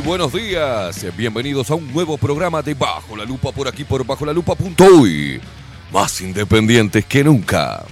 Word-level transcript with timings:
Muy, 0.00 0.06
buenos 0.06 0.32
días. 0.32 1.04
Bienvenidos 1.14 1.70
a 1.70 1.74
un 1.74 1.92
nuevo 1.92 2.16
programa 2.16 2.62
de 2.62 2.72
Bajo 2.72 3.16
la 3.16 3.26
Lupa 3.26 3.52
por 3.52 3.68
aquí 3.68 3.84
por 3.84 4.04
Bajo 4.06 4.24
la 4.24 4.32
Lupa.uy. 4.32 5.40
Más 5.92 6.22
independientes 6.22 7.04
que 7.04 7.22
nunca. 7.22 7.84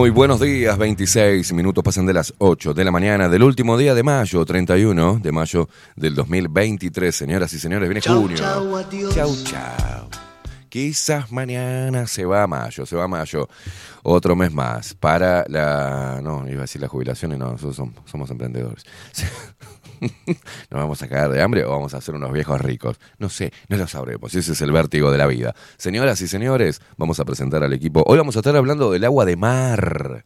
Muy, 0.00 0.08
buenos 0.08 0.40
días. 0.40 0.78
26 0.78 1.52
minutos 1.52 1.84
pasan 1.84 2.06
de 2.06 2.14
las 2.14 2.32
8 2.38 2.72
de 2.72 2.84
la 2.84 2.90
mañana 2.90 3.28
del 3.28 3.42
último 3.42 3.76
día 3.76 3.94
de 3.94 4.02
mayo, 4.02 4.46
31 4.46 5.18
de 5.22 5.30
mayo 5.30 5.68
del 5.94 6.14
2023. 6.14 7.14
Señoras 7.14 7.52
y 7.52 7.58
señores, 7.58 7.86
viene 7.86 8.00
junio. 8.00 8.38
Chau, 8.38 9.36
chau. 9.44 10.08
Quizás 10.70 11.30
mañana 11.30 12.06
se 12.06 12.24
va 12.24 12.44
a 12.44 12.46
mayo, 12.46 12.86
se 12.86 12.96
va 12.96 13.04
a 13.04 13.08
mayo. 13.08 13.46
Otro 14.02 14.34
mes 14.34 14.50
más 14.50 14.94
para 14.94 15.44
la. 15.48 16.20
No, 16.22 16.48
iba 16.48 16.60
a 16.60 16.62
decir 16.62 16.80
la 16.80 16.88
jubilación 16.88 17.34
y 17.34 17.36
no, 17.36 17.50
nosotros 17.50 17.76
somos, 17.76 17.94
somos 18.06 18.30
emprendedores. 18.30 18.84
¿Nos 20.70 20.80
vamos 20.80 21.02
a 21.02 21.08
caer 21.08 21.30
de 21.30 21.42
hambre 21.42 21.64
o 21.64 21.70
vamos 21.70 21.94
a 21.94 22.00
ser 22.00 22.14
unos 22.14 22.32
viejos 22.32 22.60
ricos? 22.60 22.98
No 23.18 23.28
sé, 23.28 23.52
no 23.68 23.76
lo 23.76 23.86
sabremos. 23.86 24.34
Ese 24.34 24.52
es 24.52 24.60
el 24.62 24.72
vértigo 24.72 25.10
de 25.10 25.18
la 25.18 25.26
vida. 25.26 25.54
Señoras 25.76 26.20
y 26.22 26.28
señores, 26.28 26.80
vamos 26.96 27.20
a 27.20 27.24
presentar 27.24 27.62
al 27.62 27.72
equipo. 27.72 28.02
Hoy 28.06 28.18
vamos 28.18 28.36
a 28.36 28.40
estar 28.40 28.56
hablando 28.56 28.90
del 28.90 29.04
agua 29.04 29.24
de 29.24 29.36
mar. 29.36 30.24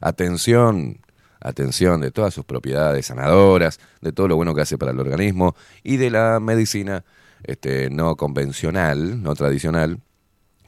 Atención, 0.00 1.00
atención 1.40 2.00
de 2.00 2.10
todas 2.10 2.34
sus 2.34 2.44
propiedades 2.44 3.06
sanadoras, 3.06 3.80
de 4.00 4.12
todo 4.12 4.28
lo 4.28 4.36
bueno 4.36 4.54
que 4.54 4.62
hace 4.62 4.78
para 4.78 4.92
el 4.92 5.00
organismo 5.00 5.56
y 5.82 5.96
de 5.96 6.10
la 6.10 6.40
medicina 6.40 7.04
este, 7.42 7.90
no 7.90 8.16
convencional, 8.16 9.22
no 9.22 9.34
tradicional, 9.34 10.00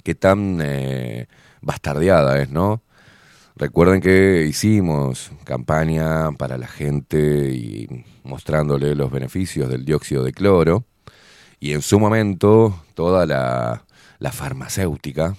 que 0.02 0.14
tan 0.14 0.60
eh, 0.62 1.28
bastardeada 1.60 2.40
es, 2.40 2.50
¿no? 2.50 2.82
Recuerden 3.56 4.00
que 4.00 4.46
hicimos 4.48 5.30
campaña 5.44 6.32
para 6.32 6.58
la 6.58 6.66
gente 6.66 7.52
y 7.54 8.04
mostrándole 8.24 8.96
los 8.96 9.12
beneficios 9.12 9.68
del 9.68 9.84
dióxido 9.84 10.24
de 10.24 10.32
cloro 10.32 10.84
y 11.60 11.72
en 11.72 11.80
su 11.80 12.00
momento 12.00 12.82
toda 12.94 13.26
la, 13.26 13.84
la 14.18 14.32
farmacéutica 14.32 15.36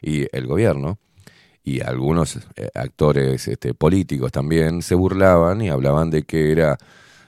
y 0.00 0.26
el 0.34 0.46
gobierno 0.46 0.98
y 1.62 1.82
algunos 1.82 2.36
eh, 2.56 2.70
actores 2.74 3.46
este, 3.46 3.74
políticos 3.74 4.32
también 4.32 4.80
se 4.80 4.94
burlaban 4.94 5.60
y 5.60 5.68
hablaban 5.68 6.10
de 6.10 6.22
que 6.22 6.50
era 6.50 6.78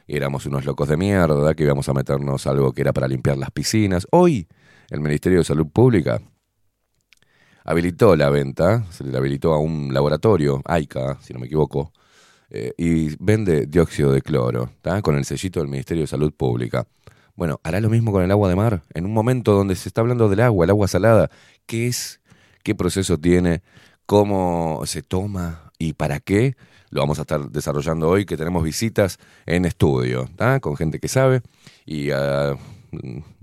éramos 0.09 0.47
unos 0.47 0.65
locos 0.65 0.89
de 0.89 0.97
mierda, 0.97 1.55
que 1.55 1.65
íbamos 1.65 1.89
a 1.89 1.95
meternos 1.95 2.47
algo 2.47 2.73
que 2.73 2.83
era 2.83 2.93
para 2.93 3.09
limpiar 3.09 3.37
las 3.37 3.51
piscinas. 3.51 4.07
Hoy 4.13 4.49
el 4.89 5.01
Ministerio 5.01 5.39
de 5.39 5.45
Salud 5.45 5.67
Pública 5.67 6.23
habilitó 7.67 8.15
la 8.15 8.31
venta, 8.31 8.85
se 8.91 9.05
le 9.05 9.17
habilitó 9.19 9.53
a 9.53 9.59
un 9.59 9.93
laboratorio, 9.93 10.63
AICA, 10.65 11.19
si 11.21 11.35
no 11.35 11.41
me 11.41 11.47
equivoco, 11.47 11.93
eh, 12.49 12.73
y 12.79 13.17
vende 13.19 13.67
dióxido 13.67 14.13
de 14.13 14.23
cloro, 14.23 14.71
¿tá? 14.83 15.03
con 15.03 15.17
el 15.17 15.25
sellito 15.25 15.59
del 15.59 15.69
Ministerio 15.69 16.05
de 16.05 16.07
Salud 16.07 16.33
Pública. 16.33 16.87
Bueno, 17.35 17.61
hará 17.65 17.81
lo 17.81 17.91
mismo 17.91 18.13
con 18.13 18.23
el 18.23 18.31
agua 18.31 18.49
de 18.49 18.55
mar. 18.55 18.83
En 18.95 19.05
un 19.05 19.13
momento 19.13 19.53
donde 19.53 19.75
se 19.75 19.89
está 19.89 20.01
hablando 20.01 20.29
del 20.29 20.41
agua, 20.41 20.65
el 20.65 20.71
agua 20.71 20.87
salada, 20.87 21.29
¿qué 21.67 21.89
es? 21.89 22.21
¿Qué 22.63 22.77
proceso 22.77 23.19
tiene? 23.19 23.63
¿Cómo 24.07 24.83
se 24.87 25.03
toma? 25.03 25.73
¿Y 25.77 25.95
para 25.95 26.21
qué? 26.21 26.57
Lo 26.91 27.01
vamos 27.01 27.19
a 27.19 27.23
estar 27.23 27.51
desarrollando 27.51 28.09
hoy, 28.09 28.27
que 28.27 28.37
tenemos 28.37 28.63
visitas 28.63 29.19
en 29.45 29.65
estudio, 29.65 30.31
¿tá? 30.37 30.61
con 30.61 30.77
gente 30.77 31.01
que 31.01 31.09
sabe 31.09 31.43
y 31.85 32.11
ah, 32.13 32.57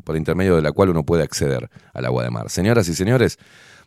por 0.05 0.15
intermedio 0.15 0.55
de 0.55 0.61
la 0.61 0.71
cual 0.71 0.89
uno 0.89 1.03
puede 1.03 1.23
acceder 1.23 1.69
al 1.93 2.05
agua 2.05 2.23
de 2.23 2.29
mar. 2.29 2.49
Señoras 2.49 2.87
y 2.87 2.95
señores, 2.95 3.37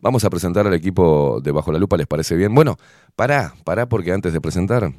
vamos 0.00 0.24
a 0.24 0.30
presentar 0.30 0.66
al 0.66 0.74
equipo 0.74 1.40
de 1.42 1.52
Bajo 1.52 1.72
la 1.72 1.78
Lupa, 1.78 1.96
¿les 1.96 2.06
parece 2.06 2.36
bien? 2.36 2.54
Bueno, 2.54 2.76
pará, 3.14 3.54
pará, 3.64 3.86
porque 3.86 4.12
antes 4.12 4.32
de 4.32 4.40
presentar, 4.40 4.92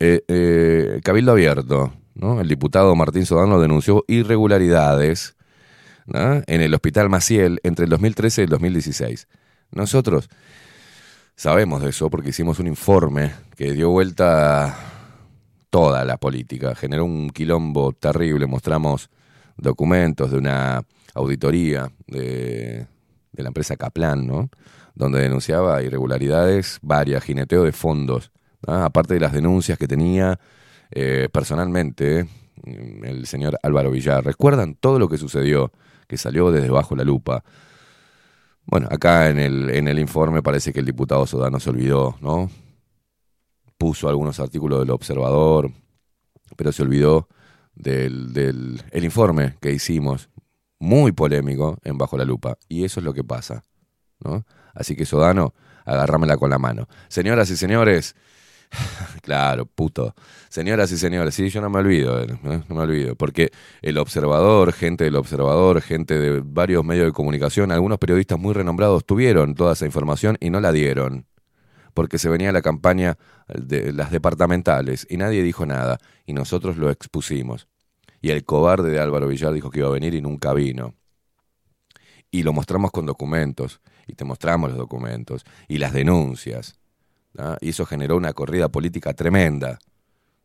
eh, 0.00 0.22
eh, 0.28 1.00
Cabildo 1.02 1.32
Abierto, 1.32 1.92
¿no? 2.14 2.40
El 2.40 2.48
diputado 2.48 2.94
Martín 2.94 3.26
Sodano 3.26 3.60
denunció 3.60 4.04
irregularidades 4.08 5.36
en 6.10 6.60
el 6.62 6.72
Hospital 6.72 7.10
Maciel 7.10 7.60
entre 7.62 7.84
el 7.84 7.90
2013 7.90 8.40
y 8.40 8.44
el 8.44 8.50
2016. 8.50 9.28
Nosotros 9.72 10.30
sabemos 11.36 11.82
de 11.82 11.90
eso 11.90 12.08
porque 12.08 12.30
hicimos 12.30 12.58
un 12.60 12.66
informe 12.66 13.32
que 13.56 13.72
dio 13.72 13.90
vuelta 13.90 14.74
toda 15.70 16.04
la 16.04 16.16
política, 16.16 16.74
generó 16.74 17.04
un 17.04 17.28
quilombo 17.30 17.92
terrible, 17.92 18.46
mostramos 18.46 19.10
documentos 19.58 20.30
de 20.30 20.38
una 20.38 20.82
auditoría 21.14 21.90
de, 22.06 22.86
de 23.38 23.44
la 23.44 23.48
empresa 23.48 23.76
Kaplan, 23.76 24.26
¿no? 24.26 24.50
donde 24.94 25.20
denunciaba 25.20 25.80
irregularidades 25.82 26.80
varias, 26.82 27.22
jineteo 27.22 27.62
de 27.62 27.72
fondos, 27.72 28.32
aparte 28.66 29.14
de 29.14 29.20
las 29.20 29.32
denuncias 29.32 29.78
que 29.78 29.86
tenía 29.86 30.40
eh, 30.90 31.28
personalmente 31.32 32.24
mm, 32.64 33.04
el 33.04 33.26
señor 33.26 33.58
Álvaro 33.62 33.92
Villar. 33.92 34.24
¿Recuerdan 34.24 34.74
todo 34.74 34.98
lo 34.98 35.08
que 35.08 35.16
sucedió, 35.16 35.70
que 36.08 36.18
salió 36.18 36.50
desde 36.50 36.68
bajo 36.68 36.96
la 36.96 37.04
lupa? 37.04 37.44
Bueno, 38.66 38.88
acá 38.90 39.30
en 39.30 39.38
el, 39.38 39.70
en 39.70 39.86
el 39.86 40.00
informe 40.00 40.42
parece 40.42 40.72
que 40.72 40.80
el 40.80 40.86
diputado 40.86 41.26
Sodano 41.26 41.60
se 41.60 41.70
olvidó, 41.70 42.16
¿no? 42.20 42.50
Puso 43.78 44.08
algunos 44.08 44.40
artículos 44.40 44.80
del 44.80 44.90
Observador, 44.90 45.70
pero 46.56 46.72
se 46.72 46.82
olvidó 46.82 47.28
del, 47.76 48.32
del 48.32 48.82
el 48.90 49.04
informe 49.04 49.54
que 49.60 49.72
hicimos, 49.72 50.28
muy 50.78 51.12
polémico, 51.12 51.78
en 51.84 51.98
Bajo 51.98 52.16
la 52.16 52.24
Lupa. 52.24 52.56
Y 52.68 52.84
eso 52.84 53.00
es 53.00 53.04
lo 53.04 53.12
que 53.12 53.24
pasa, 53.24 53.62
¿no? 54.20 54.44
Así 54.74 54.96
que 54.96 55.04
Sodano, 55.04 55.54
agárramela 55.84 56.36
con 56.36 56.50
la 56.50 56.58
mano. 56.58 56.88
Señoras 57.08 57.50
y 57.50 57.56
señores, 57.56 58.14
claro, 59.22 59.66
puto. 59.66 60.14
Señoras 60.48 60.92
y 60.92 60.98
señores, 60.98 61.34
sí, 61.34 61.48
yo 61.48 61.60
no 61.60 61.70
me 61.70 61.78
olvido, 61.78 62.24
no 62.42 62.62
me 62.68 62.80
olvido, 62.80 63.16
porque 63.16 63.50
el 63.82 63.98
observador, 63.98 64.72
gente 64.72 65.04
del 65.04 65.16
observador, 65.16 65.80
gente 65.80 66.18
de 66.18 66.40
varios 66.44 66.84
medios 66.84 67.06
de 67.06 67.12
comunicación, 67.12 67.72
algunos 67.72 67.98
periodistas 67.98 68.38
muy 68.38 68.54
renombrados 68.54 69.04
tuvieron 69.04 69.54
toda 69.54 69.72
esa 69.72 69.86
información 69.86 70.36
y 70.40 70.50
no 70.50 70.60
la 70.60 70.72
dieron, 70.72 71.26
porque 71.94 72.18
se 72.18 72.28
venía 72.28 72.52
la 72.52 72.62
campaña 72.62 73.18
de 73.48 73.92
las 73.92 74.10
departamentales 74.10 75.06
y 75.10 75.16
nadie 75.16 75.42
dijo 75.42 75.66
nada, 75.66 75.98
y 76.26 76.32
nosotros 76.32 76.76
lo 76.76 76.90
expusimos. 76.90 77.68
Y 78.20 78.30
el 78.30 78.44
cobarde 78.44 78.90
de 78.90 79.00
Álvaro 79.00 79.28
Villar 79.28 79.52
dijo 79.52 79.70
que 79.70 79.80
iba 79.80 79.88
a 79.88 79.92
venir 79.92 80.14
y 80.14 80.20
nunca 80.20 80.52
vino. 80.52 80.94
Y 82.30 82.42
lo 82.42 82.52
mostramos 82.52 82.90
con 82.90 83.06
documentos 83.06 83.80
y 84.06 84.14
te 84.14 84.24
mostramos 84.24 84.70
los 84.70 84.78
documentos 84.78 85.44
y 85.68 85.78
las 85.78 85.92
denuncias. 85.92 86.78
Y 87.60 87.70
eso 87.70 87.86
generó 87.86 88.16
una 88.16 88.32
corrida 88.32 88.68
política 88.68 89.14
tremenda. 89.14 89.78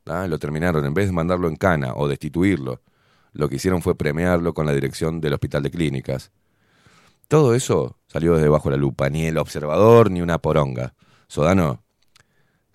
Lo 0.05 0.37
terminaron, 0.37 0.85
en 0.85 0.93
vez 0.93 1.07
de 1.07 1.13
mandarlo 1.13 1.47
en 1.47 1.55
cana 1.55 1.93
o 1.95 2.07
destituirlo, 2.07 2.81
lo 3.31 3.49
que 3.49 3.55
hicieron 3.55 3.81
fue 3.81 3.95
premiarlo 3.95 4.53
con 4.53 4.65
la 4.65 4.73
dirección 4.73 5.19
del 5.19 5.33
Hospital 5.33 5.63
de 5.63 5.71
Clínicas. 5.71 6.31
Todo 7.27 7.55
eso 7.55 7.97
salió 8.07 8.35
desde 8.35 8.49
bajo 8.49 8.69
la 8.69 8.77
lupa, 8.77 9.09
ni 9.09 9.25
el 9.25 9.37
observador 9.37 10.11
ni 10.11 10.21
una 10.21 10.37
poronga. 10.37 10.93
Sodano, 11.27 11.83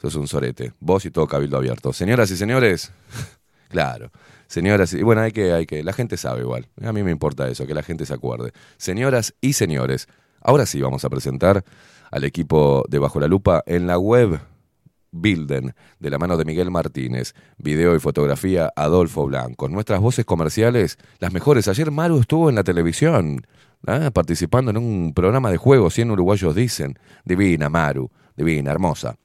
sos 0.01 0.17
un 0.17 0.27
sorete, 0.27 0.73
vos 0.81 1.05
y 1.05 1.11
todo 1.11 1.29
cabildo 1.29 1.59
abierto. 1.59 1.93
Señoras 1.93 2.31
y 2.31 2.37
señores, 2.37 2.91
claro, 3.69 4.11
señoras 4.49 4.93
y 4.93 5.03
bueno, 5.03 5.21
hay 5.21 5.31
que, 5.31 5.53
hay 5.53 5.67
que, 5.67 5.85
la 5.85 5.93
gente 5.93 6.17
sabe 6.17 6.41
igual. 6.41 6.67
A 6.83 6.93
mí 6.93 7.05
me 7.05 7.13
importa 7.13 7.49
eso, 7.49 7.67
que 7.67 7.75
la 7.75 7.85
gente 7.85 8.05
se 8.05 8.15
acuerde. 8.15 8.53
Señoras 8.77 9.35
y 9.41 9.53
señores, 9.53 10.09
Ahora 10.41 10.67
sí 10.67 10.81
vamos 10.81 11.05
a 11.05 11.11
presentar 11.11 11.65
al 12.11 12.25
equipo 12.25 12.85
de 12.89 12.99
Bajo 12.99 13.21
la 13.21 13.29
Lupa 13.29 13.63
en 13.67 13.87
la 13.87 13.99
web 13.99 14.41
Bilden, 15.11 15.75
de 15.99 16.11
la 16.11 16.19
mano 16.19 16.37
de 16.37 16.45
Miguel 16.45 16.71
Martínez, 16.71 17.35
video 17.57 17.97
y 17.97 17.99
fotografía 17.99 18.73
Adolfo 18.77 19.27
Blanco. 19.27 19.69
Nuestras 19.69 20.01
voces 20.01 20.25
comerciales, 20.25 20.99
las 21.19 21.33
mejores. 21.33 21.67
Ayer 21.67 21.91
Maru 21.91 22.21
estuvo 22.21 22.49
en 22.49 22.55
la 22.55 22.65
televisión, 22.65 23.47
¿ah? 23.87 24.11
participando 24.13 24.71
en 24.71 24.77
un 24.77 25.13
programa 25.15 25.51
de 25.51 25.57
juegos, 25.57 25.95
100 25.95 26.13
uruguayos 26.13 26.55
dicen. 26.55 26.99
Divina, 27.25 27.69
Maru, 27.69 28.11
divina, 28.37 28.71
hermosa. 28.71 29.17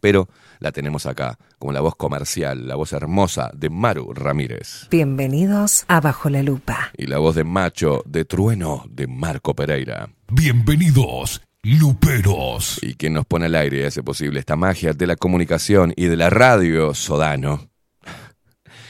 Pero 0.00 0.28
la 0.58 0.72
tenemos 0.72 1.06
acá, 1.06 1.38
como 1.58 1.72
la 1.72 1.80
voz 1.80 1.96
comercial, 1.96 2.66
la 2.66 2.74
voz 2.74 2.92
hermosa 2.92 3.50
de 3.54 3.70
Maru 3.70 4.12
Ramírez. 4.12 4.88
Bienvenidos 4.90 5.84
a 5.88 6.00
Bajo 6.00 6.30
la 6.30 6.42
Lupa. 6.42 6.90
Y 6.96 7.06
la 7.06 7.18
voz 7.18 7.34
de 7.36 7.44
macho 7.44 8.02
de 8.06 8.24
trueno 8.24 8.84
de 8.88 9.06
Marco 9.06 9.54
Pereira. 9.54 10.08
Bienvenidos, 10.30 11.42
Luperos. 11.62 12.78
Y 12.82 12.94
quien 12.94 13.14
nos 13.14 13.26
pone 13.26 13.46
al 13.46 13.54
aire 13.54 13.80
y 13.80 13.84
hace 13.84 14.02
posible 14.02 14.40
esta 14.40 14.56
magia 14.56 14.92
de 14.92 15.06
la 15.06 15.16
comunicación 15.16 15.92
y 15.96 16.06
de 16.06 16.16
la 16.16 16.30
radio, 16.30 16.94
Sodano. 16.94 17.70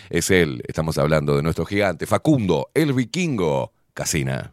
Es 0.09 0.31
él, 0.31 0.63
estamos 0.69 0.99
hablando 0.99 1.37
de 1.37 1.43
nuestro 1.43 1.65
gigante 1.65 2.07
Facundo, 2.07 2.71
el 2.75 2.93
vikingo, 2.93 3.73
Casina. 3.93 4.53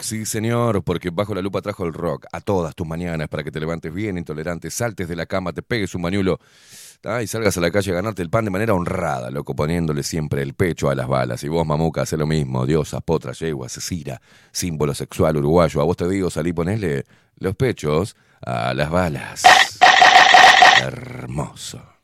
Sí 0.00 0.26
señor, 0.26 0.82
porque 0.82 1.10
bajo 1.10 1.34
la 1.34 1.42
lupa 1.42 1.62
trajo 1.62 1.84
el 1.84 1.92
rock 1.92 2.26
a 2.32 2.40
todas 2.40 2.74
tus 2.74 2.86
mañanas 2.86 3.28
para 3.28 3.42
que 3.42 3.50
te 3.50 3.60
levantes 3.60 3.92
bien 3.92 4.18
intolerante, 4.18 4.70
saltes 4.70 5.08
de 5.08 5.16
la 5.16 5.26
cama, 5.26 5.52
te 5.52 5.62
pegues 5.62 5.94
un 5.94 6.02
mañulo 6.02 6.38
ah, 7.04 7.22
y 7.22 7.26
salgas 7.26 7.56
a 7.56 7.60
la 7.60 7.70
calle 7.70 7.92
a 7.92 7.94
ganarte 7.94 8.22
el 8.22 8.30
pan 8.30 8.44
de 8.44 8.50
manera 8.50 8.74
honrada, 8.74 9.30
loco, 9.30 9.54
poniéndole 9.54 10.02
siempre 10.02 10.42
el 10.42 10.54
pecho 10.54 10.90
a 10.90 10.94
las 10.94 11.08
balas. 11.08 11.42
Y 11.44 11.48
vos, 11.48 11.66
mamuca, 11.66 12.02
hace 12.02 12.16
lo 12.16 12.26
mismo, 12.26 12.66
diosa, 12.66 13.00
potra, 13.00 13.32
yegua, 13.32 13.68
cecira, 13.68 14.20
símbolo 14.52 14.94
sexual 14.94 15.36
uruguayo. 15.36 15.80
A 15.80 15.84
vos 15.84 15.96
te 15.96 16.08
digo, 16.08 16.30
salí, 16.30 16.52
ponele 16.52 17.04
los 17.36 17.54
pechos 17.56 18.16
a 18.40 18.74
las 18.74 18.90
balas. 18.90 19.42
Hermoso. 20.80 21.96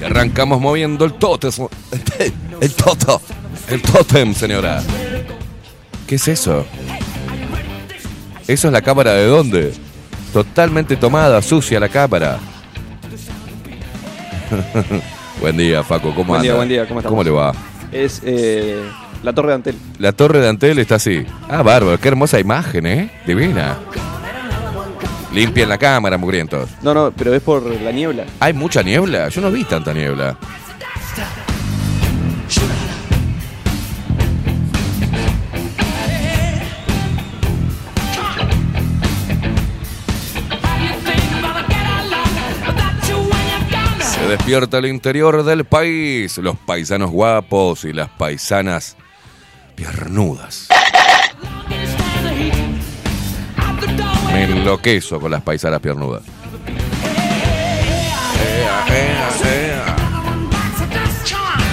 Y 0.00 0.04
arrancamos 0.04 0.60
moviendo 0.60 1.04
el 1.04 1.14
tótem. 1.14 1.50
El 2.60 2.72
toto. 2.74 3.20
El 3.68 3.82
tótem, 3.82 4.34
señora. 4.34 4.82
¿Qué 6.06 6.14
es 6.14 6.28
eso? 6.28 6.64
¿Eso 8.46 8.68
es 8.68 8.72
la 8.72 8.82
cámara 8.82 9.12
de 9.12 9.26
dónde? 9.26 9.72
Totalmente 10.32 10.96
tomada, 10.96 11.42
sucia 11.42 11.80
la 11.80 11.88
cámara. 11.88 12.38
buen 15.40 15.56
día, 15.56 15.82
Faco. 15.82 16.14
¿Cómo 16.14 16.32
Buen 16.32 16.42
día, 16.42 16.52
anda? 16.52 16.58
buen 16.58 16.68
día, 16.68 16.86
¿cómo 16.86 17.00
estamos? 17.00 17.12
¿Cómo 17.12 17.24
le 17.24 17.30
va? 17.30 17.52
Es 17.90 18.22
eh, 18.24 18.82
la 19.22 19.32
Torre 19.32 19.48
de 19.48 19.54
Antel. 19.54 19.76
La 19.98 20.12
torre 20.12 20.40
de 20.40 20.48
Antel 20.48 20.78
está 20.78 20.96
así. 20.96 21.24
Ah, 21.48 21.62
bárbaro. 21.62 21.98
Qué 21.98 22.08
hermosa 22.08 22.40
imagen, 22.40 22.86
¿eh? 22.86 23.10
Divina. 23.26 23.78
Limpian 25.32 25.68
la 25.68 25.78
cámara, 25.78 26.18
mugrientos. 26.18 26.68
No, 26.82 26.92
no, 26.92 27.12
pero 27.12 27.34
es 27.34 27.40
por 27.40 27.64
la 27.64 27.90
niebla. 27.90 28.24
¿Hay 28.40 28.52
mucha 28.52 28.82
niebla? 28.82 29.28
Yo 29.28 29.40
no 29.40 29.50
vi 29.50 29.64
tanta 29.64 29.94
niebla. 29.94 30.36
Se 44.00 44.28
despierta 44.28 44.78
el 44.78 44.86
interior 44.86 45.42
del 45.44 45.64
país, 45.64 46.36
los 46.38 46.56
paisanos 46.56 47.10
guapos 47.10 47.84
y 47.84 47.92
las 47.92 48.08
paisanas 48.10 48.96
piernudas. 49.82 50.68
Me 54.32 54.44
enloquezo 54.44 55.18
con 55.20 55.30
las 55.32 55.42
paisanas 55.42 55.80
piernudas. 55.80 56.22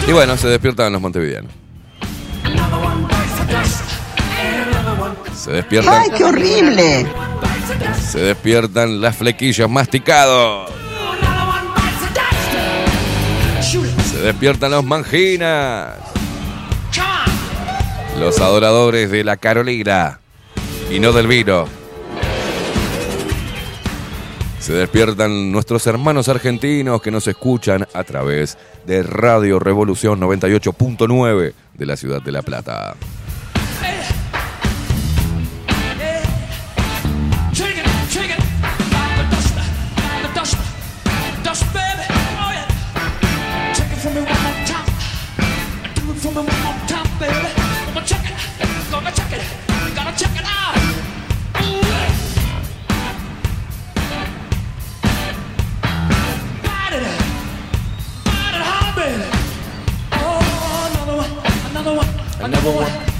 Y 0.07 0.11
bueno, 0.11 0.35
se 0.37 0.47
despiertan 0.47 0.91
los 0.91 1.01
montevideanos. 1.01 1.51
Se 5.35 5.51
despiertan. 5.51 5.93
¡Ay, 6.01 6.09
qué 6.17 6.23
horrible! 6.23 7.07
Se 8.09 8.19
despiertan 8.19 9.01
las 9.01 9.15
flequillas 9.15 9.69
masticados. 9.69 10.71
Se 14.11 14.17
despiertan 14.21 14.71
los 14.71 14.83
manginas. 14.83 16.08
Los 18.17 18.39
adoradores 18.39 19.11
de 19.11 19.23
la 19.23 19.37
Carolina 19.37 20.19
y 20.89 20.99
no 20.99 21.11
del 21.11 21.27
vino. 21.27 21.65
Se 24.59 24.73
despiertan 24.73 25.51
nuestros 25.51 25.87
hermanos 25.87 26.29
argentinos 26.29 27.01
que 27.01 27.11
nos 27.11 27.27
escuchan 27.27 27.87
a 27.93 28.03
través 28.03 28.57
de 28.85 29.03
Radio 29.03 29.59
Revolución 29.59 30.19
98.9 30.19 31.53
de 31.73 31.85
la 31.85 31.95
ciudad 31.95 32.21
de 32.21 32.31
La 32.31 32.41
Plata. 32.41 32.95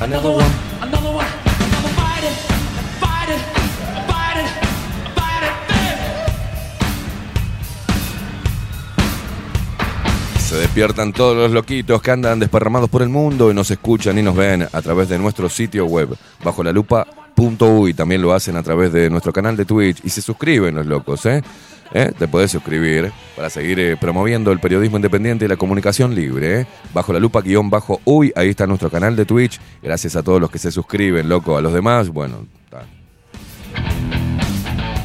Another 0.10 0.32
one, 0.32 0.52
another 0.82 1.12
one, 1.12 1.26
another 1.26 1.90
fight 1.94 2.24
it, 2.24 2.34
fight 3.00 3.30
it, 3.30 3.42
fight 4.08 4.38
it, 4.42 4.50
fight 5.16 5.44
it, 5.44 5.54
baby. 5.70 6.00
Se 10.40 10.56
despiertan 10.56 11.14
todos 11.14 11.38
los 11.38 11.52
loquitos 11.52 12.02
que 12.02 12.10
andan 12.10 12.40
desparramados 12.40 12.90
por 12.90 13.04
el 13.04 13.10
mundo 13.10 13.52
y 13.52 13.54
nos 13.54 13.70
escuchan 13.70 14.18
y 14.18 14.24
nos 14.24 14.36
ven 14.36 14.64
a 14.64 14.82
través 14.82 15.10
de 15.10 15.20
nuestro 15.20 15.48
sitio 15.48 15.86
web 15.86 16.18
bajo 16.44 16.64
la 16.64 16.72
lupa.uy. 16.72 17.94
También 17.94 18.24
lo 18.24 18.34
hacen 18.34 18.58
a 18.58 18.64
través 18.64 18.92
de 18.92 19.12
nuestro 19.12 19.32
canal 19.32 19.56
de 19.56 19.66
Twitch 19.66 20.02
y 20.04 20.10
se 20.10 20.24
suscriben 20.24 20.74
los 20.74 20.88
locos, 20.88 21.24
¿eh? 21.28 21.44
¿Eh? 21.94 22.12
Te 22.18 22.28
podés 22.28 22.52
suscribir 22.52 23.12
para 23.36 23.50
seguir 23.50 23.80
eh, 23.80 23.98
promoviendo 23.98 24.52
el 24.52 24.60
periodismo 24.60 24.98
independiente 24.98 25.46
y 25.46 25.48
la 25.48 25.58
comunicación 25.58 26.14
libre. 26.14 26.62
¿eh? 26.62 26.68
Bajo 26.94 27.14
la 27.14 27.20
lupa 27.20 27.42
guion 27.42 27.70
bajo 27.70 28.00
uy, 28.06 28.32
ahí 28.36 28.50
está 28.50 28.68
nuestro 28.68 28.90
canal 28.90 29.16
de 29.16 29.26
Twitch. 29.26 29.60
Gracias 29.82 30.16
a 30.16 30.24
todos 30.24 30.40
los 30.40 30.52
que 30.52 30.60
se 30.60 30.72
suscriben, 30.72 31.28
loco. 31.28 31.58
A 31.58 31.62
los 31.62 31.74
demás, 31.74 32.10
bueno, 32.10 32.46
está. 32.66 32.86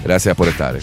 Gracias 0.04 0.36
por 0.36 0.48
estar. 0.48 0.76
¿eh? 0.76 0.80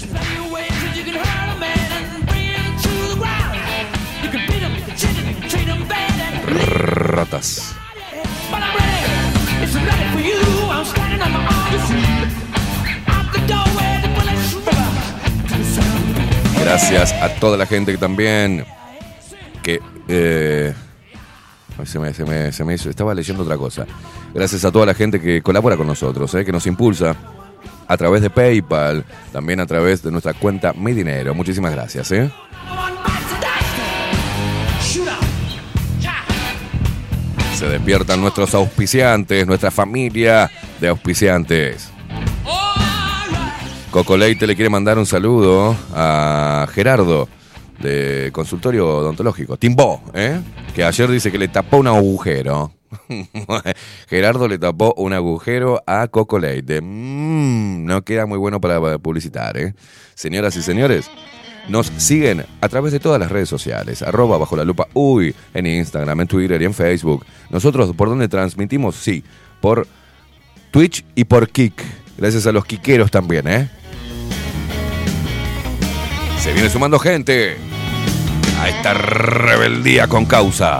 Gracias 16.71 17.11
a 17.11 17.27
toda 17.35 17.57
la 17.57 17.65
gente 17.65 17.91
que 17.91 17.97
también 17.97 18.63
que 19.61 19.81
eh, 20.07 20.73
se 21.83 21.99
me, 21.99 22.13
se 22.13 22.23
me- 22.23 22.53
se 22.53 22.63
me 22.63 22.75
hizo- 22.75 22.89
estaba 22.89 23.13
leyendo 23.13 23.43
otra 23.43 23.57
cosa. 23.57 23.85
Gracias 24.33 24.63
a 24.63 24.71
toda 24.71 24.85
la 24.85 24.93
gente 24.93 25.19
que 25.19 25.41
colabora 25.41 25.75
con 25.75 25.85
nosotros, 25.85 26.33
eh, 26.35 26.45
que 26.45 26.51
nos 26.53 26.65
impulsa 26.67 27.13
a 27.89 27.97
través 27.97 28.21
de 28.21 28.29
PayPal, 28.29 29.03
también 29.33 29.59
a 29.59 29.65
través 29.65 30.01
de 30.01 30.11
nuestra 30.11 30.33
cuenta 30.33 30.71
Mi 30.71 30.93
Dinero. 30.93 31.35
Muchísimas 31.35 31.73
gracias. 31.73 32.09
¿eh? 32.13 32.31
Se 37.57 37.67
despiertan 37.67 38.21
nuestros 38.21 38.55
auspiciantes, 38.55 39.45
nuestra 39.45 39.69
familia 39.71 40.49
de 40.79 40.87
auspiciantes. 40.87 41.89
Coco 43.91 44.15
Leite 44.15 44.47
le 44.47 44.55
quiere 44.55 44.69
mandar 44.69 44.97
un 44.97 45.05
saludo 45.05 45.75
a 45.93 46.65
Gerardo 46.71 47.27
de 47.79 48.29
consultorio 48.31 48.87
odontológico, 48.87 49.57
Timbo, 49.57 50.01
¿eh? 50.13 50.39
que 50.73 50.85
ayer 50.85 51.11
dice 51.11 51.29
que 51.29 51.37
le 51.37 51.49
tapó 51.49 51.77
un 51.79 51.87
agujero. 51.87 52.71
Gerardo 54.07 54.47
le 54.47 54.57
tapó 54.57 54.93
un 54.95 55.11
agujero 55.11 55.83
a 55.85 56.07
Coco 56.07 56.39
Leite. 56.39 56.79
Mm, 56.81 57.83
no 57.83 58.01
queda 58.05 58.25
muy 58.25 58.37
bueno 58.37 58.61
para 58.61 58.97
publicitar, 58.97 59.57
¿eh? 59.57 59.73
Señoras 60.15 60.55
y 60.55 60.61
señores, 60.61 61.11
nos 61.67 61.87
siguen 61.97 62.45
a 62.61 62.69
través 62.69 62.93
de 62.93 63.01
todas 63.01 63.19
las 63.19 63.29
redes 63.29 63.49
sociales, 63.49 64.01
arroba 64.03 64.37
bajo 64.37 64.55
la 64.55 64.63
lupa 64.63 64.87
uy, 64.93 65.35
en 65.53 65.65
Instagram, 65.65 66.21
en 66.21 66.27
Twitter 66.27 66.61
y 66.61 66.65
en 66.65 66.73
Facebook. 66.73 67.25
Nosotros, 67.49 67.93
¿por 67.93 68.07
dónde 68.07 68.29
transmitimos? 68.29 68.95
Sí, 68.95 69.21
por 69.59 69.85
Twitch 70.71 71.03
y 71.13 71.25
por 71.25 71.49
Kik. 71.49 71.83
Gracias 72.17 72.47
a 72.47 72.53
los 72.53 72.63
quiqueros 72.63 73.11
también, 73.11 73.47
¿eh? 73.49 73.80
Se 76.41 76.53
viene 76.53 76.71
sumando 76.71 76.97
gente 76.97 77.55
a 78.59 78.67
esta 78.67 78.95
rebeldía 78.95 80.07
con 80.07 80.25
causa. 80.25 80.79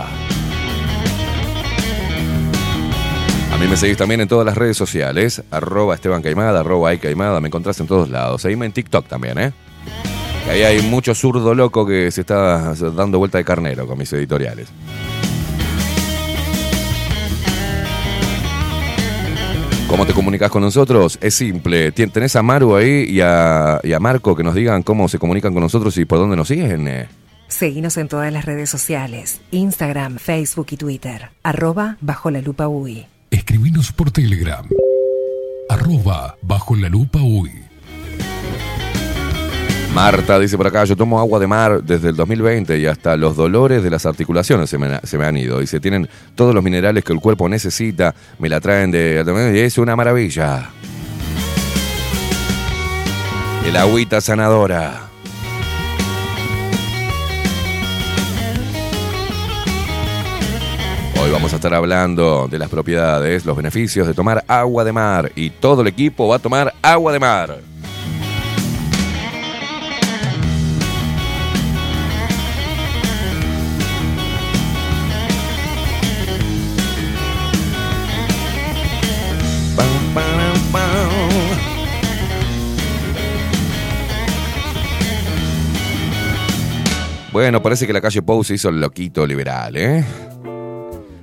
A 3.52 3.56
mí 3.60 3.68
me 3.68 3.76
seguís 3.76 3.96
también 3.96 4.20
en 4.20 4.26
todas 4.26 4.44
las 4.44 4.56
redes 4.56 4.76
sociales, 4.76 5.40
arroba 5.52 5.94
Esteban 5.94 6.20
arroba 6.36 6.96
Caimada, 6.96 7.40
me 7.40 7.46
encontrás 7.46 7.78
en 7.78 7.86
todos 7.86 8.10
lados. 8.10 8.42
Seguime 8.42 8.66
en 8.66 8.72
TikTok 8.72 9.06
también, 9.06 9.38
¿eh? 9.38 9.52
Ahí 10.50 10.62
hay 10.62 10.82
mucho 10.82 11.14
zurdo 11.14 11.54
loco 11.54 11.86
que 11.86 12.10
se 12.10 12.22
está 12.22 12.74
dando 12.74 13.20
vuelta 13.20 13.38
de 13.38 13.44
carnero 13.44 13.86
con 13.86 13.96
mis 13.96 14.12
editoriales. 14.12 14.66
¿Cómo 19.92 20.06
te 20.06 20.14
comunicas 20.14 20.50
con 20.50 20.62
nosotros? 20.62 21.18
Es 21.20 21.34
simple. 21.34 21.92
Tenés 21.92 22.34
a 22.34 22.42
Maru 22.42 22.74
ahí 22.76 23.04
y 23.10 23.20
a, 23.20 23.78
y 23.82 23.92
a 23.92 24.00
Marco 24.00 24.34
que 24.34 24.42
nos 24.42 24.54
digan 24.54 24.82
cómo 24.82 25.06
se 25.06 25.18
comunican 25.18 25.52
con 25.52 25.62
nosotros 25.62 25.98
y 25.98 26.06
por 26.06 26.18
dónde 26.18 26.34
nos 26.34 26.48
siguen. 26.48 26.88
eh. 26.88 27.08
Seguinos 27.48 27.98
en 27.98 28.08
todas 28.08 28.32
las 28.32 28.46
redes 28.46 28.70
sociales, 28.70 29.42
Instagram, 29.50 30.16
Facebook 30.16 30.68
y 30.70 30.78
Twitter, 30.78 31.28
arroba 31.42 31.98
bajo 32.00 32.30
la 32.30 32.40
lupa 32.40 32.68
UI. 32.68 33.04
Escribinos 33.30 33.92
por 33.92 34.10
Telegram. 34.10 34.66
Arroba 35.68 36.38
bajo 36.40 36.74
la 36.74 36.88
lupa 36.88 37.20
UI. 37.20 37.52
Marta 39.94 40.38
dice 40.38 40.56
por 40.56 40.66
acá, 40.66 40.84
yo 40.84 40.96
tomo 40.96 41.20
agua 41.20 41.38
de 41.38 41.46
mar 41.46 41.82
desde 41.82 42.08
el 42.08 42.16
2020 42.16 42.78
y 42.78 42.86
hasta 42.86 43.14
los 43.14 43.36
dolores 43.36 43.82
de 43.82 43.90
las 43.90 44.06
articulaciones 44.06 44.70
se 44.70 44.78
me, 44.78 45.26
han 45.26 45.36
ido. 45.36 45.60
Dice, 45.60 45.80
tienen 45.80 46.08
todos 46.34 46.54
los 46.54 46.64
minerales 46.64 47.04
que 47.04 47.12
el 47.12 47.20
cuerpo 47.20 47.46
necesita, 47.46 48.14
me 48.38 48.48
la 48.48 48.58
traen 48.58 48.90
de... 48.90 49.22
y 49.54 49.58
es 49.58 49.76
una 49.76 49.94
maravilla. 49.94 50.70
El 53.66 53.76
agüita 53.76 54.22
sanadora. 54.22 55.08
Hoy 61.22 61.30
vamos 61.30 61.52
a 61.52 61.56
estar 61.56 61.74
hablando 61.74 62.48
de 62.50 62.58
las 62.58 62.70
propiedades, 62.70 63.44
los 63.44 63.56
beneficios 63.56 64.06
de 64.06 64.14
tomar 64.14 64.42
agua 64.48 64.84
de 64.84 64.92
mar 64.92 65.32
y 65.36 65.50
todo 65.50 65.82
el 65.82 65.88
equipo 65.88 66.28
va 66.28 66.36
a 66.36 66.38
tomar 66.38 66.72
agua 66.80 67.12
de 67.12 67.20
mar. 67.20 67.71
Bueno, 87.32 87.62
parece 87.62 87.86
que 87.86 87.94
la 87.94 88.02
calle 88.02 88.20
Pou 88.20 88.44
se 88.44 88.54
hizo 88.54 88.68
el 88.68 88.78
loquito 88.78 89.26
liberal, 89.26 89.74
¿eh? 89.74 90.04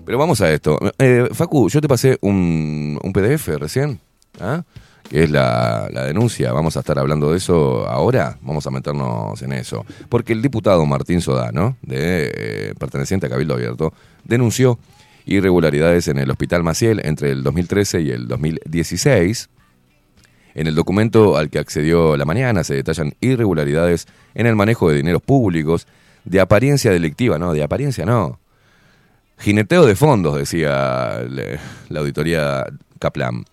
Pero 0.05 0.17
vamos 0.17 0.41
a 0.41 0.51
esto. 0.51 0.79
Eh, 0.97 1.29
Facu, 1.31 1.69
yo 1.69 1.79
te 1.81 1.87
pasé 1.87 2.17
un, 2.21 2.99
un 3.03 3.13
PDF 3.13 3.49
recién, 3.59 3.99
¿ah? 4.39 4.63
que 5.07 5.25
es 5.25 5.29
la, 5.29 5.87
la 5.91 6.05
denuncia. 6.05 6.51
Vamos 6.51 6.75
a 6.77 6.79
estar 6.79 6.97
hablando 6.97 7.31
de 7.31 7.37
eso 7.37 7.87
ahora. 7.87 8.39
Vamos 8.41 8.65
a 8.65 8.71
meternos 8.71 9.39
en 9.43 9.51
eso. 9.53 9.85
Porque 10.09 10.33
el 10.33 10.41
diputado 10.41 10.83
Martín 10.87 11.21
Sodano, 11.21 11.77
de, 11.83 12.31
eh, 12.33 12.73
perteneciente 12.79 13.27
a 13.27 13.29
Cabildo 13.29 13.53
Abierto, 13.53 13.93
denunció 14.23 14.79
irregularidades 15.27 16.07
en 16.07 16.17
el 16.17 16.31
Hospital 16.31 16.63
Maciel 16.63 17.01
entre 17.05 17.29
el 17.29 17.43
2013 17.43 18.01
y 18.01 18.09
el 18.09 18.27
2016. 18.27 19.47
En 20.55 20.65
el 20.65 20.73
documento 20.73 21.37
al 21.37 21.51
que 21.51 21.59
accedió 21.59 22.17
la 22.17 22.25
mañana 22.25 22.63
se 22.63 22.73
detallan 22.73 23.13
irregularidades 23.21 24.07
en 24.33 24.47
el 24.47 24.55
manejo 24.55 24.89
de 24.89 24.97
dineros 24.97 25.21
públicos, 25.21 25.85
de 26.25 26.39
apariencia 26.39 26.91
delictiva, 26.91 27.39
no, 27.39 27.53
de 27.53 27.63
apariencia 27.63 28.05
no. 28.05 28.39
Jineteo 29.39 29.85
de 29.85 29.95
fondos, 29.95 30.37
decía 30.37 31.21
la 31.89 31.99
auditoría 31.99 32.65
Kaplan. 32.99 33.45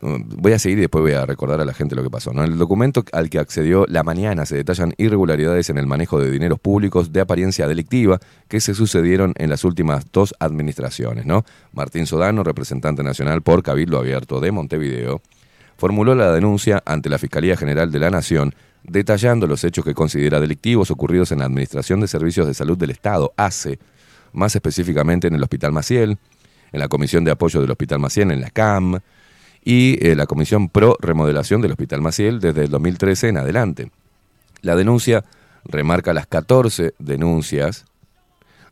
Voy 0.00 0.52
a 0.52 0.58
seguir 0.58 0.78
y 0.78 0.80
después 0.82 1.00
voy 1.00 1.12
a 1.12 1.24
recordar 1.24 1.62
a 1.62 1.64
la 1.64 1.72
gente 1.72 1.94
lo 1.94 2.02
que 2.02 2.10
pasó. 2.10 2.30
En 2.30 2.40
el 2.40 2.58
documento 2.58 3.04
al 3.12 3.30
que 3.30 3.38
accedió 3.38 3.86
la 3.88 4.02
mañana 4.02 4.44
se 4.44 4.54
detallan 4.54 4.92
irregularidades 4.98 5.70
en 5.70 5.78
el 5.78 5.86
manejo 5.86 6.20
de 6.20 6.30
dineros 6.30 6.58
públicos 6.58 7.10
de 7.10 7.22
apariencia 7.22 7.66
delictiva 7.66 8.18
que 8.48 8.60
se 8.60 8.74
sucedieron 8.74 9.32
en 9.36 9.48
las 9.48 9.64
últimas 9.64 10.04
dos 10.12 10.34
administraciones. 10.40 11.24
¿no? 11.24 11.46
Martín 11.72 12.04
Sodano, 12.04 12.44
representante 12.44 13.02
nacional 13.02 13.40
por 13.40 13.62
Cabildo 13.62 13.98
Abierto 13.98 14.40
de 14.40 14.52
Montevideo, 14.52 15.22
formuló 15.78 16.14
la 16.14 16.32
denuncia 16.32 16.82
ante 16.84 17.08
la 17.08 17.18
Fiscalía 17.18 17.56
General 17.56 17.90
de 17.90 17.98
la 17.98 18.10
Nación 18.10 18.54
detallando 18.84 19.46
los 19.46 19.64
hechos 19.64 19.84
que 19.84 19.94
considera 19.94 20.40
delictivos 20.40 20.90
ocurridos 20.90 21.32
en 21.32 21.40
la 21.40 21.46
Administración 21.46 22.00
de 22.00 22.08
Servicios 22.08 22.46
de 22.46 22.54
Salud 22.54 22.78
del 22.78 22.90
Estado, 22.90 23.32
ACE, 23.36 23.78
más 24.32 24.54
específicamente 24.54 25.26
en 25.26 25.34
el 25.34 25.42
Hospital 25.42 25.72
Maciel, 25.72 26.18
en 26.72 26.80
la 26.80 26.88
Comisión 26.88 27.24
de 27.24 27.30
Apoyo 27.30 27.60
del 27.60 27.70
Hospital 27.70 27.98
Maciel, 27.98 28.30
en 28.30 28.40
la 28.40 28.50
CAM, 28.50 29.00
y 29.64 30.06
eh, 30.06 30.14
la 30.14 30.26
Comisión 30.26 30.68
Pro 30.68 30.96
Remodelación 31.00 31.62
del 31.62 31.72
Hospital 31.72 32.02
Maciel 32.02 32.38
desde 32.40 32.64
el 32.64 32.70
2013 32.70 33.28
en 33.28 33.38
adelante. 33.38 33.90
La 34.60 34.76
denuncia 34.76 35.24
remarca 35.64 36.12
las 36.12 36.26
14 36.26 36.94
denuncias 36.98 37.86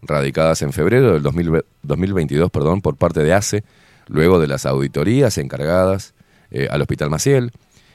radicadas 0.02 0.60
en 0.62 0.72
febrero 0.72 1.14
del 1.14 1.22
2000 1.22 1.64
2022 1.82 2.50
perdón, 2.50 2.82
por 2.82 2.96
parte 2.96 3.22
de 3.22 3.32
ACE, 3.32 3.64
luego 4.08 4.38
de 4.38 4.48
las 4.48 4.66
auditorías 4.66 5.38
encargadas 5.38 6.12
eh, 6.50 6.68
al 6.70 6.82
Hospital 6.82 7.08
Maciel, 7.08 7.52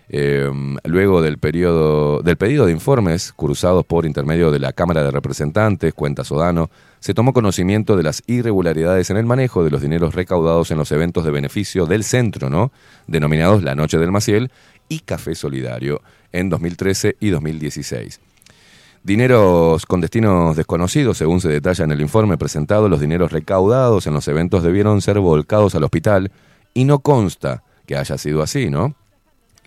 eh, 0.10 0.50
luego 0.86 1.22
del, 1.22 1.38
periodo, 1.38 2.22
del 2.22 2.38
pedido 2.38 2.66
de 2.66 2.72
informes 2.72 3.34
cruzados 3.34 3.86
por 3.86 4.06
intermedio 4.06 4.52
de 4.52 4.60
la 4.60 4.72
Cámara 4.72 5.04
de 5.04 5.12
Representantes, 5.12 5.94
Cuenta 5.94 6.24
Sodano, 6.24 6.70
se 7.00 7.14
tomó 7.14 7.34
conocimiento 7.34 7.98
de 7.98 8.04
las 8.04 8.24
irregularidades 8.28 9.10
en 9.10 9.18
el 9.18 9.26
manejo 9.26 9.64
de 9.64 9.70
los 9.70 9.82
dineros 9.82 10.16
recaudados 10.16 10.72
en 10.72 10.78
los 10.78 10.92
eventos 10.92 11.26
de 11.26 11.32
beneficio 11.32 11.86
del 11.86 12.04
centro, 12.04 12.50
¿no? 12.50 12.72
denominados 13.08 13.64
La 13.64 13.76
Noche 13.76 13.98
del 13.98 14.12
Maciel 14.12 14.52
y 14.90 15.00
Café 15.00 15.36
Solidario 15.36 16.02
en 16.32 16.50
2013 16.50 17.18
y 17.20 17.30
2016. 17.30 18.22
Dineros 19.04 19.86
con 19.86 20.02
destinos 20.02 20.56
desconocidos, 20.58 21.18
según 21.18 21.40
se 21.40 21.50
detalla 21.50 21.86
en 21.86 21.92
el 21.92 22.02
informe 22.02 22.38
presentado, 22.38 22.90
los 22.90 23.00
dineros 23.00 23.32
recaudados 23.32 24.08
en 24.08 24.14
los 24.14 24.28
eventos 24.28 24.64
debieron 24.64 25.02
ser 25.02 25.20
volcados 25.20 25.76
al 25.76 25.84
hospital 25.84 26.32
y 26.74 26.86
no 26.86 27.00
consta 27.00 27.64
que 27.86 27.96
haya 27.96 28.18
sido 28.18 28.42
así, 28.42 28.70
¿no? 28.70 28.96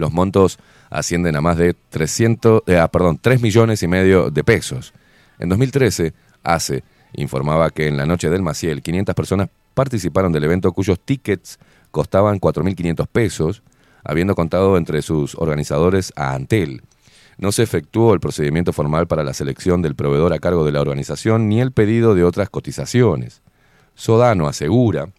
Los 0.01 0.13
montos 0.13 0.59
ascienden 0.89 1.37
a 1.37 1.43
más 1.43 1.59
de 1.59 1.75
300, 1.75 2.63
eh, 2.67 2.79
ah, 2.79 2.89
perdón, 2.89 3.19
3 3.21 3.43
millones 3.43 3.83
y 3.83 3.87
medio 3.87 4.31
de 4.31 4.43
pesos. 4.43 4.95
En 5.39 5.51
2013, 5.51 6.15
ACE 6.43 6.83
informaba 7.13 7.69
que 7.69 7.87
en 7.87 7.99
la 7.99 8.07
noche 8.07 8.31
del 8.31 8.41
Maciel 8.41 8.81
500 8.81 9.15
personas 9.15 9.51
participaron 9.75 10.33
del 10.33 10.45
evento 10.45 10.73
cuyos 10.73 10.99
tickets 11.01 11.59
costaban 11.91 12.41
4.500 12.41 13.07
pesos, 13.09 13.63
habiendo 14.03 14.35
contado 14.35 14.79
entre 14.79 15.03
sus 15.03 15.35
organizadores 15.35 16.15
a 16.17 16.35
Antel. 16.35 16.81
No 17.37 17.53
se 17.53 17.63
efectuó 17.63 18.15
el 18.15 18.21
procedimiento 18.21 18.73
formal 18.73 19.07
para 19.07 19.23
la 19.23 19.35
selección 19.35 19.83
del 19.83 19.95
proveedor 19.95 20.33
a 20.33 20.39
cargo 20.39 20.65
de 20.65 20.73
la 20.73 20.81
organización 20.81 21.51
ni 21.51 21.61
el 21.61 21.73
pedido 21.73 22.15
de 22.15 22.25
otras 22.25 22.49
cotizaciones. 22.49 23.43
Sodano 23.95 24.49
asegura 24.49 25.11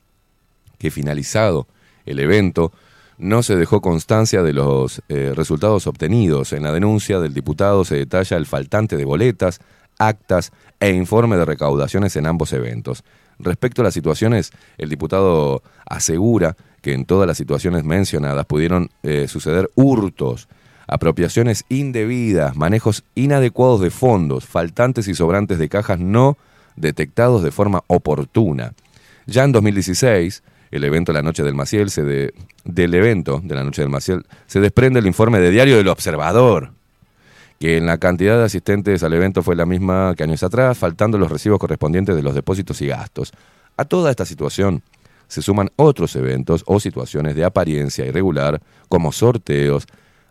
que 0.80 0.90
finalizado 0.90 1.68
el 2.04 2.20
evento, 2.20 2.72
no 3.22 3.44
se 3.44 3.56
dejó 3.56 3.82
constancia 3.82 4.42
de 4.42 4.52
los 4.52 5.04
eh, 5.08 5.34
resultados 5.36 5.86
obtenidos. 5.86 6.54
En 6.54 6.64
la 6.64 6.72
denuncia 6.72 7.20
del 7.20 7.36
diputado 7.36 7.86
se 7.86 7.96
detalla 7.96 8.36
el 8.36 8.48
faltante 8.48 8.98
de 8.98 9.06
boletas, 9.06 9.62
actas 10.00 10.52
e 10.80 10.90
informe 10.92 11.38
de 11.38 11.46
recaudaciones 11.46 12.16
en 12.16 12.26
ambos 12.26 12.52
eventos. 12.52 13.04
Respecto 13.38 13.82
a 13.82 13.86
las 13.86 13.94
situaciones, 13.94 14.52
el 14.80 14.90
diputado 14.90 15.62
asegura 15.86 16.58
que 16.82 16.94
en 16.94 17.06
todas 17.06 17.28
las 17.28 17.38
situaciones 17.38 17.84
mencionadas 17.84 18.48
pudieron 18.48 18.90
eh, 19.04 19.28
suceder 19.28 19.70
hurtos, 19.76 20.50
apropiaciones 20.88 21.64
indebidas, 21.70 22.56
manejos 22.56 23.04
inadecuados 23.14 23.82
de 23.82 23.92
fondos, 23.92 24.46
faltantes 24.46 25.08
y 25.08 25.14
sobrantes 25.14 25.60
de 25.60 25.70
cajas 25.70 26.00
no 26.00 26.38
detectados 26.76 27.44
de 27.44 27.52
forma 27.52 27.84
oportuna. 27.86 28.74
Ya 29.28 29.44
en 29.44 29.52
2016, 29.52 30.42
el 30.72 30.84
evento 30.84 31.14
la 31.14 31.22
Noche 31.22 31.44
del 31.44 31.54
Maciel, 31.54 31.90
se 31.90 32.04
de- 32.04 32.34
del 32.64 32.94
evento 32.94 33.42
de 33.44 33.56
la 33.56 33.64
Noche 33.64 33.82
del 33.82 33.90
Maciel, 33.92 34.26
se 34.48 34.60
desprende 34.60 35.00
el 35.00 35.08
informe 35.08 35.40
de 35.40 35.52
Diario 35.52 35.78
del 35.78 35.88
Observador, 35.90 36.72
que 37.60 37.78
en 37.78 37.86
la 37.86 37.98
cantidad 37.98 38.38
de 38.38 38.46
asistentes 38.46 39.04
al 39.04 39.14
evento 39.14 39.44
fue 39.44 39.56
la 39.56 39.66
misma 39.66 40.16
que 40.16 40.24
años 40.24 40.44
atrás, 40.44 40.78
faltando 40.78 41.18
los 41.18 41.30
recibos 41.30 41.60
correspondientes 41.60 42.16
de 42.16 42.24
los 42.24 42.34
depósitos 42.34 42.82
y 42.82 42.88
gastos. 42.88 43.32
A 43.78 43.86
toda 43.86 44.10
esta 44.10 44.26
situación 44.26 44.82
se 45.28 45.42
suman 45.42 45.70
otros 45.76 46.16
eventos 46.16 46.64
o 46.66 46.80
situaciones 46.80 47.36
de 47.36 47.46
apariencia 47.46 48.06
irregular, 48.06 48.62
como 48.90 49.12
sorteos, 49.12 49.86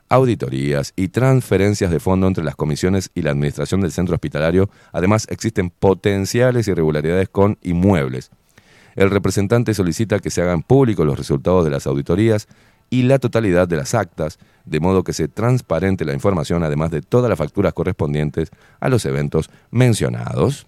auditorías 0.09 0.92
y 0.96 1.09
transferencias 1.09 1.90
de 1.90 2.00
fondo 2.00 2.26
entre 2.26 2.42
las 2.44 2.57
comisiones 2.57 3.11
y 3.14 3.22
la 3.22 3.31
administración 3.31 3.81
del 3.81 3.92
centro 3.92 4.14
hospitalario. 4.14 4.68
Además, 4.92 5.26
existen 5.31 5.70
potenciales 5.70 6.66
irregularidades 6.66 7.29
con 7.29 7.59
inmuebles. 7.62 8.31
El 8.96 9.11
representante 9.11 9.74
solicita 9.74 10.18
que 10.18 10.31
se 10.31 10.42
hagan 10.42 10.62
públicos 10.62 11.07
los 11.07 11.18
resultados 11.18 11.64
de 11.64 11.70
las 11.70 11.87
auditorías 11.87 12.48
y 12.90 13.05
la 13.05 13.18
totalidad 13.18 13.68
de 13.68 13.76
las 13.76 13.94
actas, 13.94 14.38
de 14.64 14.81
modo 14.81 15.05
que 15.05 15.12
se 15.12 15.29
transparente 15.29 16.05
la 16.05 16.12
información, 16.12 16.64
además 16.64 16.90
de 16.90 17.03
todas 17.03 17.29
las 17.29 17.38
facturas 17.38 17.72
correspondientes 17.72 18.50
a 18.81 18.88
los 18.88 19.05
eventos 19.05 19.48
mencionados. 19.70 20.66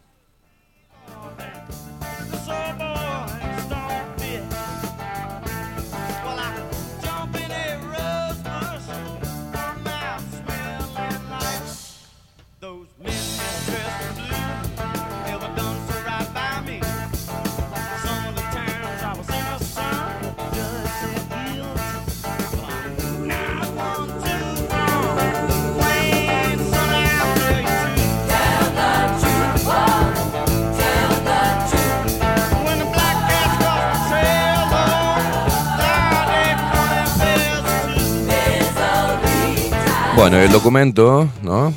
Bueno, 40.23 40.39
el 40.39 40.53
documento, 40.53 41.29
¿no? 41.43 41.75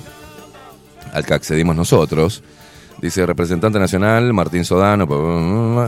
Al 1.13 1.25
que 1.25 1.33
accedimos 1.33 1.75
nosotros, 1.75 2.43
dice 3.01 3.25
representante 3.25 3.79
nacional 3.79 4.33
Martín 4.33 4.63
Sodano, 4.63 5.07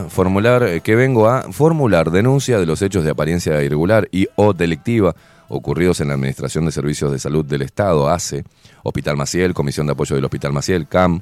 formular 0.09 0.63
eh, 0.63 0.81
que 0.81 0.95
vengo 0.95 1.29
a 1.29 1.43
formular 1.53 2.09
denuncia 2.09 2.57
de 2.57 2.65
los 2.65 2.81
hechos 2.81 3.03
de 3.03 3.11
apariencia 3.11 3.61
irregular 3.61 4.09
y 4.11 4.27
o 4.37 4.53
delictiva 4.53 5.15
ocurridos 5.49 6.01
en 6.01 6.07
la 6.07 6.15
Administración 6.15 6.65
de 6.65 6.71
Servicios 6.71 7.11
de 7.11 7.19
Salud 7.19 7.45
del 7.45 7.61
Estado, 7.61 8.09
ACE, 8.09 8.43
Hospital 8.81 9.17
Maciel, 9.17 9.53
Comisión 9.53 9.85
de 9.85 9.93
Apoyo 9.93 10.15
del 10.15 10.25
Hospital 10.25 10.51
Maciel, 10.51 10.87
CAM, 10.87 11.21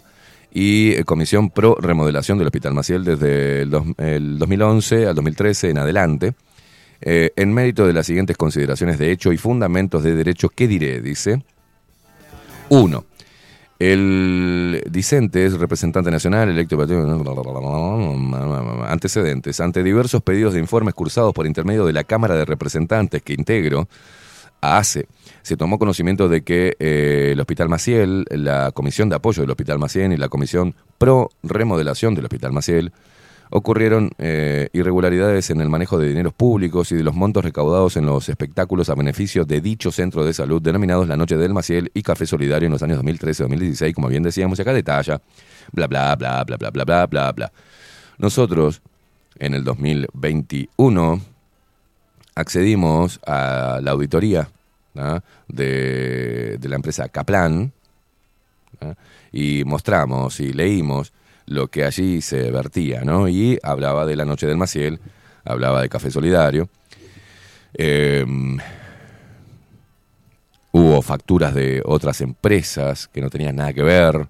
y 0.54 0.94
eh, 0.94 1.04
Comisión 1.04 1.50
Pro 1.50 1.76
Remodelación 1.78 2.38
del 2.38 2.48
Hospital 2.48 2.74
Maciel 2.74 3.04
desde 3.04 3.64
el, 3.64 3.74
el 3.98 4.40
2011 4.40 5.08
al 5.08 5.16
2013 5.16 5.72
en 5.72 5.80
adelante, 5.80 6.34
eh, 7.02 7.32
en 7.36 7.54
mérito 7.54 7.86
de 7.86 7.94
las 7.94 8.06
siguientes 8.06 8.38
consideraciones 8.38 8.98
de 8.98 9.12
hecho 9.12 9.32
y 9.34 9.38
fundamentos 9.38 10.04
de 10.04 10.16
derecho 10.16 10.50
que 10.50 10.68
diré, 10.68 11.02
dice. 11.02 11.44
Uno, 12.70 13.06
el 13.78 14.82
disente 14.90 15.46
es 15.46 15.60
representante 15.60 16.10
nacional, 16.10 16.50
electo 16.50 16.78
antecedentes. 18.88 19.60
Ante 19.60 19.84
diversos 19.84 20.22
pedidos 20.22 20.54
de 20.54 20.60
informes 20.60 20.94
cursados 20.94 21.34
por 21.34 21.46
intermedio 21.46 21.86
de 21.86 21.94
la 21.94 22.06
Cámara 22.06 22.36
de 22.36 22.46
Representantes 22.46 23.22
que 23.22 23.34
integro, 23.34 23.90
ACE, 24.62 25.08
se 25.42 25.58
tomó 25.58 25.78
conocimiento 25.78 26.30
de 26.30 26.44
que 26.44 26.76
eh, 26.80 27.32
el 27.34 27.40
Hospital 27.40 27.70
Maciel, 27.70 28.26
la 28.30 28.72
Comisión 28.72 29.10
de 29.10 29.16
Apoyo 29.16 29.42
del 29.42 29.52
Hospital 29.52 29.78
Maciel 29.78 30.14
y 30.14 30.18
la 30.18 30.30
Comisión 30.30 30.74
Pro 30.98 31.30
Remodelación 31.44 32.16
del 32.16 32.26
Hospital 32.26 32.54
Maciel 32.54 32.94
ocurrieron 33.50 34.12
eh, 34.18 34.70
irregularidades 34.74 35.50
en 35.50 35.62
el 35.62 35.70
manejo 35.70 35.98
de 35.98 36.10
dineros 36.10 36.34
públicos 36.34 36.92
y 36.92 36.96
de 36.96 37.04
los 37.04 37.16
montos 37.16 37.44
recaudados 37.44 37.98
en 37.98 38.06
los 38.06 38.28
espectáculos 38.30 38.90
a 38.90 38.96
beneficio 38.96 39.46
de 39.46 39.62
dicho 39.62 39.92
centro 39.92 40.26
de 40.26 40.34
salud 40.34 40.62
denominados 40.62 41.08
La 41.08 41.18
Noche 41.18 41.38
del 41.38 41.54
Maciel 41.54 41.92
y 41.94 42.02
Café 42.02 42.26
Solidario 42.26 42.68
en 42.68 42.74
los 42.74 42.84
años 42.84 43.02
2013-2016, 43.04 43.94
como 43.94 44.08
bien 44.08 44.24
decíamos 44.24 44.60
y 44.60 44.62
acá 44.62 44.74
detalla, 44.74 45.22
bla, 45.72 45.88
bla, 45.88 46.16
bla, 46.16 46.44
bla, 46.44 46.58
bla, 46.58 46.70
bla, 46.72 46.84
bla, 46.86 47.06
bla, 47.08 47.32
bla. 47.32 47.52
Nosotros, 48.18 48.82
en 49.38 49.54
el 49.54 49.64
2021, 49.64 51.22
accedimos 52.36 53.20
a 53.26 53.80
la 53.82 53.92
auditoría 53.92 54.50
¿ah? 54.98 55.22
de, 55.48 56.58
de 56.60 56.70
la 56.70 56.76
empresa 56.76 57.10
Kaplan 57.10 57.72
¿ah? 58.82 58.96
y 59.32 59.64
mostramos 59.66 60.40
y 60.40 60.54
leímos 60.54 61.14
lo 61.46 61.68
que 61.68 61.84
allí 61.84 62.22
se 62.22 62.50
vertía, 62.52 63.02
¿no? 63.02 63.28
Y 63.28 63.60
hablaba 63.64 64.06
de 64.06 64.16
la 64.16 64.26
Noche 64.26 64.48
del 64.48 64.58
Maciel, 64.58 65.00
hablaba 65.44 65.82
de 65.82 65.90
Café 65.90 66.12
Solidario. 66.12 66.70
Eh, 67.74 68.26
hubo 70.72 71.02
facturas 71.02 71.54
de 71.54 71.82
otras 71.86 72.22
empresas 72.22 73.08
que 73.08 73.22
no 73.22 73.30
tenían 73.30 73.56
nada 73.58 73.74
que 73.74 73.84
ver 73.84 74.28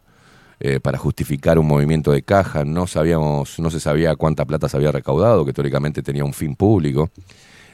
eh, 0.59 0.79
para 0.79 0.97
justificar 0.97 1.57
un 1.57 1.67
movimiento 1.67 2.11
de 2.11 2.21
caja. 2.21 2.63
No 2.65 2.87
sabíamos, 2.87 3.59
no 3.59 3.71
se 3.71 3.79
sabía 3.79 4.15
cuánta 4.15 4.45
plata 4.45 4.69
se 4.69 4.77
había 4.77 4.91
recaudado, 4.91 5.45
que 5.45 5.53
teóricamente 5.53 6.03
tenía 6.03 6.23
un 6.23 6.33
fin 6.33 6.55
público. 6.55 7.09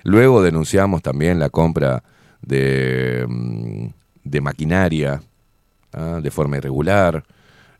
Luego 0.03 0.41
denunciamos 0.41 1.01
también 1.01 1.39
la 1.39 1.49
compra 1.49 2.03
de, 2.41 3.25
mm, 3.27 3.87
de 4.23 4.41
maquinaria 4.41 5.21
¿ah? 5.93 6.19
de 6.21 6.31
forma 6.31 6.57
irregular, 6.57 7.23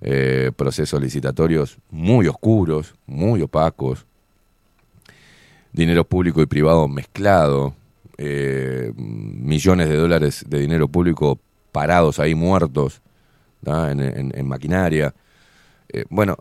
eh, 0.02 0.52
procesos 0.56 1.02
licitatorios 1.02 1.78
muy 1.90 2.28
oscuros, 2.28 2.96
muy 3.06 3.42
opacos, 3.42 4.06
dinero 5.72 6.04
público 6.04 6.42
y 6.42 6.48
privado 6.48 6.88
mezclado, 6.88 7.76
eh, 8.18 8.92
millones 8.96 9.90
de 9.90 9.96
dólares 9.96 10.46
de 10.48 10.60
dinero 10.60 10.88
público 10.88 11.40
parados 11.72 12.20
ahí 12.20 12.36
muertos 12.36 13.02
en, 13.66 14.48
maquinaria. 14.48 15.14
Eh, 15.90 16.06
bueno, 16.10 16.38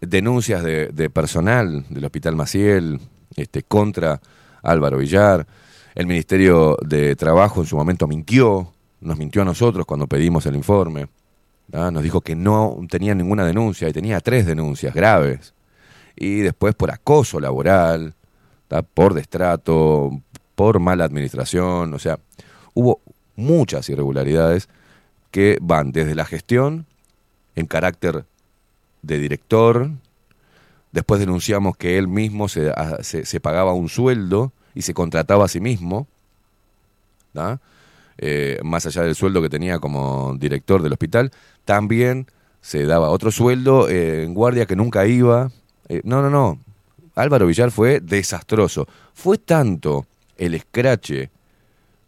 denuncias 0.00 0.62
de, 0.62 0.88
de 0.88 1.10
personal 1.10 1.84
del 1.88 2.04
Hospital 2.04 2.36
Maciel 2.36 3.00
este, 3.36 3.62
contra 3.62 4.20
Álvaro 4.62 4.98
Villar. 4.98 5.46
El 5.94 6.06
Ministerio 6.06 6.76
de 6.84 7.16
Trabajo 7.16 7.60
en 7.60 7.66
su 7.66 7.76
momento 7.76 8.06
mintió, 8.06 8.72
nos 9.00 9.16
mintió 9.16 9.42
a 9.42 9.44
nosotros 9.44 9.86
cuando 9.86 10.06
pedimos 10.06 10.44
el 10.46 10.56
informe. 10.56 11.08
Nos 11.72 12.02
dijo 12.02 12.20
que 12.20 12.34
no 12.36 12.78
tenía 12.88 13.14
ninguna 13.14 13.44
denuncia 13.44 13.88
y 13.88 13.92
tenía 13.92 14.20
tres 14.20 14.46
denuncias 14.46 14.94
graves. 14.94 15.52
Y 16.14 16.40
después 16.40 16.74
por 16.74 16.90
acoso 16.90 17.40
laboral, 17.40 18.14
por 18.94 19.14
destrato, 19.14 20.10
por 20.54 20.78
mala 20.80 21.04
administración. 21.04 21.92
O 21.92 21.98
sea, 21.98 22.18
hubo 22.74 23.00
muchas 23.34 23.88
irregularidades 23.90 24.68
que 25.30 25.58
van 25.60 25.92
desde 25.92 26.14
la 26.14 26.24
gestión 26.24 26.86
en 27.54 27.66
carácter 27.66 28.24
de 29.02 29.18
director. 29.18 29.90
Después 30.92 31.20
denunciamos 31.20 31.76
que 31.76 31.98
él 31.98 32.08
mismo 32.08 32.48
se, 32.48 32.70
a- 32.70 33.02
se- 33.02 33.40
pagaba 33.40 33.74
un 33.74 33.88
sueldo 33.90 34.52
y 34.74 34.82
se 34.82 34.94
contrataba 34.94 35.44
a 35.44 35.48
sí 35.48 35.60
mismo. 35.60 36.06
Eh, 38.18 38.58
más 38.62 38.86
allá 38.86 39.02
del 39.02 39.14
sueldo 39.14 39.42
que 39.42 39.48
tenía 39.48 39.78
como 39.78 40.34
director 40.38 40.82
del 40.82 40.92
hospital, 40.92 41.30
también 41.64 42.26
se 42.60 42.84
daba 42.84 43.10
otro 43.10 43.30
sueldo 43.30 43.88
eh, 43.88 44.24
en 44.24 44.34
guardia 44.34 44.66
que 44.66 44.76
nunca 44.76 45.06
iba. 45.06 45.50
Eh, 45.88 46.00
no, 46.04 46.22
no, 46.22 46.30
no. 46.30 46.58
Álvaro 47.14 47.46
Villar 47.46 47.70
fue 47.70 48.00
desastroso. 48.00 48.86
Fue 49.14 49.38
tanto 49.38 50.06
el 50.36 50.54
escrache 50.54 51.30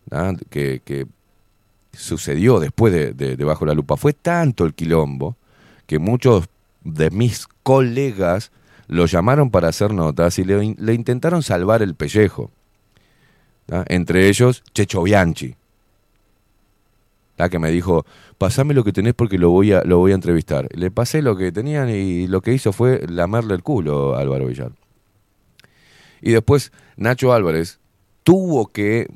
¿tá? 0.09 0.35
que, 0.51 0.81
que 0.85 1.07
sucedió 1.93 2.61
después 2.61 2.93
de, 2.93 3.13
de- 3.13 3.37
de 3.37 3.45
Bajo 3.45 3.65
la 3.67 3.75
Lupa, 3.75 3.97
fue 3.97 4.13
tanto 4.13 4.65
el 4.65 4.75
quilombo 4.75 5.37
que 5.87 5.99
muchos 5.99 6.47
de 6.85 7.11
mis 7.11 7.47
colegas 7.63 8.51
lo 8.87 9.07
llamaron 9.07 9.51
para 9.51 9.69
hacer 9.69 9.93
notas 9.93 10.39
y 10.39 10.45
le, 10.45 10.63
in- 10.65 10.77
le 10.79 10.95
intentaron 10.95 11.43
salvar 11.43 11.83
el 11.83 11.95
pellejo. 11.95 12.51
¿tá? 13.67 13.85
Entre 13.89 14.29
ellos, 14.29 14.63
Checho 14.75 15.03
Bianchi, 15.03 15.55
¿tá? 17.39 17.49
que 17.49 17.61
me 17.61 17.71
dijo, 17.71 18.05
pasame 18.37 18.75
lo 18.75 18.83
que 18.83 18.93
tenés 18.93 19.15
porque 19.15 19.39
lo 19.39 19.51
voy, 19.51 19.73
a, 19.73 19.83
lo 19.85 19.99
voy 19.99 20.11
a 20.11 20.17
entrevistar. 20.17 20.69
Le 20.75 20.91
pasé 20.91 21.23
lo 21.23 21.37
que 21.37 21.53
tenían 21.53 21.89
y 21.89 22.27
lo 22.27 22.41
que 22.43 22.53
hizo 22.53 22.73
fue 22.73 23.07
lamerle 23.09 23.55
el 23.55 23.63
culo 23.63 24.17
a 24.17 24.21
Álvaro 24.21 24.47
Villar. 24.47 24.73
Y 26.21 26.33
después 26.33 26.73
Nacho 26.97 27.33
Álvarez 27.33 27.79
tuvo 28.25 28.67
que 28.67 29.09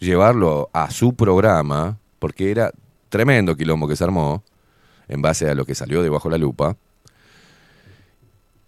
llevarlo 0.00 0.68
a 0.72 0.90
su 0.90 1.14
programa, 1.14 2.00
porque 2.18 2.50
era 2.50 2.72
tremendo 3.08 3.56
quilombo 3.56 3.86
que 3.86 3.94
se 3.94 4.02
armó, 4.02 4.42
en 5.06 5.22
base 5.22 5.48
a 5.48 5.54
lo 5.54 5.64
que 5.64 5.76
salió 5.76 6.02
debajo 6.02 6.28
la 6.28 6.38
lupa, 6.38 6.76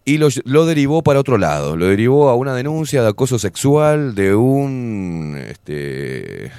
y 0.04 0.18
lo, 0.18 0.28
lo 0.44 0.64
derivó 0.64 1.02
para 1.02 1.18
otro 1.18 1.38
lado, 1.38 1.76
lo 1.76 1.86
derivó 1.86 2.28
a 2.28 2.36
una 2.36 2.54
denuncia 2.54 3.02
de 3.02 3.08
acoso 3.08 3.40
sexual 3.40 4.14
de 4.14 4.36
un 4.36 5.42
este, 5.44 6.52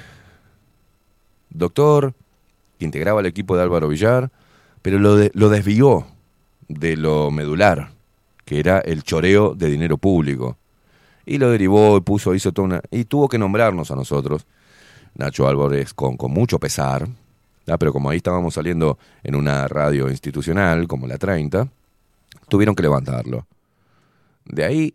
doctor 1.58 2.14
que 2.78 2.84
integraba 2.84 3.20
el 3.20 3.26
equipo 3.26 3.56
de 3.56 3.62
Álvaro 3.62 3.88
Villar, 3.88 4.30
pero 4.82 4.98
lo, 4.98 5.16
de- 5.16 5.30
lo 5.34 5.48
desvió 5.48 6.06
de 6.68 6.96
lo 6.96 7.30
medular, 7.30 7.90
que 8.44 8.60
era 8.60 8.78
el 8.80 9.02
choreo 9.02 9.54
de 9.54 9.68
dinero 9.70 9.96
público. 9.98 10.56
Y 11.24 11.38
lo 11.38 11.50
derivó 11.50 11.96
y 11.96 12.00
puso, 12.00 12.34
hizo 12.34 12.52
toda 12.52 12.66
una. 12.66 12.80
Y 12.90 13.04
tuvo 13.04 13.28
que 13.28 13.38
nombrarnos 13.38 13.90
a 13.90 13.96
nosotros, 13.96 14.46
Nacho 15.14 15.48
Álvarez, 15.48 15.92
con, 15.94 16.16
mucho 16.28 16.58
pesar, 16.60 17.08
pero 17.78 17.92
como 17.92 18.10
ahí 18.10 18.18
estábamos 18.18 18.54
saliendo 18.54 18.98
en 19.24 19.34
una 19.34 19.66
radio 19.66 20.08
institucional, 20.08 20.86
como 20.86 21.06
la 21.08 21.18
30, 21.18 21.68
tuvieron 22.48 22.76
que 22.76 22.82
levantarlo. 22.82 23.46
De 24.44 24.64
ahí, 24.64 24.94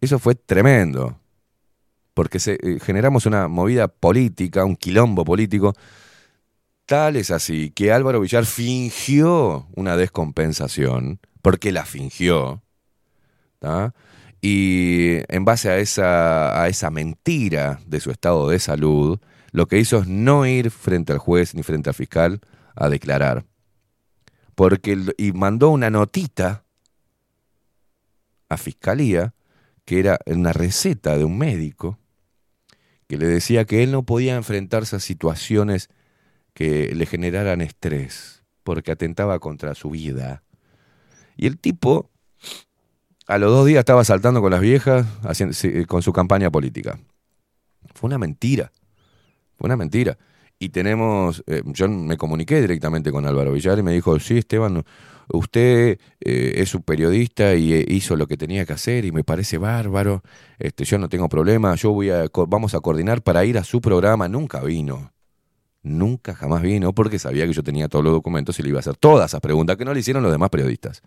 eso 0.00 0.18
fue 0.18 0.34
tremendo, 0.34 1.16
porque 2.14 2.38
se, 2.38 2.54
eh, 2.54 2.78
generamos 2.80 3.26
una 3.26 3.48
movida 3.48 3.88
política, 3.88 4.64
un 4.64 4.76
quilombo 4.76 5.24
político, 5.24 5.74
tal 6.86 7.16
es 7.16 7.30
así 7.30 7.70
que 7.70 7.92
Álvaro 7.92 8.20
Villar 8.20 8.46
fingió 8.46 9.66
una 9.74 9.96
descompensación, 9.96 11.20
porque 11.42 11.72
la 11.72 11.84
fingió, 11.84 12.62
y 14.40 15.18
en 15.28 15.44
base 15.44 15.70
a 15.70 15.78
esa, 15.78 16.62
a 16.62 16.68
esa 16.68 16.90
mentira 16.90 17.80
de 17.86 18.00
su 18.00 18.10
estado 18.10 18.48
de 18.48 18.58
salud, 18.58 19.20
lo 19.52 19.66
que 19.66 19.78
hizo 19.78 19.98
es 19.98 20.08
no 20.08 20.46
ir 20.46 20.70
frente 20.70 21.12
al 21.12 21.18
juez 21.18 21.54
ni 21.54 21.62
frente 21.62 21.90
al 21.90 21.94
fiscal 21.94 22.40
a 22.74 22.88
declarar. 22.88 23.44
Porque, 24.54 24.98
y 25.16 25.32
mandó 25.32 25.70
una 25.70 25.90
notita 25.90 26.64
a 28.48 28.56
fiscalía, 28.56 29.34
que 29.84 30.00
era 30.00 30.18
una 30.26 30.52
receta 30.52 31.16
de 31.16 31.24
un 31.24 31.38
médico, 31.38 31.98
que 33.08 33.16
le 33.18 33.26
decía 33.26 33.64
que 33.64 33.82
él 33.82 33.92
no 33.92 34.02
podía 34.04 34.36
enfrentarse 34.36 34.96
a 34.96 35.00
situaciones 35.00 35.90
que 36.54 36.94
le 36.94 37.06
generaran 37.06 37.60
estrés, 37.60 38.42
porque 38.62 38.92
atentaba 38.92 39.38
contra 39.38 39.74
su 39.74 39.90
vida. 39.90 40.42
Y 41.36 41.46
el 41.46 41.58
tipo, 41.58 42.10
a 43.26 43.38
los 43.38 43.50
dos 43.50 43.66
días 43.66 43.80
estaba 43.80 44.04
saltando 44.04 44.40
con 44.40 44.50
las 44.50 44.60
viejas, 44.60 45.06
haciendo, 45.22 45.54
sí, 45.54 45.84
con 45.86 46.02
su 46.02 46.12
campaña 46.12 46.50
política. 46.50 46.98
Fue 47.94 48.08
una 48.08 48.18
mentira, 48.18 48.72
fue 49.56 49.66
una 49.66 49.76
mentira. 49.76 50.18
Y 50.58 50.68
tenemos, 50.68 51.42
eh, 51.46 51.62
yo 51.66 51.88
me 51.88 52.16
comuniqué 52.16 52.60
directamente 52.60 53.10
con 53.10 53.26
Álvaro 53.26 53.52
Villar 53.52 53.78
y 53.78 53.82
me 53.82 53.92
dijo, 53.92 54.18
sí, 54.20 54.38
Esteban, 54.38 54.84
usted 55.32 55.98
eh, 56.20 56.52
es 56.56 56.74
un 56.74 56.82
periodista 56.82 57.54
y 57.54 57.72
eh, 57.72 57.84
hizo 57.88 58.16
lo 58.16 58.26
que 58.26 58.36
tenía 58.36 58.64
que 58.64 58.72
hacer 58.72 59.04
y 59.04 59.12
me 59.12 59.24
parece 59.24 59.58
bárbaro, 59.58 60.22
este, 60.58 60.84
yo 60.84 60.98
no 60.98 61.08
tengo 61.08 61.28
problema, 61.28 61.74
yo 61.74 61.92
voy 61.92 62.10
a, 62.10 62.26
vamos 62.48 62.74
a 62.74 62.80
coordinar 62.80 63.22
para 63.22 63.44
ir 63.44 63.58
a 63.58 63.64
su 63.64 63.80
programa. 63.80 64.28
Nunca 64.28 64.60
vino, 64.60 65.12
nunca 65.82 66.34
jamás 66.34 66.62
vino 66.62 66.94
porque 66.94 67.18
sabía 67.18 67.46
que 67.46 67.52
yo 67.52 67.62
tenía 67.62 67.88
todos 67.88 68.04
los 68.04 68.12
documentos 68.12 68.58
y 68.58 68.62
le 68.62 68.68
iba 68.70 68.78
a 68.78 68.80
hacer 68.80 68.96
todas 68.96 69.30
esas 69.30 69.40
preguntas 69.40 69.76
que 69.76 69.84
no 69.84 69.94
le 69.94 70.00
hicieron 70.00 70.22
los 70.22 70.32
demás 70.32 70.50
periodistas. 70.50 71.02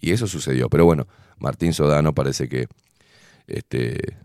Y 0.00 0.10
eso 0.10 0.26
sucedió, 0.26 0.68
pero 0.68 0.84
bueno, 0.84 1.06
Martín 1.38 1.72
Sodano 1.72 2.12
parece 2.12 2.48
que 2.48 2.66
este, 3.46 4.16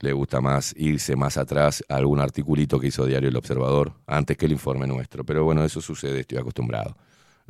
le 0.00 0.12
gusta 0.12 0.40
más 0.40 0.74
irse 0.76 1.14
más 1.14 1.36
atrás 1.36 1.84
a 1.88 1.96
algún 1.96 2.20
articulito 2.20 2.80
que 2.80 2.88
hizo 2.88 3.04
Diario 3.04 3.28
El 3.28 3.36
Observador 3.36 3.92
antes 4.06 4.36
que 4.36 4.46
el 4.46 4.52
informe 4.52 4.86
nuestro. 4.86 5.24
Pero 5.24 5.44
bueno, 5.44 5.62
eso 5.64 5.80
sucede, 5.80 6.20
estoy 6.20 6.38
acostumbrado. 6.38 6.96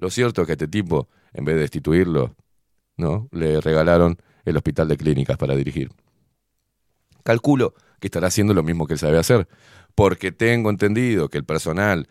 Lo 0.00 0.08
cierto 0.08 0.40
es 0.40 0.46
que 0.46 0.52
este 0.52 0.66
tipo, 0.66 1.08
en 1.34 1.44
vez 1.44 1.56
de 1.56 1.60
destituirlo, 1.60 2.34
¿no? 2.96 3.28
le 3.32 3.60
regalaron 3.60 4.16
el 4.46 4.56
hospital 4.56 4.88
de 4.88 4.96
clínicas 4.96 5.36
para 5.36 5.54
dirigir. 5.54 5.90
Calculo 7.22 7.74
que 8.00 8.06
estará 8.06 8.28
haciendo 8.28 8.54
lo 8.54 8.62
mismo 8.62 8.86
que 8.86 8.94
él 8.94 8.98
sabe 8.98 9.18
hacer, 9.18 9.46
porque 9.94 10.32
tengo 10.32 10.70
entendido 10.70 11.28
que 11.28 11.36
el 11.36 11.44
personal, 11.44 12.08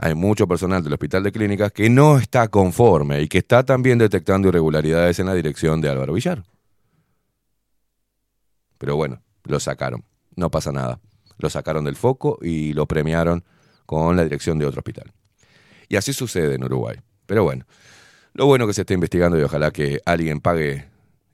hay 0.00 0.14
mucho 0.14 0.46
personal 0.46 0.84
del 0.84 0.92
hospital 0.92 1.24
de 1.24 1.32
clínicas 1.32 1.72
que 1.72 1.90
no 1.90 2.18
está 2.18 2.46
conforme 2.46 3.20
y 3.20 3.26
que 3.26 3.38
está 3.38 3.64
también 3.64 3.98
detectando 3.98 4.46
irregularidades 4.46 5.18
en 5.18 5.26
la 5.26 5.34
dirección 5.34 5.80
de 5.80 5.88
Álvaro 5.88 6.12
Villar. 6.12 6.44
Pero 8.78 8.94
bueno, 8.94 9.20
lo 9.42 9.58
sacaron. 9.58 10.04
No 10.36 10.52
pasa 10.52 10.70
nada. 10.70 11.00
Lo 11.38 11.50
sacaron 11.50 11.84
del 11.84 11.96
foco 11.96 12.38
y 12.40 12.74
lo 12.74 12.86
premiaron 12.86 13.42
con 13.86 14.16
la 14.16 14.22
dirección 14.22 14.56
de 14.60 14.66
otro 14.66 14.78
hospital. 14.78 15.12
Y 15.88 15.96
así 15.96 16.12
sucede 16.12 16.54
en 16.54 16.62
Uruguay. 16.62 16.98
Pero 17.28 17.44
bueno, 17.44 17.66
lo 18.32 18.46
bueno 18.46 18.66
que 18.66 18.72
se 18.72 18.80
está 18.80 18.94
investigando 18.94 19.38
y 19.38 19.42
ojalá 19.42 19.70
que 19.70 20.00
alguien 20.06 20.40
pague 20.40 20.86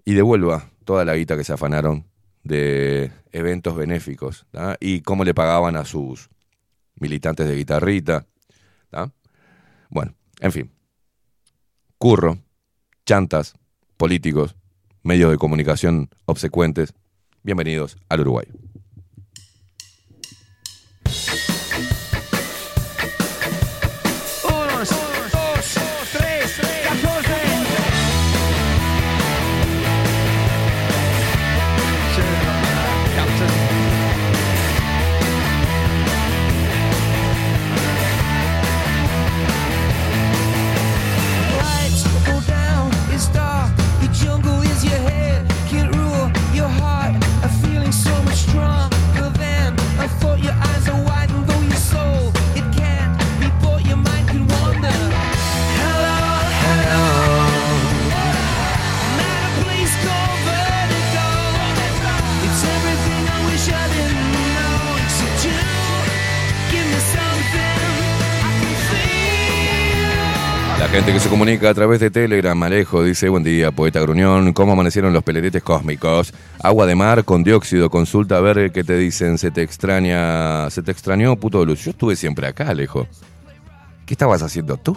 y 0.05 0.15
devuelva 0.15 0.69
toda 0.85 1.05
la 1.05 1.15
guita 1.15 1.37
que 1.37 1.45
se 1.45 1.53
afanaron 1.53 2.05
de 2.43 3.13
eventos 3.31 3.77
benéficos 3.77 4.45
y 4.81 5.03
cómo 5.03 5.23
le 5.23 5.35
pagaban 5.35 5.77
a 5.77 5.85
sus 5.85 6.31
militantes 6.97 7.47
de 7.47 7.55
guitarrita. 7.55 8.27
¿tá? 8.91 9.13
Bueno, 9.89 10.17
en 10.41 10.51
fin. 10.51 10.73
Curro, 11.97 12.39
chantas, 13.07 13.55
políticos, 13.97 14.57
medios 15.05 15.31
de 15.31 15.39
comunicación 15.39 16.11
obsecuentes. 16.25 16.93
Bienvenidos 17.45 17.99
al 18.09 18.23
Uruguay. 18.23 18.47
Gente 70.95 71.13
que 71.13 71.19
se 71.19 71.29
comunica 71.29 71.71
a 71.71 71.75
través 71.75 71.99
de 71.99 72.09
Telegram, 72.09 72.63
Alejo, 72.63 73.03
dice, 73.03 73.29
buen 73.29 73.43
día, 73.43 73.73
poeta 73.73 73.99
Gruñón, 73.99 74.53
¿cómo 74.53 74.75
amanecieron 74.75 75.13
los 75.13 75.25
peleretes 75.25 75.61
cósmicos? 75.61 76.33
Agua 76.63 76.87
de 76.87 76.95
mar 76.95 77.25
con 77.25 77.43
dióxido, 77.43 77.91
consulta 77.91 78.37
a 78.37 78.41
ver 78.41 78.71
qué 78.71 78.85
te 78.85 78.97
dicen, 78.97 79.37
se 79.37 79.51
te 79.51 79.63
extraña, 79.63 80.71
se 80.71 80.85
te 80.85 80.93
extrañó, 80.93 81.35
puto 81.35 81.59
de 81.59 81.67
luz. 81.67 81.85
Yo 81.85 81.91
estuve 81.91 82.15
siempre 82.15 82.47
acá, 82.47 82.69
Alejo. 82.69 83.09
¿Qué 84.07 84.15
estabas 84.15 84.43
haciendo 84.43 84.77
tú? 84.77 84.97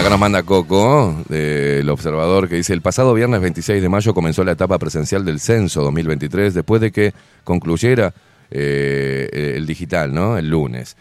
Acá 0.00 0.08
nos 0.08 0.18
manda 0.18 0.42
Coco, 0.42 1.14
del 1.28 1.88
observador, 1.90 2.48
que 2.48 2.56
dice, 2.56 2.72
el 2.72 2.80
pasado 2.80 3.12
viernes 3.12 3.42
26 3.42 3.82
de 3.82 3.88
mayo 3.90 4.14
comenzó 4.14 4.42
la 4.44 4.52
etapa 4.52 4.78
presencial 4.78 5.26
del 5.26 5.40
censo 5.40 5.82
2023, 5.82 6.54
después 6.54 6.80
de 6.80 6.90
que 6.90 7.12
concluyera 7.44 8.14
eh, 8.50 9.54
el 9.56 9.66
digital, 9.66 10.14
¿no? 10.14 10.38
El 10.38 10.48
lunes. 10.48 10.96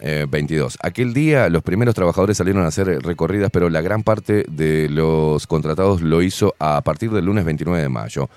eh, 0.00 0.26
22. 0.28 0.76
Aquel 0.82 1.14
día 1.14 1.48
los 1.48 1.62
primeros 1.62 1.94
trabajadores 1.94 2.36
salieron 2.36 2.64
a 2.64 2.66
hacer 2.66 2.86
recorridas, 3.02 3.50
pero 3.50 3.70
la 3.70 3.80
gran 3.80 4.02
parte 4.02 4.44
de 4.50 4.90
los 4.90 5.46
contratados 5.46 6.02
lo 6.02 6.20
hizo 6.20 6.54
a 6.58 6.82
partir 6.82 7.10
del 7.12 7.24
lunes 7.24 7.46
29 7.46 7.80
de 7.80 7.88
mayo, 7.88 8.28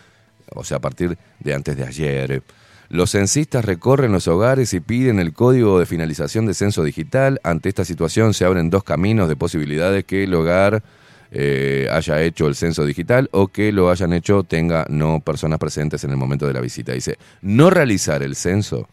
o 0.55 0.63
sea, 0.63 0.77
a 0.77 0.79
partir 0.79 1.17
de 1.39 1.53
antes 1.53 1.75
de 1.75 1.83
ayer. 1.83 2.43
Los 2.89 3.12
censistas 3.12 3.65
recorren 3.65 4.13
los 4.13 4.28
hogares 4.28 4.73
y 4.73 4.80
piden 4.80 5.19
el 5.19 5.34
código 5.34 5.78
de 5.80 5.86
finalización 5.86 6.45
de 6.45 6.54
censo 6.54 6.84
digital. 6.84 7.39
Ante 7.43 7.67
esta 7.67 7.84
situación 7.84 8.34
se 8.34 8.45
abren 8.45 8.69
dos 8.69 8.84
caminos 8.84 9.28
de 9.28 9.36
posibilidades 9.36 10.06
que 10.06 10.23
el 10.23 10.34
hogar 10.34 10.84
eh, 11.32 11.89
haya 11.91 12.21
hecho 12.21 12.47
el 12.47 12.56
censo 12.56 12.86
digital 12.86 13.28
o 13.34 13.50
que 13.50 13.73
lo 13.73 13.89
hayan 13.89 14.13
hecho 14.13 14.43
tenga 14.43 14.86
no 14.89 15.19
personas 15.19 15.60
presentes 15.60 16.06
en 16.06 16.12
el 16.12 16.17
momento 16.17 16.47
de 16.47 16.54
la 16.54 16.62
visita. 16.62 16.93
Dice, 16.93 17.17
no 17.41 17.69
realizar 17.69 18.23
el 18.23 18.36
censo 18.36 18.88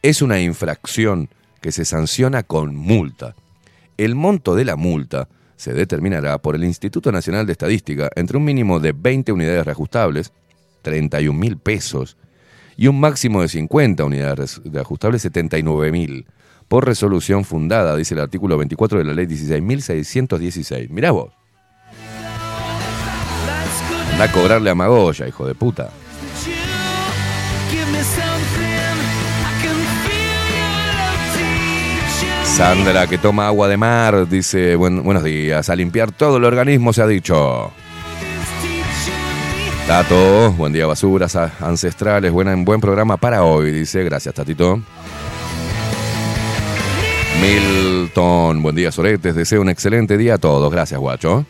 es 0.00 0.22
una 0.22 0.40
infracción 0.40 1.28
que 1.60 1.72
se 1.72 1.84
sanciona 1.84 2.44
con 2.44 2.76
multa. 2.76 3.34
El 3.96 4.14
monto 4.14 4.54
de 4.54 4.64
la 4.64 4.76
multa 4.76 5.28
se 5.56 5.74
determinará 5.74 6.38
por 6.38 6.54
el 6.54 6.62
Instituto 6.62 7.10
Nacional 7.10 7.46
de 7.46 7.52
Estadística 7.52 8.08
entre 8.14 8.36
un 8.36 8.44
mínimo 8.44 8.78
de 8.78 8.92
20 8.92 9.32
unidades 9.32 9.64
reajustables, 9.64 10.32
31 10.82 11.36
mil 11.36 11.58
pesos, 11.58 12.16
y 12.78 12.86
un 12.86 12.98
máximo 13.00 13.42
de 13.42 13.48
50 13.48 14.04
unidades 14.04 14.60
reajustables, 14.64 15.20
79 15.22 15.90
mil, 15.90 16.26
por 16.68 16.86
resolución 16.86 17.44
fundada, 17.44 17.96
dice 17.96 18.14
el 18.14 18.20
artículo 18.20 18.56
24 18.56 18.98
de 18.98 19.04
la 19.04 19.14
ley 19.14 19.26
16.616. 19.26 20.88
Mirá 20.88 21.10
vos. 21.10 21.32
Anda 24.12 24.24
a 24.24 24.32
cobrarle 24.32 24.70
a 24.70 24.74
Magoya, 24.76 25.26
hijo 25.26 25.44
de 25.46 25.54
puta. 25.56 25.90
Sandra, 32.44 33.06
que 33.06 33.18
toma 33.18 33.46
agua 33.46 33.68
de 33.68 33.76
mar, 33.76 34.28
dice, 34.28 34.74
"Buen- 34.74 35.02
buenos 35.04 35.22
días, 35.22 35.68
a 35.68 35.76
limpiar 35.76 36.10
todo 36.10 36.38
el 36.38 36.44
organismo 36.44 36.92
se 36.92 37.02
ha 37.02 37.06
dicho. 37.06 37.70
Tato, 39.88 40.52
buen 40.52 40.70
día, 40.70 40.84
basuras 40.84 41.34
ancestrales, 41.34 42.30
buena, 42.30 42.54
buen 42.58 42.78
programa 42.78 43.16
para 43.16 43.42
hoy, 43.42 43.72
dice, 43.72 44.04
gracias, 44.04 44.34
Tatito. 44.34 44.82
Milton, 47.40 48.62
buen 48.62 48.76
día, 48.76 48.92
Soretes, 48.92 49.34
deseo 49.34 49.62
un 49.62 49.70
excelente 49.70 50.18
día 50.18 50.34
a 50.34 50.38
todos, 50.38 50.70
gracias, 50.70 51.00
guacho. 51.00 51.46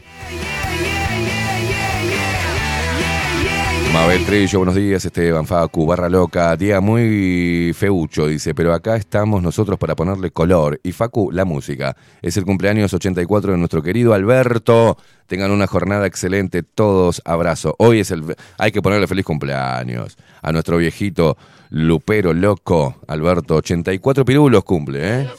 Mabel 3.92 4.24
Trillo, 4.26 4.58
buenos 4.58 4.74
días, 4.74 5.04
Esteban 5.04 5.46
Facu, 5.46 5.86
barra 5.86 6.08
loca, 6.08 6.56
día 6.56 6.80
muy 6.80 7.72
feucho, 7.74 8.26
dice, 8.26 8.54
pero 8.54 8.74
acá 8.74 8.96
estamos 8.96 9.42
nosotros 9.42 9.78
para 9.78 9.96
ponerle 9.96 10.30
color. 10.30 10.80
Y 10.82 10.92
Facu, 10.92 11.30
la 11.32 11.44
música. 11.44 11.96
Es 12.20 12.36
el 12.36 12.44
cumpleaños 12.44 12.92
84 12.92 13.52
de 13.52 13.58
nuestro 13.58 13.82
querido 13.82 14.14
Alberto. 14.14 14.98
Tengan 15.26 15.50
una 15.50 15.66
jornada 15.66 16.06
excelente, 16.06 16.62
todos, 16.62 17.22
abrazo. 17.24 17.74
Hoy 17.78 18.00
es 18.00 18.10
el... 18.10 18.36
Hay 18.58 18.72
que 18.72 18.82
ponerle 18.82 19.06
feliz 19.06 19.24
cumpleaños 19.24 20.16
a 20.42 20.52
nuestro 20.52 20.76
viejito 20.76 21.36
Lupero 21.70 22.32
loco, 22.32 22.96
Alberto, 23.08 23.56
84 23.56 24.24
pirulos 24.24 24.64
cumple, 24.64 25.20
¿eh? 25.22 25.30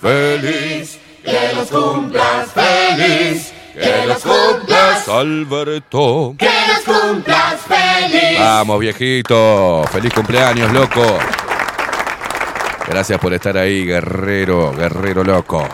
Feliz, 0.00 0.98
que 1.24 1.54
los 1.54 1.68
cumplas 1.70 2.50
feliz, 2.52 3.53
Que 3.74 4.06
los 4.06 4.22
cumplas, 4.22 5.08
Alberto. 5.08 6.34
Que 6.38 6.48
los 6.68 6.96
cumplas 6.96 7.60
feliz. 7.62 8.38
Vamos, 8.38 8.78
viejito. 8.78 9.82
Feliz 9.90 10.12
cumpleaños, 10.14 10.72
loco. 10.72 11.18
Gracias 12.88 13.18
por 13.18 13.34
estar 13.34 13.56
ahí, 13.58 13.84
guerrero, 13.84 14.72
guerrero 14.72 15.24
loco. 15.24 15.66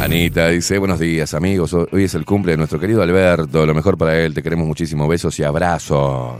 Anita 0.00 0.48
dice, 0.48 0.78
buenos 0.78 0.98
días 0.98 1.32
amigos, 1.32 1.72
hoy 1.74 2.04
es 2.04 2.14
el 2.14 2.24
cumple 2.24 2.52
de 2.52 2.58
nuestro 2.58 2.78
querido 2.78 3.02
Alberto, 3.02 3.64
lo 3.64 3.72
mejor 3.72 3.96
para 3.96 4.18
él, 4.18 4.34
te 4.34 4.42
queremos 4.42 4.66
muchísimo, 4.66 5.06
besos 5.06 5.38
y 5.38 5.44
abrazos. 5.44 6.38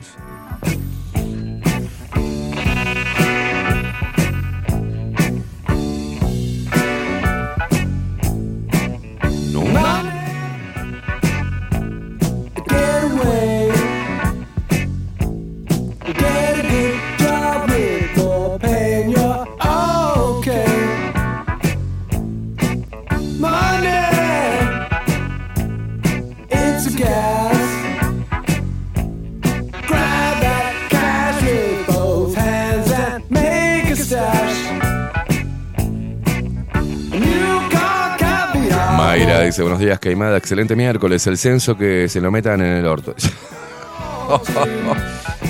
Dice, 39.52 39.60
buenos 39.60 39.80
días, 39.80 39.98
Caimada, 39.98 40.38
excelente 40.38 40.74
miércoles, 40.74 41.26
el 41.26 41.36
censo 41.36 41.76
que 41.76 42.08
se 42.08 42.22
lo 42.22 42.30
metan 42.30 42.62
en 42.62 42.78
el 42.78 42.86
orto. 42.86 43.14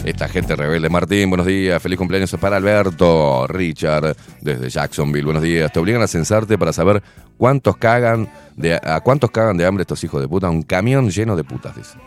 Esta 0.04 0.28
gente 0.28 0.56
rebelde. 0.56 0.88
Martín, 0.88 1.30
buenos 1.30 1.46
días, 1.46 1.80
feliz 1.80 1.98
cumpleaños 1.98 2.34
para 2.40 2.56
Alberto. 2.56 3.46
Richard, 3.46 4.16
desde 4.40 4.70
Jacksonville, 4.70 5.24
buenos 5.24 5.44
días. 5.44 5.70
Te 5.70 5.78
obligan 5.78 6.02
a 6.02 6.08
censarte 6.08 6.58
para 6.58 6.72
saber 6.72 7.00
cuántos 7.38 7.76
cagan 7.76 8.28
de, 8.56 8.74
a 8.74 9.00
cuántos 9.02 9.30
cagan 9.30 9.56
de 9.56 9.66
hambre 9.66 9.82
estos 9.82 10.02
hijos 10.02 10.20
de 10.20 10.26
puta. 10.26 10.50
Un 10.50 10.64
camión 10.64 11.08
lleno 11.08 11.36
de 11.36 11.44
putas, 11.44 11.76
dice. 11.76 11.94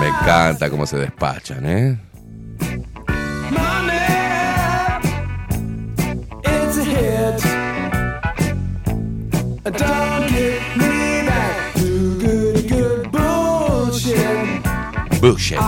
Me 0.00 0.06
encanta 0.06 0.70
cómo 0.70 0.86
se 0.86 0.98
despachan, 0.98 1.68
¿eh? 1.68 1.98
Legit. 15.22 15.58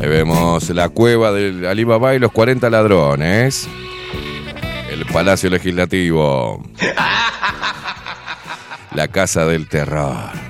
Ahí 0.00 0.08
vemos 0.08 0.68
la 0.70 0.88
cueva 0.88 1.30
del 1.32 1.66
Alibaba 1.66 2.14
y 2.14 2.18
los 2.18 2.32
40 2.32 2.68
ladrones. 2.70 3.68
El 4.90 5.06
Palacio 5.06 5.48
Legislativo. 5.50 6.62
La 8.92 9.06
Casa 9.06 9.46
del 9.46 9.68
Terror. 9.68 10.49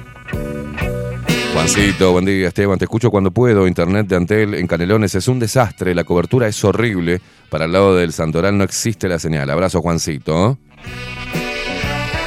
Juancito, 1.52 2.12
buen 2.12 2.24
día 2.24 2.48
Esteban, 2.48 2.78
te 2.78 2.84
escucho 2.84 3.10
cuando 3.10 3.30
puedo. 3.30 3.66
Internet 3.66 4.06
de 4.06 4.16
Antel 4.16 4.54
en 4.54 4.66
Canelones 4.66 5.14
es 5.14 5.28
un 5.28 5.38
desastre, 5.38 5.94
la 5.94 6.04
cobertura 6.04 6.46
es 6.46 6.64
horrible. 6.64 7.20
Para 7.48 7.64
el 7.66 7.72
lado 7.72 7.96
del 7.96 8.12
Santoral 8.12 8.56
no 8.56 8.64
existe 8.64 9.08
la 9.08 9.18
señal. 9.18 9.50
Abrazo 9.50 9.82
Juancito. 9.82 10.58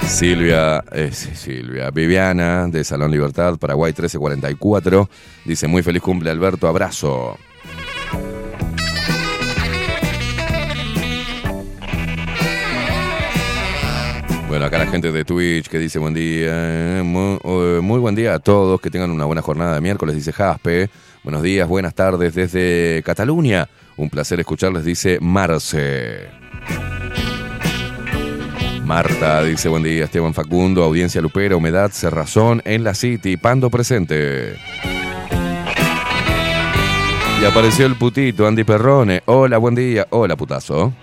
Silvia, 0.07 0.83
eh, 0.91 1.11
Silvia, 1.11 1.89
Viviana 1.89 2.67
de 2.67 2.83
Salón 2.83 3.11
Libertad, 3.11 3.57
Paraguay 3.57 3.91
1344, 3.91 5.09
dice 5.45 5.67
muy 5.67 5.81
feliz 5.81 6.01
cumple 6.01 6.29
Alberto, 6.29 6.67
abrazo. 6.67 7.37
Bueno, 14.53 14.67
acá 14.67 14.77
la 14.77 14.85
gente 14.85 15.11
de 15.11 15.25
Twitch 15.25 15.67
que 15.67 15.79
dice 15.79 15.97
buen 15.97 16.13
día, 16.13 17.01
muy, 17.03 17.39
eh, 17.43 17.79
muy 17.81 17.97
buen 17.97 18.13
día 18.13 18.35
a 18.35 18.39
todos, 18.39 18.79
que 18.79 18.91
tengan 18.91 19.09
una 19.09 19.25
buena 19.25 19.41
jornada 19.41 19.73
de 19.73 19.81
miércoles, 19.81 20.13
dice 20.13 20.31
Jaspe. 20.31 20.91
Buenos 21.23 21.41
días, 21.41 21.67
buenas 21.67 21.95
tardes 21.95 22.35
desde 22.35 23.01
Cataluña. 23.03 23.67
Un 23.97 24.11
placer 24.11 24.39
escucharles, 24.39 24.85
dice 24.85 25.17
Marce. 25.19 26.27
Marta 28.85 29.41
dice 29.43 29.69
buen 29.69 29.81
día, 29.81 30.03
Esteban 30.03 30.35
Facundo, 30.35 30.83
audiencia 30.83 31.19
Lupera, 31.19 31.55
humedad, 31.55 31.89
cerrazón 31.89 32.61
en 32.63 32.83
la 32.83 32.93
City, 32.93 33.37
Pando 33.37 33.71
presente. 33.71 34.57
Y 37.41 37.43
apareció 37.43 37.87
el 37.87 37.95
putito, 37.95 38.45
Andy 38.45 38.63
Perrone. 38.63 39.23
Hola, 39.25 39.57
buen 39.57 39.73
día. 39.73 40.05
Hola, 40.11 40.35
putazo. 40.35 40.93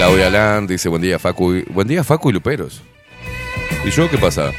Claudia 0.00 0.30
Land 0.30 0.70
dice 0.70 0.88
buen 0.88 1.02
día, 1.02 1.18
Facu. 1.18 1.52
y- 1.56 1.62
Buen 1.68 1.86
día, 1.86 2.02
Facu 2.02 2.30
y 2.30 2.32
Luperos. 2.32 2.80
¿Y 3.84 3.90
yo 3.90 4.08
qué 4.08 4.16
pasa? 4.16 4.46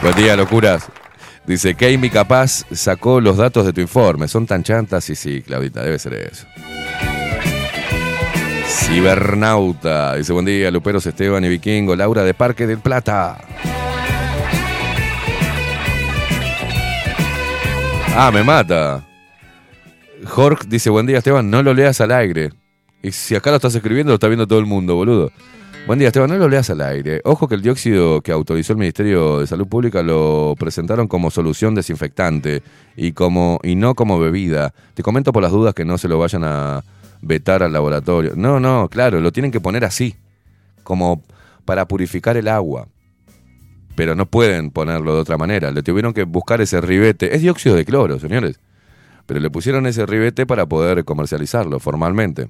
buen 0.00 0.14
día, 0.14 0.36
locuras. 0.36 0.86
Dice, 1.44 1.74
Keimi 1.74 2.10
capaz 2.10 2.66
sacó 2.70 3.20
los 3.20 3.36
datos 3.36 3.66
de 3.66 3.72
tu 3.72 3.80
informe. 3.80 4.28
Son 4.28 4.46
tan 4.46 4.62
chantas. 4.62 5.02
Sí, 5.02 5.16
sí, 5.16 5.42
Claudita, 5.42 5.82
debe 5.82 5.98
ser 5.98 6.14
eso. 6.14 6.46
Cibernauta. 8.68 10.14
Dice, 10.14 10.32
buen 10.32 10.44
día, 10.46 10.70
Luperos, 10.70 11.04
Esteban 11.06 11.44
y 11.44 11.48
Vikingo. 11.48 11.96
Laura 11.96 12.22
de 12.22 12.32
Parque 12.32 12.68
del 12.68 12.78
Plata. 12.78 13.38
Ah, 18.16 18.30
me 18.32 18.44
mata. 18.44 19.02
Jorge 20.26 20.66
dice, 20.68 20.90
buen 20.90 21.06
día, 21.06 21.18
Esteban, 21.18 21.50
no 21.50 21.62
lo 21.62 21.74
leas 21.74 22.00
al 22.00 22.12
aire. 22.12 22.50
Y 23.02 23.12
si 23.12 23.34
acá 23.34 23.50
lo 23.50 23.56
estás 23.56 23.74
escribiendo, 23.74 24.10
lo 24.10 24.14
está 24.14 24.28
viendo 24.28 24.46
todo 24.46 24.58
el 24.58 24.66
mundo, 24.66 24.94
boludo. 24.94 25.30
Buen 25.86 25.98
día, 25.98 26.08
Esteban, 26.08 26.30
no 26.30 26.38
lo 26.38 26.48
leas 26.48 26.70
al 26.70 26.80
aire. 26.80 27.20
Ojo 27.24 27.46
que 27.46 27.54
el 27.54 27.60
dióxido 27.60 28.22
que 28.22 28.32
autorizó 28.32 28.72
el 28.72 28.78
Ministerio 28.78 29.40
de 29.40 29.46
Salud 29.46 29.68
Pública 29.68 30.02
lo 30.02 30.54
presentaron 30.58 31.08
como 31.08 31.30
solución 31.30 31.74
desinfectante 31.74 32.62
y, 32.96 33.12
como, 33.12 33.60
y 33.62 33.74
no 33.74 33.94
como 33.94 34.18
bebida. 34.18 34.72
Te 34.94 35.02
comento 35.02 35.32
por 35.32 35.42
las 35.42 35.52
dudas 35.52 35.74
que 35.74 35.84
no 35.84 35.98
se 35.98 36.08
lo 36.08 36.18
vayan 36.18 36.44
a 36.44 36.82
vetar 37.20 37.62
al 37.62 37.74
laboratorio. 37.74 38.32
No, 38.34 38.60
no, 38.60 38.88
claro, 38.88 39.20
lo 39.20 39.30
tienen 39.30 39.52
que 39.52 39.60
poner 39.60 39.84
así, 39.84 40.16
como 40.82 41.22
para 41.66 41.86
purificar 41.86 42.38
el 42.38 42.48
agua. 42.48 42.88
Pero 43.94 44.14
no 44.14 44.24
pueden 44.24 44.70
ponerlo 44.70 45.14
de 45.14 45.20
otra 45.20 45.36
manera. 45.36 45.70
Le 45.70 45.82
tuvieron 45.82 46.14
que 46.14 46.24
buscar 46.24 46.62
ese 46.62 46.80
ribete. 46.80 47.34
Es 47.34 47.42
dióxido 47.42 47.76
de 47.76 47.84
cloro, 47.84 48.18
señores. 48.18 48.58
Pero 49.26 49.40
le 49.40 49.50
pusieron 49.50 49.86
ese 49.86 50.06
ribete 50.06 50.46
para 50.46 50.66
poder 50.66 51.04
comercializarlo 51.04 51.80
formalmente. 51.80 52.48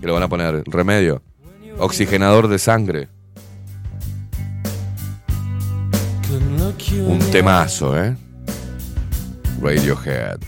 ¿Qué 0.00 0.06
lo 0.06 0.14
van 0.14 0.22
a 0.22 0.28
poner? 0.28 0.64
Remedio. 0.66 1.22
Oxigenador 1.78 2.48
de 2.48 2.58
sangre. 2.58 3.08
Un 7.06 7.18
temazo, 7.30 7.98
¿eh? 7.98 8.16
Radiohead. 9.60 10.40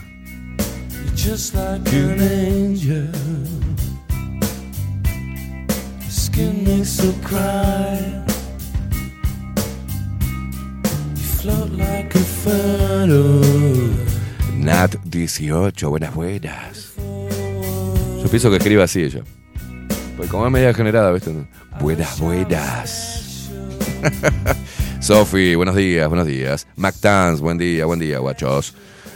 Just 1.15 1.55
like 1.55 1.93
an 1.93 2.21
angel. 2.21 3.09
Skin 6.09 6.65
makes 6.65 6.99
her 7.01 7.15
cry. 7.23 8.25
You 11.15 11.23
float 11.23 11.71
like 11.73 12.15
a 12.15 12.19
funnel. 12.19 14.16
Nat 14.67 14.97
18, 15.05 15.89
buenas, 15.89 16.13
buenas. 16.13 16.93
Yo 18.21 18.29
pienso 18.29 18.51
que 18.51 18.57
escriba 18.57 18.83
así 18.83 19.01
ella. 19.01 19.23
Pues 20.17 20.29
como 20.29 20.45
es 20.45 20.51
media 20.51 20.75
generada, 20.75 21.13
¿viste? 21.13 21.33
Buenas, 21.79 22.19
buenas. 22.19 23.49
Sofi, 25.01 25.55
buenos 25.55 25.77
días, 25.77 26.09
buenos 26.09 26.27
días. 26.27 26.67
McTans, 26.75 27.41
buen 27.41 27.59
día, 27.59 27.85
buen 27.85 28.01
día, 28.01 28.19
guachos. 28.19 28.75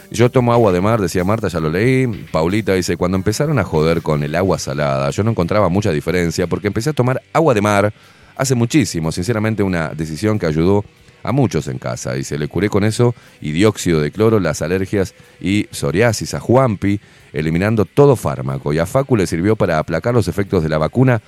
Yo 0.09 0.31
tomo 0.31 0.53
agua 0.53 0.71
de 0.71 0.79
mar, 0.79 1.01
decía 1.01 1.25
Marta, 1.25 1.49
ya 1.49 1.59
lo 1.59 1.69
leí. 1.69 2.07
Paulita 2.31 2.73
dice, 2.73 2.95
cuando 2.95 3.17
empezaron 3.17 3.59
a 3.59 3.65
joder 3.65 4.01
con 4.01 4.23
el 4.23 4.33
agua 4.37 4.57
salada, 4.57 5.09
yo 5.09 5.21
no 5.21 5.31
encontraba 5.31 5.67
mucha 5.67 5.91
diferencia 5.91 6.47
porque 6.47 6.67
empecé 6.67 6.91
a 6.91 6.93
tomar 6.93 7.21
agua 7.33 7.53
de 7.53 7.59
mar 7.59 7.93
hace 8.37 8.55
muchísimo. 8.55 9.11
Sinceramente, 9.11 9.63
una 9.63 9.89
decisión 9.89 10.39
que 10.39 10.45
ayudó 10.45 10.85
a 11.23 11.31
muchos 11.31 11.67
en 11.67 11.77
casa. 11.77 12.13
Dice, 12.13 12.37
le 12.37 12.47
curé 12.47 12.69
con 12.69 12.83
eso 12.83 13.15
y 13.41 13.51
dióxido 13.51 14.01
de 14.01 14.11
cloro 14.11 14.39
las 14.39 14.61
alergias 14.61 15.13
y 15.39 15.67
psoriasis 15.71 16.33
a 16.33 16.39
Juanpi, 16.39 16.99
eliminando 17.33 17.85
todo 17.85 18.15
fármaco. 18.15 18.73
Y 18.73 18.79
a 18.79 18.85
Facu 18.85 19.15
le 19.15 19.27
sirvió 19.27 19.55
para 19.55 19.79
aplacar 19.79 20.13
los 20.13 20.27
efectos 20.27 20.63
de 20.63 20.69
la 20.69 20.77
vacuna, 20.77 21.21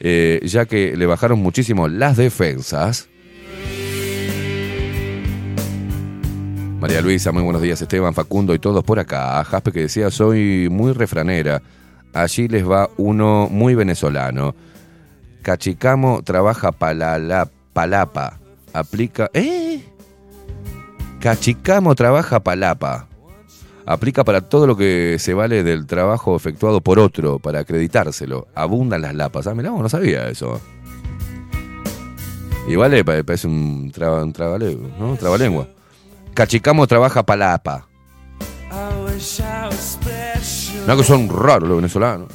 eh, 0.00 0.40
ya 0.44 0.66
que 0.66 0.96
le 0.96 1.06
bajaron 1.06 1.40
muchísimo 1.40 1.88
las 1.88 2.16
defensas. 2.16 3.08
María 6.80 7.02
Luisa, 7.02 7.30
muy 7.30 7.42
buenos 7.42 7.60
días, 7.60 7.82
Esteban, 7.82 8.14
Facundo 8.14 8.54
y 8.54 8.58
todos 8.58 8.82
por 8.82 8.98
acá. 8.98 9.44
Jaspe 9.44 9.70
que 9.70 9.80
decía, 9.80 10.10
soy 10.10 10.68
muy 10.70 10.92
refranera. 10.92 11.60
Allí 12.14 12.48
les 12.48 12.66
va 12.68 12.88
uno 12.96 13.48
muy 13.50 13.74
venezolano. 13.74 14.54
Cachicamo 15.42 16.22
trabaja 16.22 16.72
palala, 16.72 17.50
palapa. 17.74 18.39
Aplica. 18.72 19.30
¿Eh? 19.34 19.82
Cachicamo 21.20 21.94
trabaja 21.94 22.40
palapa. 22.40 23.06
Aplica 23.86 24.24
para 24.24 24.40
todo 24.42 24.66
lo 24.66 24.76
que 24.76 25.16
se 25.18 25.34
vale 25.34 25.62
del 25.64 25.86
trabajo 25.86 26.36
efectuado 26.36 26.80
por 26.80 26.98
otro, 26.98 27.38
para 27.38 27.60
acreditárselo. 27.60 28.46
Abundan 28.54 29.02
las 29.02 29.14
lapas. 29.14 29.46
Ah, 29.46 29.54
mirá, 29.54 29.70
no 29.70 29.88
sabía 29.88 30.28
eso. 30.28 30.60
Y 32.68 32.76
vale, 32.76 33.04
pa- 33.04 33.22
parece 33.24 33.48
un, 33.48 33.90
traba, 33.92 34.22
un 34.22 34.32
¿no? 34.98 35.16
trabalengua. 35.16 35.68
Cachicamo 36.34 36.86
trabaja 36.86 37.24
palapa. 37.24 37.88
No 40.86 40.96
que 40.96 41.02
son 41.04 41.28
raros 41.28 41.68
los 41.68 41.76
venezolanos. 41.78 42.28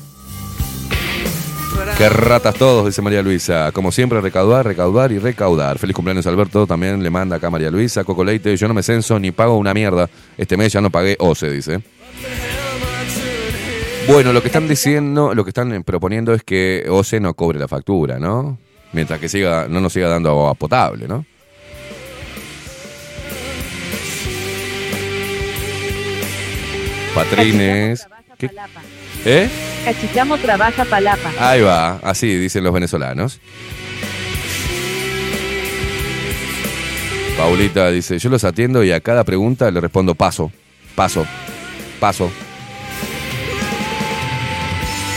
Qué 1.98 2.10
ratas 2.10 2.56
todos, 2.56 2.86
dice 2.86 3.02
María 3.02 3.22
Luisa. 3.22 3.72
Como 3.72 3.92
siempre, 3.92 4.20
recaudar, 4.20 4.66
recaudar 4.66 5.14
y 5.14 5.20
recaudar. 5.20 5.80
Feliz 5.80 5.96
cumpleaños, 5.96 6.28
Alberto. 6.28 6.68
También 6.68 7.02
le 7.02 7.10
manda 7.10 7.38
acá 7.38 7.50
María 7.50 7.72
Luisa. 7.72 8.04
Coco 8.04 8.24
Leite, 8.24 8.58
yo 8.58 8.68
no 8.68 8.74
me 8.74 8.84
censo 8.84 9.18
ni 9.18 9.32
pago 9.32 9.58
una 9.58 9.74
mierda. 9.74 10.10
Este 10.38 10.58
mes 10.58 10.74
ya 10.74 10.82
no 10.82 10.90
pagué 10.90 11.16
OCE, 11.20 11.50
dice. 11.52 11.82
Bueno, 14.08 14.34
lo 14.34 14.42
que 14.42 14.50
están 14.50 14.68
diciendo, 14.68 15.34
lo 15.34 15.44
que 15.46 15.50
están 15.52 15.84
proponiendo 15.84 16.34
es 16.34 16.44
que 16.44 16.86
OCE 16.90 17.20
no 17.22 17.34
cobre 17.34 17.60
la 17.60 17.68
factura, 17.68 18.20
¿no? 18.20 18.58
Mientras 18.92 19.20
que 19.20 19.30
siga, 19.30 19.68
no 19.70 19.80
nos 19.80 19.94
siga 19.94 20.10
dando 20.10 20.30
agua 20.30 20.54
potable, 20.54 21.08
¿no? 21.08 21.26
Patrines. 27.16 28.06
¿Qué? 28.38 28.52
¿Eh? 29.26 29.50
Cachicamo 29.84 30.38
trabaja 30.38 30.86
palapa. 30.86 31.32
Ahí 31.40 31.62
va, 31.62 32.00
así 32.04 32.38
dicen 32.38 32.64
los 32.64 32.74
venezolanos. 32.74 33.40
Paulita 37.38 37.92
dice, 37.92 38.18
yo 38.18 38.30
los 38.30 38.44
atiendo 38.44 38.84
y 38.84 38.92
a 38.92 39.02
cada 39.02 39.24
pregunta 39.24 39.70
le 39.70 39.82
respondo 39.82 40.16
paso, 40.16 40.52
paso, 40.96 41.26
paso. 42.00 42.32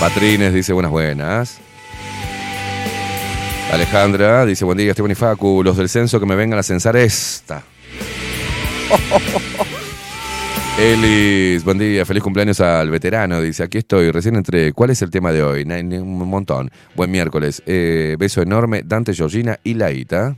Patrines 0.00 0.52
dice, 0.52 0.72
buenas, 0.72 0.90
buenas. 0.90 1.58
Alejandra 3.72 4.46
dice, 4.46 4.64
buen 4.64 4.78
día, 4.78 4.90
Esteban 4.90 5.10
y 5.10 5.14
Facu, 5.14 5.62
los 5.62 5.76
del 5.76 5.88
censo 5.88 6.18
que 6.18 6.26
me 6.26 6.34
vengan 6.34 6.58
a 6.58 6.62
censar 6.62 6.96
esta. 6.96 7.62
Elis, 10.78 11.64
buen 11.64 11.76
día, 11.76 12.06
feliz 12.06 12.22
cumpleaños 12.22 12.60
al 12.60 12.88
veterano. 12.88 13.40
Dice, 13.40 13.64
aquí 13.64 13.78
estoy, 13.78 14.12
recién 14.12 14.36
entré. 14.36 14.72
¿Cuál 14.72 14.90
es 14.90 15.02
el 15.02 15.10
tema 15.10 15.32
de 15.32 15.42
hoy? 15.42 15.64
Un 15.64 16.28
montón. 16.28 16.70
Buen 16.94 17.10
miércoles. 17.10 17.60
Eh, 17.66 18.14
beso 18.16 18.42
enorme, 18.42 18.82
Dante, 18.84 19.12
Georgina 19.12 19.58
y 19.64 19.74
Laita. 19.74 20.36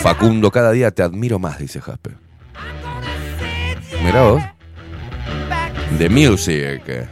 Facundo, 0.00 0.52
cada 0.52 0.70
día 0.70 0.92
te 0.92 1.02
admiro 1.02 1.40
más, 1.40 1.58
dice 1.58 1.80
Jasper. 1.80 2.14
Mirá 4.04 4.22
vos. 4.22 4.42
The 5.98 6.08
Music. 6.08 7.08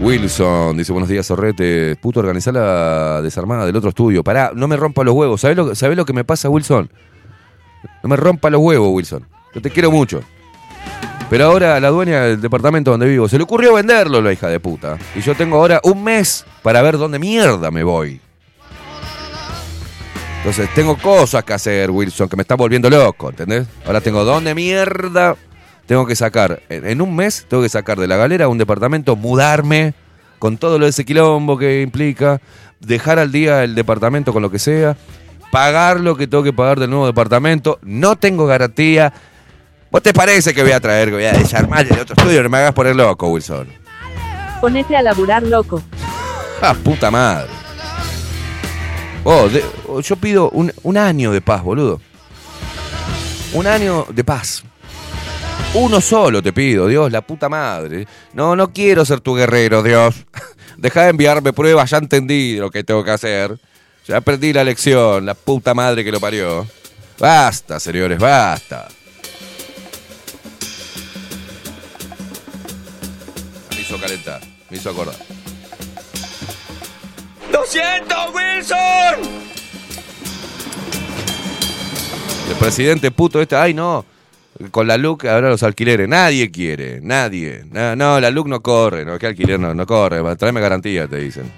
Wilson 0.00 0.78
dice, 0.78 0.92
buenos 0.92 1.10
días, 1.10 1.26
Sorrete. 1.26 1.94
Puto, 1.96 2.20
organizar 2.20 2.54
la 2.54 3.20
desarmada 3.20 3.66
del 3.66 3.76
otro 3.76 3.90
estudio. 3.90 4.24
Pará, 4.24 4.50
no 4.54 4.66
me 4.66 4.76
rompa 4.76 5.04
los 5.04 5.14
huevos. 5.14 5.42
¿Sabés 5.42 5.56
lo, 5.56 5.94
lo 5.94 6.04
que 6.06 6.12
me 6.14 6.24
pasa, 6.24 6.48
Wilson? 6.48 6.90
No 8.02 8.08
me 8.08 8.16
rompa 8.16 8.48
los 8.48 8.62
huevos, 8.62 8.88
Wilson. 8.92 9.26
Yo 9.54 9.60
te 9.60 9.68
quiero 9.68 9.90
mucho. 9.90 10.22
Pero 11.28 11.44
ahora 11.44 11.78
la 11.80 11.90
dueña 11.90 12.22
del 12.22 12.40
departamento 12.40 12.90
donde 12.90 13.06
vivo 13.06 13.28
se 13.28 13.36
le 13.36 13.44
ocurrió 13.44 13.74
venderlo, 13.74 14.22
la 14.22 14.32
hija 14.32 14.48
de 14.48 14.58
puta. 14.58 14.96
Y 15.14 15.20
yo 15.20 15.34
tengo 15.34 15.58
ahora 15.58 15.80
un 15.84 16.02
mes 16.02 16.46
para 16.62 16.80
ver 16.80 16.96
dónde 16.96 17.18
mierda 17.18 17.70
me 17.70 17.84
voy. 17.84 18.20
Entonces 20.38 20.70
tengo 20.74 20.96
cosas 20.96 21.44
que 21.44 21.52
hacer, 21.52 21.90
Wilson, 21.90 22.26
que 22.26 22.36
me 22.36 22.42
están 22.42 22.56
volviendo 22.56 22.88
loco, 22.88 23.28
¿entendés? 23.28 23.66
Ahora 23.84 24.00
tengo 24.00 24.24
dónde 24.24 24.54
mierda 24.54 25.36
tengo 25.90 26.06
que 26.06 26.14
sacar. 26.14 26.62
En, 26.68 27.02
un 27.02 27.16
mes 27.16 27.46
tengo 27.48 27.64
que 27.64 27.68
sacar 27.68 27.98
de 27.98 28.06
la 28.06 28.14
galera 28.16 28.46
un 28.46 28.58
departamento, 28.58 29.16
mudarme 29.16 29.92
con 30.38 30.56
todo 30.56 30.78
lo 30.78 30.84
de 30.84 30.90
ese 30.90 31.04
quilombo 31.04 31.58
que 31.58 31.82
implica, 31.82 32.40
dejar 32.78 33.18
al 33.18 33.32
día 33.32 33.64
el 33.64 33.74
departamento 33.74 34.32
con 34.32 34.40
lo 34.40 34.52
que 34.52 34.60
sea, 34.60 34.96
pagar 35.50 35.98
lo 35.98 36.16
que 36.16 36.28
tengo 36.28 36.44
que 36.44 36.52
pagar 36.52 36.78
del 36.78 36.90
nuevo 36.90 37.06
departamento. 37.06 37.80
No 37.82 38.14
tengo 38.14 38.46
garantía. 38.46 39.12
¿Vos 39.90 40.00
te 40.00 40.12
parece 40.12 40.54
que 40.54 40.62
voy 40.62 40.70
a 40.70 40.78
traer, 40.78 41.08
que 41.08 41.14
voy 41.16 41.24
a 41.24 41.32
desarmar 41.32 41.84
el 41.84 41.98
otro 41.98 42.14
estudio? 42.16 42.40
No 42.44 42.50
me 42.50 42.58
hagas 42.58 42.72
poner 42.72 42.94
loco, 42.94 43.26
Wilson. 43.26 43.66
Ponete 44.60 44.96
a 44.96 45.02
laburar 45.02 45.42
loco. 45.42 45.82
¡Ah, 46.62 46.76
puta 46.84 47.10
madre! 47.10 47.50
Oh, 49.24 49.48
de- 49.48 49.64
oh, 49.88 50.00
yo 50.00 50.14
pido 50.14 50.50
un, 50.50 50.72
un 50.84 50.96
año 50.96 51.32
de 51.32 51.40
paz, 51.40 51.64
boludo. 51.64 52.00
Un 53.52 53.66
año 53.66 54.06
de 54.08 54.22
paz. 54.22 54.62
Uno 55.74 56.00
solo 56.00 56.42
te 56.42 56.52
pido, 56.52 56.88
Dios, 56.88 57.12
la 57.12 57.20
puta 57.20 57.48
madre. 57.48 58.06
No, 58.32 58.56
no 58.56 58.72
quiero 58.72 59.04
ser 59.04 59.20
tu 59.20 59.36
guerrero, 59.36 59.82
Dios. 59.82 60.14
Deja 60.76 61.04
de 61.04 61.10
enviarme 61.10 61.52
pruebas, 61.52 61.90
ya 61.90 61.98
entendí 61.98 62.56
lo 62.56 62.70
que 62.70 62.82
tengo 62.82 63.04
que 63.04 63.10
hacer. 63.12 63.58
Ya 64.06 64.16
aprendí 64.16 64.52
la 64.52 64.64
lección, 64.64 65.24
la 65.24 65.34
puta 65.34 65.72
madre 65.74 66.02
que 66.02 66.10
lo 66.10 66.18
parió. 66.18 66.66
Basta, 67.18 67.78
señores, 67.78 68.18
basta. 68.18 68.88
Me 73.70 73.80
hizo 73.80 74.00
calentar, 74.00 74.40
me 74.70 74.76
hizo 74.76 74.90
acordar. 74.90 75.16
¡Lo 77.52 77.64
siento, 77.64 78.14
Wilson! 78.34 79.40
El 82.48 82.56
presidente 82.56 83.10
puto 83.12 83.40
este, 83.40 83.54
ay 83.54 83.74
no, 83.74 84.04
con 84.70 84.86
la 84.86 84.96
LUC 84.96 85.24
ahora 85.24 85.48
los 85.48 85.62
alquileres, 85.62 86.08
nadie 86.08 86.50
quiere, 86.50 87.00
nadie. 87.02 87.64
No, 87.70 88.20
la 88.20 88.30
LUC 88.30 88.46
no 88.46 88.60
corre, 88.60 89.04
no, 89.04 89.18
que 89.18 89.26
alquiler 89.26 89.58
no, 89.58 89.74
no 89.74 89.86
corre, 89.86 90.22
tráeme 90.36 90.60
garantía, 90.60 91.06
te 91.08 91.16
dicen. 91.16 91.50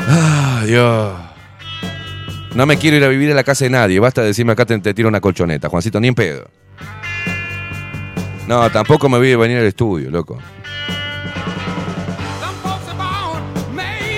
Ah, 0.00 0.62
Dios. 0.66 1.12
No 2.54 2.66
me 2.66 2.76
quiero 2.76 2.96
ir 2.96 3.04
a 3.04 3.08
vivir 3.08 3.30
en 3.30 3.36
la 3.36 3.44
casa 3.44 3.64
de 3.64 3.70
nadie, 3.70 3.98
basta 3.98 4.20
de 4.20 4.28
decirme 4.28 4.52
acá 4.52 4.64
te, 4.64 4.78
te 4.78 4.94
tiro 4.94 5.08
una 5.08 5.20
colchoneta, 5.20 5.68
Juancito, 5.68 6.00
ni 6.00 6.08
en 6.08 6.14
pedo. 6.14 6.48
No, 8.46 8.70
tampoco 8.70 9.08
me 9.08 9.18
voy 9.18 9.32
a 9.32 9.36
venir 9.38 9.58
al 9.58 9.64
estudio, 9.64 10.10
loco. 10.10 10.38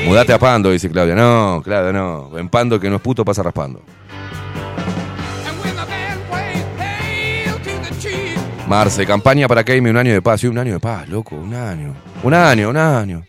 Mudate 0.06 0.32
a 0.32 0.38
Pando, 0.38 0.70
dice 0.70 0.88
Claudia. 0.88 1.16
No, 1.16 1.60
Claudia, 1.64 1.92
no. 1.92 2.30
En 2.38 2.48
Pando 2.48 2.78
que 2.78 2.88
no 2.88 2.96
es 2.96 3.02
puto 3.02 3.24
pasa 3.24 3.42
raspando. 3.42 3.82
Marce, 8.68 9.06
campaña 9.06 9.46
para 9.46 9.62
Keime, 9.64 9.90
un 9.90 9.96
año 9.96 10.12
de 10.12 10.20
paz. 10.22 10.40
Sí, 10.40 10.46
un 10.48 10.58
año 10.58 10.72
de 10.74 10.80
paz, 10.80 11.08
loco, 11.08 11.36
un 11.36 11.54
año. 11.54 11.94
Un 12.22 12.34
año, 12.34 12.70
un 12.70 12.76
año. 12.76 13.22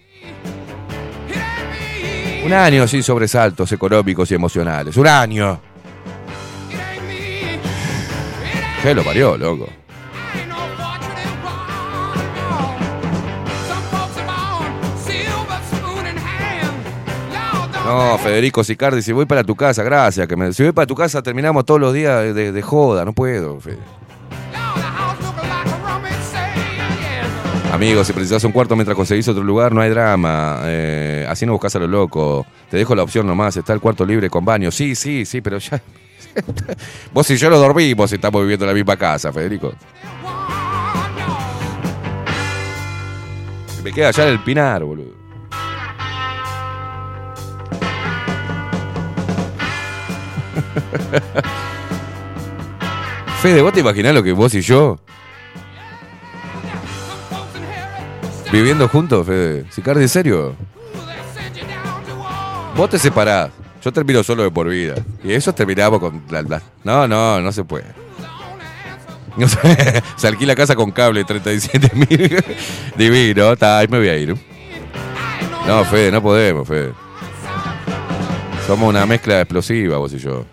Un 2.43 2.53
año 2.53 2.87
sin 2.87 3.03
sobresaltos 3.03 3.71
económicos 3.71 4.31
y 4.31 4.35
emocionales. 4.35 4.95
Un 4.97 5.07
año. 5.07 5.59
¿Qué 8.81 8.93
lo 8.95 9.03
parió, 9.03 9.37
loco? 9.37 9.67
No, 17.85 18.17
Federico 18.17 18.63
Sicardi, 18.65 19.01
si 19.01 19.13
voy 19.13 19.25
para 19.25 19.43
tu 19.45 19.55
casa, 19.55 19.81
gracias. 19.81 20.27
Que 20.27 20.53
si 20.53 20.63
voy 20.63 20.73
para 20.73 20.85
tu 20.85 20.95
casa 20.95 21.21
terminamos 21.21 21.63
todos 21.65 21.79
los 21.79 21.93
días 21.93 22.35
de- 22.35 22.51
de 22.51 22.61
joda, 22.61 23.05
no 23.05 23.13
puedo. 23.13 23.59
Fede. 23.61 23.77
Amigos, 27.71 28.07
si 28.07 28.13
precisas 28.13 28.43
un 28.43 28.51
cuarto 28.53 28.75
mientras 28.75 28.95
conseguís 28.95 29.27
otro 29.27 29.43
lugar, 29.43 29.71
no 29.73 29.81
hay 29.81 29.89
drama. 29.89 30.61
Eh, 30.63 31.27
así 31.29 31.45
no 31.45 31.51
buscas 31.51 31.75
a 31.75 31.79
lo 31.79 31.87
loco. 31.87 32.45
Te 32.69 32.77
dejo 32.77 32.95
la 32.95 33.03
opción 33.03 33.27
nomás. 33.27 33.57
Está 33.57 33.73
el 33.73 33.81
cuarto 33.81 34.05
libre 34.05 34.29
con 34.29 34.45
baño. 34.45 34.71
Sí, 34.71 34.95
sí, 34.95 35.25
sí, 35.25 35.41
pero 35.41 35.57
ya. 35.59 35.81
vos 37.13 37.29
y 37.29 37.35
yo 37.37 37.49
lo 37.49 37.59
dormimos 37.59 38.09
y 38.11 38.15
estamos 38.15 38.41
viviendo 38.41 38.65
en 38.65 38.69
la 38.69 38.73
misma 38.73 38.97
casa, 38.97 39.33
Federico. 39.33 39.73
Me 43.83 43.91
queda 43.91 44.07
allá 44.09 44.23
en 44.23 44.29
el 44.29 44.39
Pinar, 44.39 44.83
boludo. 44.83 45.15
Fede, 53.41 53.61
¿vos 53.61 53.73
te 53.73 53.81
imaginás 53.81 54.15
lo 54.15 54.23
que 54.23 54.31
vos 54.31 54.55
y 54.55 54.61
yo? 54.61 54.97
Viviendo 58.51 58.87
juntos, 58.87 59.25
Fede. 59.25 59.65
Sicardi, 59.69 60.03
¿en 60.03 60.09
serio? 60.09 60.55
Vos 62.75 62.89
te 62.89 62.99
separás. 62.99 63.49
Yo 63.83 63.91
termino 63.91 64.23
solo 64.23 64.43
de 64.43 64.51
por 64.51 64.67
vida. 64.69 64.95
Y 65.23 65.31
eso 65.33 65.53
terminamos 65.53 65.99
con... 65.99 66.23
la- 66.29 66.41
la- 66.41 66.61
No, 66.83 67.07
no, 67.07 67.39
no 67.41 67.51
se 67.51 67.63
puede. 67.63 67.85
No 69.35 69.47
sé, 69.49 70.01
se 70.15 70.27
alquila 70.27 70.55
casa 70.55 70.75
con 70.75 70.91
cable, 70.91 71.23
37 71.23 71.91
mil. 71.93 72.43
Divino, 72.97 73.53
está, 73.53 73.79
ahí 73.79 73.87
me 73.87 73.99
voy 73.99 74.09
a 74.09 74.17
ir. 74.17 74.35
No, 75.67 75.83
Fede, 75.85 76.11
no 76.11 76.21
podemos, 76.21 76.67
Fede. 76.67 76.91
Somos 78.65 78.89
una 78.89 79.05
mezcla 79.05 79.39
explosiva, 79.41 79.97
vos 79.97 80.13
y 80.13 80.17
yo. 80.17 80.45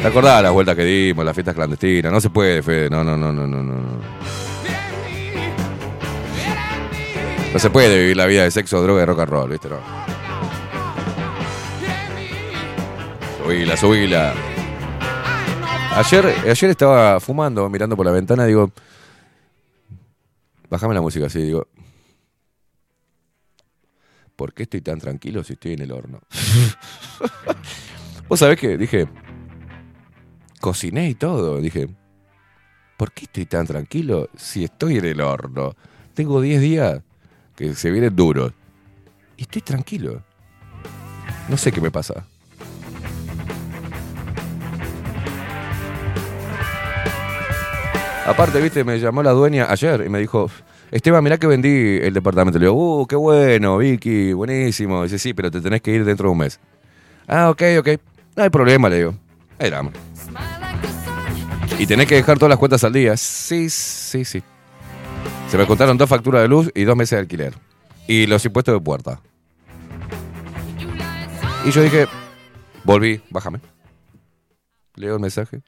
¿Te 0.00 0.06
acordás 0.06 0.42
las 0.42 0.52
vueltas 0.52 0.76
que 0.76 0.84
dimos, 0.84 1.24
las 1.24 1.34
fiestas 1.34 1.54
clandestinas? 1.54 2.12
No 2.12 2.20
se 2.20 2.30
puede, 2.30 2.62
Fede. 2.62 2.88
No, 2.90 3.02
no, 3.04 3.16
no, 3.16 3.32
no, 3.32 3.46
no. 3.46 3.62
no. 3.62 4.00
No 7.52 7.58
se 7.58 7.68
puede 7.68 8.00
vivir 8.00 8.16
la 8.16 8.26
vida 8.26 8.44
de 8.44 8.50
sexo, 8.52 8.80
droga 8.80 9.02
y 9.02 9.04
rock 9.06 9.20
and 9.20 9.30
roll, 9.30 9.50
¿viste? 9.50 9.68
No. 9.68 9.80
Subila, 13.42 13.76
subila. 13.76 14.34
Ayer, 15.96 16.26
ayer 16.48 16.70
estaba 16.70 17.18
fumando, 17.18 17.68
mirando 17.68 17.96
por 17.96 18.06
la 18.06 18.12
ventana, 18.12 18.46
digo. 18.46 18.70
Bájame 20.68 20.94
la 20.94 21.00
música 21.00 21.26
así, 21.26 21.42
digo. 21.42 21.66
¿Por 24.36 24.54
qué 24.54 24.62
estoy 24.62 24.80
tan 24.80 25.00
tranquilo 25.00 25.42
si 25.42 25.54
estoy 25.54 25.72
en 25.72 25.82
el 25.82 25.90
horno? 25.90 26.20
Vos 28.28 28.38
sabés 28.38 28.60
que 28.60 28.78
dije. 28.78 29.08
Cociné 30.60 31.10
y 31.10 31.14
todo. 31.16 31.60
Dije. 31.60 31.88
¿Por 32.96 33.10
qué 33.12 33.24
estoy 33.24 33.46
tan 33.46 33.66
tranquilo 33.66 34.30
si 34.36 34.62
estoy 34.62 34.98
en 34.98 35.06
el 35.06 35.20
horno? 35.20 35.74
Tengo 36.14 36.40
10 36.40 36.60
días 36.60 37.02
que 37.60 37.74
se 37.74 37.90
vienen 37.90 38.16
duros. 38.16 38.52
Y 39.36 39.42
estoy 39.42 39.60
tranquilo. 39.60 40.22
No 41.46 41.58
sé 41.58 41.70
qué 41.70 41.80
me 41.80 41.90
pasa. 41.90 42.24
Aparte, 48.26 48.62
viste, 48.62 48.82
me 48.82 48.98
llamó 48.98 49.22
la 49.22 49.32
dueña 49.32 49.66
ayer 49.68 50.04
y 50.06 50.08
me 50.08 50.20
dijo, 50.20 50.50
Esteban, 50.90 51.22
mirá 51.22 51.36
que 51.36 51.46
vendí 51.46 51.98
el 52.00 52.14
departamento. 52.14 52.58
Le 52.58 52.64
digo, 52.64 53.00
uh, 53.02 53.06
qué 53.06 53.16
bueno, 53.16 53.76
Vicky, 53.76 54.32
buenísimo. 54.32 55.02
Dice, 55.02 55.18
sí, 55.18 55.34
pero 55.34 55.50
te 55.50 55.60
tenés 55.60 55.82
que 55.82 55.90
ir 55.90 56.04
dentro 56.06 56.28
de 56.28 56.32
un 56.32 56.38
mes. 56.38 56.58
Ah, 57.28 57.50
ok, 57.50 57.62
ok. 57.80 57.88
No 58.36 58.42
hay 58.44 58.50
problema, 58.50 58.88
le 58.88 58.96
digo. 58.98 59.14
Ahí 59.58 59.70
vamos. 59.70 59.92
Y 61.78 61.86
tenés 61.86 62.06
que 62.06 62.14
dejar 62.14 62.38
todas 62.38 62.50
las 62.50 62.58
cuentas 62.58 62.82
al 62.84 62.94
día. 62.94 63.18
Sí, 63.18 63.68
sí, 63.68 64.24
sí. 64.24 64.42
Se 65.50 65.58
me 65.58 65.66
contaron 65.66 65.98
dos 65.98 66.08
facturas 66.08 66.42
de 66.42 66.48
luz 66.48 66.70
y 66.76 66.84
dos 66.84 66.96
meses 66.96 67.16
de 67.16 67.18
alquiler. 67.22 67.54
Y 68.06 68.28
los 68.28 68.44
impuestos 68.44 68.72
de 68.72 68.80
puerta. 68.80 69.20
Y 71.66 71.72
yo 71.72 71.82
dije, 71.82 72.06
volví, 72.84 73.20
bájame. 73.30 73.60
Leo 74.94 75.14
el 75.14 75.20
mensaje. 75.20 75.60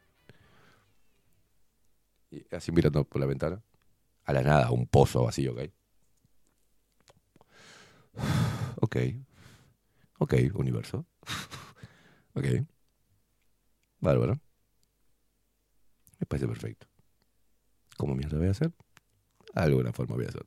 Y 2.31 2.47
así 2.55 2.71
mirando 2.71 3.03
por 3.03 3.21
la 3.21 3.27
ventana. 3.27 3.61
A 4.25 4.33
la 4.33 4.43
nada, 4.43 4.71
un 4.71 4.87
pozo 4.87 5.25
vacío 5.25 5.53
que 5.57 5.63
hay. 5.63 5.73
Ok. 8.77 8.97
Ok, 10.19 10.35
universo. 10.55 11.05
ok. 12.35 12.47
Bárbaro. 13.99 14.41
Me 16.21 16.27
parece 16.27 16.47
perfecto. 16.47 16.87
¿Cómo 17.97 18.15
mierda 18.15 18.39
voy 18.39 18.47
a 18.47 18.53
hacer? 18.53 18.71
Alguna 19.55 19.93
forma 19.93 20.17
voy 20.17 20.25
a 20.27 20.29
hacer. 20.29 20.47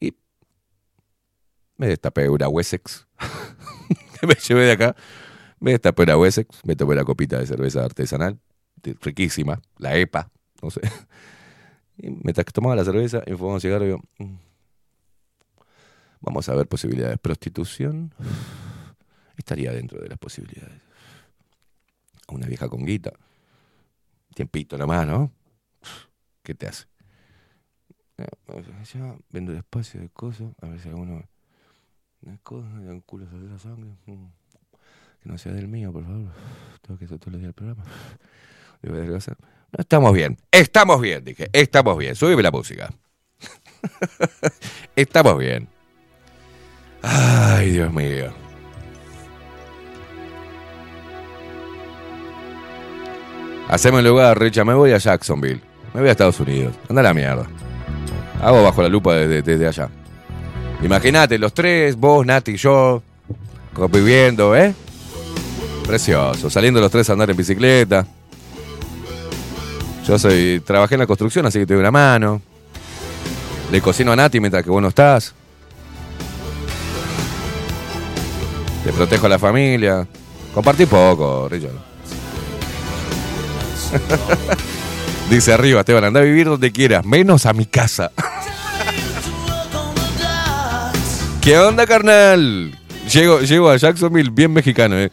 Y 0.00 0.14
me 1.76 1.86
destapé 1.88 2.28
una 2.28 2.48
Wessex. 2.48 3.06
me 4.22 4.34
llevé 4.34 4.64
de 4.64 4.72
acá. 4.72 4.96
Me 5.60 5.72
destapé 5.72 6.02
una 6.02 6.16
Wessex. 6.16 6.60
Me 6.64 6.76
tomé 6.76 6.92
una 6.94 7.04
copita 7.04 7.38
de 7.38 7.46
cerveza 7.46 7.84
artesanal. 7.84 8.38
Riquísima. 9.00 9.60
La 9.78 9.96
EPA. 9.96 10.30
No 10.62 10.70
sé. 10.70 10.80
Y 11.96 12.10
mientras 12.10 12.44
tomaba 12.46 12.74
la 12.76 12.84
cerveza 12.84 13.22
y 13.26 13.30
me 13.30 13.36
fumaba 13.36 13.54
un 13.54 13.60
cigarro, 13.60 13.84
digo, 13.84 14.00
"Mm, 14.18 14.34
vamos 16.20 16.48
a 16.48 16.54
ver 16.54 16.66
posibilidades. 16.66 17.18
Prostitución 17.18 18.12
estaría 19.36 19.72
dentro 19.72 20.00
de 20.00 20.08
las 20.08 20.18
posibilidades. 20.18 20.82
Una 22.28 22.46
vieja 22.46 22.68
con 22.68 22.84
guita. 22.84 23.12
Tiempito 24.34 24.76
nomás, 24.76 25.06
¿no? 25.06 25.30
¿Qué 26.42 26.54
te 26.54 26.66
hace? 26.66 26.86
Ya 28.16 29.16
vendo 29.30 29.52
el 29.52 29.58
espacio 29.58 30.00
de 30.00 30.08
cosas, 30.08 30.48
a 30.62 30.66
ver 30.68 30.80
si 30.80 30.88
alguno. 30.88 31.24
Una 32.22 32.38
cosa, 32.42 32.66
un 32.68 33.00
culo 33.00 33.26
sale 33.28 33.48
la 33.48 33.58
sangre. 33.58 33.90
mm, 34.06 34.26
Que 35.22 35.28
no 35.28 35.36
sea 35.38 35.52
del 35.52 35.68
mío, 35.68 35.92
por 35.92 36.04
favor. 36.04 36.30
Tengo 36.82 36.98
que 36.98 37.04
hacer 37.06 37.18
todos 37.18 37.32
los 37.32 37.40
días 37.40 37.48
el 37.48 37.54
programa. 37.54 37.84
No, 38.82 39.80
estamos 39.80 40.12
bien. 40.12 40.36
Estamos 40.52 41.00
bien, 41.00 41.24
dije. 41.24 41.48
Estamos 41.52 41.96
bien. 41.96 42.14
Súbeme 42.14 42.42
la 42.42 42.50
música. 42.50 42.92
estamos 44.96 45.38
bien. 45.38 45.66
Ay, 47.02 47.70
Dios 47.70 47.90
mío. 47.92 48.30
Haceme 53.68 53.98
el 54.00 54.04
lugar, 54.06 54.38
Richa. 54.38 54.64
Me 54.64 54.74
voy 54.74 54.92
a 54.92 54.98
Jacksonville. 54.98 55.60
Me 55.94 56.00
voy 56.00 56.08
a 56.08 56.12
Estados 56.12 56.38
Unidos. 56.40 56.74
Anda 56.88 57.02
la 57.02 57.14
mierda. 57.14 57.46
Hago 58.40 58.62
bajo 58.62 58.82
la 58.82 58.88
lupa 58.88 59.14
desde, 59.14 59.66
allá. 59.66 59.88
Imagínate, 60.82 61.38
los 61.38 61.54
tres, 61.54 61.96
vos, 61.96 62.26
Nati 62.26 62.52
y 62.52 62.56
yo, 62.56 63.02
conviviendo, 63.72 64.54
¿eh? 64.56 64.74
Precioso. 65.86 66.50
Saliendo 66.50 66.80
los 66.80 66.90
tres 66.90 67.08
a 67.08 67.12
andar 67.14 67.30
en 67.30 67.36
bicicleta. 67.36 68.06
Yo 70.06 70.18
soy, 70.18 70.62
trabajé 70.64 70.94
en 70.96 71.00
la 71.00 71.06
construcción, 71.06 71.46
así 71.46 71.58
que 71.58 71.66
te 71.66 71.74
doy 71.74 71.80
una 71.80 71.90
mano. 71.90 72.42
Le 73.70 73.80
cocino 73.80 74.12
a 74.12 74.16
Nati 74.16 74.40
mientras 74.40 74.62
que 74.62 74.70
vos 74.70 74.82
no 74.82 74.88
estás. 74.88 75.34
Te 78.84 78.92
protejo 78.92 79.26
a 79.26 79.30
la 79.30 79.38
familia. 79.38 80.06
Compartí 80.52 80.84
poco, 80.84 81.48
Richard. 81.48 81.72
Dice 85.30 85.52
arriba, 85.52 85.80
Esteban, 85.80 86.04
anda 86.04 86.20
a 86.20 86.22
vivir 86.22 86.46
donde 86.46 86.70
quieras, 86.70 87.04
menos 87.04 87.46
a 87.46 87.52
mi 87.52 87.66
casa. 87.66 88.12
¿Qué 91.40 91.58
onda, 91.58 91.86
carnal? 91.86 92.78
Llego, 93.12 93.40
llego 93.40 93.70
a 93.70 93.76
Jacksonville 93.76 94.30
bien 94.30 94.52
mexicano, 94.52 94.98
¿eh? 94.98 95.10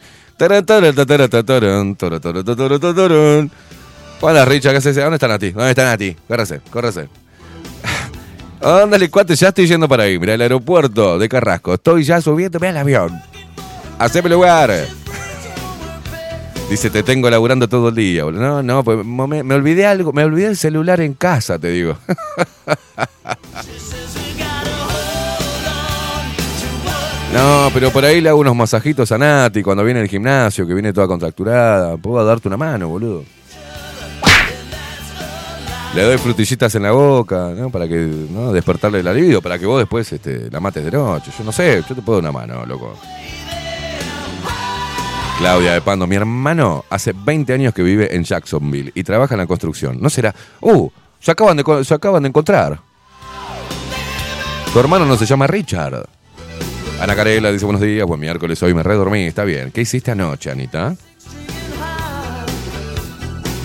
Hola, 4.20 4.44
Richard, 4.44 4.72
¿qué 4.72 4.78
haces? 4.78 4.96
¿Dónde 4.96 5.16
está 5.16 5.28
Nati? 5.28 5.50
¿Dónde 5.50 5.70
está 5.70 5.84
Nati? 5.84 6.16
Córrese, 6.28 6.60
córrese. 6.70 7.08
Ándale, 8.60 9.10
cuate, 9.10 9.34
ya 9.34 9.48
estoy 9.48 9.66
yendo 9.66 9.88
para 9.88 10.04
ahí. 10.04 10.18
Mira, 10.18 10.34
el 10.34 10.40
aeropuerto 10.40 11.18
de 11.18 11.28
Carrasco. 11.28 11.74
Estoy 11.74 12.04
ya 12.04 12.20
subiéndome 12.20 12.68
al 12.68 12.76
avión. 12.76 13.20
Haceme 13.98 14.30
lugar. 14.30 14.70
Dice, 16.70 16.88
te 16.90 17.02
tengo 17.02 17.28
laburando 17.28 17.68
todo 17.68 17.90
el 17.90 17.94
día. 17.94 18.24
No, 18.24 18.62
no, 18.62 18.82
pues 18.82 19.04
me, 19.04 19.42
me 19.42 19.54
olvidé 19.54 19.86
algo. 19.86 20.12
Me 20.12 20.24
olvidé 20.24 20.46
el 20.46 20.56
celular 20.56 21.00
en 21.00 21.14
casa, 21.14 21.58
te 21.58 21.68
digo. 21.68 21.96
No, 27.32 27.70
pero 27.72 27.90
por 27.90 28.04
ahí 28.04 28.20
le 28.20 28.28
hago 28.28 28.40
unos 28.40 28.54
masajitos 28.54 29.10
a 29.10 29.16
Nati 29.16 29.62
cuando 29.62 29.82
viene 29.82 30.00
al 30.00 30.08
gimnasio, 30.08 30.66
que 30.66 30.74
viene 30.74 30.92
toda 30.92 31.06
contracturada. 31.06 31.96
Puedo 31.96 32.22
darte 32.26 32.48
una 32.48 32.58
mano, 32.58 32.88
boludo. 32.88 33.24
Le 35.94 36.02
doy 36.02 36.18
frutillitas 36.18 36.74
en 36.74 36.82
la 36.82 36.92
boca, 36.92 37.52
¿no? 37.56 37.70
Para 37.70 37.88
que, 37.88 37.96
¿no? 38.30 38.52
Despertarle 38.52 39.00
el 39.00 39.08
alivio, 39.08 39.40
para 39.40 39.58
que 39.58 39.64
vos 39.64 39.78
después 39.78 40.12
este, 40.12 40.50
la 40.50 40.60
mates 40.60 40.84
de 40.84 40.90
noche. 40.90 41.30
Yo 41.36 41.42
no 41.42 41.52
sé, 41.52 41.82
yo 41.88 41.94
te 41.94 42.02
puedo 42.02 42.20
dar 42.20 42.30
una 42.30 42.38
mano, 42.38 42.66
loco. 42.66 42.98
Claudia 45.42 45.72
de 45.72 45.80
Pando, 45.80 46.06
mi 46.06 46.14
hermano 46.14 46.84
hace 46.88 47.12
20 47.12 47.52
años 47.52 47.74
que 47.74 47.82
vive 47.82 48.14
en 48.14 48.22
Jacksonville 48.22 48.92
y 48.94 49.02
trabaja 49.02 49.34
en 49.34 49.38
la 49.38 49.48
construcción. 49.48 50.00
¿No 50.00 50.08
será? 50.08 50.32
¡Uh! 50.60 50.88
Se 51.18 51.32
acaban 51.32 51.56
de, 51.56 51.84
se 51.84 51.92
acaban 51.92 52.22
de 52.22 52.28
encontrar. 52.28 52.78
Tu 54.72 54.78
hermano 54.78 55.04
no 55.04 55.16
se 55.16 55.26
llama 55.26 55.48
Richard. 55.48 56.08
Ana 57.00 57.16
Carela 57.16 57.50
dice 57.50 57.64
buenos 57.64 57.82
días, 57.82 58.06
buen 58.06 58.20
miércoles, 58.20 58.62
hoy 58.62 58.72
me 58.72 58.84
redormí, 58.84 59.24
está 59.24 59.42
bien. 59.42 59.72
¿Qué 59.72 59.80
hiciste 59.80 60.12
anoche, 60.12 60.48
Anita? 60.48 60.94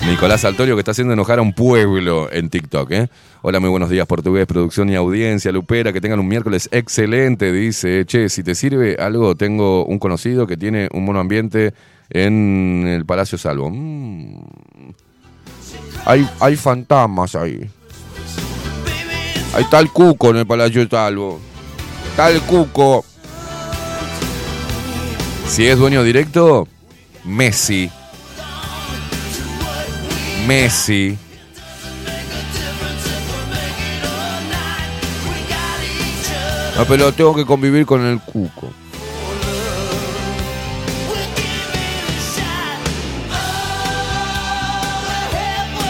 Nicolás 0.08 0.46
Altorio 0.46 0.74
que 0.74 0.80
está 0.80 0.92
haciendo 0.92 1.12
enojar 1.12 1.38
a 1.38 1.42
un 1.42 1.52
pueblo 1.52 2.32
en 2.32 2.48
TikTok, 2.48 2.90
¿eh? 2.92 3.08
Hola, 3.42 3.60
muy 3.60 3.68
buenos 3.68 3.90
días, 3.90 4.06
portugués, 4.06 4.46
producción 4.46 4.88
y 4.88 4.94
audiencia, 4.94 5.52
Lupera, 5.52 5.92
que 5.92 6.00
tengan 6.00 6.18
un 6.18 6.26
miércoles 6.26 6.66
excelente, 6.72 7.52
dice, 7.52 8.06
che, 8.06 8.30
si 8.30 8.42
te 8.42 8.54
sirve 8.54 8.96
algo, 8.98 9.34
tengo 9.34 9.84
un 9.84 9.98
conocido 9.98 10.46
que 10.46 10.56
tiene 10.56 10.88
un 10.94 11.04
mono 11.04 11.20
ambiente 11.20 11.74
en 12.08 12.86
el 12.88 13.04
Palacio 13.04 13.36
Salvo. 13.36 13.68
Mm. 13.70 14.40
Hay, 16.06 16.26
hay 16.40 16.56
fantasmas 16.56 17.36
ahí. 17.36 17.68
Ahí 19.52 19.62
está 19.62 19.78
el 19.78 19.90
cuco 19.90 20.30
en 20.30 20.36
el 20.38 20.46
Palacio 20.46 20.88
Salvo. 20.88 21.38
Está 22.10 22.30
el 22.30 22.40
cuco. 22.40 23.04
Si 25.46 25.66
es 25.66 25.78
dueño 25.78 26.02
directo, 26.02 26.66
Messi. 27.24 27.90
Messi. 30.48 31.18
No, 36.74 36.84
pero 36.86 37.12
tengo 37.12 37.36
que 37.36 37.44
convivir 37.44 37.84
con 37.84 38.02
el 38.06 38.18
cuco. 38.18 38.70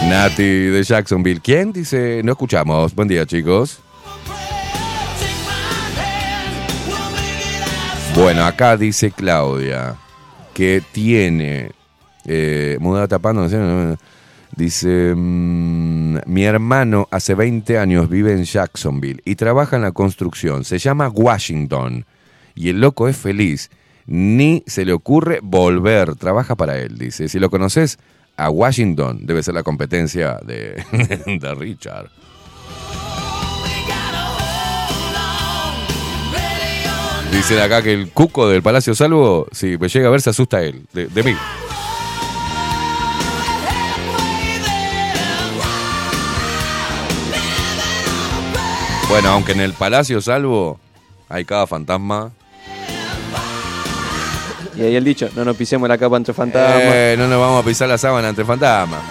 Nati 0.09 0.43
de 0.43 0.83
Jacksonville. 0.83 1.39
¿Quién? 1.39 1.71
Dice, 1.71 2.21
no 2.25 2.33
escuchamos. 2.33 2.93
Buen 2.93 3.07
día, 3.07 3.25
chicos. 3.25 3.79
Bueno, 8.13 8.43
acá 8.43 8.75
dice 8.75 9.11
Claudia 9.11 9.95
que 10.53 10.83
tiene. 10.91 11.71
Eh, 12.25 12.77
tapando. 13.07 13.47
Dice: 14.59 15.13
mm, 15.15 16.17
Mi 16.25 16.43
hermano 16.43 17.07
hace 17.11 17.33
20 17.33 17.77
años 17.77 18.09
vive 18.09 18.33
en 18.33 18.43
Jacksonville 18.43 19.21
y 19.23 19.35
trabaja 19.35 19.77
en 19.77 19.83
la 19.83 19.93
construcción. 19.93 20.65
Se 20.65 20.79
llama 20.79 21.07
Washington. 21.07 22.05
Y 22.55 22.67
el 22.67 22.81
loco 22.81 23.07
es 23.07 23.15
feliz. 23.15 23.71
Ni 24.05 24.61
se 24.67 24.83
le 24.83 24.91
ocurre 24.91 25.39
volver. 25.41 26.15
Trabaja 26.15 26.55
para 26.55 26.77
él, 26.77 26.97
dice. 26.97 27.29
Si 27.29 27.39
lo 27.39 27.49
conoces, 27.49 27.99
a 28.35 28.49
Washington 28.49 29.25
debe 29.25 29.43
ser 29.43 29.53
la 29.53 29.63
competencia 29.63 30.37
de, 30.45 30.83
de 31.41 31.55
Richard. 31.55 32.09
Dicen 37.31 37.59
acá 37.59 37.81
que 37.81 37.93
el 37.93 38.09
cuco 38.09 38.49
del 38.49 38.61
Palacio 38.61 38.93
Salvo, 38.93 39.47
si 39.53 39.77
me 39.77 39.87
llega 39.87 40.09
a 40.09 40.11
ver, 40.11 40.19
se 40.19 40.31
asusta 40.31 40.61
él, 40.61 40.85
de 40.91 41.23
mí. 41.23 41.33
Bueno, 49.09 49.29
aunque 49.29 49.53
en 49.53 49.61
el 49.61 49.73
Palacio 49.73 50.21
Salvo 50.21 50.79
hay 51.27 51.43
cada 51.45 51.65
fantasma. 51.67 52.31
Y 54.77 54.81
ahí 54.83 54.95
el 54.95 55.03
dicho, 55.03 55.29
no 55.35 55.43
nos 55.43 55.57
pisemos 55.57 55.89
la 55.89 55.97
capa 55.97 56.15
entre 56.17 56.33
fantasmas. 56.33 56.81
Eh, 56.85 57.15
no 57.17 57.27
nos 57.27 57.39
vamos 57.39 57.63
a 57.63 57.67
pisar 57.67 57.89
la 57.89 57.97
sábana 57.97 58.29
entre 58.29 58.45
fantasmas. 58.45 59.01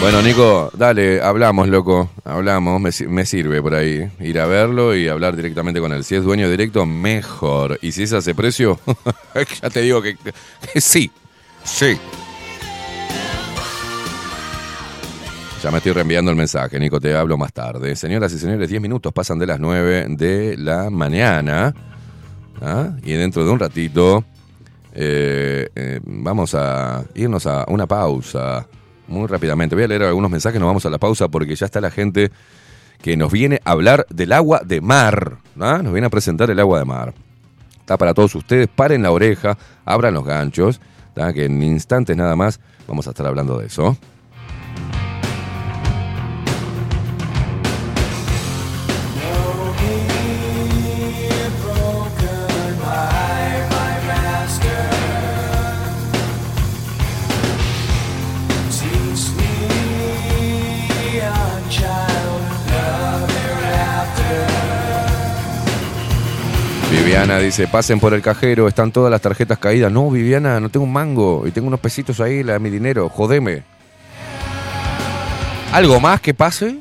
Bueno, 0.00 0.20
Nico, 0.22 0.70
dale, 0.74 1.20
hablamos, 1.22 1.68
loco. 1.68 2.10
Hablamos, 2.24 2.80
me, 2.80 2.90
si- 2.90 3.06
me 3.06 3.24
sirve 3.24 3.62
por 3.62 3.74
ahí. 3.74 4.08
Ir 4.20 4.40
a 4.40 4.46
verlo 4.46 4.96
y 4.96 5.06
hablar 5.08 5.36
directamente 5.36 5.80
con 5.80 5.92
él. 5.92 6.02
Si 6.02 6.14
es 6.16 6.24
dueño 6.24 6.48
directo, 6.50 6.86
mejor. 6.86 7.78
Y 7.82 7.92
si 7.92 8.04
es 8.04 8.12
a 8.12 8.18
ese 8.18 8.34
precio, 8.34 8.80
ya 9.62 9.70
te 9.70 9.80
digo 9.82 10.02
que, 10.02 10.16
que 10.72 10.80
sí. 10.80 11.10
Sí. 11.62 11.96
Ya 15.62 15.70
me 15.70 15.76
estoy 15.76 15.92
reenviando 15.92 16.32
el 16.32 16.36
mensaje, 16.36 16.80
Nico, 16.80 17.00
te 17.00 17.14
hablo 17.14 17.38
más 17.38 17.52
tarde. 17.52 17.94
Señoras 17.94 18.32
y 18.32 18.38
señores, 18.40 18.68
10 18.68 18.82
minutos 18.82 19.12
pasan 19.12 19.38
de 19.38 19.46
las 19.46 19.60
9 19.60 20.06
de 20.08 20.56
la 20.58 20.90
mañana. 20.90 21.72
¿ah? 22.60 22.96
Y 23.04 23.12
dentro 23.12 23.44
de 23.44 23.50
un 23.52 23.60
ratito 23.60 24.24
eh, 24.92 25.68
eh, 25.72 26.00
vamos 26.02 26.56
a 26.56 27.04
irnos 27.14 27.46
a 27.46 27.64
una 27.68 27.86
pausa 27.86 28.66
muy 29.06 29.28
rápidamente. 29.28 29.76
Voy 29.76 29.84
a 29.84 29.86
leer 29.86 30.02
algunos 30.02 30.32
mensajes, 30.32 30.58
nos 30.58 30.66
vamos 30.66 30.84
a 30.84 30.90
la 30.90 30.98
pausa 30.98 31.28
porque 31.28 31.54
ya 31.54 31.66
está 31.66 31.80
la 31.80 31.92
gente 31.92 32.32
que 33.00 33.16
nos 33.16 33.30
viene 33.30 33.60
a 33.64 33.70
hablar 33.70 34.04
del 34.10 34.32
agua 34.32 34.62
de 34.64 34.80
mar. 34.80 35.36
¿ah? 35.60 35.78
Nos 35.80 35.92
viene 35.92 36.08
a 36.08 36.10
presentar 36.10 36.50
el 36.50 36.58
agua 36.58 36.80
de 36.80 36.86
mar. 36.86 37.14
Está 37.78 37.96
para 37.96 38.14
todos 38.14 38.34
ustedes, 38.34 38.66
paren 38.66 39.04
la 39.04 39.12
oreja, 39.12 39.56
abran 39.84 40.12
los 40.12 40.24
ganchos, 40.24 40.80
que 41.14 41.44
en 41.44 41.62
instantes 41.62 42.16
nada 42.16 42.34
más 42.34 42.58
vamos 42.88 43.06
a 43.06 43.10
estar 43.10 43.28
hablando 43.28 43.58
de 43.58 43.66
eso. 43.66 43.96
Viviana 67.22 67.40
dice, 67.40 67.68
pasen 67.68 68.00
por 68.00 68.14
el 68.14 68.20
cajero, 68.20 68.66
están 68.66 68.90
todas 68.90 69.08
las 69.08 69.20
tarjetas 69.20 69.56
caídas. 69.56 69.92
No, 69.92 70.10
Viviana, 70.10 70.58
no 70.58 70.70
tengo 70.70 70.84
un 70.84 70.92
mango 70.92 71.44
y 71.46 71.52
tengo 71.52 71.68
unos 71.68 71.78
pesitos 71.78 72.18
ahí, 72.20 72.42
la 72.42 72.58
mi 72.58 72.68
dinero, 72.68 73.08
jodeme. 73.08 73.62
¿Algo 75.70 76.00
más 76.00 76.20
que 76.20 76.34
pase? 76.34 76.80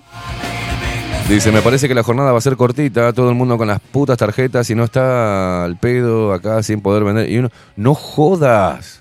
Dice, 1.30 1.52
me 1.52 1.62
parece 1.62 1.88
que 1.88 1.94
la 1.94 2.02
jornada 2.02 2.32
va 2.32 2.39
a 2.39 2.42
ser 2.42 2.58
cortita, 2.58 3.14
todo 3.14 3.30
el 3.30 3.36
mundo 3.36 3.56
con 3.56 3.68
las 3.68 3.80
putas 3.80 4.18
tarjetas 4.18 4.68
y 4.72 4.74
no 4.74 4.84
está 4.84 5.64
al 5.64 5.78
pedo 5.78 6.34
acá 6.34 6.64
sin 6.64 6.82
poder 6.82 7.04
vender. 7.04 7.30
Y 7.30 7.38
uno, 7.38 7.52
no 7.76 7.94
jodas. 7.94 9.00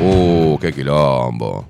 Uh, 0.00 0.58
qué 0.58 0.72
quilombo. 0.72 1.68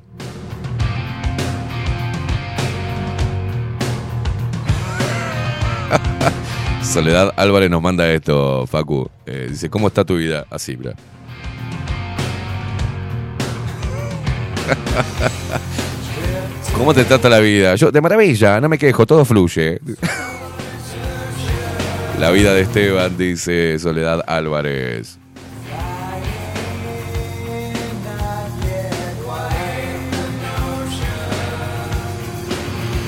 Soledad 6.83 7.33
Álvarez 7.37 7.71
nos 7.71 7.81
manda 7.81 8.11
esto, 8.13 8.67
Facu. 8.67 9.09
Eh, 9.25 9.47
dice, 9.51 9.71
¿cómo 9.71 9.89
está 9.89 10.05
tu 10.05 10.17
vida? 10.17 10.47
Así, 10.51 10.77
mira. 10.77 10.95
¿Cómo 16.77 16.93
te 16.95 17.05
trata 17.05 17.29
la 17.29 17.39
vida? 17.39 17.75
Yo, 17.77 17.91
de 17.91 18.01
maravilla, 18.01 18.61
no 18.61 18.69
me 18.69 18.79
quejo, 18.79 19.07
todo 19.07 19.25
fluye. 19.25 19.81
La 22.19 22.31
vida 22.31 22.53
de 22.55 22.61
Esteban, 22.63 23.17
dice 23.17 23.79
Soledad 23.79 24.23
Álvarez. 24.27 25.19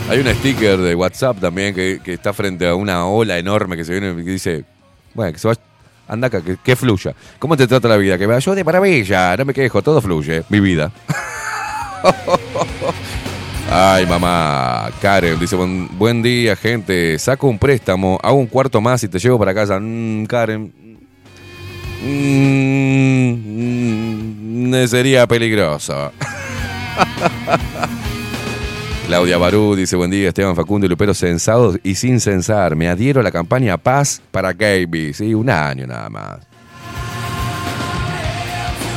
Hay 0.08 0.18
un 0.18 0.26
sticker 0.34 0.78
de 0.78 0.94
WhatsApp 0.94 1.40
también 1.40 1.74
que, 1.74 2.00
está 2.04 2.34
frente 2.34 2.68
a 2.68 2.74
una 2.74 3.06
ola 3.06 3.38
enorme 3.38 3.76
que 3.76 3.84
se 3.84 3.92
viene 3.92 4.10
y 4.10 4.22
dice, 4.22 4.64
bueno, 5.14 5.32
que 5.32 5.38
se 5.38 5.48
va, 5.48 5.54
anda 6.06 6.26
acá, 6.26 6.42
que, 6.42 6.76
fluya. 6.76 7.14
¿Cómo 7.38 7.56
te 7.56 7.66
trata 7.66 7.88
la 7.88 7.96
vida? 7.96 8.18
Que 8.18 8.26
va, 8.26 8.38
yo 8.38 8.54
de 8.54 8.62
maravilla, 8.62 9.34
no 9.36 9.46
me 9.46 9.54
quejo, 9.54 9.80
todo 9.82 10.02
fluye, 10.02 10.44
mi 10.50 10.60
vida. 10.60 10.92
Ay, 13.70 14.04
mamá. 14.06 14.90
Karen 15.00 15.40
dice, 15.40 15.56
buen, 15.56 15.88
buen 15.96 16.22
día, 16.22 16.54
gente. 16.54 17.18
Saco 17.18 17.48
un 17.48 17.58
préstamo, 17.58 18.18
hago 18.22 18.36
un 18.36 18.46
cuarto 18.46 18.82
más 18.82 19.02
y 19.04 19.08
te 19.08 19.18
llevo 19.18 19.38
para 19.38 19.54
casa. 19.54 19.80
Mm, 19.80 20.26
Karen. 20.26 20.72
Mm, 22.02 23.32
mm, 24.70 24.86
sería 24.86 25.26
peligroso. 25.26 26.12
Claudia 29.06 29.36
Barú 29.36 29.76
dice, 29.76 29.96
buen 29.96 30.10
día, 30.10 30.28
Esteban 30.28 30.56
Facundo 30.56 30.86
y 30.86 30.88
Lupero 30.88 31.12
censados 31.12 31.78
y 31.82 31.94
sin 31.94 32.20
censar. 32.20 32.74
Me 32.74 32.88
adhiero 32.88 33.20
a 33.20 33.22
la 33.22 33.30
campaña 33.30 33.76
Paz 33.76 34.22
para 34.30 34.52
Gaby. 34.54 35.12
Sí, 35.12 35.34
un 35.34 35.50
año 35.50 35.86
nada 35.86 36.08
más. 36.08 36.38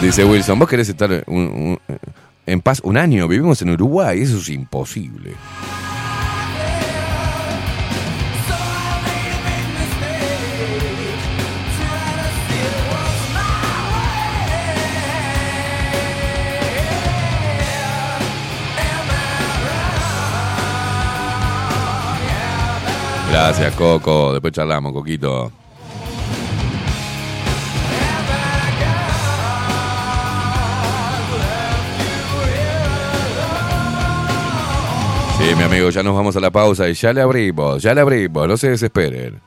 Dice 0.02 0.24
Wilson, 0.24 0.58
vos 0.60 0.70
querés 0.70 0.88
estar 0.88 1.26
en 1.28 2.62
paz 2.62 2.80
un 2.84 2.98
año. 2.98 3.28
Vivimos 3.28 3.62
en 3.62 3.72
Uruguay, 3.72 4.22
eso 4.22 4.38
es 4.38 4.50
imposible. 4.50 5.34
Gracias, 23.40 23.76
Coco. 23.76 24.34
Después 24.34 24.52
charlamos, 24.52 24.92
Coquito. 24.92 25.52
Sí, 35.38 35.56
mi 35.56 35.64
amigo, 35.64 35.92
ya 35.92 36.02
nos 36.02 36.16
vamos 36.16 36.36
a 36.36 36.40
la 36.40 36.50
pausa 36.50 36.90
y 36.90 36.96
ya 36.96 37.14
le 37.14 37.22
abrimos, 37.22 37.84
ya 37.84 37.94
le 37.94 38.02
abrimos, 38.02 38.48
no 38.48 38.58
se 38.58 38.72
desesperen. 38.72 39.40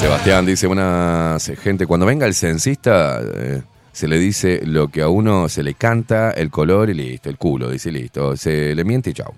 Sebastián 0.00 0.46
dice 0.46 0.66
una 0.66 1.36
gente, 1.62 1.86
cuando 1.86 2.06
venga 2.06 2.24
el 2.24 2.32
censista, 2.32 3.20
eh, 3.22 3.60
se 3.92 4.08
le 4.08 4.18
dice 4.18 4.62
lo 4.64 4.88
que 4.88 5.02
a 5.02 5.08
uno 5.08 5.46
se 5.50 5.62
le 5.62 5.74
canta, 5.74 6.30
el 6.30 6.50
color 6.50 6.88
y 6.88 6.94
listo, 6.94 7.28
el 7.28 7.36
culo, 7.36 7.68
dice 7.68 7.92
listo. 7.92 8.34
Se 8.34 8.74
le 8.74 8.82
miente 8.82 9.10
y 9.10 9.12
chao. 9.12 9.34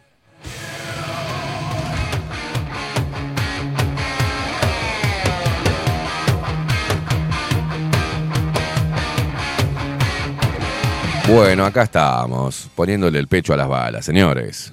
Bueno, 11.26 11.66
acá 11.66 11.82
estamos, 11.82 12.70
poniéndole 12.76 13.18
el 13.18 13.26
pecho 13.26 13.52
a 13.52 13.56
las 13.56 13.66
balas, 13.66 14.04
señores. 14.04 14.72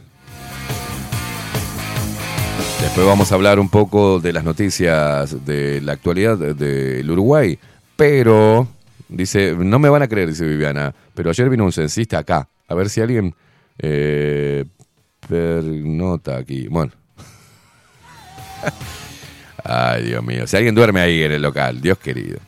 Después 2.82 3.06
vamos 3.06 3.32
a 3.32 3.36
hablar 3.36 3.60
un 3.60 3.70
poco 3.70 4.20
de 4.20 4.34
las 4.34 4.44
noticias 4.44 5.46
de 5.46 5.82
la 5.82 5.94
actualidad 5.94 6.38
de- 6.38 6.54
del 6.54 7.10
Uruguay, 7.12 7.58
pero 7.96 8.68
dice, 9.10 9.56
no 9.58 9.80
me 9.80 9.90
van 9.90 10.02
a 10.02 10.08
creer, 10.08 10.30
dice 10.30 10.46
Viviana, 10.46 10.94
pero 11.14 11.30
ayer 11.30 11.50
vino 11.50 11.66
un 11.66 11.72
censista 11.72 12.20
acá, 12.20 12.48
a 12.68 12.76
ver 12.76 12.90
si 12.90 13.02
alguien 13.02 13.36
eh, 13.78 14.66
nota 15.30 16.38
aquí. 16.38 16.68
Bueno. 16.68 16.92
Ay, 19.64 20.04
Dios 20.06 20.24
mío, 20.24 20.48
si 20.48 20.58
alguien 20.58 20.74
duerme 20.76 21.02
ahí 21.02 21.22
en 21.24 21.32
el 21.34 21.42
local, 21.42 21.80
Dios 21.82 21.98
querido. 22.00 22.40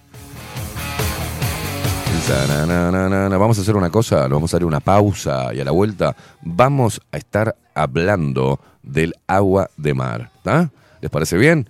Vamos 2.31 3.57
a 3.57 3.61
hacer 3.61 3.75
una 3.75 3.89
cosa, 3.89 4.21
nos 4.23 4.31
vamos 4.31 4.53
a 4.53 4.57
dar 4.57 4.65
una 4.65 4.79
pausa 4.79 5.53
y 5.53 5.59
a 5.59 5.65
la 5.65 5.71
vuelta 5.71 6.15
vamos 6.41 7.01
a 7.11 7.17
estar 7.17 7.55
hablando 7.73 8.59
del 8.83 9.13
agua 9.27 9.69
de 9.77 9.93
mar. 9.93 10.31
¿tá? 10.43 10.69
¿Les 11.01 11.09
parece 11.11 11.37
bien? 11.37 11.67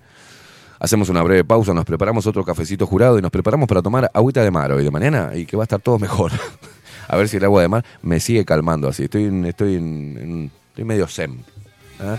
Hacemos 0.79 1.09
una 1.09 1.21
breve 1.23 1.43
pausa, 1.43 1.73
nos 1.73 1.85
preparamos 1.85 2.25
otro 2.27 2.43
cafecito 2.43 2.85
jurado 2.87 3.17
y 3.17 3.21
nos 3.21 3.31
preparamos 3.31 3.67
para 3.67 3.81
tomar 3.81 4.09
agüita 4.13 4.43
de 4.43 4.51
mar 4.51 4.71
hoy 4.71 4.83
de 4.83 4.91
mañana 4.91 5.31
y 5.35 5.45
que 5.45 5.55
va 5.57 5.63
a 5.63 5.65
estar 5.65 5.79
todo 5.79 5.97
mejor. 5.99 6.31
a 7.07 7.15
ver 7.17 7.27
si 7.29 7.37
el 7.37 7.43
agua 7.45 7.61
de 7.61 7.67
mar 7.67 7.85
me 8.01 8.19
sigue 8.19 8.45
calmando 8.45 8.87
así. 8.87 9.03
Estoy, 9.03 9.25
estoy, 9.47 9.75
en- 9.75 10.51
estoy 10.69 10.83
medio. 10.85 11.07
¿ah? 11.99 12.17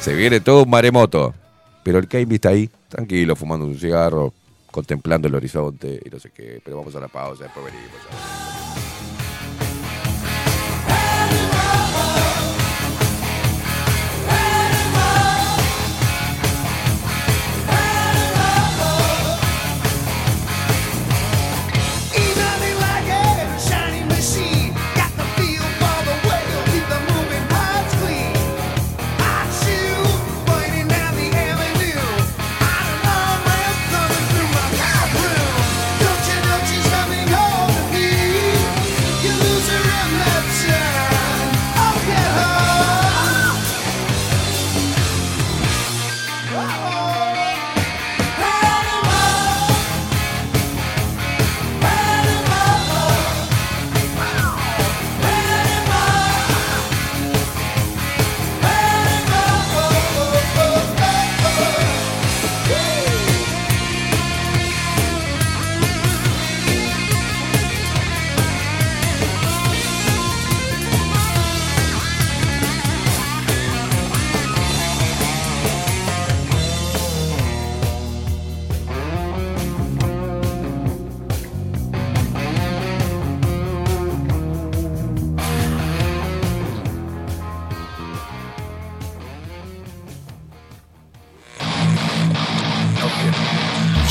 Se 0.00 0.14
viene 0.14 0.40
todo 0.40 0.62
un 0.64 0.70
maremoto. 0.70 1.34
Pero 1.82 1.98
el 1.98 2.08
Kevin 2.08 2.32
está 2.32 2.48
ahí, 2.48 2.68
tranquilo, 2.88 3.36
fumando 3.36 3.64
un 3.64 3.78
cigarro, 3.78 4.32
contemplando 4.76 5.26
el 5.26 5.34
horizonte 5.34 5.98
y 6.04 6.10
no 6.10 6.18
sé 6.18 6.30
qué. 6.32 6.60
Pero 6.62 6.76
vamos 6.76 6.94
a 6.94 7.00
la 7.00 7.08
pausa, 7.08 7.44
después 7.44 7.64
venimos. 7.64 8.45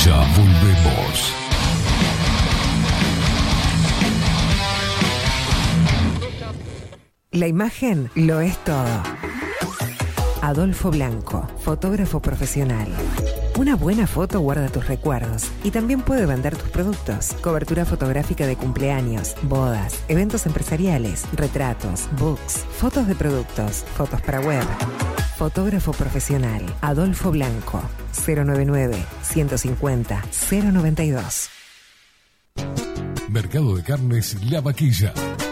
Ya 0.06 0.20
volvemos. 0.38 1.34
La 7.32 7.48
imagen 7.48 8.12
lo 8.14 8.40
es 8.40 8.56
todo. 8.64 8.86
Adolfo 10.44 10.92
Blanco, 10.92 11.48
fotógrafo 11.58 12.22
profesional. 12.22 12.88
Una 13.58 13.76
buena 13.76 14.06
foto 14.06 14.42
guarda 14.42 14.68
tus 14.68 14.88
recuerdos 14.88 15.50
y 15.64 15.72
también 15.72 16.02
puede 16.02 16.28
vender 16.28 16.56
tus 16.56 16.70
productos. 16.70 17.34
Cobertura 17.42 17.84
fotográfica 17.84 18.46
de 18.46 18.58
cumpleaños, 18.58 19.34
bodas, 19.42 20.04
eventos 20.08 20.46
empresariales, 20.46 21.26
retratos, 21.34 22.08
books, 22.20 22.64
fotos 22.78 23.08
de 23.08 23.16
productos, 23.16 23.84
fotos 23.96 24.22
para 24.22 24.40
web. 24.40 24.64
Fotógrafo 25.38 25.92
profesional, 25.92 26.64
Adolfo 26.82 27.30
Blanco, 27.30 27.82
099 28.26 28.96
150 29.22 30.24
092. 30.72 31.50
Mercado 33.30 33.76
de 33.76 33.84
Carnes 33.84 34.38
La 34.50 34.62
Vaquilla. 34.62 35.14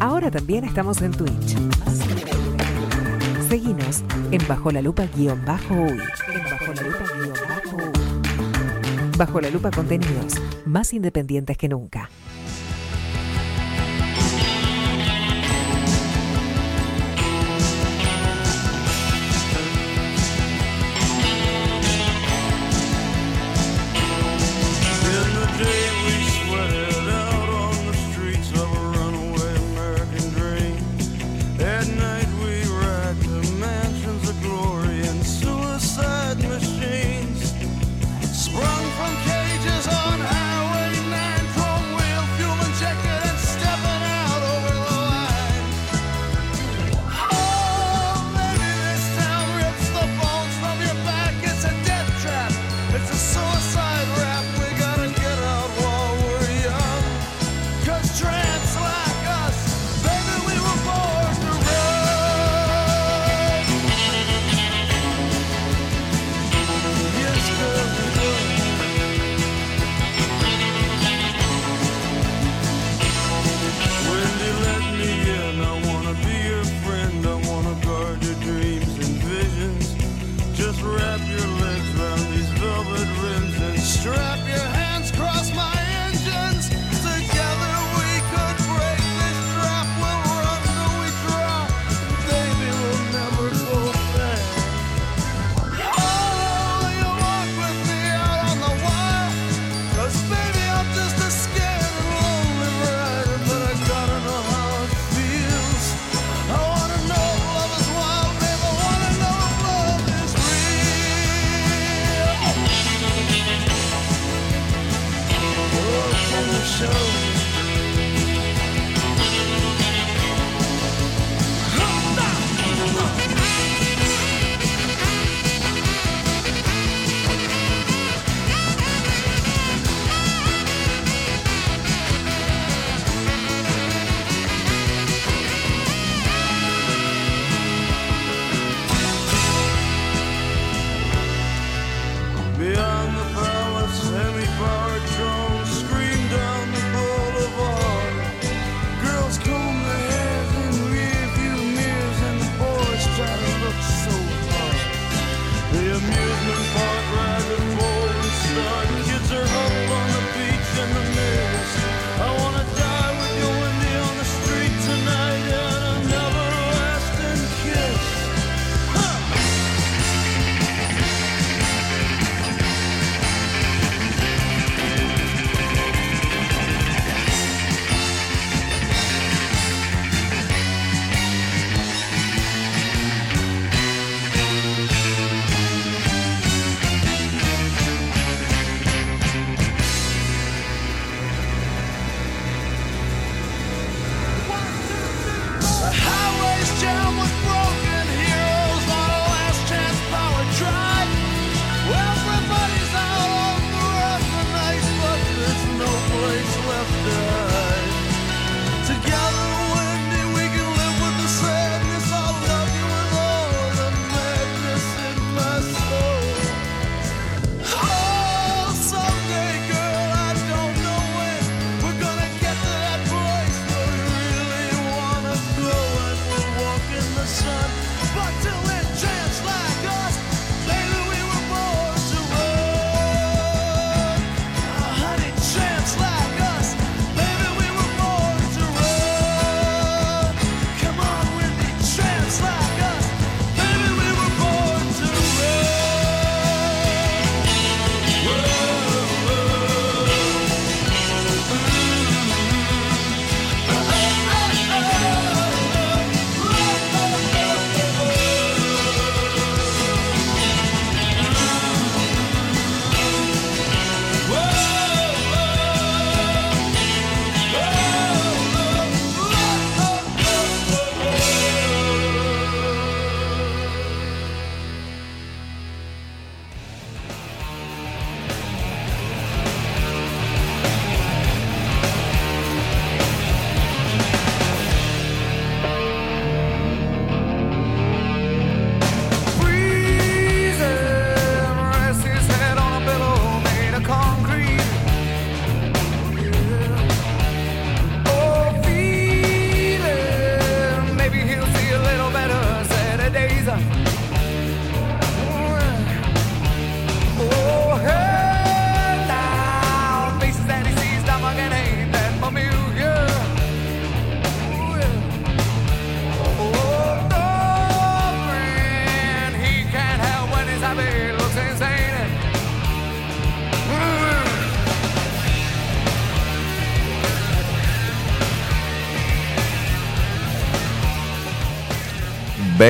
Ahora 0.00 0.30
también 0.30 0.64
estamos 0.64 1.02
en 1.02 1.12
Twitch. 1.12 1.56
Seguinos 3.48 4.02
en 4.30 4.40
Bajo 4.48 4.70
la 4.70 4.80
Lupa 4.80 5.06
guion 5.14 5.44
bajo 5.44 5.74
uy. 5.74 6.00
Bajo 9.18 9.40
la 9.42 9.50
Lupa 9.50 9.70
contenidos 9.70 10.40
más 10.64 10.94
independientes 10.94 11.58
que 11.58 11.68
nunca. 11.68 12.08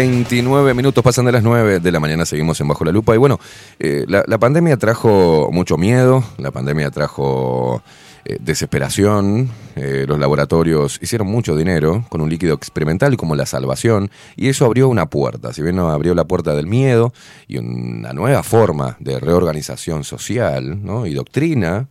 29 0.01 0.72
minutos 0.72 1.05
pasan 1.05 1.26
de 1.26 1.32
las 1.32 1.42
9 1.42 1.78
de 1.78 1.92
la 1.92 2.01
mañana, 2.01 2.24
seguimos 2.24 2.59
en 2.62 2.68
Bajo 2.68 2.86
la 2.86 2.90
Lupa. 2.90 3.14
Y 3.14 3.18
bueno, 3.18 3.38
eh, 3.78 4.07
la, 4.09 4.38
pandemia 4.38 4.78
trajo 4.78 5.51
mucho 5.53 5.76
miedo, 5.76 6.24
la 6.38 6.51
pandemia 6.51 6.90
trajo 6.90 7.82
eh, 8.24 8.38
desesperación, 8.40 9.51
eh, 9.76 10.07
los 10.09 10.18
laboratorios 10.18 10.98
hicieron 11.03 11.26
mucho 11.26 11.55
dinero 11.55 12.07
con 12.09 12.22
un 12.22 12.30
líquido 12.30 12.55
experimental 12.55 13.18
como 13.18 13.36
la 13.36 13.44
salvación, 13.44 14.11
y 14.36 14.48
eso 14.48 14.64
abrió 14.64 14.88
una 14.88 15.05
puerta, 15.11 15.53
si 15.53 15.61
bien 15.61 15.76
no 15.76 15.90
abrió 15.90 16.14
la 16.14 16.24
puerta 16.24 16.55
del 16.55 16.66
miedo 16.66 17.12
y 17.46 17.59
una 17.59 18.14
nueva 18.14 18.42
forma 18.42 18.96
de 19.01 19.20
reorganización 19.20 20.05
social 20.05 20.80
y 21.05 21.12
doctrina 21.12 21.88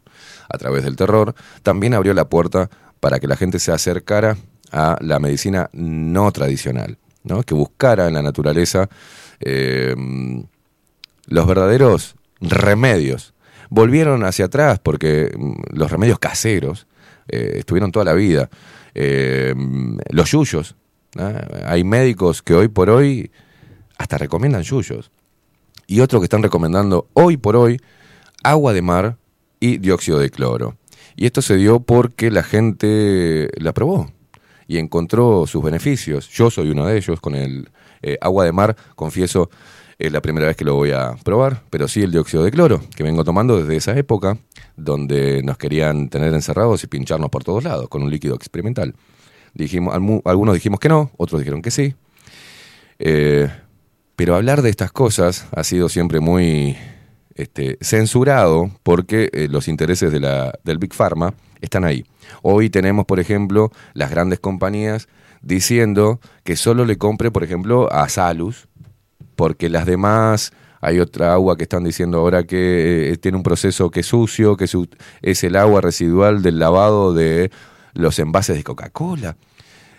a 0.50 0.58
través 0.58 0.84
del 0.84 0.96
terror, 0.96 1.36
también 1.62 1.94
abrió 1.94 2.16
la 2.16 2.28
puerta 2.28 2.72
para 3.02 3.20
que 3.20 3.28
la 3.28 3.36
gente 3.36 3.60
se 3.60 3.72
acercara 3.72 4.36
a 4.72 4.98
la 5.00 5.20
medicina 5.20 5.70
no 5.74 6.32
tradicional, 6.32 6.98
que 7.46 7.54
buscara 7.54 8.08
en 8.08 8.14
la 8.16 8.22
naturaleza 8.22 8.90
eh, 9.40 9.96
los 11.28 11.48
verdaderos 11.48 12.16
remedios. 12.42 13.34
Volvieron 13.70 14.24
hacia 14.26 14.46
atrás 14.46 14.80
porque 14.80 15.32
mm, 15.38 15.78
los 15.78 15.92
remedios 15.92 16.20
caseros 16.20 16.88
eh, 17.28 17.54
estuvieron 17.58 17.92
toda 17.92 18.06
la 18.06 18.14
vida. 18.14 18.50
Eh, 18.96 19.54
los 20.10 20.32
yuyos. 20.32 20.76
Hay 21.66 21.84
médicos 21.84 22.44
que 22.44 22.54
hoy 22.54 22.68
por 22.68 22.90
hoy 22.90 23.32
hasta 23.98 24.18
recomiendan 24.18 24.64
yuyos. 24.64 25.12
Y 25.88 26.02
otros 26.02 26.22
que 26.22 26.26
están 26.26 26.44
recomendando 26.44 27.08
hoy 27.14 27.38
por 27.38 27.56
hoy 27.56 27.82
agua 28.44 28.74
de 28.74 28.82
mar 28.82 29.18
y 29.60 29.78
dióxido 29.78 30.20
de 30.20 30.30
cloro. 30.30 30.78
Y 31.16 31.26
esto 31.26 31.42
se 31.42 31.56
dio 31.58 31.80
porque 31.80 32.32
la 32.32 32.44
gente 32.44 33.50
la 33.58 33.74
probó 33.74 34.12
y 34.70 34.78
encontró 34.78 35.48
sus 35.48 35.64
beneficios. 35.64 36.30
Yo 36.30 36.52
soy 36.52 36.70
uno 36.70 36.86
de 36.86 36.96
ellos 36.96 37.20
con 37.20 37.34
el 37.34 37.70
eh, 38.04 38.20
agua 38.22 38.46
de 38.46 38.52
mar, 38.52 38.76
confieso, 38.96 39.50
es 39.98 40.12
la 40.12 40.22
primera 40.22 40.46
vez 40.46 40.56
que 40.56 40.64
lo 40.64 40.76
voy 40.76 40.92
a 40.92 41.16
probar, 41.24 41.64
pero 41.72 41.88
sí 41.88 42.04
el 42.04 42.12
dióxido 42.12 42.44
de 42.44 42.52
cloro, 42.52 42.80
que 42.96 43.02
vengo 43.02 43.24
tomando 43.24 43.58
desde 43.58 43.76
esa 43.76 43.98
época, 43.98 44.38
donde 44.78 45.42
nos 45.42 45.58
querían 45.58 46.08
tener 46.08 46.36
encerrados 46.36 46.84
y 46.84 46.88
pincharnos 46.88 47.32
por 47.32 47.44
todos 47.44 47.64
lados 47.64 47.90
con 47.90 48.04
un 48.04 48.12
líquido 48.12 48.36
experimental. 48.36 48.94
Dijimos, 49.56 49.96
algunos 50.24 50.54
dijimos 50.54 50.80
que 50.80 50.88
no, 50.88 51.10
otros 51.18 51.42
dijeron 51.42 51.64
que 51.64 51.72
sí. 51.72 51.96
Eh, 53.00 53.50
pero 54.16 54.36
hablar 54.36 54.62
de 54.62 54.70
estas 54.70 54.92
cosas 54.92 55.48
ha 55.52 55.64
sido 55.64 55.90
siempre 55.90 56.20
muy 56.20 56.78
este, 57.40 57.78
censurado 57.82 58.70
porque 58.84 59.30
eh, 59.32 59.48
los 59.50 59.68
intereses 59.68 60.12
de 60.12 60.20
la, 60.20 60.54
del 60.64 60.78
Big 60.78 60.94
Pharma 60.94 61.34
están 61.62 61.86
ahí. 61.86 62.06
Hoy 62.42 62.70
tenemos, 62.70 63.06
por 63.06 63.20
ejemplo, 63.20 63.72
las 63.94 64.12
grandes 64.12 64.40
compañías 64.40 65.08
diciendo 65.42 66.20
que 66.44 66.56
solo 66.56 66.86
le 66.86 66.98
compre, 66.98 67.32
por 67.32 67.44
ejemplo, 67.44 67.92
a 67.94 68.10
Salus, 68.10 68.68
porque 69.36 69.70
las 69.70 69.86
demás, 69.86 70.52
hay 70.82 71.00
otra 71.00 71.32
agua 71.32 71.56
que 71.56 71.64
están 71.64 71.86
diciendo 71.86 72.20
ahora 72.20 72.44
que 72.44 73.12
eh, 73.12 73.18
tiene 73.18 73.38
un 73.38 73.44
proceso 73.44 73.90
que 73.90 74.02
es 74.02 74.08
sucio, 74.08 74.58
que 74.58 74.66
es 75.22 75.44
el 75.44 75.56
agua 75.56 75.80
residual 75.80 76.42
del 76.42 76.60
lavado 76.60 77.14
de 77.14 77.52
los 77.94 78.20
envases 78.20 78.58
de 78.58 78.64
Coca-Cola. 78.64 79.38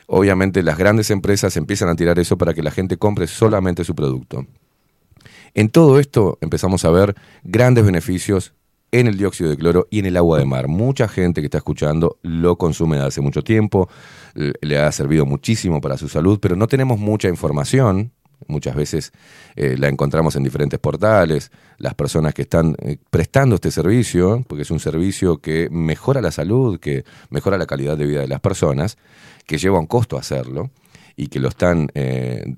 Obviamente 0.06 0.62
las 0.62 0.76
grandes 0.76 1.10
empresas 1.10 1.56
empiezan 1.56 1.88
a 1.88 1.94
tirar 1.94 2.18
eso 2.18 2.36
para 2.36 2.52
que 2.52 2.62
la 2.62 2.70
gente 2.70 2.96
compre 2.98 3.26
solamente 3.26 3.84
su 3.84 3.94
producto. 3.94 4.44
En 5.54 5.68
todo 5.68 5.98
esto 5.98 6.38
empezamos 6.40 6.84
a 6.84 6.90
ver 6.90 7.14
grandes 7.42 7.84
beneficios 7.84 8.54
en 8.92 9.06
el 9.06 9.16
dióxido 9.16 9.50
de 9.50 9.56
cloro 9.56 9.86
y 9.90 10.00
en 10.00 10.06
el 10.06 10.16
agua 10.16 10.38
de 10.38 10.44
mar. 10.44 10.68
Mucha 10.68 11.08
gente 11.08 11.40
que 11.40 11.46
está 11.46 11.58
escuchando 11.58 12.18
lo 12.22 12.56
consume 12.56 12.96
de 12.96 13.04
hace 13.04 13.20
mucho 13.20 13.42
tiempo, 13.42 13.88
le 14.34 14.78
ha 14.78 14.90
servido 14.92 15.26
muchísimo 15.26 15.80
para 15.80 15.96
su 15.96 16.08
salud, 16.08 16.38
pero 16.40 16.56
no 16.56 16.66
tenemos 16.66 16.98
mucha 16.98 17.28
información. 17.28 18.12
Muchas 18.48 18.74
veces 18.74 19.12
eh, 19.54 19.76
la 19.78 19.88
encontramos 19.88 20.34
en 20.34 20.42
diferentes 20.42 20.78
portales, 20.78 21.52
las 21.76 21.94
personas 21.94 22.32
que 22.32 22.42
están 22.42 22.74
eh, 22.80 22.96
prestando 23.10 23.56
este 23.56 23.70
servicio, 23.70 24.42
porque 24.48 24.62
es 24.62 24.70
un 24.70 24.80
servicio 24.80 25.38
que 25.38 25.68
mejora 25.70 26.22
la 26.22 26.30
salud, 26.30 26.80
que 26.80 27.04
mejora 27.28 27.58
la 27.58 27.66
calidad 27.66 27.98
de 27.98 28.06
vida 28.06 28.20
de 28.22 28.28
las 28.28 28.40
personas, 28.40 28.96
que 29.46 29.58
lleva 29.58 29.78
un 29.78 29.86
costo 29.86 30.16
hacerlo 30.16 30.70
y 31.16 31.26
que 31.26 31.38
lo 31.38 31.48
están 31.48 31.90
eh, 31.94 32.54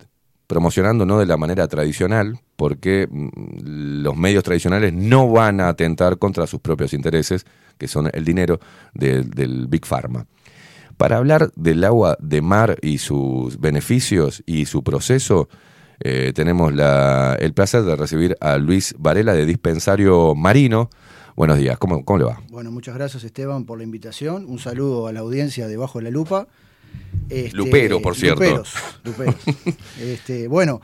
promocionando 0.52 1.06
no 1.06 1.18
de 1.18 1.24
la 1.24 1.38
manera 1.38 1.66
tradicional, 1.66 2.38
porque 2.56 3.08
mm, 3.10 4.02
los 4.02 4.14
medios 4.14 4.44
tradicionales 4.44 4.92
no 4.92 5.30
van 5.30 5.60
a 5.62 5.68
atentar 5.68 6.18
contra 6.18 6.46
sus 6.46 6.60
propios 6.60 6.92
intereses, 6.92 7.46
que 7.78 7.88
son 7.88 8.10
el 8.12 8.22
dinero 8.26 8.60
de- 8.92 9.22
del 9.22 9.66
Big 9.66 9.86
Pharma. 9.86 10.26
Para 10.98 11.16
hablar 11.16 11.50
del 11.56 11.82
agua 11.84 12.18
de 12.20 12.42
mar 12.42 12.76
y 12.82 12.98
sus 12.98 13.58
beneficios 13.58 14.42
y 14.44 14.66
su 14.66 14.82
proceso, 14.82 15.48
eh, 16.00 16.32
tenemos 16.34 16.74
la- 16.74 17.34
el 17.40 17.54
placer 17.54 17.82
de 17.84 17.96
recibir 17.96 18.36
a 18.40 18.58
Luis 18.58 18.94
Varela 18.98 19.32
de 19.32 19.46
Dispensario 19.46 20.34
Marino. 20.34 20.90
Buenos 21.34 21.56
días, 21.56 21.78
¿cómo, 21.78 22.04
cómo 22.04 22.18
le 22.18 22.24
va? 22.26 22.42
Bueno, 22.50 22.70
muchas 22.70 22.94
gracias 22.94 23.24
Esteban 23.24 23.64
por 23.64 23.78
la 23.78 23.84
invitación. 23.84 24.44
Un 24.46 24.58
saludo 24.58 25.06
a 25.06 25.12
la 25.12 25.20
audiencia 25.20 25.66
de 25.66 25.78
Bajo 25.78 26.02
la 26.02 26.10
Lupa. 26.10 26.46
Este, 27.28 27.56
Lupero, 27.56 28.02
por 28.02 28.14
cierto. 28.14 28.42
Luperos, 28.42 28.74
luperos. 29.04 29.36
Este, 30.00 30.48
bueno, 30.48 30.80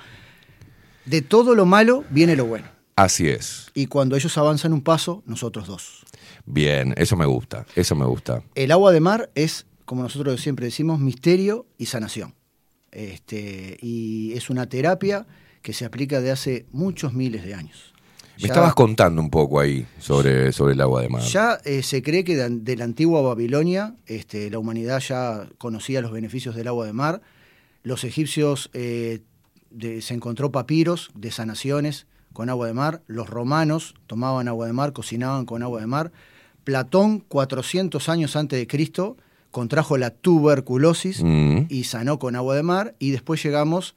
de 1.04 1.22
todo 1.22 1.54
lo 1.54 1.66
malo 1.66 2.04
viene 2.10 2.36
lo 2.36 2.46
bueno. 2.46 2.66
Así 2.96 3.28
es. 3.28 3.70
Y 3.74 3.86
cuando 3.86 4.16
ellos 4.16 4.36
avanzan 4.38 4.72
un 4.72 4.82
paso, 4.82 5.22
nosotros 5.26 5.66
dos. 5.66 6.04
Bien, 6.46 6.94
eso 6.96 7.16
me 7.16 7.26
gusta, 7.26 7.66
eso 7.76 7.94
me 7.94 8.06
gusta. 8.06 8.42
El 8.54 8.72
agua 8.72 8.92
de 8.92 9.00
mar 9.00 9.30
es, 9.34 9.66
como 9.84 10.02
nosotros 10.02 10.40
siempre 10.40 10.66
decimos, 10.66 10.98
misterio 10.98 11.66
y 11.76 11.86
sanación. 11.86 12.34
Este, 12.90 13.78
y 13.80 14.32
es 14.32 14.50
una 14.50 14.68
terapia 14.68 15.26
que 15.62 15.72
se 15.72 15.84
aplica 15.84 16.20
de 16.20 16.30
hace 16.30 16.66
muchos 16.72 17.12
miles 17.12 17.44
de 17.44 17.54
años. 17.54 17.94
Me 18.38 18.42
Ya- 18.42 18.48
estabas 18.48 18.74
contando 18.74 19.20
un 19.20 19.30
poco 19.30 19.58
ahí 19.60 19.84
sobre, 19.98 20.52
sobre 20.52 20.74
el 20.74 20.80
agua 20.80 21.02
de 21.02 21.08
mar. 21.08 21.22
Ya 21.22 21.58
eh, 21.64 21.82
se 21.82 22.02
cree 22.02 22.22
que 22.24 22.36
de, 22.36 22.48
de 22.48 22.76
la 22.76 22.84
antigua 22.84 23.20
Babilonia 23.20 23.94
este, 24.06 24.48
la 24.50 24.58
humanidad 24.58 25.00
ya 25.00 25.48
conocía 25.58 26.00
los 26.00 26.12
beneficios 26.12 26.54
del 26.54 26.68
agua 26.68 26.86
de 26.86 26.92
mar. 26.92 27.20
Los 27.82 28.04
egipcios 28.04 28.70
eh, 28.74 29.20
de- 29.70 30.00
se 30.02 30.14
encontró 30.14 30.52
papiros 30.52 31.10
de 31.14 31.30
sanaciones 31.32 32.06
con 32.32 32.48
agua 32.48 32.68
de 32.68 32.74
mar. 32.74 33.02
Los 33.08 33.28
romanos 33.28 33.94
tomaban 34.06 34.46
agua 34.46 34.66
de 34.66 34.72
mar, 34.72 34.92
cocinaban 34.92 35.44
con 35.44 35.62
agua 35.64 35.80
de 35.80 35.86
mar. 35.88 36.12
Platón, 36.64 37.20
400 37.20 38.08
años 38.08 38.36
antes 38.36 38.58
de 38.58 38.66
Cristo, 38.66 39.16
contrajo 39.50 39.96
la 39.96 40.10
tuberculosis 40.10 41.22
Mm. 41.24 41.62
y 41.68 41.84
sanó 41.84 42.18
con 42.18 42.36
agua 42.36 42.54
de 42.54 42.62
mar. 42.62 42.94
Y 42.98 43.10
después 43.10 43.42
llegamos 43.42 43.94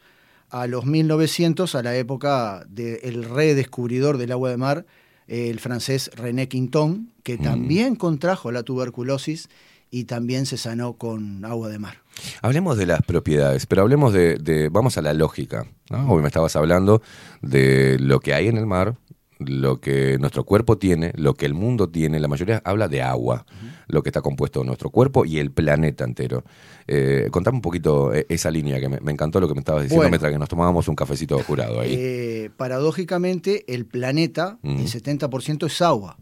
a 0.52 0.68
los 0.68 0.86
1900, 0.86 1.74
a 1.76 1.84
la 1.84 1.96
época 1.96 2.66
del 2.70 3.24
redescubridor 3.24 4.18
del 4.18 4.32
agua 4.32 4.50
de 4.50 4.58
mar, 4.58 4.86
el 5.28 5.60
francés 5.60 6.12
René 6.16 6.48
Quinton, 6.48 7.12
que 7.24 7.38
Mm. 7.38 7.42
también 7.44 7.96
contrajo 7.96 8.52
la 8.52 8.64
tuberculosis 8.64 9.48
y 9.90 10.06
también 10.06 10.46
se 10.46 10.58
sanó 10.58 10.94
con 10.94 11.44
agua 11.46 11.70
de 11.70 11.80
mar. 11.80 11.98
Hablemos 12.42 12.78
de 12.78 12.86
las 12.86 13.02
propiedades, 13.02 13.66
pero 13.66 13.82
hablemos 13.82 14.14
de, 14.14 14.36
de- 14.36 14.70
vamos 14.70 14.98
a 14.98 15.02
la 15.02 15.14
lógica. 15.14 15.66
¿no? 15.90 16.10
Hoy 16.12 16.22
me 16.22 16.28
estabas 16.28 16.56
hablando 16.56 17.02
de 17.42 17.98
lo 18.00 18.20
que 18.20 18.34
hay 18.34 18.48
en 18.48 18.58
el 18.58 18.66
mar, 18.66 18.96
lo 19.40 19.80
que 19.82 20.18
nuestro 20.20 20.44
cuerpo 20.44 20.78
tiene, 20.78 21.14
lo 21.16 21.34
que 21.34 21.46
el 21.46 21.54
mundo 21.54 21.90
tiene. 21.90 22.20
La 22.20 22.28
mayoría 22.28 22.62
habla 22.64 22.88
de 22.88 23.02
agua, 23.02 23.46
lo 23.92 24.02
que 24.04 24.10
está 24.10 24.22
compuesto 24.22 24.64
nuestro 24.64 24.90
cuerpo 24.90 25.26
y 25.26 25.38
el 25.40 25.52
planeta 25.52 26.04
entero. 26.04 26.44
Eh, 26.88 27.28
contame 27.32 27.58
un 27.58 27.62
poquito 27.62 28.14
eh, 28.14 28.26
esa 28.30 28.50
línea, 28.52 28.80
que 28.80 28.90
me, 28.90 29.00
me 29.00 29.12
encantó 29.12 29.40
lo 29.40 29.48
que 29.48 29.54
me 29.54 29.60
estabas 29.60 29.84
diciendo 29.84 30.00
Bueno. 30.02 30.12
mientras 30.12 30.32
que 30.32 30.40
nos 30.40 30.50
tomábamos 30.50 30.88
un 30.88 30.96
cafecito 30.96 31.38
jurado 31.44 31.80
ahí. 31.82 31.94
Eh, 31.98 32.50
paradójicamente, 32.58 33.66
el 33.74 33.86
planeta, 33.86 34.58
Mm. 34.64 34.80
el 34.80 34.88
70% 34.88 35.66
es 35.68 35.82
agua 35.82 36.18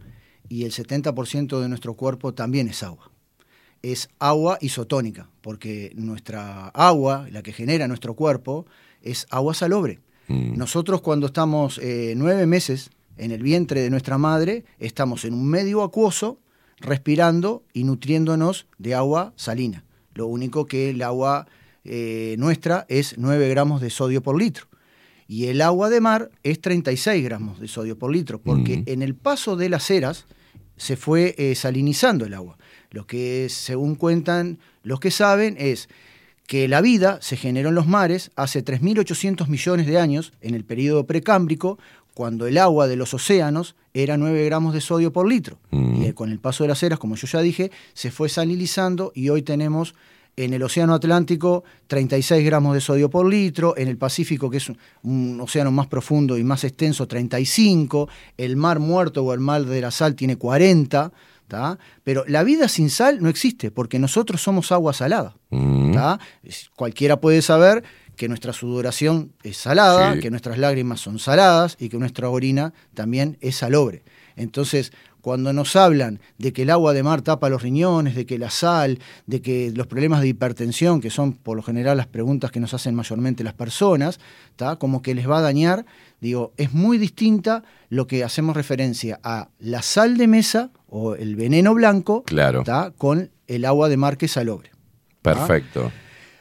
y 0.48 0.64
el 0.66 0.72
70% 0.72 1.60
de 1.62 1.70
nuestro 1.70 1.94
cuerpo 1.96 2.34
también 2.34 2.68
es 2.68 2.84
agua. 2.84 3.12
Es 3.82 4.10
agua 4.20 4.58
isotónica, 4.62 5.30
porque 5.42 5.92
nuestra 5.96 6.68
agua, 6.70 7.28
la 7.32 7.42
que 7.42 7.54
genera 7.54 7.88
nuestro 7.88 8.14
cuerpo, 8.14 8.66
es 9.02 9.26
agua 9.30 9.54
salobre. 9.54 10.00
Mm. 10.28 10.58
Nosotros 10.58 11.02
cuando 11.02 11.28
estamos 11.28 11.80
eh, 11.82 12.14
nueve 12.18 12.46
meses 12.46 12.90
en 13.18 13.32
el 13.32 13.42
vientre 13.42 13.82
de 13.82 13.90
nuestra 13.90 14.18
madre, 14.18 14.66
estamos 14.80 15.24
en 15.26 15.34
un 15.34 15.46
medio 15.48 15.82
acuoso, 15.84 16.40
respirando 16.80 17.64
y 17.74 17.84
nutriéndonos 17.84 18.68
de 18.78 18.96
agua 18.96 19.34
salina. 19.36 19.84
Lo 20.14 20.28
único 20.28 20.66
que 20.66 20.90
el 20.90 21.02
agua 21.02 21.48
eh, 21.84 22.36
nuestra 22.38 22.86
es 22.90 23.16
9 23.18 23.50
gramos 23.50 23.82
de 23.82 23.90
sodio 23.90 24.22
por 24.22 24.38
litro. 24.38 24.66
Y 25.28 25.46
el 25.46 25.62
agua 25.62 25.90
de 25.90 26.02
mar 26.02 26.32
es 26.42 26.60
36 26.60 27.24
gramos 27.24 27.60
de 27.60 27.68
sodio 27.68 27.98
por 27.98 28.12
litro, 28.12 28.42
porque 28.42 28.84
en 28.88 29.04
el 29.04 29.14
paso 29.14 29.56
de 29.56 29.70
las 29.70 29.92
eras 29.92 30.26
se 30.76 30.96
fue 30.96 31.36
eh, 31.38 31.54
salinizando 31.54 32.26
el 32.26 32.34
agua. 32.34 32.58
Lo 32.90 33.06
que, 33.06 33.48
según 33.50 33.94
cuentan 33.96 34.58
los 34.82 35.00
que 35.00 35.12
saben, 35.12 35.56
es 35.60 35.88
que 36.48 36.68
la 36.68 36.82
vida 36.82 37.20
se 37.22 37.38
generó 37.38 37.70
en 37.70 37.76
los 37.76 37.86
mares 37.86 38.32
hace 38.36 38.66
3.800 38.66 39.48
millones 39.48 39.86
de 39.86 40.00
años, 40.00 40.34
en 40.42 40.56
el 40.56 40.66
periodo 40.66 41.06
precámbrico, 41.06 41.78
cuando 42.20 42.48
el 42.48 42.58
agua 42.58 42.90
de 42.90 42.98
los 42.98 43.14
océanos 43.14 43.78
era 43.94 44.18
9 44.18 44.44
gramos 44.44 44.74
de 44.74 44.82
sodio 44.82 45.14
por 45.14 45.26
litro. 45.26 45.58
Mm. 45.72 46.02
Y 46.02 46.06
eh, 46.08 46.14
con 46.14 46.30
el 46.34 46.40
paso 46.40 46.66
de 46.66 46.68
las 46.68 46.84
eras, 46.84 47.00
como 47.00 47.16
yo 47.16 47.26
ya 47.28 47.40
dije, 47.40 47.72
se 47.94 48.12
fue 48.12 48.28
salinizando 48.28 49.14
y 49.16 49.30
hoy 49.30 49.42
tenemos 49.42 49.96
En 50.36 50.54
el 50.54 50.62
Océano 50.62 50.94
Atlántico, 50.94 51.64
36 51.88 52.46
gramos 52.46 52.74
de 52.74 52.82
sodio 52.82 53.10
por 53.10 53.26
litro. 53.26 53.74
En 53.78 53.88
el 53.88 53.98
Pacífico, 53.98 54.50
que 54.50 54.58
es 54.58 54.68
un, 54.68 54.78
un 55.04 55.40
océano 55.40 55.72
más 55.72 55.88
profundo 55.88 56.38
y 56.38 56.44
más 56.44 56.66
extenso, 56.66 57.08
35. 57.08 58.10
El 58.38 58.58
mar 58.58 58.80
muerto 58.80 59.24
o 59.24 59.34
el 59.34 59.40
mar 59.40 59.64
de 59.64 59.80
la 59.80 59.90
sal 59.90 60.16
tiene 60.16 60.36
40. 60.36 61.14
¿tá? 61.48 61.80
Pero 62.04 62.26
la 62.28 62.44
vida 62.44 62.68
sin 62.68 62.90
sal 62.90 63.22
no 63.22 63.30
existe, 63.30 63.72
porque 63.72 63.98
nosotros 63.98 64.42
somos 64.42 64.72
agua 64.72 64.92
salada. 64.92 65.36
Mm. 65.52 65.96
Cualquiera 66.76 67.22
puede 67.22 67.42
saber 67.42 67.84
que 68.20 68.28
nuestra 68.28 68.52
sudoración 68.52 69.32
es 69.44 69.56
salada, 69.56 70.14
Sí. 70.16 70.20
que 70.20 70.30
nuestras 70.30 70.58
lágrimas 70.58 71.00
son 71.00 71.20
saladas 71.20 71.78
y 71.80 71.88
que 71.88 71.98
nuestra 71.98 72.30
orina 72.30 72.74
también 72.94 73.38
es 73.40 73.56
salobre. 73.56 74.04
Entonces, 74.36 74.92
cuando 75.22 75.54
nos 75.54 75.78
hablan 75.78 76.20
de 76.38 76.52
que 76.52 76.64
el 76.64 76.70
agua 76.70 76.92
de 76.94 77.02
mar 77.02 77.22
tapa 77.22 77.48
los 77.48 77.62
riñones, 77.62 78.16
de 78.16 78.26
que 78.26 78.38
la 78.38 78.50
sal, 78.50 79.00
de 79.26 79.42
que 79.42 79.72
los 79.74 79.88
problemas 79.88 80.20
de 80.20 80.28
hipertensión, 80.28 81.00
que 81.00 81.10
son 81.10 81.32
por 81.32 81.56
lo 81.56 81.64
general 81.64 81.96
las 81.96 82.08
preguntas 82.08 82.52
que 82.52 82.60
nos 82.60 82.74
hacen 82.74 82.94
mayormente 82.94 83.42
las 83.46 83.54
personas, 83.54 84.20
¿tá? 84.58 84.76
como 84.76 85.02
que 85.02 85.16
les 85.16 85.26
va 85.30 85.38
a 85.38 85.42
dañar, 85.42 85.86
digo, 86.20 86.52
es 86.58 86.74
muy 86.74 86.98
distinta 86.98 87.64
lo 87.88 88.06
que 88.06 88.26
hacemos 88.26 88.54
referencia 88.54 89.18
a 89.24 89.48
la 89.60 89.82
sal 89.82 90.18
de 90.18 90.28
mesa 90.28 90.72
o 90.90 91.16
el 91.16 91.38
veneno 91.38 91.74
blanco 91.74 92.24
Claro. 92.24 92.64
¿tá? 92.66 92.92
con 92.98 93.32
el 93.48 93.64
agua 93.64 93.88
de 93.88 93.96
mar 93.96 94.18
que 94.18 94.26
es 94.26 94.34
salobre. 94.34 94.72
Perfecto. 95.22 95.90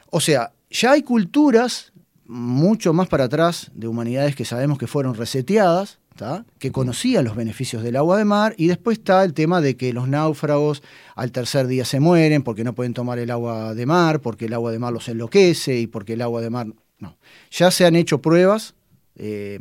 O 0.09 0.19
sea, 0.19 0.51
ya 0.69 0.91
hay 0.91 1.03
culturas 1.03 1.91
mucho 2.25 2.93
más 2.93 3.07
para 3.07 3.25
atrás 3.25 3.71
de 3.73 3.87
humanidades 3.87 4.35
que 4.35 4.45
sabemos 4.45 4.77
que 4.77 4.85
fueron 4.85 5.15
reseteadas, 5.15 5.97
¿tá? 6.15 6.45
que 6.59 6.71
conocían 6.71 7.25
los 7.25 7.35
beneficios 7.35 7.81
del 7.81 7.95
agua 7.95 8.17
de 8.17 8.25
mar, 8.25 8.53
y 8.55 8.67
después 8.67 8.99
está 8.99 9.23
el 9.23 9.33
tema 9.33 9.61
de 9.61 9.75
que 9.75 9.93
los 9.93 10.07
náufragos 10.07 10.83
al 11.15 11.31
tercer 11.31 11.65
día 11.65 11.85
se 11.85 11.99
mueren 11.99 12.43
porque 12.43 12.63
no 12.63 12.75
pueden 12.75 12.93
tomar 12.93 13.17
el 13.17 13.31
agua 13.31 13.73
de 13.73 13.85
mar, 13.87 14.21
porque 14.21 14.45
el 14.45 14.53
agua 14.53 14.71
de 14.71 14.79
mar 14.79 14.93
los 14.93 15.09
enloquece 15.09 15.79
y 15.79 15.87
porque 15.87 16.13
el 16.13 16.21
agua 16.21 16.41
de 16.41 16.49
mar... 16.49 16.67
No. 16.99 17.17
Ya 17.49 17.71
se 17.71 17.85
han 17.85 17.95
hecho 17.95 18.21
pruebas 18.21 18.75
eh, 19.15 19.57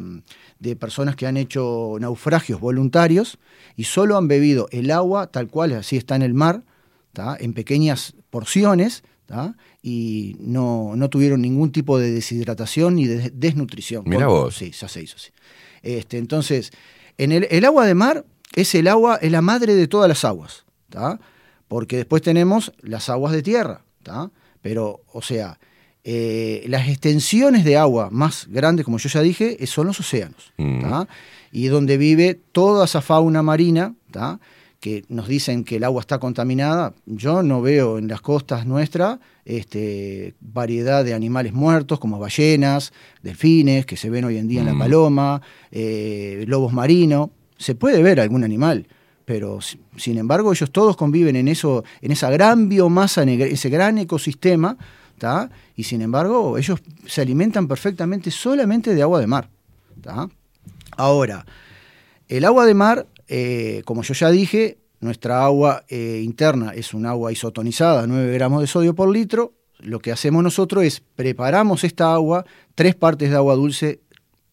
de 0.58 0.76
personas 0.76 1.16
que 1.16 1.26
han 1.26 1.36
hecho 1.36 1.96
naufragios 2.00 2.60
voluntarios 2.60 3.38
y 3.76 3.84
solo 3.84 4.16
han 4.18 4.28
bebido 4.28 4.68
el 4.72 4.90
agua 4.90 5.28
tal 5.28 5.48
cual, 5.48 5.72
así 5.72 5.96
está 5.96 6.16
en 6.16 6.22
el 6.22 6.34
mar, 6.34 6.64
¿tá? 7.12 7.36
en 7.40 7.54
pequeñas 7.54 8.14
porciones, 8.28 9.04
¿tá? 9.28 9.54
y 9.82 10.34
no, 10.40 10.96
no 10.96 11.08
tuvieron 11.10 11.42
ningún 11.42 11.70
tipo 11.70 11.98
de 11.98 12.10
deshidratación 12.10 12.96
ni 12.96 13.06
de 13.06 13.30
desnutrición. 13.30 14.02
Con- 14.04 14.26
vos. 14.26 14.56
Sí, 14.56 14.70
ya 14.72 14.88
se 14.88 15.02
hizo 15.02 15.16
así. 15.16 15.28
Este, 15.82 16.16
entonces, 16.18 16.72
en 17.18 17.30
el, 17.32 17.46
el 17.50 17.64
agua 17.66 17.86
de 17.86 17.94
mar 17.94 18.24
es 18.56 18.74
el 18.74 18.88
agua, 18.88 19.18
es 19.22 19.30
la 19.30 19.42
madre 19.42 19.74
de 19.74 19.86
todas 19.86 20.08
las 20.08 20.24
aguas, 20.24 20.64
¿tá? 20.88 21.20
porque 21.68 21.98
después 21.98 22.22
tenemos 22.22 22.72
las 22.80 23.10
aguas 23.10 23.32
de 23.34 23.42
tierra, 23.42 23.82
¿tá? 24.02 24.30
pero, 24.62 25.02
o 25.12 25.20
sea, 25.20 25.58
eh, 26.04 26.64
las 26.68 26.88
extensiones 26.88 27.64
de 27.66 27.76
agua 27.76 28.08
más 28.10 28.46
grandes, 28.48 28.86
como 28.86 28.96
yo 28.96 29.10
ya 29.10 29.20
dije, 29.20 29.58
son 29.66 29.86
los 29.88 30.00
océanos, 30.00 30.52
Mm. 30.56 31.02
y 31.52 31.66
donde 31.66 31.98
vive 31.98 32.40
toda 32.52 32.86
esa 32.86 33.02
fauna 33.02 33.42
marina, 33.42 33.94
¿tá? 34.10 34.40
Que 34.80 35.04
nos 35.08 35.26
dicen 35.26 35.64
que 35.64 35.76
el 35.76 35.84
agua 35.84 36.00
está 36.00 36.18
contaminada, 36.18 36.94
yo 37.06 37.42
no 37.42 37.60
veo 37.60 37.98
en 37.98 38.06
las 38.08 38.20
costas 38.20 38.64
nuestras 38.66 39.18
este, 39.44 40.34
variedad 40.40 41.04
de 41.04 41.14
animales 41.14 41.52
muertos 41.52 41.98
como 41.98 42.18
ballenas, 42.18 42.92
delfines, 43.22 43.86
que 43.86 43.96
se 43.96 44.08
ven 44.10 44.24
hoy 44.24 44.36
en 44.36 44.46
día 44.46 44.60
en 44.60 44.66
Mm. 44.66 44.72
la 44.72 44.78
paloma, 44.84 45.42
eh, 45.72 46.44
lobos 46.46 46.72
marinos, 46.72 47.30
se 47.56 47.74
puede 47.74 48.02
ver 48.02 48.20
algún 48.20 48.44
animal, 48.44 48.86
pero 49.24 49.60
si- 49.60 49.80
sin 49.96 50.16
embargo 50.18 50.52
ellos 50.52 50.70
todos 50.70 50.96
conviven 50.96 51.34
en 51.34 51.48
eso, 51.48 51.82
en 52.02 52.12
esa 52.12 52.30
gran 52.30 52.68
biomasa, 52.68 53.22
en 53.24 53.30
ese 53.30 53.68
gran 53.70 53.98
ecosistema, 53.98 54.76
¿tá? 55.18 55.50
y 55.74 55.82
sin 55.84 56.02
embargo 56.02 56.56
ellos 56.58 56.80
se 57.06 57.20
alimentan 57.22 57.66
perfectamente 57.66 58.30
solamente 58.30 58.94
de 58.94 59.02
agua 59.02 59.18
de 59.18 59.26
mar. 59.26 59.48
¿tá? 60.02 60.28
Ahora, 60.96 61.44
el 62.28 62.44
agua 62.44 62.66
de 62.66 62.74
mar, 62.74 63.06
eh, 63.28 63.82
como 63.84 64.02
yo 64.02 64.14
ya 64.14 64.30
dije, 64.30 64.78
nuestra 65.00 65.44
agua 65.44 65.84
eh, 65.88 66.22
interna 66.24 66.72
es 66.74 66.94
un 66.94 67.06
agua 67.06 67.30
isotonizada, 67.30 68.06
9 68.06 68.32
gramos 68.32 68.60
de 68.60 68.66
sodio 68.66 68.94
por 68.94 69.10
litro. 69.10 69.52
Lo 69.78 70.00
que 70.00 70.10
hacemos 70.10 70.42
nosotros 70.42 70.84
es 70.84 71.02
preparamos 71.14 71.84
esta 71.84 72.12
agua, 72.12 72.44
tres 72.74 72.96
partes 72.96 73.30
de 73.30 73.36
agua 73.36 73.54
dulce 73.54 74.00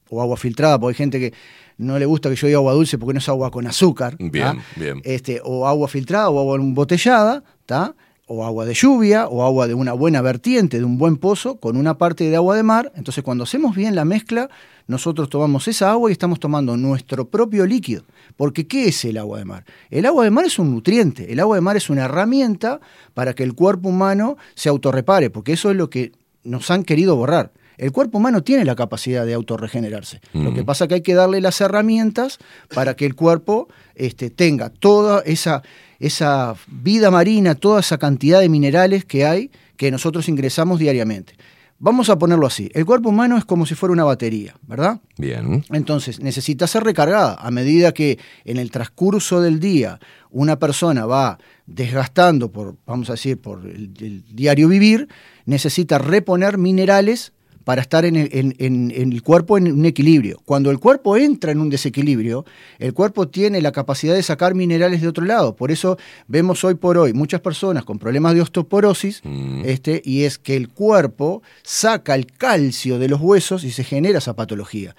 o 0.09 0.21
agua 0.21 0.37
filtrada, 0.37 0.79
porque 0.79 0.93
hay 0.93 0.97
gente 0.97 1.19
que 1.19 1.33
no 1.77 1.97
le 1.97 2.05
gusta 2.05 2.29
que 2.29 2.35
yo 2.35 2.47
diga 2.47 2.59
agua 2.59 2.73
dulce 2.73 2.97
porque 2.97 3.13
no 3.13 3.19
es 3.19 3.29
agua 3.29 3.49
con 3.49 3.65
azúcar. 3.65 4.15
Bien, 4.19 4.61
bien. 4.75 5.01
Este, 5.03 5.41
o 5.43 5.67
agua 5.67 5.87
filtrada 5.87 6.29
o 6.29 6.39
agua 6.39 6.57
embotellada, 6.57 7.43
¿tá? 7.65 7.95
O 8.27 8.43
agua 8.43 8.65
de 8.65 8.73
lluvia, 8.73 9.27
o 9.27 9.43
agua 9.43 9.67
de 9.67 9.73
una 9.75 9.93
buena 9.93 10.21
vertiente, 10.21 10.79
de 10.79 10.83
un 10.85 10.97
buen 10.97 11.17
pozo, 11.17 11.57
con 11.59 11.77
una 11.77 11.97
parte 11.97 12.23
de 12.29 12.35
agua 12.35 12.55
de 12.55 12.63
mar. 12.63 12.91
Entonces, 12.95 13.23
cuando 13.23 13.43
hacemos 13.43 13.75
bien 13.75 13.93
la 13.93 14.03
mezcla, 14.05 14.49
nosotros 14.87 15.29
tomamos 15.29 15.67
esa 15.67 15.91
agua 15.91 16.09
y 16.09 16.13
estamos 16.13 16.39
tomando 16.39 16.75
nuestro 16.75 17.29
propio 17.29 17.65
líquido. 17.67 18.03
Porque, 18.35 18.65
¿qué 18.67 18.87
es 18.87 19.05
el 19.05 19.17
agua 19.17 19.37
de 19.39 19.45
mar? 19.45 19.63
El 19.91 20.05
agua 20.07 20.23
de 20.23 20.31
mar 20.31 20.45
es 20.45 20.57
un 20.57 20.71
nutriente, 20.71 21.31
el 21.31 21.39
agua 21.39 21.55
de 21.57 21.61
mar 21.61 21.77
es 21.77 21.89
una 21.89 22.05
herramienta 22.05 22.79
para 23.13 23.33
que 23.35 23.43
el 23.43 23.53
cuerpo 23.53 23.89
humano 23.89 24.37
se 24.55 24.69
autorrepare, 24.69 25.29
porque 25.29 25.53
eso 25.53 25.69
es 25.69 25.77
lo 25.77 25.89
que 25.91 26.11
nos 26.43 26.71
han 26.71 26.83
querido 26.83 27.15
borrar. 27.15 27.51
El 27.77 27.91
cuerpo 27.91 28.19
humano 28.19 28.41
tiene 28.41 28.63
la 28.63 28.75
capacidad 28.75 29.25
de 29.25 29.33
autorregenerarse. 29.33 30.21
Lo 30.33 30.53
que 30.53 30.61
Mm. 30.61 30.65
pasa 30.65 30.85
es 30.85 30.87
que 30.87 30.95
hay 30.95 31.01
que 31.01 31.13
darle 31.13 31.41
las 31.41 31.59
herramientas 31.59 32.37
para 32.73 32.95
que 32.95 33.05
el 33.05 33.15
cuerpo 33.15 33.67
este, 33.95 34.29
tenga 34.29 34.69
toda 34.69 35.21
esa, 35.25 35.61
esa 35.99 36.55
vida 36.67 37.11
marina, 37.11 37.55
toda 37.55 37.79
esa 37.79 37.97
cantidad 37.97 38.39
de 38.39 38.49
minerales 38.49 39.05
que 39.05 39.25
hay 39.25 39.51
que 39.77 39.91
nosotros 39.91 40.29
ingresamos 40.29 40.79
diariamente. 40.79 41.35
Vamos 41.77 42.09
a 42.09 42.17
ponerlo 42.17 42.47
así. 42.47 42.71
El 42.73 42.85
cuerpo 42.85 43.09
humano 43.09 43.37
es 43.37 43.43
como 43.43 43.65
si 43.65 43.75
fuera 43.75 43.91
una 43.91 44.05
batería, 44.05 44.55
¿verdad? 44.65 45.01
Bien. 45.17 45.65
Entonces, 45.71 46.21
necesita 46.21 46.67
ser 46.67 46.83
recargada. 46.85 47.35
A 47.35 47.51
medida 47.51 47.93
que 47.93 48.17
en 48.45 48.57
el 48.57 48.71
transcurso 48.71 49.41
del 49.41 49.59
día 49.59 49.99
una 50.31 50.57
persona 50.57 51.05
va 51.05 51.37
desgastando, 51.65 52.49
por, 52.49 52.77
vamos 52.85 53.09
a 53.09 53.13
decir, 53.13 53.41
por 53.41 53.65
el, 53.65 53.91
el 53.99 54.23
diario 54.33 54.69
vivir, 54.69 55.09
necesita 55.45 55.97
reponer 55.97 56.57
minerales 56.57 57.33
para 57.65 57.81
estar 57.81 58.05
en 58.05 58.15
el, 58.15 58.29
en- 58.31 58.55
en- 58.59 58.91
en 58.95 59.11
el 59.11 59.21
cuerpo 59.21 59.57
en 59.57 59.69
un 59.71 59.83
equilibrio. 59.85 60.39
Cuando 60.45 60.71
el 60.71 60.79
cuerpo 60.79 61.17
entra 61.17 61.51
en 61.51 61.59
un 61.59 61.69
desequilibrio, 61.69 62.45
el 62.79 62.93
cuerpo 62.93 63.27
tiene 63.27 63.59
la 63.61 63.73
capacidad 63.73 64.13
de 64.15 64.23
sacar 64.23 64.55
minerales 64.55 65.01
de 65.01 65.07
otro 65.09 65.25
lado. 65.25 65.55
Por 65.57 65.71
eso 65.71 65.97
vemos 66.27 66.63
hoy 66.63 66.75
por 66.75 66.97
hoy 66.97 67.11
muchas 67.11 67.41
personas 67.41 67.83
con 67.83 67.99
problemas 67.99 68.33
de 68.35 68.41
osteoporosis, 68.41 69.21
Mm. 69.25 69.63
este, 69.65 70.01
y 70.05 70.23
es 70.23 70.37
que 70.37 70.55
el 70.55 70.69
cuerpo 70.69 71.41
saca 71.63 72.15
el 72.15 72.27
calcio 72.27 72.99
de 72.99 73.09
los 73.09 73.19
huesos 73.19 73.63
y 73.65 73.71
se 73.71 73.83
genera 73.83 74.19
esa 74.19 74.35
patología. 74.35 74.95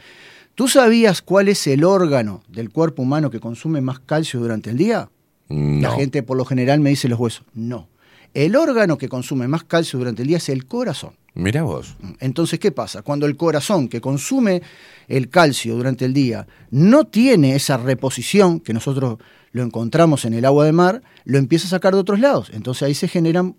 ¿Tú 0.57 0.69
sabías 0.69 1.23
cuál 1.23 1.49
es 1.49 1.67
el 1.69 1.85
órgano 1.85 2.43
del 2.49 2.71
cuerpo 2.71 3.03
humano 3.03 3.31
que 3.31 3.41
consume 3.41 3.81
más 3.81 4.01
calcio 4.01 4.41
durante 4.41 4.71
el 4.71 4.77
día? 4.77 5.09
La 5.49 5.93
gente 5.93 6.25
por 6.25 6.37
lo 6.37 6.45
general 6.45 6.81
me 6.81 6.91
dice 6.91 7.09
los 7.09 7.21
huesos. 7.21 7.45
No. 7.55 7.89
El 8.35 8.57
órgano 8.57 8.99
que 8.99 9.09
consume 9.09 9.47
más 9.47 9.63
calcio 9.63 9.99
durante 9.99 10.23
el 10.23 10.29
día 10.29 10.39
es 10.39 10.49
el 10.49 10.67
corazón. 10.67 11.13
Mirá 11.37 11.63
vos. 11.63 11.97
Entonces, 12.21 12.59
¿qué 12.59 12.73
pasa? 12.73 13.03
Cuando 13.03 13.27
el 13.27 13.37
corazón 13.37 13.89
que 13.89 14.01
consume 14.01 14.63
el 15.07 15.29
calcio 15.29 15.77
durante 15.77 16.05
el 16.07 16.13
día 16.15 16.47
no 16.71 17.05
tiene 17.05 17.55
esa 17.55 17.77
reposición 17.77 18.59
que 18.61 18.73
nosotros 18.73 19.19
lo 19.53 19.63
encontramos 19.63 20.25
en 20.25 20.35
el 20.35 20.45
agua 20.47 20.65
de 20.65 20.73
mar, 20.73 21.03
lo 21.25 21.39
empieza 21.39 21.67
a 21.67 21.71
sacar 21.71 21.93
de 21.95 22.01
otros 22.01 22.21
lados. 22.21 22.51
Entonces 22.55 22.83
ahí 22.85 22.95
se 22.95 23.07
generan 23.07 23.55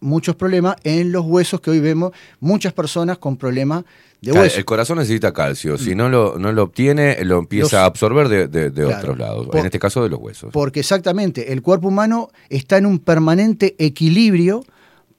muchos 0.00 0.36
problemas 0.36 0.76
en 0.84 1.10
los 1.10 1.24
huesos 1.26 1.60
que 1.60 1.70
hoy 1.70 1.80
vemos 1.80 2.12
muchas 2.38 2.72
personas 2.72 3.18
con 3.18 3.36
problemas 3.36 3.82
de 4.20 4.30
Claro, 4.30 4.42
hueso. 4.44 4.58
el 4.58 4.64
corazón 4.64 4.98
necesita 4.98 5.32
calcio. 5.32 5.76
Si 5.76 5.96
no 5.96 6.08
lo, 6.08 6.38
no 6.38 6.52
lo 6.52 6.62
obtiene, 6.62 7.24
lo 7.24 7.38
empieza 7.40 7.64
Los- 7.78 7.82
a 7.82 7.84
absorber 7.86 8.28
de, 8.28 8.46
de- 8.46 8.70
de 8.70 8.84
Claro. 8.84 8.96
otros 8.98 9.18
lados. 9.18 9.46
Por- 9.48 9.56
en 9.58 9.66
este 9.66 9.80
caso, 9.80 10.04
de 10.04 10.08
los 10.08 10.20
huesos. 10.20 10.50
Porque 10.52 10.78
exactamente, 10.80 11.52
el 11.52 11.62
cuerpo 11.62 11.88
humano 11.88 12.28
está 12.48 12.78
en 12.78 12.86
un 12.86 13.00
permanente 13.00 13.74
equilibrio 13.80 14.64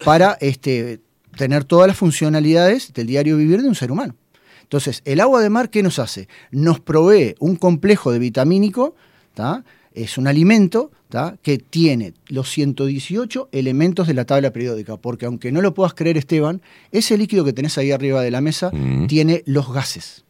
para 0.05 0.37
este, 0.39 1.01
tener 1.39 1.63
todas 1.63 1.87
las 1.87 1.95
funcionalidades 1.95 2.91
del 2.93 3.07
diario 3.07 3.37
vivir 3.37 3.61
de 3.61 3.69
un 3.69 3.75
ser 3.75 3.93
humano. 3.93 4.15
Entonces, 4.63 5.01
el 5.05 5.21
agua 5.21 5.41
de 5.41 5.49
mar, 5.49 5.69
¿qué 5.69 5.81
nos 5.81 5.97
hace? 5.99 6.27
Nos 6.51 6.81
provee 6.81 7.33
un 7.39 7.55
complejo 7.55 8.11
de 8.11 8.19
vitamínico, 8.19 8.93
¿tá? 9.33 9.63
es 9.93 10.17
un 10.17 10.27
alimento 10.27 10.91
¿tá? 11.07 11.37
que 11.41 11.57
tiene 11.57 12.13
los 12.27 12.49
118 12.49 13.47
elementos 13.53 14.05
de 14.07 14.13
la 14.15 14.25
tabla 14.25 14.51
periódica, 14.51 14.97
porque 14.97 15.25
aunque 15.27 15.53
no 15.53 15.61
lo 15.61 15.73
puedas 15.73 15.93
creer, 15.93 16.17
Esteban, 16.17 16.61
ese 16.91 17.17
líquido 17.17 17.45
que 17.45 17.53
tenés 17.53 17.77
ahí 17.77 17.91
arriba 17.93 18.21
de 18.21 18.31
la 18.31 18.41
mesa 18.41 18.69
Mm. 18.73 19.07
tiene 19.07 19.41
los 19.45 19.71
gases. 19.71 20.25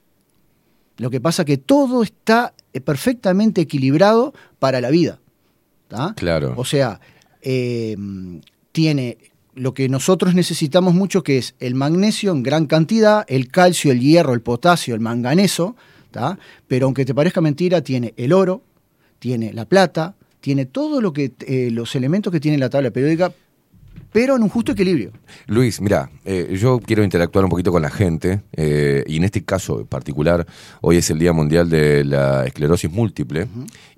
Lo 0.98 1.10
que 1.10 1.20
pasa 1.20 1.44
que 1.44 1.58
todo 1.58 2.04
está 2.04 2.54
eh, 2.74 2.82
perfectamente 2.82 3.62
equilibrado 3.62 4.34
para 4.60 4.80
la 4.80 4.92
vida. 4.92 5.20
¿tá? 5.88 6.14
Claro. 6.16 6.54
O 6.56 6.66
sea, 6.66 7.00
eh, 7.42 7.98
tiene 8.72 9.18
lo 9.60 9.74
que 9.74 9.90
nosotros 9.90 10.36
necesitamos 10.36 10.94
mucho, 10.94 11.22
que 11.22 11.38
es 11.38 11.54
el 11.60 11.76
magnesio 11.76 12.32
en 12.32 12.44
gran 12.44 12.66
cantidad, 12.66 13.26
el 13.28 13.50
calcio, 13.50 13.92
el 13.92 14.00
hierro, 14.00 14.34
el 14.34 14.42
potasio, 14.42 14.96
el 14.96 15.02
manganeso, 15.02 15.76
¿tá? 16.12 16.40
pero 16.68 16.86
aunque 16.86 17.04
te 17.04 17.14
parezca 17.14 17.42
mentira, 17.42 17.82
tiene 17.82 18.14
el 18.16 18.32
oro, 18.32 18.64
tiene 19.20 19.54
la 19.54 19.66
plata, 19.66 20.16
tiene 20.40 20.66
todo 20.66 21.02
lo 21.02 21.12
que 21.12 21.34
eh, 21.46 21.70
los 21.72 21.94
elementos 21.96 22.32
que 22.32 22.40
tiene 22.40 22.58
la 22.58 22.70
tabla 22.70 22.92
periódica 22.92 23.34
pero 24.12 24.36
en 24.36 24.42
un 24.42 24.50
justo 24.50 24.72
equilibrio. 24.72 25.12
Luis, 25.46 25.82
mira, 25.82 26.10
eh, 26.26 26.58
yo 26.60 26.80
quiero 26.80 27.04
interactuar 27.04 27.46
un 27.46 27.52
poquito 27.52 27.72
con 27.72 27.82
la 27.82 27.92
gente 27.92 28.42
eh, 28.54 29.04
y 29.06 29.18
en 29.18 29.26
este 29.26 29.44
caso 29.44 29.82
en 29.82 29.88
particular, 29.88 30.48
hoy 30.82 30.98
es 30.98 31.10
el 31.12 31.20
Día 31.20 31.32
Mundial 31.32 31.70
de 31.70 32.04
la 32.06 32.46
Esclerosis 32.46 32.90
Múltiple 32.90 33.48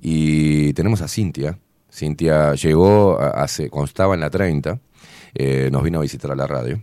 y 0.02 0.74
tenemos 0.74 1.02
a 1.02 1.08
Cintia. 1.08 1.58
Cintia 1.94 2.56
llegó 2.56 3.20
hace, 3.20 3.70
cuando 3.70 3.86
estaba 3.86 4.14
en 4.16 4.22
la 4.22 4.30
30, 4.30 4.80
eh, 5.34 5.70
nos 5.72 5.84
vino 5.84 6.00
a 6.00 6.02
visitar 6.02 6.32
a 6.32 6.36
la 6.36 6.48
radio 6.48 6.82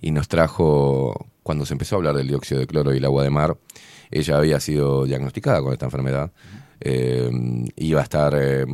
y 0.00 0.10
nos 0.10 0.28
trajo, 0.28 1.28
cuando 1.42 1.66
se 1.66 1.74
empezó 1.74 1.96
a 1.96 1.98
hablar 1.98 2.14
del 2.14 2.28
dióxido 2.28 2.60
de 2.60 2.66
cloro 2.66 2.92
y 2.94 2.98
el 2.98 3.04
agua 3.04 3.22
de 3.24 3.30
mar, 3.30 3.56
ella 4.10 4.36
había 4.36 4.60
sido 4.60 5.04
diagnosticada 5.04 5.62
con 5.62 5.72
esta 5.72 5.86
enfermedad. 5.86 6.30
eh, 6.80 7.30
iba 7.76 8.00
a 8.00 8.02
estar, 8.02 8.34
eh, 8.36 8.66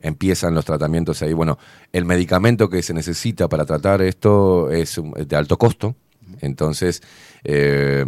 empiezan 0.00 0.54
los 0.54 0.64
tratamientos 0.64 1.20
ahí. 1.22 1.32
Bueno, 1.32 1.58
el 1.92 2.04
medicamento 2.04 2.70
que 2.70 2.82
se 2.82 2.94
necesita 2.94 3.48
para 3.48 3.66
tratar 3.66 4.00
esto 4.02 4.70
es 4.70 5.00
de 5.26 5.36
alto 5.36 5.58
costo, 5.58 5.94
entonces 6.40 7.02
se 7.44 8.04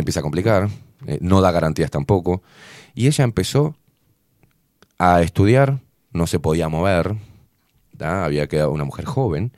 empieza 0.00 0.20
a 0.20 0.22
complicar, 0.22 0.68
no 1.20 1.40
da 1.40 1.50
garantías 1.50 1.90
tampoco. 1.90 2.42
Y 2.94 3.08
ella 3.08 3.24
empezó 3.24 3.74
a 4.98 5.22
estudiar, 5.22 5.80
no 6.12 6.26
se 6.26 6.38
podía 6.38 6.68
mover, 6.68 7.16
había 8.04 8.46
quedado 8.46 8.70
una 8.70 8.84
mujer 8.84 9.04
joven, 9.04 9.52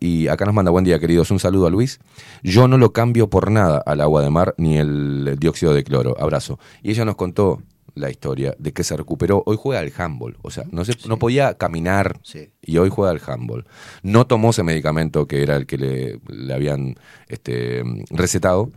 y 0.00 0.28
acá 0.28 0.44
nos 0.44 0.54
manda 0.54 0.70
buen 0.70 0.84
día 0.84 0.98
queridos, 0.98 1.30
un 1.30 1.38
saludo 1.38 1.66
a 1.66 1.70
Luis, 1.70 2.00
yo 2.42 2.68
no 2.68 2.76
lo 2.78 2.92
cambio 2.92 3.30
por 3.30 3.50
nada 3.50 3.78
al 3.86 4.00
agua 4.00 4.22
de 4.22 4.30
mar 4.30 4.54
ni 4.58 4.78
el 4.78 5.36
dióxido 5.38 5.74
de 5.74 5.84
cloro, 5.84 6.16
abrazo. 6.20 6.58
Y 6.82 6.90
ella 6.90 7.04
nos 7.04 7.16
contó 7.16 7.62
la 7.94 8.10
historia 8.10 8.54
de 8.58 8.72
que 8.72 8.84
se 8.84 8.96
recuperó, 8.96 9.42
hoy 9.46 9.56
juega 9.60 9.80
al 9.80 9.92
handball, 9.96 10.36
o 10.42 10.50
sea, 10.50 10.64
no, 10.70 10.84
se, 10.84 10.96
no 11.08 11.18
podía 11.18 11.54
caminar 11.54 12.20
Sí. 12.22 12.50
y 12.62 12.78
hoy 12.78 12.88
juega 12.88 13.10
al 13.10 13.20
handball. 13.26 13.66
No 14.02 14.26
tomó 14.26 14.50
ese 14.50 14.62
medicamento 14.62 15.26
que 15.26 15.42
era 15.42 15.56
el 15.56 15.66
que 15.66 15.76
le, 15.78 16.20
le 16.28 16.54
habían 16.54 16.96
este, 17.28 17.82
recetado 18.10 18.70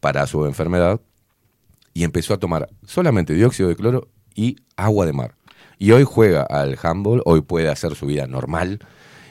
para 0.00 0.26
su 0.26 0.46
enfermedad. 0.46 1.00
Y 1.92 2.02
empezó 2.02 2.34
a 2.34 2.38
tomar 2.38 2.68
solamente 2.84 3.34
dióxido 3.34 3.68
de 3.68 3.76
cloro 3.76 4.08
y 4.34 4.56
agua 4.76 5.06
de 5.06 5.12
mar. 5.12 5.36
Y 5.78 5.92
hoy 5.92 6.04
juega 6.04 6.42
al 6.42 6.78
handball, 6.82 7.22
hoy 7.24 7.42
puede 7.42 7.68
hacer 7.68 7.94
su 7.94 8.06
vida 8.06 8.26
normal. 8.26 8.80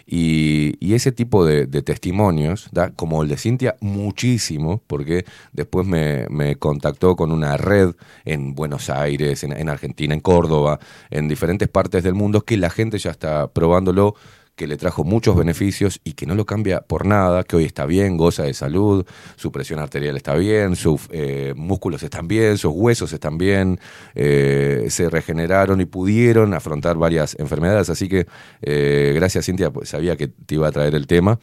Y, 0.05 0.75
y 0.85 0.95
ese 0.95 1.13
tipo 1.13 1.45
de, 1.45 1.65
de 1.65 1.81
testimonios, 1.81 2.67
¿da? 2.71 2.91
como 2.91 3.23
el 3.23 3.29
de 3.29 3.37
Cintia, 3.37 3.77
muchísimo, 3.79 4.81
porque 4.85 5.25
después 5.53 5.87
me, 5.87 6.27
me 6.29 6.57
contactó 6.57 7.15
con 7.15 7.31
una 7.31 7.55
red 7.55 7.95
en 8.25 8.53
Buenos 8.53 8.89
Aires, 8.89 9.43
en, 9.43 9.53
en 9.53 9.69
Argentina, 9.69 10.13
en 10.13 10.19
Córdoba, 10.19 10.79
en 11.09 11.29
diferentes 11.29 11.69
partes 11.69 12.03
del 12.03 12.15
mundo, 12.15 12.41
que 12.41 12.57
la 12.57 12.69
gente 12.69 12.97
ya 12.97 13.11
está 13.11 13.47
probándolo, 13.47 14.15
que 14.55 14.67
le 14.67 14.77
trajo 14.77 15.03
muchos 15.03 15.35
beneficios 15.35 15.99
y 16.03 16.13
que 16.13 16.25
no 16.25 16.35
lo 16.35 16.45
cambia 16.45 16.81
por 16.81 17.05
nada, 17.05 17.43
que 17.43 17.55
hoy 17.55 17.65
está 17.65 17.85
bien, 17.85 18.17
goza 18.17 18.43
de 18.43 18.53
salud, 18.53 19.05
su 19.35 19.51
presión 19.51 19.79
arterial 19.79 20.15
está 20.15 20.35
bien, 20.35 20.75
sus 20.75 21.07
eh, 21.11 21.53
músculos 21.55 22.03
están 22.03 22.27
bien, 22.27 22.57
sus 22.57 22.71
huesos 22.73 23.13
están 23.13 23.37
bien, 23.37 23.79
eh, 24.13 24.85
se 24.89 25.09
regeneraron 25.09 25.81
y 25.81 25.85
pudieron 25.85 26.53
afrontar 26.53 26.97
varias 26.97 27.35
enfermedades. 27.39 27.89
Así 27.89 28.07
que 28.07 28.27
eh, 28.61 29.13
gracias 29.15 29.45
Cintia, 29.45 29.71
pues 29.71 29.89
sabía 29.89 30.15
que 30.15 30.27
te 30.27 30.55
iba 30.55 30.67
a 30.67 30.71
traer 30.71 30.95
el 30.95 31.07
tema. 31.07 31.39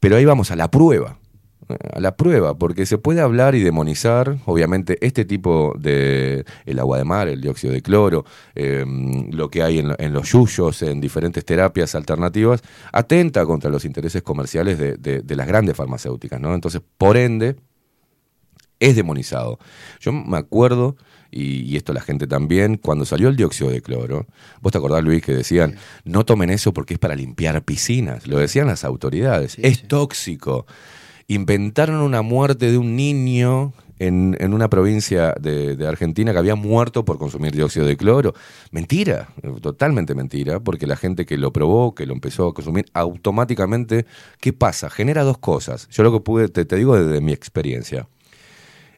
Pero 0.00 0.16
ahí 0.16 0.24
vamos 0.24 0.50
a 0.50 0.56
la 0.56 0.70
prueba. 0.70 1.18
A 1.68 1.98
la 2.00 2.16
prueba, 2.16 2.56
porque 2.56 2.86
se 2.86 2.96
puede 2.96 3.20
hablar 3.20 3.54
y 3.56 3.62
demonizar, 3.62 4.38
obviamente, 4.44 4.98
este 5.04 5.24
tipo 5.24 5.74
de 5.78 6.44
el 6.64 6.78
agua 6.78 6.98
de 6.98 7.04
mar, 7.04 7.26
el 7.26 7.40
dióxido 7.40 7.72
de 7.72 7.82
cloro, 7.82 8.24
eh, 8.54 8.84
lo 9.32 9.48
que 9.50 9.62
hay 9.64 9.80
en, 9.80 9.92
en 9.98 10.12
los 10.12 10.30
yuyos, 10.30 10.82
en 10.82 11.00
diferentes 11.00 11.44
terapias 11.44 11.94
alternativas, 11.96 12.62
atenta 12.92 13.44
contra 13.46 13.68
los 13.68 13.84
intereses 13.84 14.22
comerciales 14.22 14.78
de, 14.78 14.96
de- 14.96 15.22
de 15.22 15.36
las 15.36 15.48
grandes 15.48 15.74
farmacéuticas, 15.76 16.40
¿no? 16.40 16.54
Entonces, 16.54 16.80
por 16.98 17.16
ende, 17.16 17.56
es 18.78 18.94
demonizado. 18.94 19.58
Yo 20.00 20.12
me 20.12 20.36
acuerdo, 20.36 20.96
y, 21.30 21.62
y 21.62 21.76
esto 21.76 21.92
la 21.92 22.00
gente 22.02 22.26
también, 22.26 22.76
cuando 22.76 23.04
salió 23.04 23.28
el 23.28 23.36
dióxido 23.36 23.70
de 23.70 23.80
cloro, 23.82 24.26
vos 24.60 24.70
te 24.70 24.78
acordás, 24.78 25.02
Luis, 25.02 25.22
que 25.22 25.34
decían, 25.34 25.76
no 26.04 26.24
tomen 26.24 26.50
eso 26.50 26.72
porque 26.72 26.94
es 26.94 27.00
para 27.00 27.14
limpiar 27.16 27.62
piscinas, 27.64 28.26
lo 28.26 28.38
decían 28.38 28.66
las 28.66 28.84
autoridades, 28.84 29.52
Sí, 29.52 29.62
es 29.64 29.78
sí. 29.78 29.86
tóxico. 29.86 30.66
Inventaron 31.28 31.96
una 31.96 32.22
muerte 32.22 32.70
de 32.70 32.78
un 32.78 32.94
niño 32.94 33.72
en, 33.98 34.36
en 34.40 34.54
una 34.54 34.68
provincia 34.68 35.34
de, 35.40 35.86
Argentina 35.86 36.32
que 36.32 36.38
había 36.38 36.54
muerto 36.54 37.04
por 37.04 37.18
consumir 37.18 37.52
dióxido 37.52 37.86
de 37.86 37.96
cloro. 37.96 38.34
Mentira, 38.70 39.28
totalmente 39.60 40.14
mentira, 40.14 40.60
porque 40.60 40.86
la 40.86 40.96
gente 40.96 41.26
que 41.26 41.36
lo 41.36 41.52
probó, 41.52 41.94
que 41.94 42.06
lo 42.06 42.12
empezó 42.12 42.48
a 42.48 42.54
consumir, 42.54 42.86
automáticamente, 42.94 44.06
¿qué 44.40 44.52
pasa? 44.52 44.90
Genera 44.90 45.24
dos 45.24 45.38
cosas. 45.38 45.88
Yo 45.90 46.02
lo 46.02 46.12
que 46.12 46.20
pude, 46.20 46.48
te, 46.48 46.64
te 46.64 46.76
digo 46.76 46.96
desde 46.96 47.20
mi 47.20 47.32
experiencia 47.32 48.06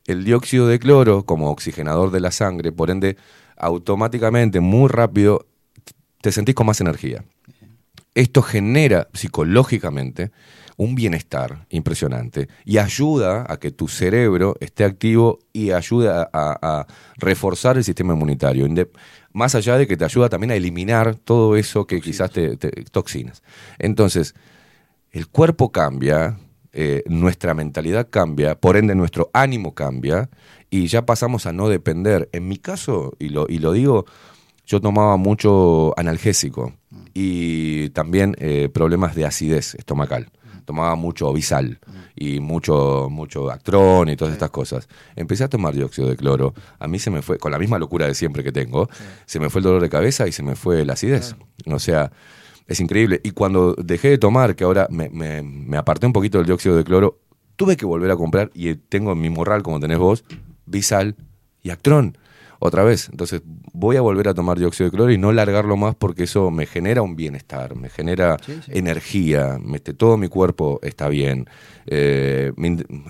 el 0.09 0.25
dióxido 0.25 0.67
de 0.67 0.79
cloro 0.79 1.25
como 1.25 1.51
oxigenador 1.51 2.11
de 2.11 2.21
la 2.21 2.31
sangre, 2.31 2.73
por 2.73 2.91
ende, 2.91 3.19
automáticamente, 3.59 4.59
muy 4.59 4.89
rápido, 4.89 5.47
te 6.23 6.33
sentís 6.33 6.55
con 6.55 6.67
más 6.67 6.81
energía. 6.81 7.25
Esto 8.15 8.41
genera 8.41 9.09
psicológicamente 9.13 10.33
un 10.79 10.95
bienestar 10.95 11.67
impresionante 11.71 12.49
y 12.65 12.79
ayuda 12.79 13.45
a 13.49 13.59
que 13.59 13.73
tu 13.73 13.89
cerebro 13.89 14.57
esté 14.61 14.85
activo 14.85 15.41
y 15.53 15.73
ayuda 15.73 16.31
a, 16.33 16.57
a 16.63 16.87
reforzar 17.17 17.77
el 17.77 17.85
sistema 17.85 18.15
inmunitario. 18.15 18.67
Más 19.33 19.55
allá 19.57 19.77
de 19.77 19.87
que 19.89 19.97
te 19.97 20.05
ayuda 20.05 20.29
también 20.29 20.53
a 20.53 20.55
eliminar 20.55 21.17
todo 21.17 21.57
eso 21.57 21.87
que 21.87 22.01
quizás 22.01 22.31
te, 22.31 22.57
te- 22.57 22.71
toxinas. 22.93 23.43
Entonces, 23.81 24.35
el 25.11 25.27
cuerpo 25.27 25.73
cambia, 25.73 26.39
eh, 26.73 27.03
nuestra 27.07 27.55
mentalidad 27.55 28.07
cambia, 28.09 28.55
por 28.55 28.77
ende 28.77 28.95
nuestro 28.95 29.31
ánimo 29.33 29.75
cambia 29.75 30.31
y 30.71 30.87
ya 30.87 31.05
pasamos 31.05 31.47
a 31.47 31.53
no 31.53 31.69
depender. 31.69 32.29
En 32.33 32.47
mi 32.47 32.57
caso, 32.57 33.15
y 33.19 33.31
lo, 33.31 33.47
y 33.49 33.59
lo 33.59 33.73
digo, 33.73 34.07
yo 34.65 34.81
tomaba 34.81 35.17
mucho 35.17 35.93
analgésico 35.99 36.73
y 37.15 37.89
también 37.91 38.37
eh, 38.39 38.69
problemas 38.73 39.17
de 39.17 39.25
acidez 39.25 39.75
estomacal. 39.75 40.31
Tomaba 40.69 40.97
mucho 40.97 41.33
bisal 41.33 41.79
y 42.15 42.41
mucho, 42.41 43.09
mucho 43.11 43.51
actrón 43.51 44.11
y 44.11 44.17
todas 44.17 44.35
estas 44.35 44.51
cosas. 44.51 44.87
Empecé 45.17 45.45
a 45.45 45.49
tomar 45.49 45.73
dióxido 45.75 46.11
de 46.11 46.17
cloro. 46.17 46.53
A 46.79 46.87
mí 46.87 46.99
se 46.99 47.11
me 47.11 47.23
fue, 47.23 47.39
con 47.39 47.51
la 47.53 47.59
misma 47.59 47.79
locura 47.79 48.07
de 48.07 48.15
siempre 48.15 48.45
que 48.45 48.53
tengo, 48.53 48.87
se 49.25 49.41
me 49.41 49.49
fue 49.49 49.61
el 49.61 49.65
dolor 49.65 49.81
de 49.81 49.89
cabeza 49.89 50.29
y 50.29 50.33
se 50.33 50.43
me 50.43 50.57
fue 50.57 50.85
la 50.85 50.93
acidez. 50.93 51.37
O 51.65 51.79
sea, 51.79 52.13
es 52.67 52.81
increíble. 52.81 53.19
Y 53.25 53.31
cuando 53.31 53.75
dejé 53.83 54.11
de 54.11 54.19
tomar, 54.19 54.57
que 54.57 54.65
ahora 54.65 54.87
me, 54.91 55.09
me- 55.09 55.41
me 55.43 55.79
aparté 55.79 56.05
un 56.07 56.13
poquito 56.13 56.37
del 56.37 56.47
dióxido 56.49 56.77
de 56.77 56.85
cloro, 56.85 57.19
tuve 57.57 57.79
que 57.79 57.87
volver 57.87 58.11
a 58.11 58.17
comprar 58.17 58.51
y 58.53 58.75
tengo 58.75 59.13
en 59.13 59.21
mi 59.23 59.31
morral, 59.31 59.63
como 59.63 59.81
tenés 59.81 59.97
vos, 59.99 60.23
Bisal 60.67 61.17
y 61.63 61.71
Actrón. 61.71 62.19
Otra 62.59 62.85
vez. 62.85 63.09
Entonces 63.09 63.41
voy 63.79 63.97
a 63.97 64.01
volver 64.01 64.29
a 64.29 64.35
tomar 64.35 64.59
dióxido 64.59 64.91
de 64.91 64.97
cloro 64.97 65.13
y 65.13 65.19
no 65.19 65.31
largarlo 65.33 65.77
más 65.77 65.95
porque 65.95 66.25
eso 66.25 66.51
me 66.51 66.67
genera 66.67 67.01
un 67.03 67.15
bienestar, 67.15 67.77
me 67.77 67.89
genera 67.89 68.37
Sí, 68.45 68.59
sí. 68.65 68.73
energía, 68.75 69.59
me- 69.63 69.77
este, 69.77 69.95
todo 69.95 70.17
mi 70.17 70.29
cuerpo 70.29 70.81
está 70.83 71.09
bien. 71.09 71.49
Eh, 71.87 72.53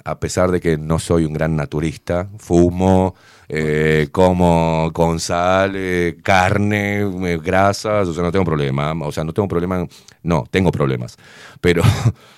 a 0.05 0.20
pesar 0.20 0.51
de 0.51 0.61
que 0.61 0.77
no 0.77 0.99
soy 0.99 1.24
un 1.24 1.32
gran 1.32 1.57
naturista, 1.57 2.28
fumo, 2.39 3.15
eh, 3.49 4.09
como 4.12 4.90
con 4.93 5.19
sal, 5.20 5.73
eh, 5.74 6.19
carne, 6.23 7.05
grasas, 7.43 8.07
o 8.07 8.12
sea, 8.12 8.23
no 8.23 8.31
tengo 8.31 8.45
problema. 8.45 8.93
O 9.07 9.11
sea, 9.11 9.24
no 9.24 9.32
tengo 9.32 9.49
problema, 9.49 9.86
no, 10.23 10.45
tengo 10.51 10.70
problemas. 10.70 11.16
Pero 11.61 11.82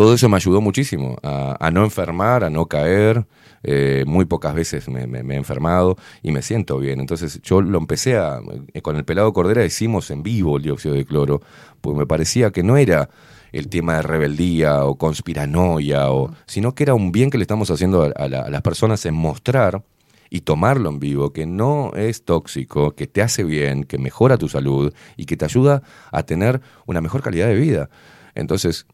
todo 0.00 0.14
eso 0.14 0.30
me 0.30 0.36
ayudó 0.36 0.62
muchísimo 0.62 1.18
a, 1.22 1.58
a 1.60 1.70
no 1.70 1.84
enfermar, 1.84 2.42
a 2.42 2.48
no 2.48 2.64
caer. 2.66 3.26
eh, 3.62 4.04
muy 4.06 4.24
pocas 4.24 4.54
veces 4.54 4.88
me, 4.88 5.06
me- 5.06 5.22
me 5.22 5.34
he 5.34 5.36
enfermado 5.36 5.98
y 6.22 6.30
me 6.32 6.40
siento 6.40 6.78
bien. 6.78 6.98
Entonces 7.00 7.42
yo 7.42 7.60
lo 7.60 7.76
empecé 7.76 8.16
a, 8.16 8.40
eh, 8.72 8.80
con 8.80 8.96
el 8.96 9.04
pelado 9.04 9.30
Cordera 9.34 9.62
hicimos 9.66 10.10
en 10.10 10.22
vivo 10.22 10.56
el 10.56 10.62
dióxido 10.62 10.94
de 10.94 11.04
cloro, 11.04 11.42
porque 11.82 11.98
me 11.98 12.06
parecía 12.06 12.50
que 12.50 12.62
no 12.62 12.78
era 12.78 13.10
el 13.52 13.68
tema 13.68 13.96
de 13.96 14.02
rebeldía 14.02 14.84
o 14.86 14.96
conspiranoia, 14.96 16.10
o, 16.10 16.32
sino 16.46 16.74
que 16.74 16.84
era 16.84 16.94
un 16.94 17.12
bien 17.12 17.28
que 17.28 17.36
le 17.36 17.42
estamos 17.44 17.70
haciendo 17.70 18.02
a, 18.04 18.06
a 18.24 18.28
la- 18.28 18.40
a 18.42 18.48
las 18.50 18.62
personas 18.62 19.04
en 19.04 19.14
mostrar 19.14 19.82
y 20.30 20.40
tomarlo 20.40 20.88
en 20.88 20.98
vivo, 20.98 21.32
que 21.34 21.44
no 21.44 21.92
es 21.94 22.24
tóxico, 22.24 22.92
que 22.92 23.06
te 23.06 23.20
hace 23.20 23.44
bien, 23.44 23.84
que 23.84 23.98
mejora 23.98 24.38
tu 24.38 24.48
salud 24.48 24.94
y 25.18 25.26
que 25.26 25.36
te 25.36 25.44
ayuda 25.44 25.82
a 26.12 26.22
tener 26.22 26.62
una 26.86 27.02
mejor 27.02 27.20
calidad 27.22 27.48
de 27.48 27.56
vida. 27.56 27.90
Entonces, 28.34 28.86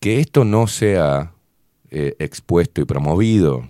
que 0.00 0.20
esto 0.20 0.44
no 0.44 0.66
sea 0.66 1.32
eh, 1.90 2.14
expuesto 2.18 2.80
y 2.80 2.84
promovido 2.84 3.68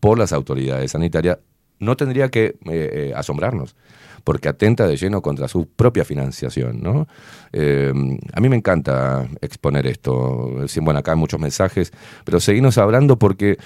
por 0.00 0.18
las 0.18 0.32
autoridades 0.32 0.92
sanitarias 0.92 1.38
no 1.78 1.96
tendría 1.96 2.30
que 2.30 2.44
eh, 2.46 2.54
eh, 2.66 3.12
asombrarnos, 3.14 3.76
porque 4.24 4.48
atenta 4.48 4.86
de 4.86 4.96
lleno 4.96 5.20
contra 5.20 5.48
su 5.48 5.66
propia 5.66 6.04
financiación. 6.04 6.80
¿no? 6.80 7.06
A 7.52 8.40
mí 8.40 8.48
me 8.48 8.56
encanta 8.56 9.28
exponer 9.40 9.86
esto. 9.86 10.64
Bueno, 10.80 11.00
acá 11.00 11.12
hay 11.12 11.18
muchos 11.18 11.40
mensajes, 11.40 11.92
pero 12.24 12.40
seguimos 12.40 12.78
hablando 12.78 13.18
porque 13.18 13.58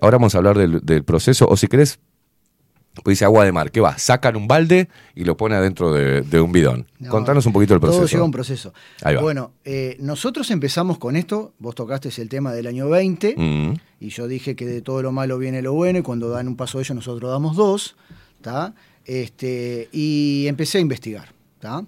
ahora 0.00 0.18
vamos 0.18 0.34
a 0.34 0.38
hablar 0.38 0.58
del, 0.58 0.80
del 0.80 1.04
proceso, 1.04 1.46
o 1.48 1.56
si 1.56 1.68
querés, 1.68 2.00
Pues 3.02 3.16
dice 3.16 3.24
agua 3.24 3.44
de 3.44 3.52
mar. 3.52 3.70
¿Qué 3.70 3.80
va? 3.80 3.98
Sacan 3.98 4.36
un 4.36 4.46
balde 4.46 4.88
y 5.14 5.24
lo 5.24 5.36
pone 5.36 5.56
adentro 5.56 5.92
de, 5.92 6.22
de 6.22 6.40
un 6.40 6.52
bidón. 6.52 6.86
No, 7.00 7.10
Contanos 7.10 7.44
un 7.46 7.52
poquito 7.52 7.74
el 7.74 7.80
proceso. 7.80 8.00
Todo 8.00 8.08
lleva 8.08 8.24
un 8.24 8.30
proceso. 8.30 8.72
Ahí 9.02 9.16
va. 9.16 9.22
Bueno, 9.22 9.52
eh, 9.64 9.96
nosotros 9.98 10.50
empezamos 10.50 10.98
con 10.98 11.16
esto, 11.16 11.52
vos 11.58 11.74
tocaste 11.74 12.08
el 12.22 12.28
tema 12.28 12.52
del 12.52 12.66
año 12.66 12.88
20, 12.88 13.34
Mm, 13.36 13.74
y 14.00 14.08
yo 14.10 14.28
dije 14.28 14.54
que 14.54 14.66
de 14.66 14.80
todo 14.80 15.02
lo 15.02 15.10
malo 15.12 15.38
viene 15.38 15.60
lo 15.60 15.72
bueno, 15.72 15.98
y 15.98 16.02
cuando 16.02 16.28
dan 16.28 16.46
un 16.46 16.56
paso 16.56 16.78
ellos 16.78 16.94
nosotros 16.94 17.30
damos 17.30 17.56
dos, 17.56 17.96
¿tá? 18.40 18.74
Este, 19.06 19.88
y 19.92 20.46
empecé 20.46 20.78
a 20.78 20.80
investigar, 20.80 21.28
¿tá? 21.58 21.84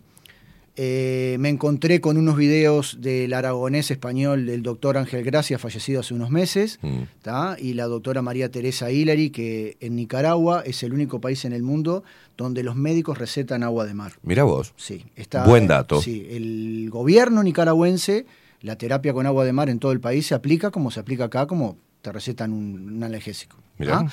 Eh, 0.79 1.37
me 1.41 1.49
encontré 1.49 2.03
con 2.03 2.19
unos 2.19 2.37
videos 2.37 2.99
del 3.01 3.33
aragonés 3.33 3.91
español 3.91 4.45
del 4.45 4.63
doctor 4.63 4.99
Ángel 4.99 5.25
Gracia, 5.25 5.59
fallecido 5.59 6.01
hace 6.01 6.13
unos 6.13 6.31
meses, 6.31 6.79
mm. 6.83 7.03
y 7.59 7.73
la 7.73 7.87
doctora 7.87 8.21
María 8.21 8.51
Teresa 8.51 8.91
Hillary, 8.91 9.31
que 9.31 9.79
en 9.81 9.97
Nicaragua 9.97 10.63
es 10.67 10.83
el 10.83 10.93
único 10.93 11.19
país 11.19 11.47
en 11.47 11.55
el 11.55 11.63
mundo 11.63 12.05
donde 12.37 12.63
los 12.63 12.77
médicos 12.77 13.17
recetan 13.17 13.63
agua 13.63 13.87
de 13.87 13.95
mar. 13.95 14.13
Mira 14.23 14.45
vos. 14.45 14.75
Sí, 14.77 15.07
está, 15.17 15.45
Buen 15.45 15.67
dato. 15.67 16.03
Sí, 16.03 16.27
el 16.31 16.91
gobierno 16.91 17.43
nicaragüense, 17.43 18.27
la 18.61 18.77
terapia 18.77 19.15
con 19.15 19.25
agua 19.25 19.47
de 19.47 19.55
mar 19.55 19.71
en 19.71 19.79
todo 19.79 19.93
el 19.93 20.01
país 20.01 20.27
se 20.27 20.35
aplica 20.35 20.71
como 20.71 20.91
se 20.91 21.01
aplica 21.01 21.25
acá, 21.25 21.47
como 21.47 21.79
te 22.03 22.13
recetan 22.13 22.53
un, 22.53 22.97
un 22.97 23.03
analgésico. 23.03 23.57
Mirá. 23.79 24.07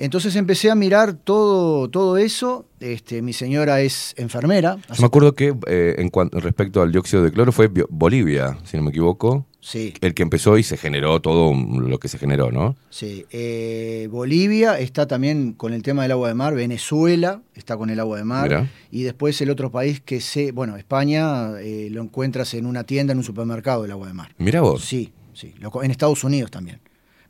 Entonces 0.00 0.34
empecé 0.34 0.70
a 0.70 0.74
mirar 0.74 1.12
todo, 1.12 1.90
todo 1.90 2.16
eso. 2.16 2.64
Este, 2.80 3.20
mi 3.20 3.34
señora 3.34 3.82
es 3.82 4.14
enfermera. 4.16 4.78
Yo 4.88 5.00
me 5.02 5.06
acuerdo 5.06 5.34
que 5.34 5.54
eh, 5.66 5.96
en 5.98 6.08
cuanto 6.08 6.40
respecto 6.40 6.80
al 6.80 6.90
dióxido 6.90 7.22
de 7.22 7.30
cloro 7.30 7.52
fue 7.52 7.70
Bolivia, 7.90 8.56
si 8.64 8.78
no 8.78 8.84
me 8.84 8.90
equivoco, 8.90 9.46
Sí, 9.62 9.92
el 10.00 10.14
que 10.14 10.22
empezó 10.22 10.56
y 10.56 10.62
se 10.62 10.78
generó 10.78 11.20
todo 11.20 11.52
lo 11.54 11.98
que 11.98 12.08
se 12.08 12.16
generó, 12.16 12.50
¿no? 12.50 12.76
sí. 12.88 13.26
Eh, 13.30 14.08
Bolivia 14.10 14.78
está 14.78 15.06
también 15.06 15.52
con 15.52 15.74
el 15.74 15.82
tema 15.82 16.00
del 16.02 16.12
agua 16.12 16.28
de 16.28 16.34
mar. 16.34 16.54
Venezuela 16.54 17.42
está 17.54 17.76
con 17.76 17.90
el 17.90 18.00
agua 18.00 18.16
de 18.16 18.24
mar. 18.24 18.48
Mirá. 18.48 18.70
Y 18.90 19.02
después 19.02 19.38
el 19.42 19.50
otro 19.50 19.70
país 19.70 20.00
que 20.00 20.22
sé, 20.22 20.52
bueno, 20.52 20.78
España 20.78 21.60
eh, 21.60 21.88
lo 21.90 22.00
encuentras 22.00 22.54
en 22.54 22.64
una 22.64 22.84
tienda, 22.84 23.12
en 23.12 23.18
un 23.18 23.24
supermercado, 23.24 23.84
el 23.84 23.90
agua 23.90 24.06
de 24.06 24.14
mar. 24.14 24.30
Mira 24.38 24.62
vos. 24.62 24.82
Sí, 24.82 25.12
sí. 25.34 25.52
En 25.82 25.90
Estados 25.90 26.24
Unidos 26.24 26.50
también. 26.50 26.80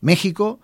México 0.01 0.61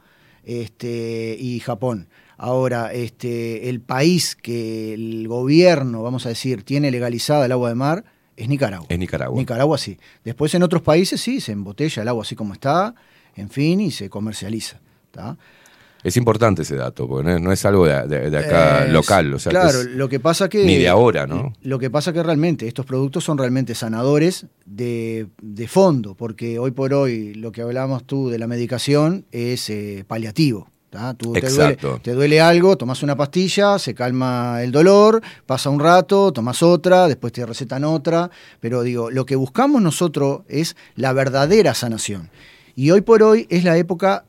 este, 0.47 1.37
y 1.39 1.61
Japón. 1.61 2.09
Ahora, 2.39 2.93
este, 2.93 3.69
el 3.69 3.81
país 3.81 4.37
que 4.37 4.95
el 4.95 5.29
gobierno, 5.29 6.03
vamos 6.03 6.25
a 6.27 6.31
decir, 6.31 6.63
tiene 6.63 6.91
legalizada 6.91 7.45
el 7.45 7.53
agua 7.53 7.69
de 7.69 7.75
mar 7.75 8.05
es 8.37 8.49
Nicaragua. 8.49 8.87
Es 8.89 8.99
Nicaragua. 8.99 9.39
Nicaragua 9.39 9.79
sí. 9.79 9.99
Después 10.25 10.55
en 10.55 10.63
otros 10.63 10.83
países 10.83 11.21
sí, 11.21 11.41
se 11.41 11.53
embotella 11.53 12.03
el 12.03 12.09
agua 12.09 12.23
así 12.23 12.37
como 12.37 12.53
está, 12.53 12.95
en 13.35 13.51
fin, 13.51 13.81
y 13.81 13.91
se 13.91 14.09
comercializa. 14.11 14.81
¿tá? 15.11 15.39
Es 16.07 16.17
importante 16.17 16.63
ese 16.63 16.77
dato, 16.77 17.09
porque 17.09 17.25
no 17.29 17.35
es, 17.37 17.41
no 17.43 17.53
es 17.53 17.65
algo 17.65 17.85
de, 17.87 18.07
de- 18.07 18.31
de 18.31 18.39
acá 18.39 18.87
Eh, 18.87 18.93
local, 18.93 19.35
o 19.35 19.39
sea, 19.39 19.51
que 19.51 19.59
claro, 19.59 19.83
lo 19.85 20.09
que 20.09 20.21
pasa 20.21 20.49
que... 20.49 20.65
ni 20.65 20.77
de 20.77 20.89
ahora, 20.89 21.27
¿no? 21.27 21.53
Lo 21.63 21.79
que 21.79 21.91
pasa 21.91 22.13
que 22.13 22.23
realmente 22.23 22.69
estos 22.69 22.87
productos 22.87 23.25
son 23.25 23.39
realmente 23.39 23.75
sanadores 23.75 24.47
de, 24.65 25.27
de 25.43 25.67
fondo, 25.69 26.15
porque 26.15 26.59
hoy 26.59 26.71
por 26.71 26.95
hoy 26.95 27.35
lo 27.35 27.51
que 27.51 27.63
hablábamos 27.63 28.05
tú 28.05 28.29
de 28.29 28.39
la 28.39 28.47
medicación 28.47 29.25
es 29.33 29.69
eh, 29.71 30.05
paliativo. 30.07 30.69
¿tá? 30.91 31.13
Tú 31.15 31.33
te 31.33 31.41
duele, 31.41 31.73
Exacto. 31.73 32.01
te 32.03 32.13
duele 32.13 32.41
algo, 32.41 32.77
tomas 32.77 33.03
una 33.03 33.17
pastilla, 33.17 33.77
se 33.81 33.93
calma 33.93 34.63
el 34.63 34.71
dolor, 34.71 35.21
pasa 35.45 35.71
un 35.71 35.81
rato, 35.81 36.33
tomas 36.33 36.63
otra, 36.63 37.09
después 37.09 37.33
te 37.33 37.45
recetan 37.45 37.83
otra, 37.83 38.31
pero 38.61 38.83
digo, 38.83 39.11
lo 39.11 39.27
que 39.27 39.35
buscamos 39.35 39.83
nosotros 39.83 40.43
es 40.49 40.77
la 40.95 41.13
verdadera 41.13 41.75
sanación. 41.75 42.31
Y 42.77 42.91
hoy 42.93 43.01
por 43.01 43.23
hoy 43.23 43.47
es 43.51 43.65
la 43.65 43.77
época 43.79 44.26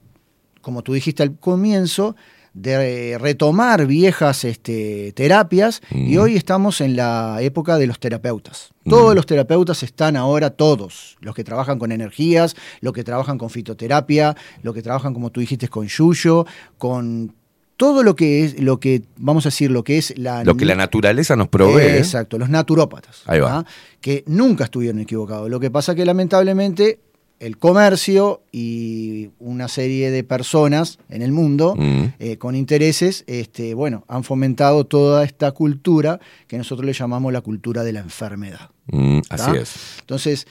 como 0.67 0.81
tú 0.83 0.91
dijiste 0.91 1.23
al 1.23 1.37
comienzo, 1.39 2.17
de 2.53 3.11
eh, 3.13 3.17
retomar 3.17 3.85
viejas 3.87 4.43
este, 4.43 5.13
terapias 5.15 5.81
y 5.91 6.17
Mm. 6.17 6.19
hoy 6.19 6.35
estamos 6.35 6.81
en 6.81 6.97
la 6.97 7.37
época 7.39 7.77
de 7.77 7.87
los 7.87 7.99
terapeutas. 8.01 8.71
Todos 8.83 9.13
Mm. 9.13 9.15
los 9.15 9.25
terapeutas 9.25 9.81
están 9.83 10.17
ahora, 10.17 10.49
todos, 10.49 11.15
los 11.21 11.33
que 11.35 11.45
trabajan 11.45 11.79
con 11.79 11.93
energías, 11.93 12.55
los 12.81 12.91
que 12.91 13.05
trabajan 13.05 13.37
con 13.37 13.49
fitoterapia, 13.49 14.35
los 14.61 14.73
que 14.75 14.81
trabajan, 14.81 15.13
como 15.13 15.29
tú 15.29 15.39
dijiste, 15.39 15.69
con 15.69 15.87
yuyo, 15.87 16.45
con 16.77 17.33
todo 17.77 18.03
lo 18.03 18.15
que 18.17 18.43
es, 18.43 18.59
lo 18.59 18.79
que, 18.81 19.03
vamos 19.17 19.45
a 19.45 19.49
decir, 19.49 19.71
lo 19.71 19.83
que 19.85 19.99
es 19.99 20.17
la... 20.17 20.43
lo 20.43 20.57
que 20.57 20.65
la 20.65 20.75
naturaleza 20.75 21.37
nos 21.37 21.47
provee. 21.47 21.83
¿eh? 21.83 21.97
Exacto, 21.99 22.37
los 22.37 22.49
naturópatas. 22.49 23.21
Ahí 23.27 23.39
va. 23.39 23.59
¿ah? 23.59 23.65
Que 24.01 24.23
nunca 24.27 24.65
estuvieron 24.65 24.99
equivocados. 24.99 25.49
Lo 25.49 25.59
que 25.61 25.69
pasa 25.71 25.93
que 25.95 26.03
lamentablemente 26.03 26.99
el 27.39 27.57
comercio 27.57 28.41
y 28.51 29.29
una 29.39 29.67
serie 29.67 30.09
de 30.11 30.23
personas 30.23 30.99
en 31.09 31.21
el 31.21 31.31
mundo 31.31 31.75
Mm. 31.77 32.05
eh, 32.19 32.37
con 32.37 32.55
intereses, 32.55 33.23
este, 33.27 33.73
bueno, 33.73 34.03
han 34.07 34.23
fomentado 34.23 34.85
toda 34.85 35.23
esta 35.23 35.51
cultura 35.51 36.19
que 36.47 36.57
nosotros 36.57 36.85
le 36.85 36.93
llamamos 36.93 37.31
la 37.31 37.41
cultura 37.41 37.83
de 37.83 37.93
la 37.93 37.99
enfermedad. 37.99 38.71
Mm, 38.87 39.19
así 39.29 39.51
es. 39.55 39.75
Entonces, 39.99 40.47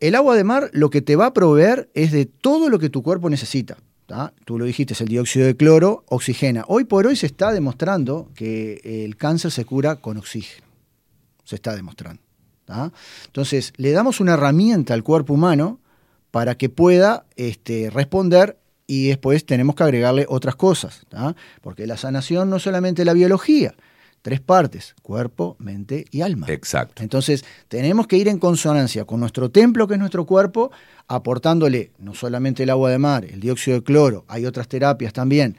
el 0.00 0.14
agua 0.14 0.36
de 0.36 0.44
mar 0.44 0.70
lo 0.72 0.90
que 0.90 1.02
te 1.02 1.16
va 1.16 1.26
a 1.26 1.32
proveer 1.34 1.88
es 1.94 2.12
de 2.12 2.26
todo 2.26 2.68
lo 2.68 2.78
que 2.78 2.90
tu 2.90 3.02
cuerpo 3.02 3.28
necesita. 3.30 3.76
¿tá? 4.06 4.34
Tú 4.44 4.58
lo 4.58 4.66
dijiste, 4.66 4.92
es 4.92 5.00
el 5.00 5.08
dióxido 5.08 5.46
de 5.46 5.56
cloro, 5.56 6.04
oxigena. 6.08 6.64
Hoy 6.68 6.84
por 6.84 7.06
hoy 7.06 7.16
se 7.16 7.26
está 7.26 7.52
demostrando 7.52 8.28
que 8.34 8.80
el 9.04 9.16
cáncer 9.16 9.50
se 9.50 9.64
cura 9.64 9.96
con 9.96 10.18
oxígeno. 10.18 10.66
Se 11.44 11.56
está 11.56 11.74
demostrando. 11.74 12.20
¿tá? 12.66 12.92
Entonces, 13.26 13.72
le 13.76 13.92
damos 13.92 14.20
una 14.20 14.34
herramienta 14.34 14.94
al 14.94 15.02
cuerpo 15.02 15.34
humano 15.34 15.80
para 16.34 16.56
que 16.56 16.68
pueda 16.68 17.26
este, 17.36 17.90
responder 17.90 18.58
y 18.88 19.06
después 19.06 19.46
tenemos 19.46 19.76
que 19.76 19.84
agregarle 19.84 20.26
otras 20.28 20.56
cosas. 20.56 21.02
¿tá? 21.08 21.36
Porque 21.60 21.86
la 21.86 21.96
sanación 21.96 22.50
no 22.50 22.56
es 22.56 22.64
solamente 22.64 23.04
la 23.04 23.12
biología, 23.12 23.76
tres 24.20 24.40
partes, 24.40 24.96
cuerpo, 25.00 25.54
mente 25.60 26.06
y 26.10 26.22
alma. 26.22 26.48
Exacto. 26.48 27.04
Entonces, 27.04 27.44
tenemos 27.68 28.08
que 28.08 28.16
ir 28.16 28.26
en 28.26 28.40
consonancia 28.40 29.04
con 29.04 29.20
nuestro 29.20 29.52
templo, 29.52 29.86
que 29.86 29.94
es 29.94 30.00
nuestro 30.00 30.26
cuerpo, 30.26 30.72
aportándole 31.06 31.92
no 32.00 32.14
solamente 32.14 32.64
el 32.64 32.70
agua 32.70 32.90
de 32.90 32.98
mar, 32.98 33.24
el 33.24 33.38
dióxido 33.38 33.76
de 33.76 33.84
cloro, 33.84 34.24
hay 34.26 34.44
otras 34.44 34.66
terapias 34.66 35.12
también. 35.12 35.56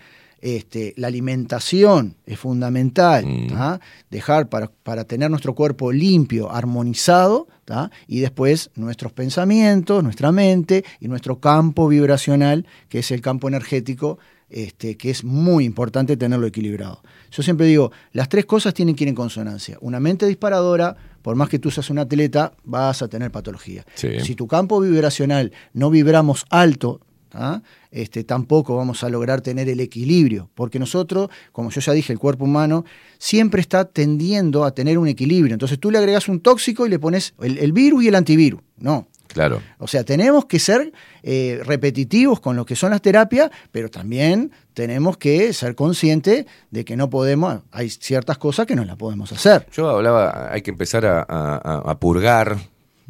Este, 0.48 0.94
la 0.96 1.08
alimentación 1.08 2.18
es 2.28 2.38
fundamental, 2.38 3.26
Mm. 3.26 3.80
dejar 4.12 4.48
para, 4.48 4.72
para 4.84 5.04
tener 5.04 5.32
nuestro 5.32 5.56
cuerpo 5.56 5.92
limpio, 5.92 6.52
armonizado, 6.52 7.48
¿tá? 7.66 7.90
y 8.08 8.20
después 8.20 8.70
nuestros 8.76 9.12
pensamientos, 9.12 10.04
nuestra 10.04 10.32
mente 10.32 10.86
y 11.00 11.08
nuestro 11.08 11.40
campo 11.40 11.88
vibracional, 11.88 12.68
que 12.90 13.00
es 13.00 13.10
el 13.10 13.22
campo 13.22 13.48
energético, 13.48 14.20
este, 14.48 14.98
que 14.98 15.10
es 15.10 15.24
muy 15.24 15.66
importante 15.66 16.16
tenerlo 16.16 16.46
equilibrado. 16.46 17.02
Yo 17.32 17.42
siempre 17.42 17.66
digo, 17.66 17.92
las 18.12 18.30
tres 18.30 18.46
cosas 18.46 18.76
tienen 18.76 18.96
que 18.96 19.04
ir 19.06 19.08
en 19.08 19.16
consonancia. 19.16 19.80
Una 19.82 20.00
mente 20.00 20.28
disparadora, 20.28 20.96
por 21.24 21.36
más 21.36 21.50
que 21.50 21.58
tú 21.58 21.72
seas 21.72 21.90
un 21.90 21.98
atleta, 21.98 22.54
vas 22.64 23.02
a 23.02 23.08
tener 23.08 23.32
patología. 23.32 23.84
Sí. 23.96 24.20
Si 24.20 24.36
tu 24.36 24.46
campo 24.46 24.80
vibracional 24.80 25.52
no 25.74 25.90
vibramos 25.90 26.46
alto, 26.52 27.02
¿ah? 27.36 27.62
este, 27.92 28.24
tampoco 28.24 28.76
vamos 28.76 29.04
a 29.04 29.10
lograr 29.10 29.42
tener 29.42 29.70
el 29.70 29.80
equilibrio, 29.80 30.50
porque 30.56 30.80
nosotros, 30.80 31.30
como 31.52 31.70
yo 31.70 31.82
ya 31.82 31.94
dije, 31.94 32.12
el 32.14 32.20
cuerpo 32.20 32.46
humano 32.46 32.86
siempre 33.18 33.62
está 33.62 33.86
tendiendo 33.86 34.64
a 34.66 34.72
tener 34.72 34.98
un 34.98 35.08
equilibrio. 35.08 35.54
Entonces 35.54 35.80
tú 35.80 35.92
le 35.92 35.98
agregas 35.98 36.28
un 36.28 36.40
tóxico 36.40 36.86
y 36.86 36.90
le 36.90 37.00
pones 37.00 37.34
el, 37.42 37.58
el 37.58 37.72
virus 37.72 38.04
y 38.04 38.08
el 38.08 38.16
antivirus. 38.16 38.62
No, 38.78 39.08
Claro. 39.28 39.62
o 39.80 39.88
sea, 39.88 40.04
tenemos 40.06 40.46
que 40.46 40.60
ser 40.60 40.94
eh, 41.24 41.60
repetitivos 41.66 42.40
con 42.40 42.56
lo 42.56 42.66
que 42.66 42.76
son 42.78 42.92
las 42.92 43.02
terapias, 43.02 43.50
pero 43.72 43.90
también 43.90 44.52
tenemos 44.74 45.18
que 45.18 45.52
ser 45.52 45.76
conscientes 45.76 46.46
de 46.72 46.86
que 46.86 46.96
no 46.96 47.10
podemos, 47.10 47.62
hay 47.72 47.90
ciertas 47.90 48.38
cosas 48.38 48.66
que 48.66 48.76
no 48.76 48.86
las 48.86 48.96
podemos 48.96 49.32
hacer. 49.34 49.68
Yo 49.74 49.90
hablaba, 49.90 50.52
hay 50.54 50.62
que 50.62 50.72
empezar 50.72 51.06
a, 51.06 51.20
a- 51.28 51.56
a- 51.58 51.92
a 51.92 52.00
purgar 52.00 52.58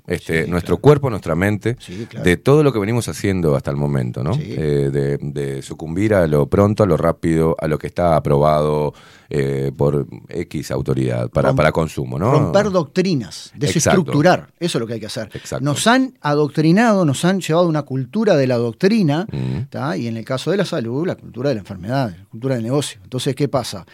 este, 0.08 0.46
Sí, 0.46 0.50
nuestro 0.52 0.78
cuerpo, 0.78 1.10
nuestra 1.10 1.36
mente, 1.36 1.76
Sí, 1.80 2.06
claro. 2.10 2.24
de 2.24 2.38
todo 2.38 2.64
lo 2.64 2.72
que 2.72 2.80
venimos 2.80 3.08
haciendo 3.08 3.56
hasta 3.56 3.72
el 3.72 3.78
momento, 3.78 4.24
¿no? 4.24 4.34
Sí. 4.34 4.44
Eh, 4.46 4.90
de, 4.92 5.18
de 5.22 5.62
sucumbir 5.62 6.14
a 6.14 6.28
lo 6.28 6.48
pronto, 6.48 6.84
a 6.84 6.86
lo 6.86 6.98
rápido, 6.98 7.56
a 7.60 7.68
lo 7.68 7.78
que 7.78 7.88
está 7.88 8.16
aprobado 8.16 8.94
eh, 9.30 9.72
por 9.76 10.06
X 10.30 10.70
autoridad 10.72 11.30
para, 11.30 11.54
para 11.54 11.72
consumo, 11.72 12.20
¿no? 12.20 12.32
Romper 12.32 12.70
doctrinas, 12.70 13.52
desestructurar, 13.56 14.50
eso 14.60 14.78
es 14.78 14.80
lo 14.80 14.86
que 14.88 14.94
hay 14.94 15.00
que 15.00 15.08
hacer. 15.08 15.30
Exacto. 15.34 15.66
Nos 15.66 15.88
han 15.88 16.14
adoctrinado, 16.22 17.06
nos 17.06 17.26
han 17.26 17.42
llevado 17.42 17.66
a 17.66 17.70
una 17.70 17.82
cultura 17.84 18.36
de 18.38 18.48
la 18.48 18.58
doctrina, 18.58 19.26
Mm. 19.32 19.98
y 19.98 20.08
en 20.08 20.18
el 20.18 20.24
caso 20.26 20.52
de 20.52 20.58
la 20.58 20.66
salud, 20.66 21.08
la 21.08 21.16
cultura 21.16 21.50
de 21.50 21.56
la 21.56 21.62
enfermedad, 21.62 22.16
la 22.18 22.26
cultura 22.26 22.56
del 22.56 22.64
negocio. 22.64 23.00
Entonces, 23.04 23.36
¿qué 23.36 23.48
pasa? 23.48 23.86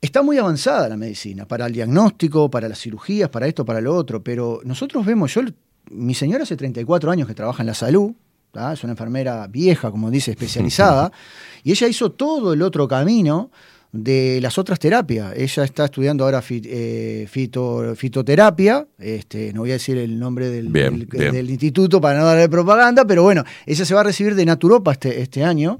Está 0.00 0.22
muy 0.22 0.38
avanzada 0.38 0.88
la 0.88 0.96
medicina 0.96 1.46
para 1.46 1.66
el 1.66 1.72
diagnóstico, 1.72 2.50
para 2.50 2.68
las 2.68 2.78
cirugías, 2.78 3.28
para 3.30 3.46
esto, 3.46 3.64
para 3.64 3.80
lo 3.80 3.94
otro, 3.94 4.22
pero 4.22 4.60
nosotros 4.64 5.04
vemos, 5.04 5.32
yo, 5.34 5.42
mi 5.90 6.14
señora 6.14 6.42
hace 6.42 6.56
34 6.56 7.10
años 7.10 7.26
que 7.26 7.34
trabaja 7.34 7.62
en 7.62 7.68
la 7.68 7.74
salud, 7.74 8.12
¿tá? 8.52 8.72
es 8.72 8.84
una 8.84 8.92
enfermera 8.92 9.46
vieja, 9.46 9.90
como 9.90 10.10
dice, 10.10 10.32
especializada, 10.32 11.10
y 11.64 11.70
ella 11.70 11.88
hizo 11.88 12.12
todo 12.12 12.52
el 12.52 12.62
otro 12.62 12.86
camino 12.86 13.50
de 13.98 14.38
las 14.40 14.58
otras 14.58 14.78
terapias. 14.78 15.32
Ella 15.36 15.64
está 15.64 15.86
estudiando 15.86 16.24
ahora 16.24 16.42
eh, 16.48 17.26
fito- 17.32 17.94
fitoterapia, 17.96 18.86
este, 18.98 19.52
no 19.52 19.60
voy 19.60 19.70
a 19.70 19.74
decir 19.74 19.98
el 19.98 20.18
nombre 20.18 20.48
del, 20.48 20.68
Bien, 20.68 20.98
del- 20.98 21.06
bien. 21.06 21.32
del 21.32 21.50
instituto 21.50 22.00
para 22.00 22.18
no 22.18 22.24
darle 22.26 22.48
propaganda, 22.48 23.04
pero 23.04 23.22
bueno, 23.22 23.44
ella 23.66 23.84
se 23.84 23.94
va 23.94 24.00
a 24.00 24.04
recibir 24.04 24.34
de 24.34 24.44
naturopa 24.44 24.92
este, 24.92 25.20
este 25.20 25.44
año. 25.44 25.76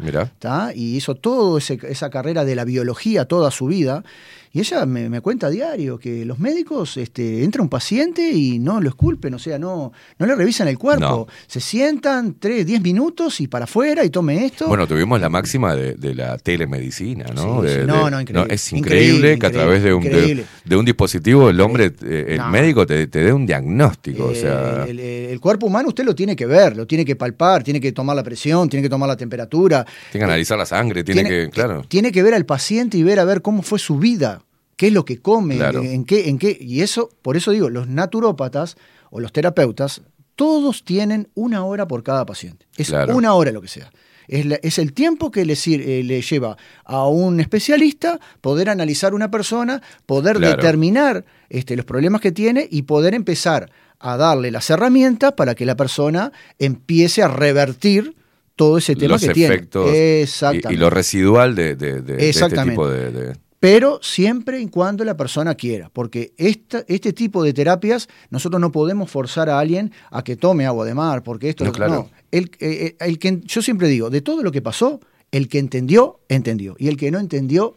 Y 0.74 0.96
hizo 0.96 1.14
toda 1.14 1.58
esa 1.60 2.10
carrera 2.10 2.44
de 2.44 2.54
la 2.54 2.64
biología 2.64 3.24
toda 3.26 3.50
su 3.50 3.66
vida. 3.66 4.04
Y 4.52 4.60
ella 4.60 4.86
me, 4.86 5.08
me 5.10 5.20
cuenta 5.20 5.48
a 5.48 5.50
diario 5.50 5.98
que 5.98 6.24
los 6.24 6.38
médicos, 6.38 6.96
este, 6.96 7.44
entra 7.44 7.60
un 7.62 7.68
paciente 7.68 8.30
y 8.32 8.58
no 8.58 8.80
lo 8.80 8.88
esculpen, 8.88 9.34
o 9.34 9.38
sea, 9.38 9.58
no, 9.58 9.92
no 10.18 10.26
le 10.26 10.34
revisan 10.34 10.68
el 10.68 10.78
cuerpo. 10.78 11.00
No. 11.04 11.26
Se 11.46 11.60
sientan 11.60 12.36
3, 12.38 12.64
10 12.66 12.80
minutos 12.80 13.40
y 13.40 13.48
para 13.48 13.64
afuera 13.64 14.04
y 14.04 14.10
tome 14.10 14.44
esto. 14.46 14.66
Bueno, 14.68 14.86
tuvimos 14.86 15.20
la 15.20 15.28
máxima 15.28 15.74
de, 15.76 15.94
de 15.94 16.14
la 16.14 16.38
telemedicina, 16.38 17.26
¿no? 17.34 17.62
Sí, 17.62 17.68
sí. 17.68 17.74
De- 17.76 17.86
No, 17.86 18.04
de- 18.06 18.10
no, 18.10 18.20
increíble. 18.20 18.54
es 18.54 18.72
Increíble, 18.72 19.06
increíble, 19.32 19.38
que 19.38 19.46
a 19.46 19.50
través 19.50 19.82
de 19.82 19.92
un, 19.94 20.02
de, 20.04 20.76
un 20.76 20.84
dispositivo 20.84 21.50
el 21.50 21.60
hombre, 21.60 21.92
eh, 22.02 22.26
el 22.30 22.38
No. 22.38 22.48
médico 22.50 22.86
te, 22.86 23.06
te 23.08 23.20
dé 23.20 23.32
un 23.32 23.46
diagnóstico. 23.46 24.26
o 24.26 24.30
Eh, 24.32 24.36
sea, 24.36 24.84
el, 24.88 24.98
el 25.00 25.40
cuerpo 25.40 25.66
humano 25.66 25.88
usted 25.88 26.04
lo 26.04 26.14
tiene 26.14 26.34
que 26.36 26.46
ver, 26.46 26.76
lo 26.76 26.86
tiene 26.86 27.04
que 27.04 27.16
palpar, 27.16 27.62
tiene 27.62 27.80
que 27.80 27.92
tomar 27.92 28.16
la 28.16 28.22
presión, 28.22 28.68
tiene 28.68 28.82
que 28.82 28.88
tomar 28.90 29.08
la 29.08 29.16
temperatura. 29.16 29.84
tiene 30.12 30.24
que 30.26 30.30
analizar 30.30 30.56
la 30.58 30.66
sangre, 30.66 31.04
tiene, 31.04 31.24
que, 31.24 31.50
claro. 31.50 31.84
Tiene 31.88 32.12
que 32.12 32.22
ver 32.22 32.34
al 32.34 32.46
paciente 32.46 32.96
y 32.98 33.02
ver 33.02 33.18
a 33.20 33.24
ver 33.24 33.42
cómo 33.42 33.62
fue 33.62 33.78
su 33.78 33.98
vida, 33.98 34.42
qué 34.76 34.88
es 34.88 34.92
lo 34.92 35.04
que 35.04 35.18
come, 35.18 35.56
Claro. 35.56 35.82
en 35.82 36.04
qué, 36.04 36.28
en 36.28 36.38
qué. 36.38 36.56
Y 36.60 36.82
eso, 36.82 37.08
por 37.22 37.36
eso 37.36 37.50
digo, 37.50 37.70
los 37.70 37.88
naturópatas 37.88 38.76
o 39.10 39.20
los 39.20 39.32
terapeutas, 39.32 40.02
todos 40.34 40.84
tienen 40.84 41.28
una 41.34 41.64
hora 41.64 41.88
por 41.88 42.02
cada 42.02 42.26
paciente. 42.26 42.66
Es 42.76 42.88
Claro. 42.88 43.16
una 43.16 43.32
hora 43.34 43.52
lo 43.52 43.62
que 43.62 43.68
sea. 43.68 43.90
Es, 44.28 44.44
la- 44.44 44.58
es 44.62 44.78
el 44.78 44.92
tiempo 44.92 45.30
que 45.30 45.44
le, 45.44 45.54
eh, 45.54 46.02
le 46.04 46.20
lleva 46.20 46.56
a 46.84 47.06
un 47.08 47.38
especialista 47.40 48.18
poder 48.40 48.68
analizar 48.68 49.14
una 49.14 49.30
persona, 49.30 49.80
poder 50.04 50.36
Claro. 50.38 50.56
determinar 50.56 51.24
este, 51.48 51.76
los 51.76 51.86
problemas 51.86 52.20
que 52.20 52.32
tiene 52.32 52.66
y 52.70 52.82
poder 52.82 53.14
empezar 53.14 53.70
a 54.00 54.16
darle 54.16 54.50
las 54.50 54.68
herramientas 54.68 55.32
para 55.32 55.54
que 55.54 55.64
la 55.64 55.76
persona 55.76 56.32
empiece 56.58 57.22
a 57.22 57.28
revertir 57.28 58.14
todo 58.56 58.78
ese 58.78 58.96
tema 58.96 59.12
los 59.12 59.22
que 59.22 59.28
tiene. 59.32 59.54
efectos 59.54 59.90
y, 59.94 59.96
Exactamente. 59.96 60.74
y 60.74 60.76
lo 60.76 60.90
residual 60.90 61.54
de, 61.54 61.76
de- 61.76 62.02
de- 62.02 62.16
de 62.16 62.28
este 62.28 62.48
tipo 62.48 62.88
de- 62.88 63.36
Pero 63.58 63.98
siempre 64.02 64.60
y 64.60 64.66
cuando 64.68 65.02
la 65.04 65.16
persona 65.16 65.54
quiera, 65.54 65.88
porque 65.92 66.32
esta, 66.36 66.84
este 66.88 67.12
tipo 67.14 67.42
de 67.42 67.52
terapias 67.54 68.06
nosotros 68.30 68.60
no 68.60 68.70
podemos 68.70 69.10
forzar 69.10 69.48
a 69.48 69.58
alguien 69.58 69.92
a 70.10 70.22
que 70.22 70.36
tome 70.36 70.66
agua 70.66 70.84
de 70.84 70.94
mar, 70.94 71.22
porque 71.22 71.48
esto 71.48 71.64
No, 71.64 71.70
no, 71.70 71.74
claro. 71.76 72.10
El, 72.30 72.44
eh, 72.60 72.94
eh, 73.00 73.06
el 73.06 73.18
que, 73.18 73.40
yo 73.44 73.62
siempre 73.62 73.88
digo, 73.88 74.10
de 74.10 74.20
todo 74.20 74.42
lo 74.42 74.52
que 74.52 74.60
pasó, 74.60 75.00
el 75.32 75.48
que 75.48 75.58
entendió, 75.58 76.20
entendió. 76.28 76.76
Y 76.78 76.88
el 76.88 76.96
que 76.98 77.10
no 77.10 77.18
entendió, 77.18 77.74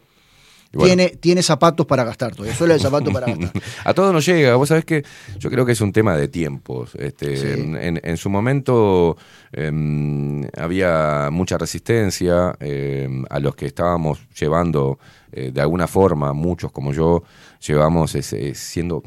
bueno. 0.72 0.86
tiene, 0.94 1.16
tiene 1.16 1.42
zapatos 1.42 1.86
para 1.86 2.04
gastar 2.04 2.32
todavía, 2.36 2.54
suela 2.54 2.74
de 2.74 2.80
zapatos 2.80 3.12
para 3.12 3.26
gastar. 3.34 3.50
A 3.84 3.94
todos 3.94 4.12
nos 4.12 4.24
llega, 4.26 4.54
vos 4.56 4.68
sabés 4.68 4.84
que 4.84 5.02
yo 5.38 5.50
creo 5.50 5.64
que 5.66 5.72
es 5.72 5.80
un 5.80 5.92
tema 5.92 6.14
de 6.16 6.28
tiempos. 6.28 6.94
Este, 6.96 7.36
Sí. 7.38 7.46
en, 7.60 7.74
en- 7.76 8.00
en 8.04 8.16
su 8.18 8.28
momento 8.30 9.16
em, 9.52 10.44
había 10.56 11.30
mucha 11.32 11.56
resistencia 11.58 12.54
em, 12.60 13.24
a 13.30 13.40
los 13.40 13.54
que 13.56 13.66
estábamos 13.66 14.20
llevando 14.38 14.98
eh, 15.32 15.50
de 15.52 15.60
alguna 15.60 15.86
forma, 15.86 16.32
muchos 16.32 16.72
como 16.72 16.92
yo, 16.92 17.22
llevamos 17.66 18.14
ese- 18.14 18.54
siendo, 18.54 19.02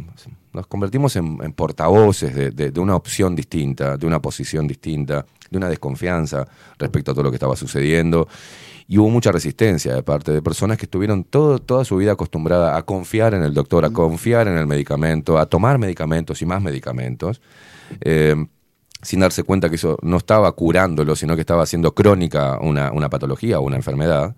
nos 0.54 0.68
convertimos 0.68 1.16
en, 1.16 1.40
en 1.42 1.54
portavoces 1.54 2.34
de, 2.36 2.52
de- 2.52 2.72
de 2.72 2.80
una 2.80 2.96
opción 2.96 3.36
distinta, 3.36 3.98
de 3.98 4.06
una 4.06 4.22
posición 4.22 4.68
distinta, 4.68 5.26
de 5.50 5.58
una 5.58 5.70
desconfianza 5.70 6.48
respecto 6.80 7.12
a 7.12 7.14
todo 7.14 7.24
lo 7.24 7.30
que 7.32 7.36
estaba 7.38 7.56
sucediendo. 7.56 8.28
Y 8.88 8.98
hubo 8.98 9.10
mucha 9.10 9.32
resistencia 9.32 9.96
de 9.96 10.04
parte 10.04 10.32
de 10.34 10.42
personas 10.42 10.78
que 10.78 10.86
estuvieron 10.86 11.24
todo, 11.24 11.58
toda 11.60 11.86
su 11.86 11.96
vida 11.98 12.12
acostumbrada 12.12 12.76
a 12.76 12.84
confiar 12.84 13.34
en 13.34 13.44
el 13.44 13.54
doctor, 13.54 13.86
a 13.86 13.90
confiar 13.92 14.48
en 14.48 14.58
el 14.58 14.68
medicamento, 14.68 15.38
a 15.40 15.46
tomar 15.46 15.78
medicamentos 15.78 16.42
y 16.42 16.46
más 16.46 16.62
medicamentos, 16.62 17.42
eh, 18.02 18.36
sin 19.02 19.20
darse 19.22 19.44
cuenta 19.44 19.70
que 19.70 19.76
eso 19.76 19.98
no 20.02 20.18
estaba 20.18 20.52
curándolo, 20.52 21.16
sino 21.16 21.36
que 21.36 21.42
estaba 21.42 21.64
haciendo 21.64 21.94
crónica 21.94 22.58
una, 22.62 22.92
una 22.92 23.10
patología 23.10 23.60
o 23.60 23.64
una 23.64 23.78
enfermedad. 23.78 24.36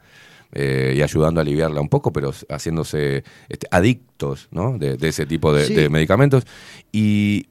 Eh, 0.56 0.94
y 0.98 1.02
ayudando 1.04 1.40
a 1.40 1.44
aliviarla 1.44 1.80
un 1.82 1.90
poco, 1.90 2.12
pero 2.12 2.32
haciéndose 2.50 3.24
este, 3.50 3.68
adictos 3.70 4.48
¿no? 4.52 4.78
de, 4.80 4.98
de 4.98 5.08
ese 5.10 5.26
tipo 5.26 5.54
de, 5.54 5.66
Sí. 5.66 5.74
de 5.76 5.90
medicamentos. 5.90 6.46
Y, 6.92 7.48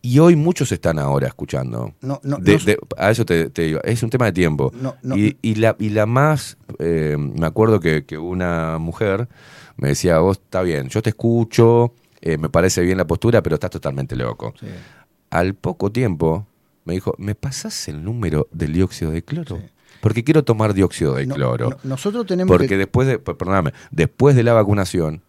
y 0.00 0.18
hoy 0.20 0.34
muchos 0.36 0.72
están 0.72 0.98
ahora 0.98 1.26
escuchando. 1.28 1.94
No, 2.00 2.20
no, 2.22 2.38
De- 2.38 2.52
no- 2.58 2.64
de- 2.64 2.78
a 2.96 3.10
eso 3.10 3.24
te, 3.24 3.50
te 3.50 3.62
digo, 3.62 3.80
es 3.84 4.02
un 4.02 4.10
tema 4.10 4.26
de 4.26 4.32
tiempo. 4.32 4.72
No, 4.80 4.96
no. 5.02 5.16
y, 5.16 5.36
y 5.42 5.56
la, 5.56 5.76
y 5.78 5.90
la 5.90 6.06
más, 6.06 6.56
eh, 6.78 7.16
me 7.18 7.46
acuerdo 7.46 7.80
que, 7.80 8.04
que 8.04 8.16
una 8.18 8.78
mujer 8.78 9.28
me 9.76 9.88
decía, 9.88 10.18
vos 10.20 10.38
está 10.42 10.62
bien, 10.62 10.88
yo 10.88 11.02
te 11.02 11.10
escucho, 11.10 11.92
eh, 12.20 12.38
me 12.38 12.48
parece 12.48 12.80
bien 12.82 12.96
la 12.98 13.06
postura, 13.06 13.42
pero 13.42 13.54
estás 13.56 13.70
totalmente 13.70 14.16
loco. 14.16 14.54
Sí. 14.58 14.66
Al 15.30 15.54
poco 15.54 15.92
tiempo 15.92 16.46
me 16.84 16.94
dijo, 16.94 17.14
¿me 17.18 17.34
pasás 17.34 17.86
el 17.88 18.02
número 18.02 18.48
del 18.50 18.72
dióxido 18.72 19.10
de 19.10 19.22
cloro? 19.22 19.58
Porque 20.00 20.24
quiero 20.24 20.44
tomar 20.44 20.74
dióxido 20.74 21.14
de 21.14 21.26
no- 21.26 21.34
cloro. 21.34 21.70
no- 21.70 21.76
nosotros 21.84 22.26
tenemos 22.26 22.48
Porque 22.50 22.68
que... 22.68 22.76
después 22.78 23.08
de, 23.08 23.18
per- 23.18 23.36
perdóname, 23.36 23.72
después 23.90 24.36
de 24.36 24.42
la 24.44 24.52
vacunación, 24.52 25.22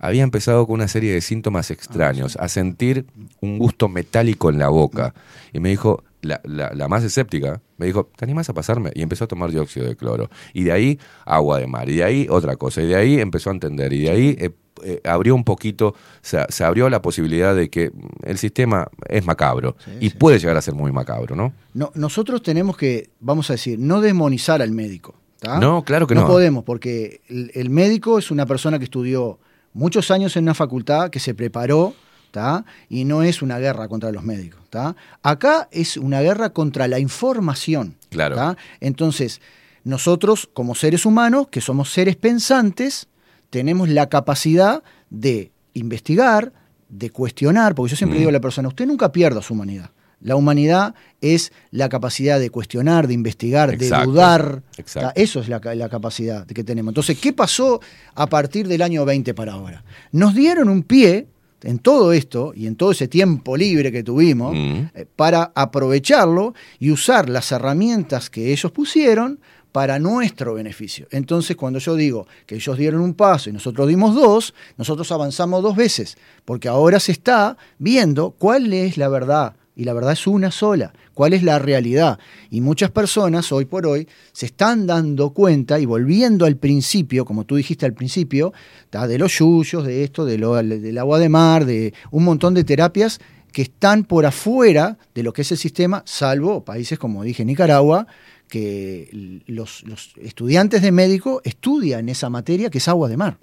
había 0.00 0.22
empezado 0.22 0.66
con 0.66 0.74
una 0.74 0.88
serie 0.88 1.12
de 1.12 1.20
síntomas 1.20 1.70
extraños, 1.72 2.36
a 2.36 2.48
sentir 2.48 3.06
un 3.40 3.58
gusto 3.58 3.88
metálico 3.88 4.48
en 4.50 4.58
la 4.58 4.68
boca. 4.68 5.12
Y 5.52 5.58
me 5.60 5.70
dijo, 5.70 6.04
la, 6.22 6.40
la- 6.44 6.70
la 6.72 6.86
más 6.88 7.02
escéptica, 7.04 7.60
me 7.78 7.86
dijo, 7.86 8.08
¿te 8.16 8.24
animás 8.24 8.48
a 8.48 8.54
pasarme? 8.54 8.90
Y 8.94 9.02
empezó 9.02 9.24
a 9.24 9.28
tomar 9.28 9.50
dióxido 9.50 9.86
de 9.86 9.96
cloro. 9.96 10.30
Y 10.52 10.64
de 10.64 10.72
ahí, 10.72 10.98
agua 11.24 11.58
de 11.58 11.66
mar. 11.66 11.88
Y 11.88 11.96
de 11.96 12.04
ahí, 12.04 12.26
otra 12.30 12.56
cosa. 12.56 12.80
Y 12.82 12.86
de 12.86 12.96
ahí 12.96 13.20
empezó 13.20 13.50
a 13.50 13.54
entender. 13.54 13.92
Y 13.92 14.02
de 14.02 14.10
ahí 14.10 14.36
eh, 14.38 14.50
eh, 14.84 15.00
abrió 15.04 15.34
un 15.34 15.44
poquito, 15.44 15.94
se, 16.22 16.44
se 16.48 16.64
abrió 16.64 16.88
la 16.88 17.02
posibilidad 17.02 17.54
de 17.54 17.68
que 17.70 17.92
el 18.24 18.38
sistema 18.38 18.88
es 19.08 19.24
macabro. 19.24 19.76
Sí, 19.84 19.90
y 20.00 20.10
sí. 20.10 20.16
puede 20.16 20.38
llegar 20.38 20.56
a 20.56 20.62
ser 20.62 20.74
muy 20.74 20.92
macabro, 20.92 21.36
¿no? 21.36 21.52
No, 21.74 21.90
nosotros 21.94 22.42
tenemos 22.42 22.76
que, 22.76 23.10
vamos 23.20 23.50
a 23.50 23.54
decir, 23.54 23.78
no 23.78 24.00
demonizar 24.00 24.62
al 24.62 24.72
médico. 24.72 25.14
¿tá? 25.40 25.58
No, 25.58 25.84
claro 25.84 26.06
que 26.06 26.14
no. 26.14 26.26
podemos, 26.26 26.64
porque 26.64 27.20
el, 27.28 27.50
el 27.54 27.70
médico 27.70 28.18
es 28.18 28.30
una 28.30 28.46
persona 28.46 28.78
que 28.78 28.84
estudió 28.84 29.38
muchos 29.72 30.10
años 30.10 30.36
en 30.36 30.44
una 30.44 30.54
facultad, 30.54 31.10
que 31.10 31.20
se 31.20 31.34
preparó, 31.34 31.94
¿tá? 32.30 32.64
y 32.88 33.04
no 33.04 33.22
es 33.22 33.42
una 33.42 33.58
guerra 33.58 33.88
contra 33.88 34.12
los 34.12 34.22
médicos. 34.22 34.60
¿tá? 34.70 34.96
Acá 35.22 35.68
es 35.70 35.96
una 35.96 36.20
guerra 36.20 36.50
contra 36.50 36.88
la 36.88 36.98
información. 36.98 37.96
Claro. 38.10 38.56
Entonces, 38.80 39.40
nosotros 39.84 40.48
como 40.52 40.74
seres 40.74 41.06
humanos, 41.06 41.48
que 41.48 41.60
somos 41.60 41.92
seres 41.92 42.16
pensantes, 42.16 43.08
tenemos 43.50 43.88
la 43.88 44.08
capacidad 44.08 44.82
de 45.10 45.52
investigar, 45.74 46.52
de 46.88 47.10
cuestionar, 47.10 47.74
porque 47.74 47.90
yo 47.90 47.96
siempre 47.96 48.16
Mm. 48.18 48.20
digo 48.20 48.28
a 48.30 48.32
la 48.32 48.40
persona, 48.40 48.68
usted 48.68 48.86
nunca 48.86 49.12
pierda 49.12 49.42
su 49.42 49.54
humanidad. 49.54 49.90
La 50.20 50.34
humanidad 50.34 50.94
es 51.20 51.52
la 51.70 51.88
capacidad 51.88 52.40
de 52.40 52.50
cuestionar, 52.50 53.06
de 53.06 53.14
investigar, 53.14 53.72
Exacto, 53.72 54.06
de 54.06 54.12
dudar. 54.12 54.62
exacto. 54.76 55.08
¿tá? 55.10 55.12
Eso 55.14 55.40
es 55.40 55.48
la 55.48 55.60
capacidad 55.88 56.44
que 56.46 56.64
tenemos. 56.64 56.90
Entonces, 56.90 57.18
¿qué 57.20 57.32
pasó 57.32 57.80
a 58.14 58.26
partir 58.26 58.66
del 58.66 58.82
año 58.82 59.04
20 59.04 59.32
para 59.34 59.52
ahora? 59.52 59.84
Nos 60.10 60.34
dieron 60.34 60.68
un 60.70 60.82
pie 60.82 61.28
en 61.62 61.78
todo 61.78 62.12
esto 62.12 62.52
y 62.54 62.66
en 62.66 62.74
todo 62.74 62.90
ese 62.90 63.06
tiempo 63.06 63.56
libre 63.56 63.92
que 63.92 64.02
tuvimos 64.02 64.54
Mm. 64.56 64.90
eh, 64.94 65.06
para 65.14 65.52
aprovecharlo 65.54 66.52
y 66.80 66.90
usar 66.90 67.28
las 67.28 67.52
herramientas 67.52 68.28
que 68.28 68.50
ellos 68.52 68.72
pusieron 68.72 69.38
para 69.72 69.98
nuestro 69.98 70.54
beneficio. 70.54 71.06
Entonces, 71.10 71.56
cuando 71.56 71.78
yo 71.78 71.94
digo 71.94 72.26
que 72.46 72.56
ellos 72.56 72.76
dieron 72.78 73.00
un 73.00 73.14
paso 73.14 73.50
y 73.50 73.52
nosotros 73.52 73.88
dimos 73.88 74.14
dos, 74.14 74.54
nosotros 74.76 75.10
avanzamos 75.12 75.62
dos 75.62 75.76
veces, 75.76 76.16
porque 76.44 76.68
ahora 76.68 77.00
se 77.00 77.12
está 77.12 77.56
viendo 77.78 78.30
cuál 78.30 78.72
es 78.72 78.96
la 78.96 79.08
verdad, 79.08 79.54
y 79.78 79.84
la 79.84 79.92
verdad 79.92 80.12
es 80.12 80.26
una 80.26 80.50
sola, 80.50 80.92
cuál 81.14 81.34
es 81.34 81.44
la 81.44 81.60
realidad. 81.60 82.18
Y 82.50 82.60
muchas 82.60 82.90
personas 82.90 83.52
hoy 83.52 83.64
por 83.64 83.86
hoy 83.86 84.08
se 84.32 84.46
están 84.46 84.88
dando 84.88 85.30
cuenta 85.30 85.78
y 85.78 85.86
volviendo 85.86 86.46
al 86.46 86.56
principio, 86.56 87.24
como 87.24 87.44
tú 87.44 87.54
dijiste 87.54 87.86
al 87.86 87.94
principio, 87.94 88.52
de 88.90 89.18
los 89.18 89.38
yuyos, 89.38 89.86
de 89.86 90.02
esto, 90.02 90.24
del 90.24 90.98
agua 90.98 91.18
de 91.20 91.28
mar, 91.28 91.64
de 91.64 91.94
un 92.10 92.24
montón 92.24 92.54
de 92.54 92.64
terapias 92.64 93.20
que 93.52 93.62
están 93.62 94.02
por 94.02 94.26
afuera 94.26 94.98
de 95.14 95.22
lo 95.22 95.32
que 95.32 95.42
es 95.42 95.52
el 95.52 95.58
sistema, 95.58 96.02
salvo 96.04 96.64
países 96.64 96.98
como 96.98 97.22
dije 97.22 97.44
Nicaragua, 97.44 98.06
que 98.48 99.42
los, 99.46 99.84
estudiantes 100.20 100.82
de 100.82 100.92
médico 100.92 101.40
estudian 101.44 102.08
esa 102.08 102.30
materia 102.30 102.70
que 102.70 102.78
es 102.78 102.88
agua 102.88 103.08
de 103.08 103.16
mar. 103.16 103.38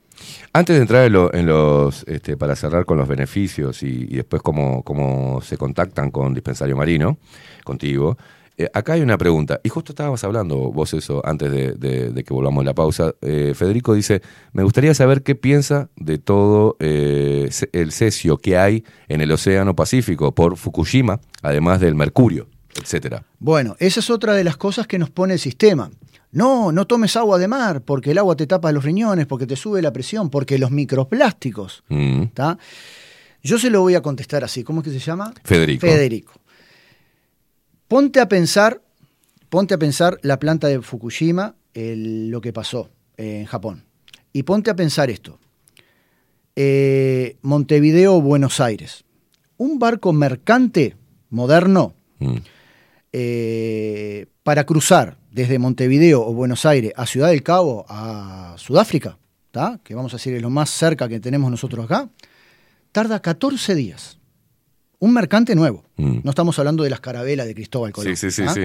Antes 0.54 0.76
de 0.76 0.82
entrar 0.82 1.06
en, 1.06 1.14
lo- 1.14 1.34
en 1.34 1.46
los, 1.46 2.04
este, 2.08 2.38
para 2.38 2.56
cerrar 2.56 2.86
con 2.86 2.98
los 2.98 3.08
beneficios 3.08 3.84
y, 3.84 4.06
después 4.08 4.42
cómo, 4.42 4.82
cómo 4.84 5.42
se 5.42 5.58
contactan 5.58 6.10
con 6.12 6.34
Dispensario 6.34 6.76
Marino, 6.78 7.18
contigo, 7.64 8.18
eh, 8.58 8.70
acá 8.74 8.94
hay 8.94 9.02
una 9.02 9.18
pregunta, 9.18 9.60
y 9.64 9.68
justo 9.68 9.92
estábamos 9.92 10.24
hablando 10.24 10.56
vos 10.72 10.94
eso 10.94 11.22
antes 11.26 11.52
de, 11.52 12.24
que 12.26 12.34
volvamos 12.34 12.62
a 12.62 12.66
la 12.66 12.74
pausa. 12.74 13.14
Eh, 13.22 13.52
Federico 13.54 13.94
dice, 13.94 14.22
me 14.54 14.64
gustaría 14.64 14.94
saber 14.94 15.24
qué 15.24 15.36
piensa 15.36 15.90
de 15.98 16.18
todo 16.20 16.78
eh, 16.80 17.50
el 17.74 17.92
cesio 17.92 18.38
que 18.38 18.58
hay 18.58 18.86
en 19.10 19.20
el 19.20 19.30
Océano 19.34 19.76
Pacífico 19.76 20.34
por 20.34 20.56
Fukushima, 20.56 21.20
además 21.42 21.82
del 21.82 21.96
mercurio, 21.96 22.48
etcétera. 22.82 23.24
Bueno, 23.40 23.76
esa 23.80 24.00
es 24.00 24.10
otra 24.10 24.34
de 24.34 24.44
las 24.44 24.58
cosas 24.58 24.88
que 24.88 25.00
nos 25.00 25.10
pone 25.10 25.34
el 25.34 25.40
sistema. 25.40 25.90
No, 26.32 26.72
no 26.72 26.86
tomes 26.86 27.16
agua 27.16 27.38
de 27.38 27.48
mar, 27.48 27.82
porque 27.82 28.12
el 28.12 28.18
agua 28.18 28.36
te 28.36 28.46
tapa 28.46 28.72
los 28.72 28.84
riñones, 28.84 29.26
porque 29.26 29.48
te 29.48 29.56
sube 29.56 29.82
la 29.82 29.94
presión, 29.94 30.30
porque 30.30 30.58
los 30.60 30.70
microplásticos. 30.72 31.84
Mm. 31.88 32.24
Yo 33.44 33.58
se 33.60 33.70
lo 33.70 33.82
voy 33.82 33.96
a 33.96 34.02
contestar 34.02 34.44
así. 34.44 34.64
¿Cómo 34.64 34.82
es 34.82 34.86
que 34.86 34.92
se 34.92 35.00
llama? 35.00 35.34
Federico. 35.44 35.88
Federico. 35.88 36.34
Ponte 37.88 38.20
a 38.20 38.28
pensar, 38.28 38.82
ponte 39.50 39.74
a 39.76 39.78
pensar 39.78 40.18
la 40.24 40.40
planta 40.40 40.68
de 40.68 40.82
Fukushima, 40.82 41.56
el- 41.74 42.30
lo 42.30 42.42
que 42.42 42.52
pasó 42.52 42.90
en 43.18 43.46
Japón. 43.46 43.84
Y 44.34 44.44
ponte 44.44 44.70
a 44.72 44.76
pensar 44.76 45.10
esto. 45.10 45.40
Eh, 46.56 47.38
Montevideo, 47.42 48.20
Buenos 48.22 48.60
Aires. 48.60 49.04
Un 49.58 49.80
barco 49.80 50.12
mercante 50.14 50.96
moderno 51.30 51.94
Mm. 52.20 52.36
Eh, 53.18 54.26
para 54.44 54.66
cruzar 54.66 55.18
desde 55.32 55.58
Montevideo 55.58 56.22
o 56.22 56.34
Buenos 56.34 56.66
Aires 56.66 56.92
a 56.98 57.06
Ciudad 57.06 57.30
del 57.30 57.44
Cabo, 57.44 57.86
a 57.88 58.56
Sudáfrica, 58.58 59.18
¿tá? 59.52 59.80
que 59.86 59.96
vamos 59.96 60.14
a 60.14 60.18
decir 60.18 60.34
es 60.34 60.42
lo 60.42 60.50
más 60.50 60.70
cerca 60.70 61.08
que 61.08 61.22
tenemos 61.22 61.50
nosotros 61.50 61.86
acá, 61.86 62.10
tarda 62.92 63.22
14 63.22 63.74
días. 63.74 64.18
Un 65.00 65.14
mercante 65.14 65.56
nuevo. 65.56 65.86
Mm. 65.96 66.20
No 66.26 66.30
estamos 66.30 66.60
hablando 66.60 66.84
de 66.84 66.90
las 66.90 67.00
carabelas 67.00 67.48
de 67.48 67.56
Cristóbal 67.56 67.94
Colón. 67.94 68.18
Sí, 68.18 68.30
sí, 68.30 68.44
sí. 68.54 68.62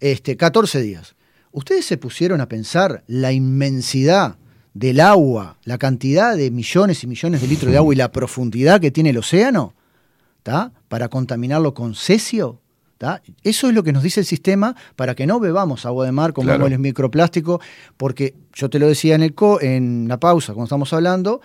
Este, 0.00 0.36
14 0.36 0.82
días. 0.82 1.14
¿Ustedes 1.50 1.86
se 1.86 1.96
pusieron 1.96 2.42
a 2.42 2.48
pensar 2.48 3.04
la 3.06 3.32
inmensidad 3.32 4.36
del 4.74 5.00
agua, 5.00 5.56
la 5.64 5.78
cantidad 5.78 6.36
de 6.36 6.50
millones 6.50 7.02
y 7.04 7.06
millones 7.06 7.40
de 7.40 7.46
litros 7.46 7.72
de 7.72 7.78
agua 7.78 7.94
y 7.94 7.96
la 7.96 8.12
profundidad 8.12 8.82
que 8.82 8.90
tiene 8.90 9.10
el 9.10 9.16
océano? 9.16 9.72
¿tá? 10.42 10.72
Para 10.88 11.08
contaminarlo 11.08 11.72
con 11.72 11.94
cesio. 11.94 12.60
¿Tá? 12.98 13.22
Eso 13.42 13.68
es 13.68 13.74
lo 13.74 13.82
que 13.82 13.92
nos 13.92 14.02
dice 14.02 14.20
el 14.20 14.26
sistema 14.26 14.74
para 14.96 15.14
que 15.14 15.26
no 15.26 15.40
bebamos 15.40 15.84
agua 15.86 16.06
de 16.06 16.12
mar 16.12 16.32
como 16.32 16.48
Claro. 16.48 16.66
el 16.66 16.78
microplástico, 16.78 17.60
porque 17.96 18.34
yo 18.54 18.70
te 18.70 18.78
lo 18.78 18.86
decía 18.88 19.14
en, 19.14 19.22
el 19.22 19.34
co- 19.34 19.60
en 19.60 20.06
la 20.08 20.18
pausa, 20.18 20.52
cuando 20.52 20.64
estamos 20.64 20.92
hablando, 20.92 21.40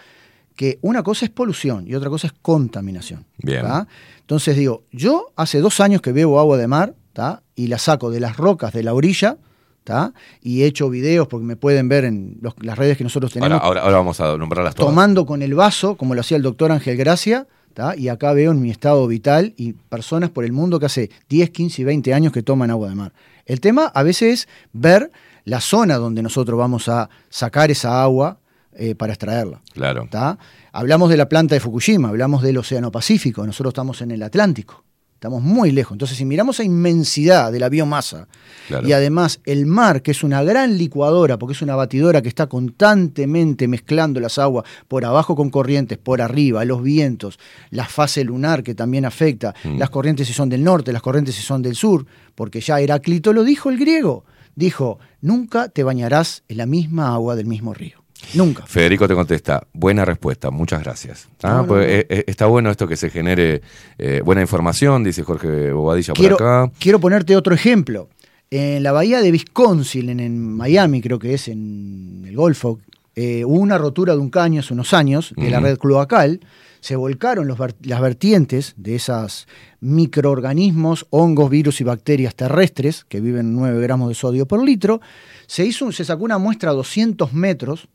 que 0.55 0.77
una 0.81 1.03
cosa 1.03 1.25
es 1.25 1.31
polución 1.31 1.87
y 1.87 1.95
otra 1.95 2.09
cosa 2.09 2.27
es 2.27 2.33
contaminación. 2.41 3.25
Bien. 3.37 3.61
¿tá? 3.61 3.87
Entonces 4.21 4.55
digo, 4.57 4.83
yo 4.91 5.31
hace 5.35 5.59
dos 5.59 5.79
años 5.79 6.01
que 6.01 6.11
bebo 6.11 6.39
agua 6.39 6.57
de 6.57 6.67
mar 6.67 6.95
¿tá? 7.13 7.41
y 7.55 7.67
la 7.67 7.77
saco 7.77 8.11
de 8.11 8.19
las 8.19 8.35
rocas 8.37 8.73
de 8.73 8.83
la 8.83 8.93
orilla 8.93 9.37
¿tá? 9.85 10.13
y 10.41 10.61
he 10.61 10.65
hecho 10.65 10.89
videos 10.89 11.27
porque 11.27 11.45
me 11.45 11.55
pueden 11.55 11.87
ver 11.89 12.03
en 12.05 12.37
los- 12.41 12.53
las 12.61 12.77
redes 12.77 12.97
que 12.97 13.03
nosotros 13.05 13.31
tenemos 13.31 13.53
Ahora, 13.53 13.65
ahora, 13.65 13.81
ahora 13.83 13.97
vamos 13.97 14.19
a 14.19 14.37
nombrarlas 14.37 14.75
todas. 14.75 14.91
tomando 14.91 15.25
con 15.25 15.41
el 15.41 15.55
vaso, 15.55 15.95
como 15.95 16.13
lo 16.13 16.21
hacía 16.21 16.37
el 16.37 16.43
doctor 16.43 16.71
Ángel 16.73 16.97
Gracia, 16.97 17.47
¿tá? 17.73 17.95
y 17.95 18.09
acá 18.09 18.33
veo 18.33 18.51
en 18.51 18.61
mi 18.61 18.69
estado 18.69 19.05
vital 19.07 19.53
y 19.57 19.73
personas 19.73 20.29
por 20.29 20.45
el 20.45 20.51
mundo 20.51 20.79
que 20.79 20.85
hace 20.87 21.09
10, 21.29 21.49
15 21.49 21.81
y 21.81 21.85
20 21.85 22.13
años 22.13 22.33
que 22.33 22.43
toman 22.43 22.71
agua 22.71 22.89
de 22.89 22.95
mar. 22.95 23.13
El 23.45 23.61
tema 23.61 23.85
a 23.85 24.03
veces 24.03 24.41
es 24.41 24.47
ver 24.73 25.11
la 25.45 25.61
zona 25.61 25.97
donde 25.97 26.21
nosotros 26.21 26.57
vamos 26.57 26.87
a 26.89 27.09
sacar 27.29 27.71
esa 27.71 28.01
agua 28.03 28.39
eh, 28.73 28.95
para 28.95 29.13
extraerla. 29.13 29.61
Claro. 29.73 30.07
¿tá? 30.09 30.37
Hablamos 30.71 31.09
de 31.09 31.17
la 31.17 31.27
planta 31.27 31.55
de 31.55 31.59
Fukushima, 31.59 32.09
hablamos 32.09 32.43
del 32.43 32.57
Océano 32.57 32.91
Pacífico, 32.91 33.45
nosotros 33.45 33.71
estamos 33.71 34.01
en 34.01 34.11
el 34.11 34.23
Atlántico, 34.23 34.83
estamos 35.19 35.43
muy 35.43 35.71
lejos. 35.73 35.91
Entonces, 35.95 36.17
si 36.17 36.23
miramos 36.23 36.55
esa 36.55 36.63
inmensidad 36.63 37.51
de 37.51 37.59
la 37.59 37.67
biomasa 37.67 38.29
Claro. 38.69 38.87
y 38.87 38.93
además 38.93 39.41
el 39.45 39.65
mar, 39.65 40.01
que 40.01 40.11
es 40.11 40.23
una 40.23 40.41
gran 40.43 40.77
licuadora, 40.77 41.37
porque 41.37 41.51
es 41.51 41.61
una 41.61 41.75
batidora 41.75 42.21
que 42.21 42.29
está 42.29 42.47
constantemente 42.47 43.67
mezclando 43.67 44.21
las 44.21 44.37
aguas 44.37 44.63
por 44.87 45.03
abajo 45.03 45.35
con 45.35 45.49
corrientes, 45.49 45.97
por 45.97 46.21
arriba, 46.21 46.63
los 46.63 46.81
vientos, 46.81 47.37
la 47.69 47.83
fase 47.85 48.23
lunar 48.23 48.63
que 48.63 48.75
también 48.75 49.03
afecta, 49.03 49.53
Mm. 49.65 49.77
las 49.77 49.89
corrientes 49.89 50.25
si 50.27 50.33
son 50.33 50.47
del 50.47 50.63
norte, 50.63 50.93
las 50.93 51.01
corrientes 51.01 51.35
si 51.35 51.41
son 51.41 51.61
del 51.61 51.75
sur, 51.75 52.05
porque 52.35 52.61
ya 52.61 52.79
Heráclito 52.79 53.33
lo 53.33 53.43
dijo 53.43 53.69
el 53.69 53.77
griego. 53.77 54.23
Dijo, 54.55 54.99
nunca 55.21 55.67
te 55.67 55.83
bañarás 55.83 56.43
en 56.47 56.57
la 56.57 56.65
misma 56.65 57.13
agua 57.13 57.35
del 57.35 57.45
mismo 57.45 57.73
río. 57.73 57.98
Nunca. 58.33 58.65
Federico 58.67 59.07
te 59.07 59.15
contesta, 59.15 59.65
buena 59.73 60.05
respuesta, 60.05 60.51
muchas 60.51 60.83
gracias. 60.83 61.27
Ah, 61.43 61.57
No, 61.61 61.67
pues, 61.67 61.87
no. 61.87 61.93
eh, 61.93 62.05
eh, 62.09 62.23
está 62.27 62.45
bueno 62.45 62.69
esto 62.69 62.87
que 62.87 62.95
se 62.97 63.09
genere 63.09 63.61
eh, 63.97 64.21
buena 64.23 64.41
información, 64.41 65.03
dice 65.03 65.23
Jorge 65.23 65.71
Bobadilla 65.71 66.13
quiero, 66.13 66.37
por 66.37 66.47
acá. 66.47 66.71
quiero 66.79 66.99
ponerte 66.99 67.35
otro 67.35 67.53
ejemplo. 67.55 68.09
En 68.51 68.81
la 68.83 68.91
bahía 68.91 69.21
de 69.21 69.31
Wisconsin, 69.31 70.09
en, 70.09 70.19
en 70.19 70.41
Miami, 70.55 71.01
creo 71.01 71.19
que 71.19 71.33
es 71.35 71.47
en 71.47 72.23
el 72.27 72.35
Golfo, 72.35 72.79
eh, 73.15 73.43
hubo 73.45 73.59
una 73.59 73.77
rotura 73.77 74.13
de 74.13 74.19
un 74.19 74.29
caño 74.29 74.61
hace 74.61 74.73
unos 74.73 74.93
años 74.93 75.33
de 75.35 75.49
la 75.49 75.59
red 75.59 75.77
cloacal. 75.77 76.39
Se 76.79 76.95
volcaron 76.95 77.47
los 77.47 77.59
las 77.81 77.99
vertientes 78.01 78.73
de 78.77 78.95
esos 78.95 79.47
microorganismos, 79.81 81.05
hongos, 81.09 81.49
virus 81.49 81.81
y 81.81 81.83
bacterias 81.83 82.35
terrestres 82.35 83.03
que 83.05 83.19
viven 83.21 83.53
9 83.53 83.81
gramos 83.81 84.09
de 84.09 84.15
sodio 84.15 84.47
por 84.47 84.63
litro. 84.63 85.01
Se, 85.45 85.65
hizo, 85.65 85.91
se 85.91 86.03
sacó 86.05 86.23
una 86.23 86.37
muestra 86.37 86.71
a 86.71 86.73
200 86.73 87.33
metros. 87.33 87.87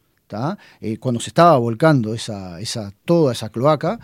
Eh, 0.80 0.96
cuando 0.98 1.20
se 1.20 1.30
estaba 1.30 1.56
volcando 1.58 2.14
esa, 2.14 2.60
esa, 2.60 2.92
toda 3.04 3.32
esa 3.32 3.48
cloaca. 3.50 3.98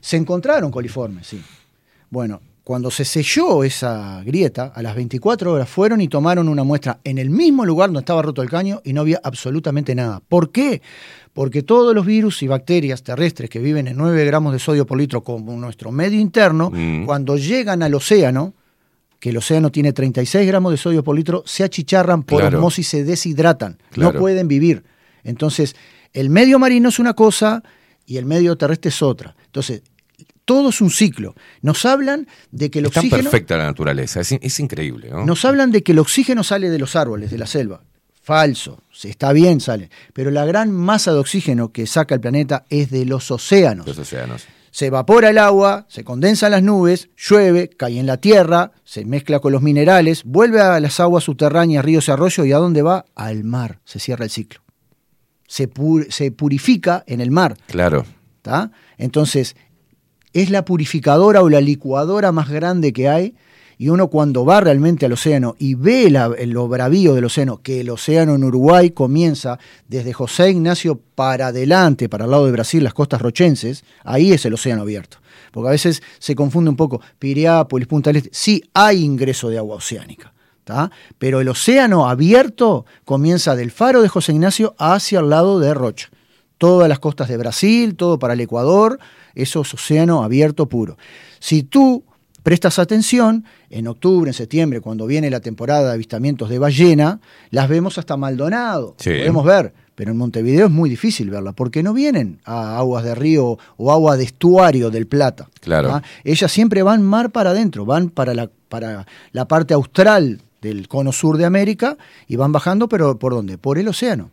Se 0.00 0.16
encontraron 0.16 0.70
coliformes, 0.70 1.26
sí. 1.26 1.40
Bueno, 2.10 2.40
cuando 2.64 2.90
se 2.90 3.04
selló 3.04 3.64
esa 3.64 4.22
grieta, 4.24 4.72
a 4.74 4.82
las 4.82 4.94
24 4.94 5.52
horas 5.52 5.68
fueron 5.68 6.00
y 6.00 6.08
tomaron 6.08 6.48
una 6.48 6.62
muestra 6.64 6.98
en 7.04 7.18
el 7.18 7.30
mismo 7.30 7.64
lugar 7.64 7.88
donde 7.88 8.00
estaba 8.00 8.22
roto 8.22 8.42
el 8.42 8.50
caño 8.50 8.80
y 8.84 8.92
no 8.92 9.00
había 9.00 9.20
absolutamente 9.24 9.94
nada. 9.94 10.20
¿Por 10.28 10.50
qué? 10.52 10.82
Porque 11.32 11.62
todos 11.62 11.94
los 11.94 12.04
virus 12.06 12.42
y 12.42 12.46
bacterias 12.48 13.02
terrestres 13.02 13.48
que 13.50 13.58
viven 13.58 13.88
en 13.88 13.96
9 13.96 14.24
gramos 14.26 14.52
de 14.52 14.58
sodio 14.58 14.86
por 14.86 14.98
litro 14.98 15.22
como 15.24 15.56
nuestro 15.56 15.90
medio 15.90 16.20
interno, 16.20 16.70
Mm. 16.70 17.06
cuando 17.06 17.36
llegan 17.36 17.82
al 17.82 17.94
océano, 17.94 18.54
que 19.18 19.30
el 19.30 19.36
océano 19.38 19.70
tiene 19.70 19.92
36 19.92 20.46
gramos 20.46 20.72
de 20.72 20.76
sodio 20.78 21.02
por 21.02 21.16
litro, 21.16 21.42
se 21.46 21.64
achicharran 21.64 22.22
por 22.24 22.40
Claro. 22.40 22.58
osmosis, 22.58 22.86
se 22.88 23.04
deshidratan, 23.04 23.78
Claro. 23.90 24.12
no 24.12 24.18
pueden 24.20 24.46
vivir. 24.48 24.84
Entonces, 25.24 25.74
el 26.12 26.30
medio 26.30 26.58
marino 26.58 26.88
es 26.88 26.98
una 26.98 27.14
cosa 27.14 27.62
y 28.06 28.16
el 28.16 28.24
medio 28.26 28.56
terrestre 28.56 28.88
es 28.90 29.02
otra. 29.02 29.34
Entonces, 29.46 29.82
todo 30.44 30.70
es 30.70 30.80
un 30.80 30.90
ciclo. 30.90 31.34
Nos 31.60 31.84
hablan 31.84 32.26
de 32.50 32.70
que 32.70 32.80
el 32.80 32.86
Es 32.86 32.92
tan 32.92 33.04
oxígeno... 33.04 33.22
perfecta 33.30 33.56
la 33.56 33.64
naturaleza, 33.64 34.20
es, 34.20 34.32
in- 34.32 34.40
es 34.42 34.58
increíble, 34.60 35.08
¿no? 35.10 35.24
Nos 35.24 35.44
hablan 35.44 35.70
de 35.70 35.82
que 35.82 35.92
el 35.92 36.00
oxígeno 36.00 36.42
sale 36.42 36.68
de 36.68 36.78
los 36.78 36.96
árboles, 36.96 37.30
de 37.30 37.38
la 37.38 37.46
selva. 37.46 37.82
Falso, 38.24 38.82
se 38.92 39.08
está 39.08 39.32
bien, 39.32 39.60
sale. 39.60 39.90
Pero 40.12 40.30
la 40.30 40.44
gran 40.44 40.70
masa 40.72 41.12
de 41.12 41.18
oxígeno 41.18 41.72
que 41.72 41.86
saca 41.86 42.14
el 42.14 42.20
planeta 42.20 42.64
es 42.68 42.90
de 42.90 43.04
los 43.04 43.30
océanos. 43.30 43.86
Los 43.86 43.98
océanos. 43.98 44.44
Se 44.70 44.86
evapora 44.86 45.30
el 45.30 45.38
agua, 45.38 45.86
se 45.88 46.02
condensan 46.02 46.52
las 46.52 46.62
nubes, 46.62 47.10
llueve, 47.16 47.68
cae 47.68 47.98
en 47.98 48.06
la 48.06 48.16
tierra, 48.18 48.72
se 48.84 49.04
mezcla 49.04 49.38
con 49.40 49.52
los 49.52 49.60
minerales, 49.60 50.22
vuelve 50.24 50.60
a 50.60 50.80
las 50.80 50.98
aguas 50.98 51.24
subterráneas, 51.24 51.84
ríos 51.84 52.08
y 52.08 52.10
arroyos, 52.10 52.46
¿y 52.46 52.52
a 52.52 52.58
dónde 52.58 52.80
va? 52.82 53.04
Al 53.14 53.44
mar, 53.44 53.80
se 53.84 53.98
cierra 53.98 54.24
el 54.24 54.30
ciclo. 54.30 54.60
Se, 55.52 55.68
se 56.08 56.30
purifica 56.32 57.04
en 57.06 57.20
el 57.20 57.30
mar. 57.30 57.58
Claro. 57.66 58.06
¿tá? 58.40 58.70
Entonces, 58.96 59.54
es 60.32 60.48
la 60.48 60.64
purificadora 60.64 61.42
o 61.42 61.50
la 61.50 61.60
licuadora 61.60 62.32
más 62.32 62.48
grande 62.48 62.94
que 62.94 63.10
hay. 63.10 63.34
Y 63.76 63.88
uno 63.88 64.08
cuando 64.08 64.44
va 64.46 64.60
realmente 64.60 65.04
al 65.06 65.12
océano 65.12 65.56
y 65.58 65.74
ve 65.74 66.08
la- 66.08 66.28
lo 66.46 66.68
bravío 66.68 67.14
del 67.14 67.24
océano, 67.26 67.60
que 67.62 67.80
el 67.80 67.90
océano 67.90 68.34
en 68.36 68.44
Uruguay 68.44 68.90
comienza 68.92 69.58
desde 69.88 70.12
José 70.14 70.50
Ignacio 70.50 70.98
para 71.14 71.48
adelante, 71.48 72.08
para 72.08 72.24
el 72.24 72.30
lado 72.30 72.46
de 72.46 72.52
Brasil, 72.52 72.82
las 72.82 72.94
costas 72.94 73.20
rochenses, 73.20 73.84
ahí 74.04 74.32
es 74.32 74.44
el 74.46 74.54
océano 74.54 74.82
abierto. 74.82 75.18
Porque 75.50 75.68
a 75.68 75.72
veces 75.72 76.02
se 76.18 76.34
confunde 76.34 76.70
un 76.70 76.76
poco, 76.76 77.00
Piriápolis, 77.18 77.88
Punta 77.88 78.08
del 78.10 78.18
Este, 78.18 78.30
sí 78.32 78.62
hay 78.72 79.02
ingreso 79.02 79.50
de 79.50 79.58
agua 79.58 79.76
oceánica. 79.76 80.32
¿Tá? 80.64 80.90
Pero 81.18 81.40
el 81.40 81.48
océano 81.48 82.08
abierto 82.08 82.84
comienza 83.04 83.56
del 83.56 83.70
faro 83.70 84.02
de 84.02 84.08
José 84.08 84.32
Ignacio 84.32 84.74
hacia 84.78 85.20
el 85.20 85.30
lado 85.30 85.58
de 85.60 85.74
Rocha 85.74 86.08
todas 86.58 86.88
las 86.88 87.00
costas 87.00 87.26
de 87.28 87.36
Brasil, 87.36 87.96
todo 87.96 88.20
para 88.20 88.34
el 88.34 88.40
Ecuador, 88.40 89.00
eso 89.34 89.62
es 89.62 89.74
océano 89.74 90.22
abierto 90.22 90.68
puro. 90.68 90.96
Si 91.40 91.64
tú 91.64 92.04
prestas 92.44 92.78
atención, 92.78 93.44
en 93.68 93.88
octubre, 93.88 94.30
en 94.30 94.34
septiembre, 94.34 94.80
cuando 94.80 95.08
viene 95.08 95.28
la 95.28 95.40
temporada 95.40 95.88
de 95.88 95.94
avistamientos 95.94 96.48
de 96.48 96.60
ballena, 96.60 97.18
las 97.50 97.68
vemos 97.68 97.98
hasta 97.98 98.16
Maldonado, 98.16 98.94
Sí. 98.98 99.10
podemos 99.10 99.44
ver, 99.44 99.74
pero 99.96 100.12
en 100.12 100.18
Montevideo 100.18 100.66
es 100.66 100.70
muy 100.72 100.88
difícil 100.88 101.30
verla, 101.30 101.52
porque 101.52 101.82
no 101.82 101.92
vienen 101.94 102.40
a 102.44 102.78
aguas 102.78 103.02
de 103.02 103.16
río 103.16 103.58
o 103.76 103.90
agua 103.90 104.16
de 104.16 104.22
estuario 104.22 104.90
del 104.90 105.08
Plata. 105.08 105.48
Claro. 105.60 106.00
Ellas 106.22 106.52
siempre 106.52 106.84
van 106.84 107.02
mar 107.02 107.32
para 107.32 107.50
adentro, 107.50 107.84
van 107.84 108.08
para 108.08 108.34
la, 108.34 108.48
para 108.68 109.04
la 109.32 109.48
parte 109.48 109.74
austral 109.74 110.42
del 110.62 110.88
cono 110.88 111.12
sur 111.12 111.36
de 111.36 111.44
América 111.44 111.98
y 112.26 112.36
van 112.36 112.52
bajando, 112.52 112.88
pero 112.88 113.18
¿por 113.18 113.34
dónde? 113.34 113.58
Por 113.58 113.78
el 113.78 113.88
océano. 113.88 114.30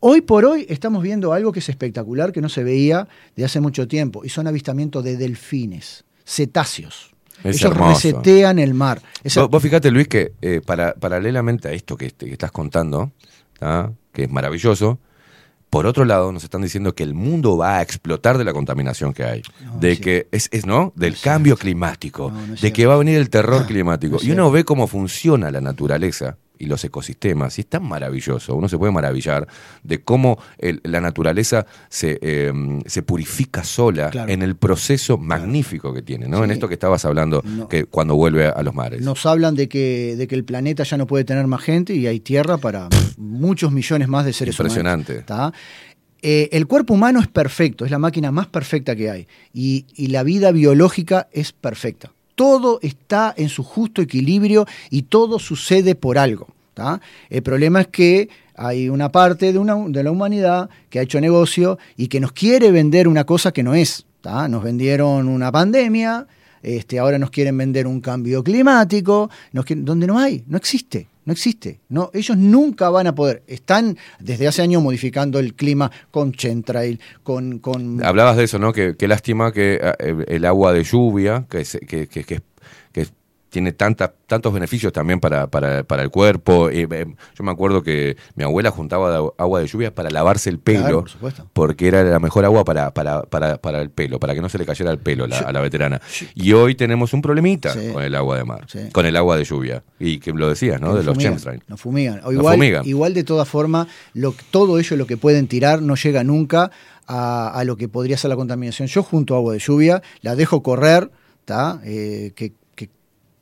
Hoy 0.00 0.22
por 0.22 0.44
hoy 0.44 0.66
estamos 0.68 1.02
viendo 1.02 1.32
algo 1.32 1.52
que 1.52 1.60
es 1.60 1.68
espectacular, 1.68 2.32
que 2.32 2.40
no 2.40 2.48
se 2.48 2.64
veía 2.64 3.06
de 3.36 3.44
hace 3.44 3.60
mucho 3.60 3.86
tiempo, 3.86 4.24
y 4.24 4.28
son 4.28 4.46
avistamientos 4.46 5.04
de 5.04 5.16
delfines, 5.16 6.04
cetáceos. 6.24 7.14
Es 7.44 7.56
Ellos 7.56 7.72
hermoso. 7.72 7.94
resetean 7.94 8.58
el 8.58 8.74
mar. 8.74 9.00
Vos, 9.36 9.48
vos 9.50 9.62
fíjate, 9.62 9.90
Luis, 9.90 10.08
que 10.08 10.32
eh, 10.40 10.60
para, 10.64 10.94
paralelamente 10.94 11.68
a 11.68 11.72
esto 11.72 11.96
que, 11.96 12.10
que 12.10 12.32
estás 12.32 12.50
contando, 12.50 13.12
¿tá? 13.58 13.92
que 14.12 14.24
es 14.24 14.30
maravilloso, 14.30 14.98
por 15.76 15.86
otro 15.86 16.06
lado 16.06 16.32
nos 16.32 16.42
están 16.42 16.62
diciendo 16.62 16.94
que 16.94 17.02
el 17.02 17.12
mundo 17.12 17.58
va 17.58 17.76
a 17.76 17.82
explotar 17.82 18.38
de 18.38 18.44
la 18.44 18.54
contaminación 18.54 19.12
que 19.12 19.24
hay. 19.24 19.42
No, 19.62 19.78
de 19.78 19.96
sí. 19.96 20.00
que 20.00 20.26
es, 20.32 20.48
es, 20.50 20.64
¿no? 20.64 20.94
Del 20.96 21.18
cambio 21.20 21.54
climático. 21.58 22.30
No, 22.30 22.54
de 22.54 22.72
que 22.72 22.86
va 22.86 22.94
a 22.94 22.96
venir 22.96 23.18
el 23.18 23.28
terror 23.28 23.66
climático. 23.66 24.12
No 24.12 24.16
es 24.16 24.24
y 24.24 24.30
uno 24.30 24.50
ve 24.50 24.64
cómo 24.64 24.86
funciona 24.86 25.50
la 25.50 25.60
naturaleza. 25.60 26.38
Y 26.58 26.66
los 26.66 26.84
ecosistemas. 26.84 27.58
Y 27.58 27.62
es 27.62 27.66
tan 27.68 27.84
maravilloso, 27.84 28.54
uno 28.54 28.68
se 28.68 28.78
puede 28.78 28.92
maravillar 28.92 29.46
de 29.82 30.02
cómo 30.02 30.38
el- 30.58 30.80
la 30.84 31.00
naturaleza 31.00 31.66
se, 31.88 32.18
eh, 32.22 32.52
se 32.86 33.02
purifica 33.02 33.64
sola 33.64 34.10
Claro. 34.10 34.30
en 34.32 34.42
el 34.42 34.56
proceso 34.56 35.18
magnífico 35.18 35.92
que 35.94 36.02
tiene, 36.02 36.28
¿no? 36.28 36.44
En 36.44 36.50
esto 36.50 36.68
que 36.68 36.74
estabas 36.74 37.04
hablando, 37.04 37.42
No. 37.44 37.68
que 37.68 37.84
cuando 37.84 38.14
vuelve 38.16 38.46
a 38.46 38.62
los 38.62 38.74
mares. 38.74 39.02
Nos 39.02 39.24
hablan 39.26 39.54
de 39.54 39.68
que, 39.68 40.14
de 40.16 40.26
que 40.26 40.34
el 40.34 40.44
planeta 40.44 40.82
ya 40.84 40.96
no 40.96 41.06
puede 41.06 41.24
tener 41.24 41.46
más 41.46 41.60
gente 41.62 41.94
y 41.94 42.06
hay 42.06 42.20
tierra 42.20 42.56
para 42.58 42.88
muchos 43.16 43.72
millones 43.72 44.08
más 44.08 44.24
de 44.24 44.32
seres 44.32 44.54
Impresionante. 44.58 45.12
humanos. 45.12 45.26
¿tá? 45.26 45.52
Eh, 46.22 46.48
el 46.52 46.66
cuerpo 46.66 46.94
humano 46.94 47.20
es 47.20 47.28
perfecto, 47.28 47.84
es 47.84 47.90
la 47.90 47.98
máquina 47.98 48.32
más 48.32 48.46
perfecta 48.46 48.96
que 48.96 49.10
hay. 49.10 49.28
Y, 49.52 49.86
y 49.94 50.08
la 50.08 50.22
vida 50.22 50.50
biológica 50.50 51.28
es 51.32 51.52
perfecta. 51.52 52.12
Todo 52.36 52.78
está 52.82 53.34
en 53.36 53.48
su 53.48 53.64
justo 53.64 54.00
equilibrio 54.00 54.64
y 54.90 55.02
todo 55.02 55.40
sucede 55.40 55.96
por 55.96 56.18
algo. 56.18 56.46
El 57.30 57.42
problema 57.42 57.80
es 57.80 57.86
que 57.88 58.28
hay 58.54 58.88
una 58.88 59.10
parte 59.10 59.52
de, 59.52 59.58
una, 59.58 59.76
de 59.88 60.02
la 60.02 60.10
humanidad 60.10 60.68
que 60.90 60.98
ha 60.98 61.02
hecho 61.02 61.20
negocio 61.20 61.78
y 61.96 62.08
que 62.08 62.20
nos 62.20 62.32
quiere 62.32 62.70
vender 62.70 63.08
una 63.08 63.24
cosa 63.24 63.52
que 63.52 63.62
no 63.62 63.74
es. 63.74 64.04
¿tá? 64.20 64.48
Nos 64.48 64.62
vendieron 64.62 65.28
una 65.28 65.50
pandemia, 65.50 66.26
este, 66.62 66.98
ahora 66.98 67.18
nos 67.18 67.30
quieren 67.30 67.56
vender 67.56 67.86
un 67.86 68.00
cambio 68.00 68.42
climático, 68.42 69.30
donde 69.52 70.06
no 70.06 70.18
hay, 70.18 70.44
no 70.46 70.56
existe, 70.56 71.08
no 71.26 71.32
existe. 71.32 71.80
No, 71.90 72.10
ellos 72.14 72.36
nunca 72.38 72.88
van 72.88 73.06
a 73.08 73.14
poder. 73.14 73.42
Están 73.46 73.98
desde 74.18 74.48
hace 74.48 74.62
años 74.62 74.82
modificando 74.82 75.38
el 75.38 75.52
clima 75.54 75.90
con 76.10 76.32
chemtrail, 76.32 76.98
con, 77.22 77.58
con 77.58 78.02
Hablabas 78.02 78.36
de 78.38 78.44
eso, 78.44 78.58
¿no? 78.58 78.72
Que, 78.72 78.96
qué 78.96 79.06
lástima 79.08 79.52
que 79.52 79.78
eh, 79.98 80.24
el, 80.28 80.44
agua 80.46 80.72
de 80.72 80.84
lluvia, 80.84 81.44
que, 81.50 81.64
se- 81.66 81.80
que, 81.80 82.06
que- 82.06 82.24
que- 82.24 82.40
que 82.55 82.55
tiene 83.56 83.72
tanta, 83.72 84.12
tantos 84.26 84.52
beneficios 84.52 84.92
también 84.92 85.18
para, 85.18 85.46
para, 85.46 85.82
para 85.82 86.02
el 86.02 86.10
cuerpo. 86.10 86.68
Eh, 86.68 86.86
eh, 86.90 87.06
yo 87.34 87.42
me 87.42 87.50
acuerdo 87.50 87.82
que 87.82 88.18
mi 88.34 88.44
abuela 88.44 88.70
juntaba 88.70 89.16
agua 89.38 89.60
de 89.60 89.66
lluvia 89.66 89.94
para 89.94 90.10
lavarse 90.10 90.50
el 90.50 90.58
pelo, 90.58 90.80
Claro, 90.82 91.00
por 91.00 91.08
supuesto. 91.08 91.46
porque 91.54 91.88
era 91.88 92.04
la 92.04 92.18
mejor 92.18 92.44
agua 92.44 92.62
para, 92.64 92.92
para, 92.92 93.22
para, 93.22 93.56
para 93.56 93.80
el 93.80 93.88
pelo, 93.88 94.20
para 94.20 94.34
que 94.34 94.42
no 94.42 94.50
se 94.50 94.58
le 94.58 94.66
cayera 94.66 94.90
el 94.90 94.98
pelo 94.98 95.24
a 95.24 95.28
la, 95.28 95.38
a 95.38 95.52
la 95.52 95.62
veterana. 95.62 96.02
Y 96.34 96.52
hoy 96.52 96.74
tenemos 96.74 97.14
un 97.14 97.22
problemita 97.22 97.72
Sí. 97.72 97.92
con 97.94 98.02
el 98.02 98.14
agua 98.14 98.36
de 98.36 98.44
mar, 98.44 98.66
Sí. 98.68 98.90
con 98.92 99.06
el 99.06 99.16
agua 99.16 99.38
de 99.38 99.44
lluvia. 99.44 99.82
Y 99.98 100.18
que 100.18 100.32
lo 100.34 100.50
decías, 100.50 100.78
¿no? 100.78 100.92
que 100.92 100.98
De 100.98 101.04
los 101.04 101.16
chemtrails. 101.16 101.62
Nos 101.66 101.80
fumigan. 101.80 102.18
O 102.18 102.24
Nos 102.24 102.34
igual, 102.34 102.54
fumigan. 102.56 102.86
igual 102.86 103.14
de 103.14 103.24
todas 103.24 103.48
formas, 103.48 103.86
todo 104.50 104.78
ello 104.78 104.96
lo 104.98 105.06
que 105.06 105.16
pueden 105.16 105.48
tirar 105.48 105.80
no 105.80 105.94
llega 105.96 106.22
nunca 106.24 106.70
a, 107.06 107.48
a 107.58 107.64
lo 107.64 107.78
que 107.78 107.88
podría 107.88 108.18
ser 108.18 108.28
la 108.28 108.36
contaminación. 108.36 108.86
Yo 108.88 109.02
junto 109.02 109.34
agua 109.34 109.54
de 109.54 109.60
lluvia, 109.60 110.02
la 110.20 110.36
dejo 110.36 110.62
correr. 110.62 111.10
Eh, 111.84 112.32
que 112.34 112.54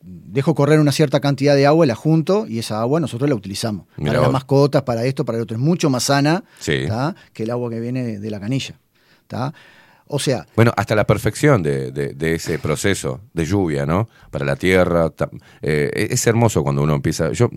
dejo 0.06 0.54
correr 0.54 0.80
una 0.80 0.92
cierta 0.92 1.20
cantidad 1.20 1.54
de 1.54 1.66
agua, 1.66 1.86
la 1.86 1.94
junto 1.94 2.46
y 2.46 2.58
esa 2.58 2.80
agua 2.80 3.00
nosotros 3.00 3.28
la 3.28 3.34
utilizamos. 3.34 3.86
Mirá 3.96 4.10
para 4.10 4.20
las 4.20 4.28
vos. 4.28 4.32
mascotas, 4.32 4.82
para 4.82 5.04
esto, 5.04 5.24
para 5.24 5.38
el 5.38 5.42
otro. 5.42 5.56
Es 5.56 5.62
mucho 5.62 5.88
más 5.88 6.04
sana 6.04 6.44
que 7.32 7.42
el 7.42 7.50
agua 7.50 7.70
que 7.70 7.80
viene 7.80 8.02
de, 8.02 8.18
de 8.20 8.30
la 8.30 8.40
canilla. 8.40 8.78
¿tá? 9.26 9.54
O 10.06 10.18
sea, 10.18 10.46
Bueno, 10.54 10.70
hasta 10.76 10.94
la 10.94 11.06
perfección 11.06 11.62
de, 11.62 11.90
de- 11.90 12.12
de 12.14 12.34
ese 12.34 12.58
proceso 12.58 13.22
de 13.32 13.46
lluvia, 13.46 13.86
¿no? 13.86 14.08
Para 14.30 14.44
la 14.44 14.54
tierra. 14.56 15.10
eh, 15.62 16.08
es 16.10 16.26
hermoso 16.26 16.62
cuando 16.62 16.82
uno 16.82 16.94
empieza. 16.94 17.32
Yo 17.32 17.48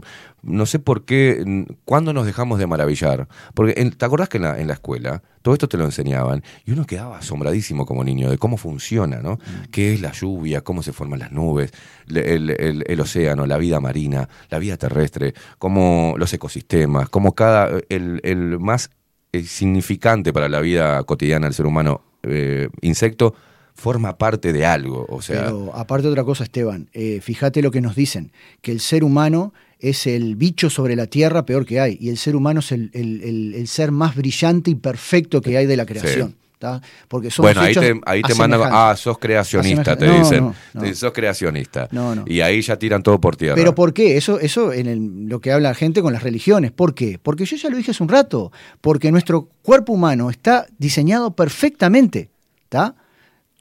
no 0.44 0.66
sé 0.66 0.80
por 0.80 1.04
qué, 1.04 1.44
mm, 1.46 1.64
cuándo 1.84 2.14
nos 2.14 2.26
dejamos 2.26 2.58
de 2.60 2.66
maravillar. 2.68 3.28
Porque, 3.54 3.74
en- 3.82 3.92
¿te 3.92 4.06
acordás 4.06 4.30
que 4.30 4.38
en 4.38 4.44
la, 4.44 4.60
en 4.60 4.68
la 4.68 4.74
escuela 4.74 5.22
todo 5.42 5.54
esto 5.54 5.68
te 5.68 5.78
lo 5.78 5.84
enseñaban? 5.86 6.42
Y 6.66 6.72
uno 6.72 6.86
quedaba 6.86 7.18
asombradísimo 7.18 7.86
como 7.86 8.04
niño 8.06 8.30
de 8.30 8.38
cómo 8.38 8.56
funciona, 8.56 9.18
¿no? 9.22 9.40
¿Qué 9.70 9.94
es 9.94 10.02
la 10.02 10.14
lluvia? 10.14 10.62
¿Cómo 10.62 10.84
se 10.84 10.94
forman 10.94 11.20
las 11.20 11.34
nubes? 11.34 11.72
El, 12.08 12.50
el- 12.52 12.84
el 12.88 13.00
océano, 13.02 13.46
la 13.46 13.58
vida 13.58 13.82
marina, 13.82 14.30
la 14.50 14.60
vida 14.60 14.78
terrestre, 14.78 15.34
cómo 15.60 16.16
los 16.18 16.34
ecosistemas, 16.34 17.10
cómo 17.10 17.36
cada. 17.36 17.70
El, 17.90 18.22
el 18.24 18.58
más 18.60 18.90
eh, 19.34 19.44
significante 19.44 20.32
para 20.32 20.48
la 20.48 20.62
vida 20.62 21.04
cotidiana 21.04 21.48
del 21.48 21.54
ser 21.54 21.66
humano, 21.66 22.02
eh, 22.30 22.70
insecto, 22.82 23.34
forma 23.74 24.18
parte 24.18 24.54
de 24.54 24.66
algo. 24.66 25.06
O 25.10 25.22
sea, 25.22 25.44
Pero 25.46 25.72
aparte 25.76 26.08
otra 26.08 26.24
cosa, 26.24 26.44
Esteban, 26.44 26.90
eh, 26.94 27.20
fíjate 27.22 27.62
lo 27.62 27.70
que 27.72 27.82
nos 27.82 27.96
dicen, 27.96 28.32
que 28.62 28.72
el 28.72 28.80
ser 28.80 29.04
humano 29.04 29.54
es 29.80 30.08
el 30.08 30.36
bicho 30.36 30.70
sobre 30.72 30.96
la 30.96 31.06
tierra 31.06 31.46
peor 31.46 31.66
que 31.66 31.80
hay, 31.80 31.98
y 32.02 32.10
el 32.10 32.18
ser 32.18 32.36
humano 32.36 32.62
es 32.62 32.72
el, 32.72 32.90
el- 32.94 33.22
el- 33.24 33.54
el 33.54 33.68
ser 33.68 33.92
más 33.92 34.16
brillante 34.16 34.72
y 34.72 34.76
perfecto 34.76 35.42
que 35.42 35.56
hay 35.58 35.68
de 35.68 35.78
la 35.78 35.86
creación. 35.86 36.36
¿Tá? 36.58 36.82
Porque 37.08 37.30
bueno, 37.38 37.62
ahí 37.62 37.74
te, 37.74 38.00
ahí 38.06 38.22
a 38.24 38.28
te 38.28 38.36
mandan, 38.36 38.62
ah, 38.64 38.96
sos 38.98 39.18
creacionista, 39.18 39.96
te 39.96 40.10
dicen. 40.12 40.44
No, 40.46 40.56
no, 40.74 40.82
Te- 40.82 40.90
no. 40.90 40.96
Sos 40.96 41.12
creacionista. 41.14 41.88
Y 42.26 42.42
ahí 42.42 42.62
ya 42.62 42.78
tiran 42.78 43.04
todo 43.04 43.20
por 43.20 43.36
tierra. 43.36 43.56
Pero 43.56 43.76
¿por 43.76 43.94
qué? 43.94 44.18
Eso, 44.18 44.40
eso 44.40 44.74
en 44.74 44.88
el- 44.88 45.26
lo 45.28 45.40
que 45.40 45.52
habla 45.52 45.70
la 45.70 45.76
gente 45.76 46.02
con 46.02 46.14
las 46.14 46.24
religiones. 46.24 46.72
¿Por 46.72 46.94
qué? 46.96 47.20
Porque 47.22 47.46
yo 47.46 47.58
ya 47.58 47.70
lo 47.70 47.78
dije 47.78 47.92
hace 47.92 48.04
un 48.04 48.10
rato. 48.10 48.52
Porque 48.82 49.12
nuestro 49.12 49.50
cuerpo 49.62 49.94
humano 49.94 50.30
está 50.30 50.66
diseñado 50.78 51.32
perfectamente. 51.36 52.30
¿tá? 52.70 52.96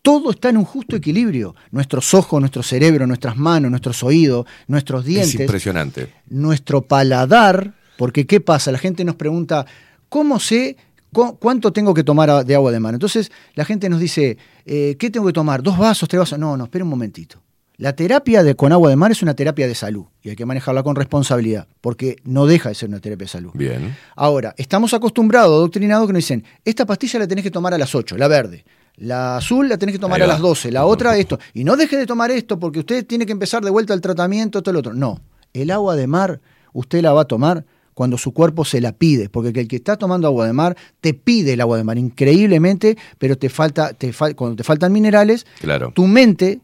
Todo 0.03 0.31
está 0.31 0.49
en 0.51 0.57
un 0.57 0.65
justo 0.65 0.97
equilibrio. 0.97 1.55
Nuestros 1.71 2.15
ojos, 2.15 2.41
nuestro 2.41 2.63
cerebro, 2.63 3.07
nuestras 3.07 3.37
manos, 3.37 3.71
nuestros 3.71 4.03
oídos, 4.03 4.47
nuestros 4.69 5.01
es 5.03 5.07
dientes, 5.07 5.41
impresionante. 5.41 6.13
nuestro 6.29 6.83
paladar. 6.83 7.75
Porque 7.99 8.27
¿qué 8.27 8.41
pasa? 8.41 8.71
La 8.73 8.79
gente 8.79 9.05
nos 9.05 9.17
pregunta, 9.17 9.67
¿cómo 10.09 10.39
sé 10.39 10.77
cu- 11.17 11.39
cuánto 11.39 11.73
tengo 11.73 11.95
que 11.95 12.05
tomar 12.05 12.45
de 12.45 12.55
agua 12.55 12.71
de 12.73 12.79
mar? 12.81 12.93
Entonces 12.93 13.33
la 13.55 13.65
gente 13.65 13.89
nos 13.89 14.01
dice, 14.01 14.37
eh, 14.67 14.97
¿qué 14.99 15.09
tengo 15.11 15.27
que 15.27 15.33
tomar? 15.33 15.63
¿Dos 15.63 15.79
vasos, 15.79 16.07
tres 16.09 16.19
vasos? 16.21 16.39
No, 16.39 16.57
no, 16.59 16.65
espera 16.65 16.85
un 16.85 16.91
momentito. 16.91 17.43
La 17.79 17.95
terapia 17.95 18.43
de, 18.43 18.55
con 18.55 18.73
agua 18.73 18.89
de 18.91 18.97
mar 18.97 19.11
es 19.13 19.23
una 19.23 19.35
terapia 19.35 19.67
de 19.67 19.75
salud 19.75 20.05
y 20.23 20.31
hay 20.31 20.37
que 20.37 20.47
manejarla 20.47 20.83
con 20.83 20.95
responsabilidad, 20.97 21.69
porque 21.81 22.17
no 22.25 22.47
deja 22.47 22.69
de 22.71 22.75
ser 22.75 22.89
una 22.89 23.01
terapia 23.01 23.25
de 23.25 23.29
salud. 23.29 23.51
Bien. 23.55 23.97
Ahora, 24.15 24.55
estamos 24.59 24.93
acostumbrados, 24.95 25.53
adoctrinados, 25.55 26.07
que 26.07 26.13
nos 26.13 26.21
dicen, 26.21 26.45
esta 26.65 26.85
pastilla 26.87 27.19
la 27.21 27.27
tenés 27.29 27.43
que 27.45 27.51
tomar 27.51 27.73
a 27.75 27.79
las 27.79 27.95
8, 27.95 28.17
la 28.17 28.29
verde. 28.29 28.65
La 28.97 29.37
azul 29.37 29.69
la 29.69 29.77
tenés 29.77 29.95
que 29.95 29.99
tomar 29.99 30.23
a 30.23 30.27
las 30.27 30.41
12, 30.41 30.71
la 30.73 30.87
otra 30.87 31.19
esto. 31.19 31.39
Y 31.53 31.65
no 31.65 31.77
deje 31.77 31.97
de 31.99 32.07
tomar 32.07 32.31
esto 32.31 32.59
porque 32.59 32.79
usted 32.79 33.07
tiene 33.07 33.27
que 33.27 33.33
empezar 33.33 33.63
de 33.63 33.71
vuelta 33.71 33.93
el 33.93 34.01
tratamiento, 34.01 34.63
todo 34.63 34.73
lo 34.73 34.79
otro. 34.81 34.95
No, 34.95 35.21
el 35.53 35.71
agua 35.71 35.97
de 35.97 36.07
mar 36.07 36.41
usted 36.73 37.03
la 37.03 37.13
va 37.13 37.23
a 37.23 37.25
tomar 37.27 37.67
cuando 37.97 38.19
su 38.19 38.33
cuerpo 38.33 38.67
se 38.67 38.83
la 38.83 38.93
pide, 38.93 39.31
porque 39.31 39.59
el 39.59 39.67
que 39.69 39.77
está 39.77 39.97
tomando 39.97 40.27
agua 40.29 40.47
de 40.47 40.53
mar 40.53 40.77
te 41.01 41.15
pide 41.15 41.55
el 41.55 41.63
agua 41.63 41.79
de 41.79 41.85
mar 41.85 41.97
increíblemente, 41.97 42.99
pero 43.19 43.39
te 43.39 43.49
falta, 43.49 43.95
te 43.95 44.13
fal- 44.13 44.35
cuando 44.35 44.55
te 44.57 44.65
faltan 44.65 44.93
minerales, 44.93 45.47
Claro. 45.63 45.93
tu 45.95 46.07
mente 46.07 46.61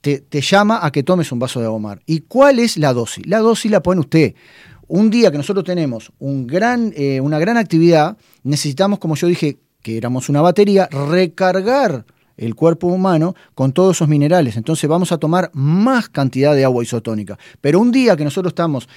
te, 0.00 0.18
te 0.18 0.40
llama 0.40 0.80
a 0.82 0.90
que 0.90 1.04
tomes 1.04 1.30
un 1.30 1.38
vaso 1.38 1.60
de 1.60 1.66
agua 1.66 1.78
de 1.78 1.82
mar. 1.84 2.02
¿Y 2.04 2.22
cuál 2.22 2.58
es 2.58 2.76
la 2.78 2.92
dosis? 2.92 3.24
La 3.28 3.38
dosis 3.38 3.70
la 3.70 3.80
pone 3.80 4.00
usted. 4.00 4.34
Un 4.88 5.08
día 5.08 5.30
que 5.30 5.36
nosotros 5.38 5.64
tenemos 5.64 6.10
un 6.18 6.48
gran, 6.48 6.92
eh, 6.96 7.20
una 7.20 7.38
gran 7.38 7.56
actividad, 7.56 8.16
necesitamos, 8.42 8.98
como 8.98 9.14
yo 9.14 9.28
dije, 9.28 9.58
que 9.82 9.96
éramos 9.96 10.28
una 10.28 10.40
batería, 10.40 10.88
recargar 10.90 12.04
el 12.36 12.54
cuerpo 12.54 12.88
humano 12.88 13.34
con 13.54 13.72
todos 13.72 13.96
esos 13.98 14.08
minerales. 14.08 14.56
Entonces 14.56 14.88
vamos 14.90 15.12
a 15.12 15.18
tomar 15.18 15.50
más 15.54 16.08
cantidad 16.08 16.54
de 16.54 16.64
agua 16.64 16.82
isotónica. 16.82 17.38
Pero 17.60 17.78
un 17.78 17.92
día 17.92 18.16
que 18.16 18.24
nosotros 18.24 18.50
estamos 18.50 18.88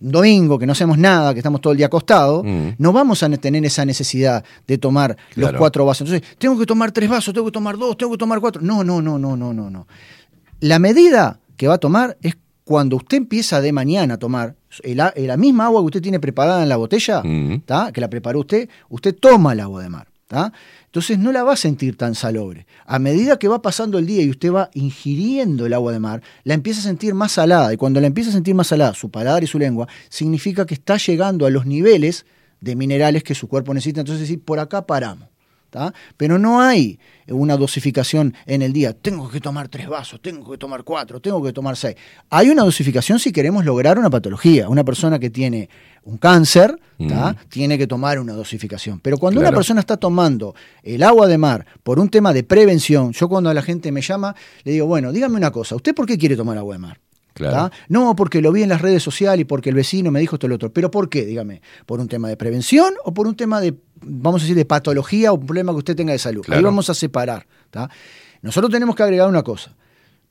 domingo, 0.00 0.58
que 0.58 0.66
no 0.66 0.72
hacemos 0.72 0.96
nada, 0.98 1.32
que 1.32 1.40
estamos 1.40 1.60
todo 1.60 1.72
el 1.72 1.76
día 1.76 1.86
acostados, 1.86 2.44
Mm. 2.44 2.68
no 2.78 2.92
vamos 2.92 3.22
a 3.22 3.28
ne- 3.28 3.38
tener 3.38 3.64
esa 3.64 3.84
necesidad 3.84 4.44
de 4.66 4.78
tomar 4.78 5.16
los 5.34 5.52
cuatro 5.54 5.84
vasos. 5.84 6.08
Entonces, 6.08 6.36
tengo 6.38 6.58
que 6.58 6.66
tomar 6.66 6.92
tres 6.92 7.08
vasos, 7.10 7.34
tengo 7.34 7.46
que 7.46 7.52
tomar 7.52 7.76
dos, 7.76 7.96
tengo 7.96 8.12
que 8.12 8.18
tomar 8.18 8.40
cuatro. 8.40 8.62
No, 8.62 8.84
no, 8.84 9.02
no, 9.02 9.18
no, 9.18 9.36
no, 9.36 9.52
no, 9.52 9.70
no. 9.70 9.86
La 10.60 10.78
medida 10.78 11.40
que 11.56 11.66
va 11.68 11.74
a 11.74 11.78
tomar 11.78 12.16
es 12.22 12.36
cuando 12.64 12.96
usted 12.96 13.16
empieza 13.16 13.60
de 13.60 13.72
mañana 13.72 14.14
a 14.14 14.18
tomar 14.18 14.54
el 14.82 15.00
a- 15.00 15.12
la 15.16 15.36
misma 15.36 15.64
agua 15.66 15.80
que 15.82 15.86
usted 15.86 16.02
tiene 16.02 16.20
preparada 16.20 16.62
en 16.62 16.68
la 16.68 16.76
botella, 16.76 17.22
Mm. 17.24 17.62
que 17.92 18.00
la 18.00 18.08
preparó 18.10 18.40
usted, 18.40 18.68
usted 18.90 19.14
toma 19.18 19.52
el 19.54 19.60
agua 19.60 19.82
de 19.82 19.88
mar. 19.88 20.06
¿tá? 20.28 20.52
Entonces 20.88 21.18
no 21.18 21.32
la 21.32 21.42
va 21.42 21.52
a 21.52 21.56
sentir 21.56 21.98
tan 21.98 22.14
salobre. 22.14 22.66
A 22.86 22.98
medida 22.98 23.38
que 23.38 23.46
va 23.46 23.60
pasando 23.60 23.98
el 23.98 24.06
día 24.06 24.22
y 24.22 24.30
usted 24.30 24.50
va 24.50 24.70
ingiriendo 24.72 25.66
el 25.66 25.74
agua 25.74 25.92
de 25.92 25.98
mar, 25.98 26.22
la 26.44 26.54
empieza 26.54 26.80
a 26.80 26.84
sentir 26.84 27.12
más 27.12 27.32
salada. 27.32 27.74
Y 27.74 27.76
cuando 27.76 28.00
la 28.00 28.06
empieza 28.06 28.30
a 28.30 28.32
sentir 28.32 28.54
más 28.54 28.68
salada, 28.68 28.94
su 28.94 29.10
paladar 29.10 29.44
y 29.44 29.46
su 29.46 29.58
lengua, 29.58 29.86
significa 30.08 30.64
que 30.64 30.72
está 30.72 30.96
llegando 30.96 31.44
a 31.44 31.50
los 31.50 31.66
niveles 31.66 32.24
de 32.62 32.74
minerales 32.74 33.22
que 33.22 33.34
su 33.34 33.48
cuerpo 33.48 33.74
necesita. 33.74 34.00
Entonces, 34.00 34.22
decir, 34.22 34.42
por 34.42 34.60
acá 34.60 34.86
paramos. 34.86 35.28
¿Tá? 35.70 35.92
Pero 36.16 36.38
no 36.38 36.60
hay 36.60 36.98
una 37.28 37.56
dosificación 37.56 38.34
en 38.46 38.62
el 38.62 38.72
día. 38.72 38.92
Tengo 38.92 39.28
que 39.28 39.40
tomar 39.40 39.68
tres 39.68 39.88
vasos, 39.88 40.20
tengo 40.20 40.50
que 40.50 40.58
tomar 40.58 40.84
cuatro, 40.84 41.20
tengo 41.20 41.42
que 41.42 41.52
tomar 41.52 41.76
seis. 41.76 41.96
Hay 42.30 42.48
una 42.48 42.62
dosificación 42.64 43.18
si 43.18 43.32
queremos 43.32 43.64
lograr 43.64 43.98
una 43.98 44.10
patología. 44.10 44.68
Una 44.68 44.84
persona 44.84 45.18
que 45.18 45.30
tiene 45.30 45.68
un 46.04 46.16
cáncer 46.16 46.78
¿tá? 47.08 47.36
tiene 47.48 47.76
que 47.76 47.86
tomar 47.86 48.18
una 48.18 48.32
dosificación. 48.32 49.00
Pero 49.00 49.18
cuando 49.18 49.40
una 49.40 49.52
persona 49.52 49.80
está 49.80 49.96
tomando 49.96 50.54
el 50.82 51.02
agua 51.02 51.26
de 51.26 51.38
mar 51.38 51.66
por 51.82 51.98
un 51.98 52.08
tema 52.08 52.32
de 52.32 52.44
prevención, 52.44 53.12
yo 53.12 53.28
cuando 53.28 53.52
la 53.52 53.62
gente 53.62 53.92
me 53.92 54.00
llama, 54.00 54.34
le 54.64 54.72
digo, 54.72 54.86
bueno, 54.86 55.12
dígame 55.12 55.36
una 55.36 55.50
cosa, 55.50 55.76
¿usted 55.76 55.94
por 55.94 56.06
qué 56.06 56.16
quiere 56.16 56.36
tomar 56.36 56.56
agua 56.56 56.74
de 56.74 56.78
mar? 56.78 57.00
Claro. 57.34 57.70
No, 57.88 58.16
porque 58.16 58.40
lo 58.42 58.50
vi 58.50 58.64
en 58.64 58.68
las 58.68 58.82
redes 58.82 59.02
sociales 59.02 59.42
y 59.42 59.44
porque 59.44 59.68
el 59.68 59.76
vecino 59.76 60.10
me 60.10 60.18
dijo 60.18 60.36
esto 60.36 60.46
y 60.46 60.48
lo 60.48 60.56
otro. 60.56 60.72
¿Pero 60.72 60.90
por 60.90 61.08
qué? 61.08 61.24
Dígame. 61.24 61.62
¿Por 61.86 62.00
un 62.00 62.08
tema 62.08 62.28
de 62.28 62.36
prevención 62.36 62.94
o 63.04 63.14
por 63.14 63.28
un 63.28 63.36
tema 63.36 63.60
de, 63.60 63.76
vamos 64.02 64.42
a 64.42 64.44
decir, 64.44 64.56
de 64.56 64.64
patología 64.64 65.32
o 65.32 65.36
un 65.36 65.46
problema 65.46 65.72
que 65.72 65.78
usted 65.78 65.96
tenga 65.96 66.12
de 66.12 66.18
salud? 66.18 66.44
Ahí 66.48 66.62
vamos 66.62 66.90
a 66.90 66.94
separar. 66.94 67.46
¿tá? 67.70 67.90
Nosotros 68.42 68.72
tenemos 68.72 68.94
que 68.94 69.02
agregar 69.02 69.28
una 69.28 69.42
cosa. 69.42 69.74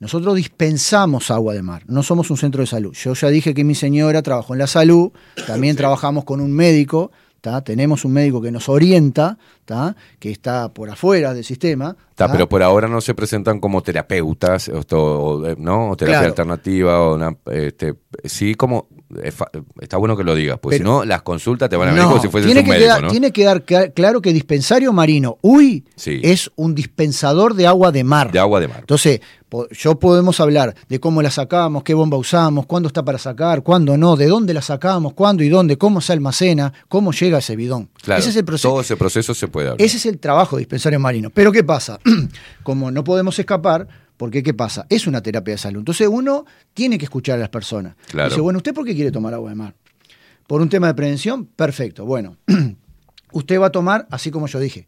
Nosotros 0.00 0.36
dispensamos 0.36 1.30
agua 1.32 1.54
de 1.54 1.62
mar, 1.62 1.82
no 1.88 2.04
somos 2.04 2.30
un 2.30 2.36
centro 2.36 2.60
de 2.60 2.68
salud. 2.68 2.92
Yo 2.94 3.14
ya 3.14 3.28
dije 3.30 3.52
que 3.52 3.64
mi 3.64 3.74
señora 3.74 4.22
trabajó 4.22 4.52
en 4.52 4.60
la 4.60 4.68
salud, 4.68 5.10
también 5.44 5.74
trabajamos 5.74 6.24
con 6.24 6.40
un 6.40 6.52
médico, 6.52 7.10
¿tá? 7.40 7.62
tenemos 7.62 8.04
un 8.04 8.12
médico 8.12 8.40
que 8.40 8.52
nos 8.52 8.68
orienta, 8.68 9.38
¿tá? 9.68 9.94
que 10.18 10.30
está 10.30 10.72
por 10.72 10.88
afuera 10.88 11.34
del 11.34 11.44
sistema. 11.44 11.94
¿tá? 12.14 12.32
pero 12.32 12.48
por 12.48 12.62
ahora 12.64 12.88
no 12.88 13.00
se 13.02 13.14
presentan 13.14 13.60
como 13.60 13.80
terapeutas, 13.82 14.68
o 14.70 15.46
eh, 15.46 15.54
¿no? 15.58 15.90
O 15.90 15.96
terapia 15.96 16.18
Claro. 16.20 16.26
alternativa, 16.32 17.00
o 17.02 17.14
una, 17.14 17.36
este, 17.52 17.94
sí, 18.24 18.54
como, 18.56 18.88
fa- 19.30 19.50
está 19.80 19.98
bueno 19.98 20.16
que 20.16 20.24
lo 20.24 20.34
digas, 20.34 20.58
pues 20.60 20.78
si 20.78 20.82
no, 20.82 21.04
las 21.04 21.22
consultas 21.22 21.68
te 21.68 21.76
van 21.76 21.88
a 21.88 21.92
venir 21.92 22.02
No, 22.04 22.08
como 22.18 22.22
si 22.22 22.28
tiene 22.28 22.60
un 22.62 22.66
médico, 22.66 22.78
quedar, 22.86 23.02
¿no? 23.02 23.10
Tiene 23.10 23.26
que 23.30 23.42
quedar 23.42 23.64
cla- 23.64 23.92
claro 23.94 24.20
que 24.22 24.32
dispensario 24.32 24.92
marino, 24.92 25.36
uy, 25.42 25.84
Sí. 25.96 26.18
es 26.24 26.50
un 26.56 26.74
dispensador 26.74 27.54
de 27.54 27.66
agua 27.66 27.92
de 27.92 28.02
mar. 28.04 28.32
De 28.32 28.38
agua 28.40 28.58
de 28.58 28.66
mar. 28.68 28.78
Entonces, 28.80 29.20
yo 29.70 29.98
podemos 29.98 30.40
hablar 30.40 30.74
de 30.88 31.00
cómo 31.00 31.22
la 31.22 31.30
sacamos, 31.30 31.82
qué 31.82 31.94
bomba 31.94 32.16
usamos, 32.18 32.66
cuándo 32.66 32.88
está 32.88 33.02
para 33.04 33.16
sacar, 33.18 33.62
cuándo 33.62 33.96
no, 33.96 34.16
de 34.16 34.26
dónde 34.26 34.52
la 34.54 34.60
sacamos, 34.60 35.12
cuándo 35.14 35.42
y 35.44 35.48
dónde, 35.48 35.78
cómo 35.78 36.00
se 36.00 36.12
almacena, 36.12 36.72
cómo 36.88 37.12
llega 37.12 37.38
ese 37.38 37.54
bidón. 37.56 37.88
Claro, 38.02 38.20
ese 38.20 38.30
es 38.30 38.36
el 38.36 38.44
proceso. 38.44 38.68
todo 38.68 38.80
ese 38.82 38.96
proceso 38.96 39.32
se 39.34 39.48
puede 39.48 39.57
hablar. 39.66 39.82
Ese 39.84 39.96
es 39.96 40.06
el 40.06 40.18
trabajo 40.18 40.56
de 40.56 40.60
dispensario 40.60 40.98
marino. 41.00 41.30
Pero 41.30 41.52
¿qué 41.52 41.64
pasa? 41.64 41.98
Como 42.62 42.90
no 42.90 43.04
podemos 43.04 43.38
escapar, 43.38 43.88
porque 44.16 44.42
¿qué 44.42 44.54
pasa? 44.54 44.86
Es 44.88 45.06
una 45.06 45.22
terapia 45.22 45.54
de 45.54 45.58
salud. 45.58 45.80
Entonces 45.80 46.08
uno 46.10 46.44
tiene 46.74 46.98
que 46.98 47.04
escuchar 47.04 47.36
a 47.36 47.40
las 47.40 47.48
personas. 47.50 47.94
Claro. 48.08 48.28
Dice, 48.30 48.40
bueno, 48.40 48.56
¿usted 48.58 48.74
por 48.74 48.84
qué 48.84 48.94
quiere 48.94 49.10
tomar 49.12 49.34
agua 49.34 49.50
de 49.50 49.56
mar? 49.56 49.74
¿Por 50.46 50.60
un 50.60 50.68
tema 50.68 50.86
de 50.88 50.94
prevención? 50.94 51.44
Perfecto. 51.46 52.04
Bueno, 52.04 52.36
usted 53.32 53.60
va 53.60 53.66
a 53.66 53.72
tomar, 53.72 54.06
así 54.10 54.30
como 54.30 54.46
yo 54.46 54.58
dije, 54.60 54.86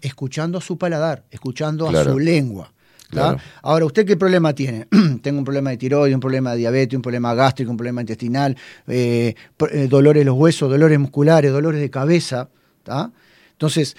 escuchando 0.00 0.58
a 0.58 0.60
su 0.60 0.78
paladar, 0.78 1.24
escuchando 1.30 1.86
Claro. 1.88 2.10
a 2.10 2.12
su 2.12 2.18
lengua. 2.18 2.72
Claro. 3.10 3.38
Ahora, 3.62 3.86
¿usted 3.86 4.04
qué 4.04 4.18
problema 4.18 4.54
tiene? 4.54 4.86
Tengo 5.22 5.38
un 5.38 5.44
problema 5.44 5.70
de 5.70 5.78
tiroides, 5.78 6.14
un 6.14 6.20
problema 6.20 6.52
de 6.52 6.58
diabetes, 6.58 6.94
un 6.94 7.00
problema 7.02 7.32
gástrico, 7.34 7.70
un 7.70 7.76
problema 7.78 8.02
intestinal, 8.02 8.54
eh, 8.86 9.34
eh, 9.72 9.86
dolores 9.88 10.20
de 10.20 10.24
los 10.26 10.36
huesos, 10.36 10.68
dolores 10.70 10.98
musculares, 10.98 11.50
dolores 11.50 11.80
de 11.80 11.88
cabeza. 11.90 12.50
¿tá? 12.82 13.10
Entonces, 13.58 13.96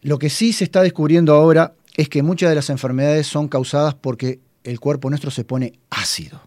lo 0.00 0.18
que 0.18 0.30
sí 0.30 0.54
se 0.54 0.64
está 0.64 0.80
descubriendo 0.82 1.34
ahora 1.34 1.74
es 1.94 2.08
que 2.08 2.22
muchas 2.22 2.48
de 2.48 2.54
las 2.54 2.70
enfermedades 2.70 3.26
son 3.26 3.48
causadas 3.48 3.94
porque 3.94 4.40
el 4.64 4.80
cuerpo 4.80 5.10
nuestro 5.10 5.30
se 5.30 5.44
pone 5.44 5.74
ácido. 5.90 6.40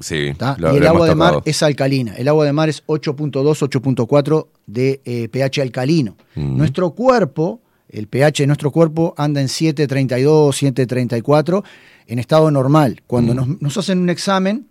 Sí, 0.00 0.14
y 0.16 0.76
el 0.76 0.86
agua 0.86 1.08
de 1.08 1.14
mar 1.14 1.40
es 1.46 1.62
alcalina. 1.62 2.14
El 2.16 2.28
agua 2.28 2.44
de 2.44 2.52
mar 2.52 2.68
es 2.68 2.84
8.2, 2.86 3.32
8.4 3.32 4.46
de 4.66 5.00
eh, 5.06 5.28
pH 5.28 5.62
alcalino. 5.62 6.16
Mm. 6.34 6.56
Nuestro 6.58 6.90
cuerpo, 6.90 7.62
el 7.88 8.08
pH 8.08 8.42
de 8.42 8.46
nuestro 8.46 8.70
cuerpo 8.70 9.14
anda 9.16 9.40
en 9.40 9.48
7.32, 9.48 10.50
7.34 10.52 11.64
en 12.08 12.18
estado 12.18 12.50
normal. 12.50 13.00
Cuando 13.06 13.32
Mm. 13.32 13.36
nos, 13.36 13.62
nos 13.62 13.76
hacen 13.78 13.98
un 14.00 14.10
examen, 14.10 14.66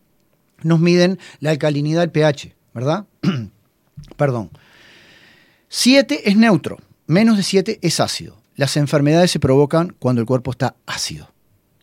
nos 0.61 0.79
miden 0.79 1.17
la 1.39 1.49
alcalinidad 1.49 2.01
del 2.01 2.11
pH, 2.11 2.53
¿verdad? 2.73 3.05
Perdón. 4.15 4.51
7 5.69 6.30
es 6.30 6.38
neutro, 6.38 6.77
menos 7.07 7.38
de 7.38 7.44
7 7.44 7.80
es 7.81 7.99
ácido. 7.99 8.38
Las 8.56 8.77
enfermedades 8.77 9.31
se 9.31 9.39
provocan 9.39 9.95
cuando 9.99 10.22
el 10.22 10.27
cuerpo 10.27 10.52
está 10.52 10.76
ácido. 10.85 11.30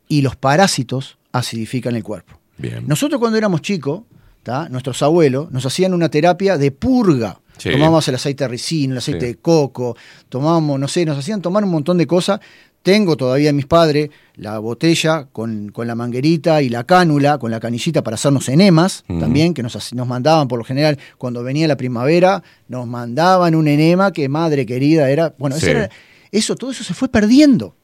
Y 0.08 0.22
los 0.22 0.36
parásitos 0.36 1.18
acidifican 1.32 1.94
el 1.96 2.02
cuerpo. 2.02 2.38
Bien. 2.58 2.84
Nosotros 2.86 3.18
cuando 3.20 3.38
éramos 3.38 3.62
chicos, 3.62 4.02
¿tá? 4.42 4.68
nuestros 4.68 5.02
abuelos 5.02 5.50
nos 5.50 5.64
hacían 5.66 5.94
una 5.94 6.08
terapia 6.08 6.56
de 6.58 6.70
purga. 6.70 7.40
Sí. 7.58 7.70
Tomábamos 7.70 8.06
el 8.08 8.16
aceite 8.16 8.44
de 8.44 8.48
ricino, 8.48 8.94
el 8.94 8.98
aceite 8.98 9.20
Sí. 9.20 9.26
de 9.26 9.34
coco, 9.36 9.96
tomábamos, 10.28 10.80
no 10.80 10.88
sé, 10.88 11.04
nos 11.04 11.18
hacían 11.18 11.40
tomar 11.40 11.62
un 11.64 11.70
montón 11.70 11.98
de 11.98 12.06
cosas. 12.06 12.40
Tengo 12.84 13.16
todavía 13.16 13.48
en 13.48 13.56
mis 13.56 13.64
padres 13.66 14.10
la 14.36 14.58
botella 14.58 15.26
con, 15.32 15.70
con 15.72 15.86
la 15.86 15.94
manguerita 15.94 16.60
y 16.60 16.68
la 16.68 16.84
cánula, 16.84 17.38
con 17.38 17.50
la 17.50 17.58
canillita 17.58 18.04
para 18.04 18.16
hacernos 18.16 18.46
enemas 18.50 19.04
también, 19.08 19.54
que 19.54 19.62
nos, 19.62 19.92
nos 19.94 20.06
mandaban 20.06 20.48
por 20.48 20.58
lo 20.58 20.64
general 20.66 20.98
cuando 21.16 21.42
venía 21.42 21.66
la 21.66 21.78
primavera, 21.78 22.42
nos 22.68 22.86
mandaban 22.86 23.54
un 23.54 23.68
enema 23.68 24.12
que 24.12 24.28
madre 24.28 24.66
querida 24.66 25.08
era. 25.08 25.34
Bueno, 25.38 25.56
eso, 25.56 25.66
era- 25.66 25.90
eso, 26.30 26.56
todo 26.56 26.72
eso 26.72 26.84
se 26.84 26.92
fue 26.92 27.08
perdiendo. 27.08 27.74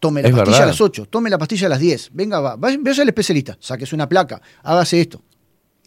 Tome 0.00 0.22
la 0.22 0.28
Es 0.28 0.34
pastilla 0.34 0.50
verdad. 0.58 0.68
a 0.68 0.72
las 0.72 0.80
8, 0.80 1.06
tome 1.08 1.30
la 1.30 1.38
pastilla 1.38 1.66
a 1.66 1.70
las 1.70 1.78
10, 1.80 2.10
venga, 2.12 2.40
va, 2.40 2.56
vaya, 2.56 2.78
vaya 2.80 3.02
al 3.02 3.08
especialista, 3.08 3.56
sáquese 3.60 3.94
una 3.94 4.08
placa, 4.08 4.40
hágase 4.64 5.00
esto. 5.00 5.22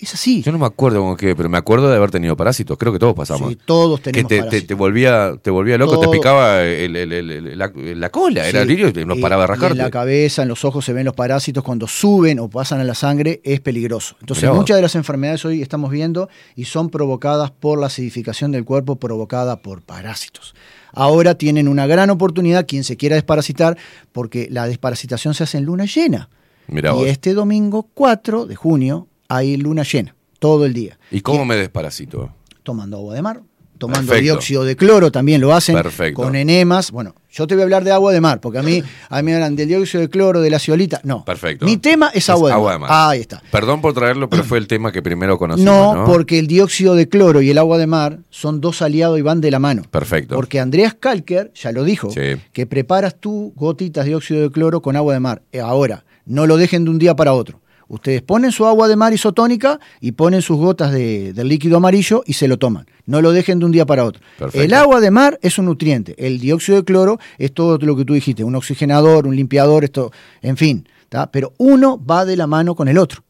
Es 0.01 0.15
así. 0.15 0.41
Yo 0.41 0.51
no 0.51 0.57
me 0.57 0.65
acuerdo 0.65 0.99
cómo 0.99 1.15
que, 1.15 1.35
pero 1.35 1.47
me 1.47 1.59
acuerdo 1.59 1.87
de 1.87 1.95
haber 1.95 2.09
tenido 2.09 2.35
parásitos. 2.35 2.75
Creo 2.77 2.91
que 2.91 2.97
todos 2.97 3.13
pasamos. 3.13 3.49
Sí, 3.49 3.57
todos 3.65 4.01
tenemos 4.01 4.27
te, 4.27 4.35
te, 4.37 4.41
parásitos. 4.41 4.67
te 4.67 4.73
volvía, 4.73 5.33
te 5.39 5.51
volvía 5.51 5.77
loco, 5.77 5.93
Todo. 5.99 6.09
te 6.09 6.17
picaba 6.17 6.63
el- 6.63 6.95
el- 6.95 7.13
el- 7.13 7.31
el- 7.31 7.57
la, 7.57 7.71
la 7.75 8.09
cola, 8.09 8.47
era 8.47 8.63
Sí, 8.63 8.67
lirio 8.67 8.89
y 8.89 9.05
no 9.05 9.15
paraba 9.17 9.43
de 9.43 9.51
y 9.51 9.53
En 9.53 9.59
rascarte. 9.59 9.77
la 9.77 9.91
cabeza, 9.91 10.41
en 10.41 10.47
los 10.47 10.65
ojos 10.65 10.83
se 10.83 10.93
ven 10.93 11.05
los 11.05 11.13
parásitos. 11.13 11.63
Cuando 11.63 11.87
suben 11.87 12.39
o 12.39 12.49
pasan 12.49 12.79
a 12.79 12.83
la 12.83 12.95
sangre 12.95 13.41
es 13.43 13.59
peligroso. 13.59 14.15
Entonces, 14.21 14.41
Mirá 14.43 14.53
vos. 14.53 14.59
muchas 14.61 14.77
de 14.77 14.81
las 14.81 14.95
enfermedades 14.95 15.45
hoy 15.45 15.61
estamos 15.61 15.91
viendo 15.91 16.29
y 16.55 16.65
son 16.65 16.89
provocadas 16.89 17.51
por 17.51 17.79
la 17.79 17.85
acidificación 17.85 18.51
del 18.51 18.65
cuerpo 18.65 18.95
provocada 18.95 19.57
por 19.61 19.83
parásitos. 19.83 20.55
Ahora 20.93 21.35
tienen 21.35 21.67
una 21.67 21.85
gran 21.85 22.09
oportunidad 22.09 22.65
quien 22.67 22.83
se 22.83 22.97
quiera 22.97 23.15
desparasitar 23.15 23.77
porque 24.11 24.47
la 24.49 24.65
desparasitación 24.67 25.35
se 25.35 25.43
hace 25.43 25.59
en 25.59 25.65
luna 25.65 25.85
llena. 25.85 26.27
Mirá 26.67 26.89
y 26.91 26.93
vos. 26.95 27.07
este 27.07 27.33
domingo 27.33 27.87
4 27.93 28.45
de 28.47 28.55
junio 28.55 29.07
hay 29.35 29.57
luna 29.57 29.83
llena, 29.83 30.15
todo 30.39 30.65
el 30.65 30.73
día. 30.73 30.97
¿Y 31.11 31.21
cómo 31.21 31.45
me 31.45 31.55
desparasito? 31.55 32.33
tomando 32.63 32.97
agua 32.97 33.15
de 33.15 33.21
mar, 33.23 33.41
tomando 33.79 34.01
Perfecto. 34.11 34.21
dióxido 34.23 34.63
de 34.63 34.75
cloro, 34.75 35.11
también 35.11 35.41
lo 35.41 35.51
hacen 35.51 35.73
Perfecto. 35.75 36.21
con 36.21 36.35
enemas. 36.35 36.91
Bueno, 36.91 37.15
yo 37.31 37.47
te 37.47 37.55
voy 37.55 37.61
a 37.61 37.63
hablar 37.63 37.83
de 37.83 37.91
agua 37.91 38.13
de 38.13 38.21
mar, 38.21 38.39
porque 38.39 38.59
a 38.59 38.61
mí, 38.61 38.83
a 39.09 39.17
mí 39.17 39.23
me 39.23 39.33
hablan 39.33 39.55
del 39.55 39.67
dióxido 39.67 40.01
de 40.01 40.09
cloro, 40.11 40.41
de 40.41 40.51
la 40.51 40.59
ciolita. 40.59 41.01
No. 41.03 41.25
Perfecto. 41.25 41.65
Mi 41.65 41.77
tema 41.77 42.11
es 42.13 42.29
agua, 42.29 42.51
de, 42.73 42.77
mar. 42.77 42.89
Ahí 42.93 43.21
está. 43.21 43.41
Perdón 43.51 43.81
por 43.81 43.93
traerlo, 43.95 44.29
pero 44.29 44.43
fue 44.43 44.59
el 44.59 44.67
tema 44.67 44.91
que 44.91 45.01
primero 45.01 45.39
conocimos. 45.39 45.73
No, 45.73 45.95
No, 45.95 46.05
porque 46.05 46.37
el 46.37 46.45
dióxido 46.45 46.93
de 46.93 47.09
cloro 47.09 47.41
y 47.41 47.49
el 47.49 47.57
agua 47.57 47.79
de 47.79 47.87
mar 47.87 48.19
son 48.29 48.61
dos 48.61 48.83
aliados 48.83 49.17
y 49.17 49.23
van 49.23 49.41
de 49.41 49.49
la 49.49 49.57
mano. 49.57 49.81
Perfecto. 49.89 50.35
Porque 50.35 50.59
Andreas 50.59 50.93
Kalker 50.93 51.51
ya 51.55 51.71
lo 51.71 51.83
dijo, 51.83 52.11
Sí. 52.11 52.39
que 52.53 52.67
preparas 52.67 53.15
tú 53.19 53.53
gotitas 53.55 54.05
de 54.05 54.09
dióxido 54.09 54.41
de 54.41 54.51
cloro 54.51 54.83
con 54.83 54.95
agua 54.95 55.15
de 55.15 55.19
mar. 55.19 55.41
Eh, 55.51 55.61
Ahora, 55.61 56.05
no 56.27 56.45
lo 56.45 56.57
dejen 56.57 56.83
de 56.85 56.91
un 56.91 56.99
día 56.99 57.15
para 57.15 57.33
otro. 57.33 57.59
Ustedes 57.91 58.21
ponen 58.21 58.53
su 58.53 58.65
agua 58.65 58.87
de 58.87 58.95
mar 58.95 59.11
isotónica 59.11 59.77
y 59.99 60.13
ponen 60.13 60.41
sus 60.41 60.55
gotas 60.55 60.93
de, 60.93 61.33
del 61.33 61.49
líquido 61.49 61.75
amarillo 61.75 62.23
y 62.25 62.33
se 62.33 62.47
lo 62.47 62.57
toman. 62.57 62.85
No 63.05 63.21
lo 63.21 63.33
dejen 63.33 63.59
de 63.59 63.65
un 63.65 63.73
día 63.73 63.85
para 63.85 64.05
otro. 64.05 64.21
Perfecto. 64.39 64.63
El 64.63 64.73
agua 64.73 65.01
de 65.01 65.11
mar 65.11 65.37
es 65.41 65.57
un 65.57 65.65
nutriente. 65.65 66.15
El 66.17 66.39
dióxido 66.39 66.77
de 66.77 66.85
cloro 66.85 67.19
es 67.37 67.53
todo 67.53 67.77
lo 67.79 67.97
que 67.97 68.05
tú 68.05 68.13
dijiste, 68.13 68.45
un 68.45 68.55
oxigenador, 68.55 69.27
un 69.27 69.35
limpiador, 69.35 69.83
esto, 69.83 70.13
en 70.41 70.55
fin. 70.55 70.87
¿tá? 71.09 71.29
Pero 71.33 71.51
uno 71.57 72.01
va 72.01 72.23
de 72.23 72.37
la 72.37 72.47
mano 72.47 72.75
con 72.75 72.87
el 72.87 72.97
otro. 72.97 73.25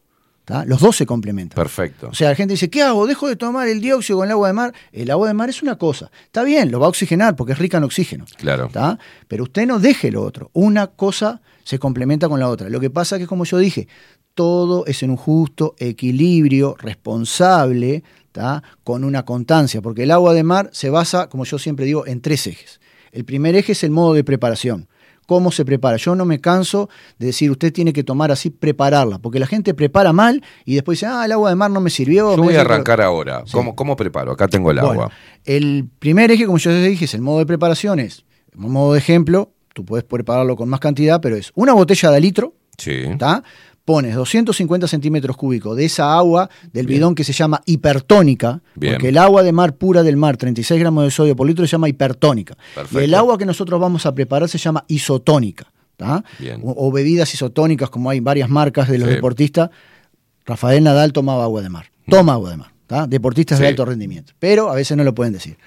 ¿tá? 0.45 0.63
Los 0.65 0.79
dos 0.79 0.95
se 0.95 1.07
complementan. 1.07 1.55
Perfecto. 1.55 2.09
O 2.09 2.13
sea, 2.13 2.29
la 2.29 2.35
gente 2.35 2.53
dice, 2.53 2.69
¿qué 2.69 2.83
hago? 2.83 3.07
¿Dejo 3.07 3.27
de 3.27 3.37
tomar 3.37 3.67
el 3.67 3.81
dióxido 3.81 4.19
con 4.19 4.27
el 4.27 4.33
agua 4.33 4.47
de 4.47 4.53
mar? 4.53 4.73
El 4.91 5.09
agua 5.09 5.27
de 5.27 5.33
mar 5.33 5.49
es 5.49 5.63
una 5.63 5.79
cosa. 5.79 6.11
Está 6.25 6.43
bien, 6.43 6.69
lo 6.69 6.79
va 6.79 6.85
a 6.85 6.89
oxigenar 6.89 7.35
porque 7.35 7.53
es 7.53 7.57
rica 7.57 7.79
en 7.79 7.85
oxígeno. 7.85 8.25
Claro. 8.37 8.69
¿tá? 8.71 8.99
Pero 9.27 9.45
usted 9.45 9.65
no 9.65 9.79
deje 9.79 10.11
lo 10.11 10.21
otro. 10.21 10.51
Una 10.53 10.85
cosa 10.85 11.41
se 11.63 11.79
complementa 11.79 12.29
con 12.29 12.39
la 12.39 12.47
otra. 12.47 12.69
Lo 12.69 12.79
que 12.79 12.89
pasa 12.91 13.15
es 13.15 13.21
que, 13.21 13.27
como 13.27 13.45
yo 13.45 13.57
dije, 13.57 13.87
todo 14.33 14.85
es 14.85 15.03
en 15.03 15.09
un 15.11 15.17
justo 15.17 15.75
equilibrio 15.77 16.75
responsable, 16.79 18.03
¿tá? 18.31 18.63
con 18.83 19.03
una 19.03 19.23
constancia, 19.25 19.81
porque 19.81 20.03
el 20.03 20.11
agua 20.11 20.33
de 20.33 20.43
mar 20.43 20.69
se 20.73 20.89
basa, 20.89 21.27
como 21.29 21.43
yo 21.45 21.59
siempre 21.59 21.85
digo, 21.85 22.05
en 22.07 22.21
tres 22.21 22.47
ejes. 22.47 22.79
El 23.11 23.25
primer 23.25 23.55
eje 23.55 23.73
es 23.73 23.83
el 23.83 23.91
modo 23.91 24.13
de 24.13 24.23
preparación. 24.23 24.87
¿Cómo 25.27 25.51
se 25.51 25.63
prepara? 25.63 25.95
Yo 25.97 26.15
no 26.15 26.25
me 26.25 26.41
canso 26.41 26.89
de 27.17 27.27
decir, 27.27 27.51
usted 27.51 27.71
tiene 27.71 27.93
que 27.93 28.03
tomar 28.03 28.31
así, 28.31 28.49
prepararla, 28.49 29.19
porque 29.19 29.39
la 29.39 29.47
gente 29.47 29.73
prepara 29.73 30.11
mal 30.11 30.43
y 30.65 30.73
después 30.75 30.97
dice, 30.99 31.05
ah, 31.05 31.23
el 31.25 31.31
agua 31.31 31.49
de 31.49 31.55
mar 31.55 31.71
no 31.71 31.79
me 31.79 31.89
sirvió. 31.89 32.31
Yo 32.31 32.37
me 32.37 32.43
voy 32.47 32.55
a 32.55 32.61
arrancar 32.61 32.99
ahora. 33.01 33.43
¿Cómo, 33.51 33.75
¿Cómo 33.75 33.95
preparo? 33.95 34.31
Acá 34.33 34.47
tengo 34.47 34.71
el 34.71 34.77
Bueno, 34.79 34.91
agua. 35.03 35.11
el 35.45 35.87
primer 35.99 36.31
eje, 36.31 36.45
como 36.45 36.57
yo 36.57 36.71
les 36.71 36.89
dije, 36.89 37.05
es 37.05 37.13
el 37.13 37.21
modo 37.21 37.39
de 37.39 37.45
preparación. 37.45 37.99
Es, 37.99 38.25
un 38.57 38.71
modo 38.71 38.93
de 38.93 38.99
ejemplo, 38.99 39.51
tú 39.73 39.85
puedes 39.85 40.03
prepararlo 40.03 40.57
con 40.57 40.67
más 40.67 40.81
cantidad, 40.81 41.21
pero 41.21 41.37
es 41.37 41.51
una 41.55 41.73
botella 41.73 42.11
de 42.11 42.19
litro, 42.19 42.53
Sí. 42.77 42.91
¿está? 42.91 43.43
Pones 43.85 44.15
250 44.15 44.87
centímetros 44.87 45.35
cúbicos 45.35 45.75
de 45.75 45.85
esa 45.85 46.15
agua 46.15 46.49
del 46.71 46.85
Bien. 46.85 46.99
bidón 46.99 47.15
que 47.15 47.23
se 47.23 47.33
llama 47.33 47.61
hipertónica, 47.65 48.61
Bien. 48.75 48.93
porque 48.93 49.09
el 49.09 49.17
agua 49.17 49.41
de 49.43 49.51
mar 49.51 49.75
pura 49.75 50.03
del 50.03 50.17
mar, 50.17 50.37
36 50.37 50.79
gramos 50.79 51.03
de 51.03 51.11
sodio 51.11 51.35
por 51.35 51.47
litro, 51.47 51.65
se 51.65 51.71
llama 51.71 51.89
hipertónica. 51.89 52.55
Perfecto. 52.75 53.01
Y 53.01 53.05
el 53.05 53.13
agua 53.15 53.37
que 53.37 53.45
nosotros 53.45 53.79
vamos 53.79 54.05
a 54.05 54.13
preparar 54.13 54.47
se 54.49 54.57
llama 54.57 54.83
isotónica. 54.87 55.71
O, 56.63 56.87
o 56.87 56.91
bebidas 56.91 57.31
isotónicas, 57.33 57.89
como 57.91 58.09
hay 58.09 58.19
varias 58.19 58.49
marcas 58.49 58.87
de 58.89 58.97
los 58.97 59.07
Sí. 59.07 59.15
deportistas. 59.15 59.69
Rafael 60.45 60.83
Nadal 60.83 61.13
tomaba 61.13 61.43
agua 61.43 61.61
de 61.61 61.69
mar. 61.69 61.85
Toma 62.09 62.33
agua 62.33 62.49
de 62.49 62.57
mar. 62.57 62.71
¿tá? 62.87 63.05
Deportistas 63.07 63.59
de 63.59 63.67
alto 63.67 63.85
rendimiento. 63.85 64.33
Pero 64.39 64.69
a 64.71 64.75
veces 64.75 64.97
no 64.97 65.03
lo 65.03 65.13
pueden 65.13 65.33
decir. 65.33 65.57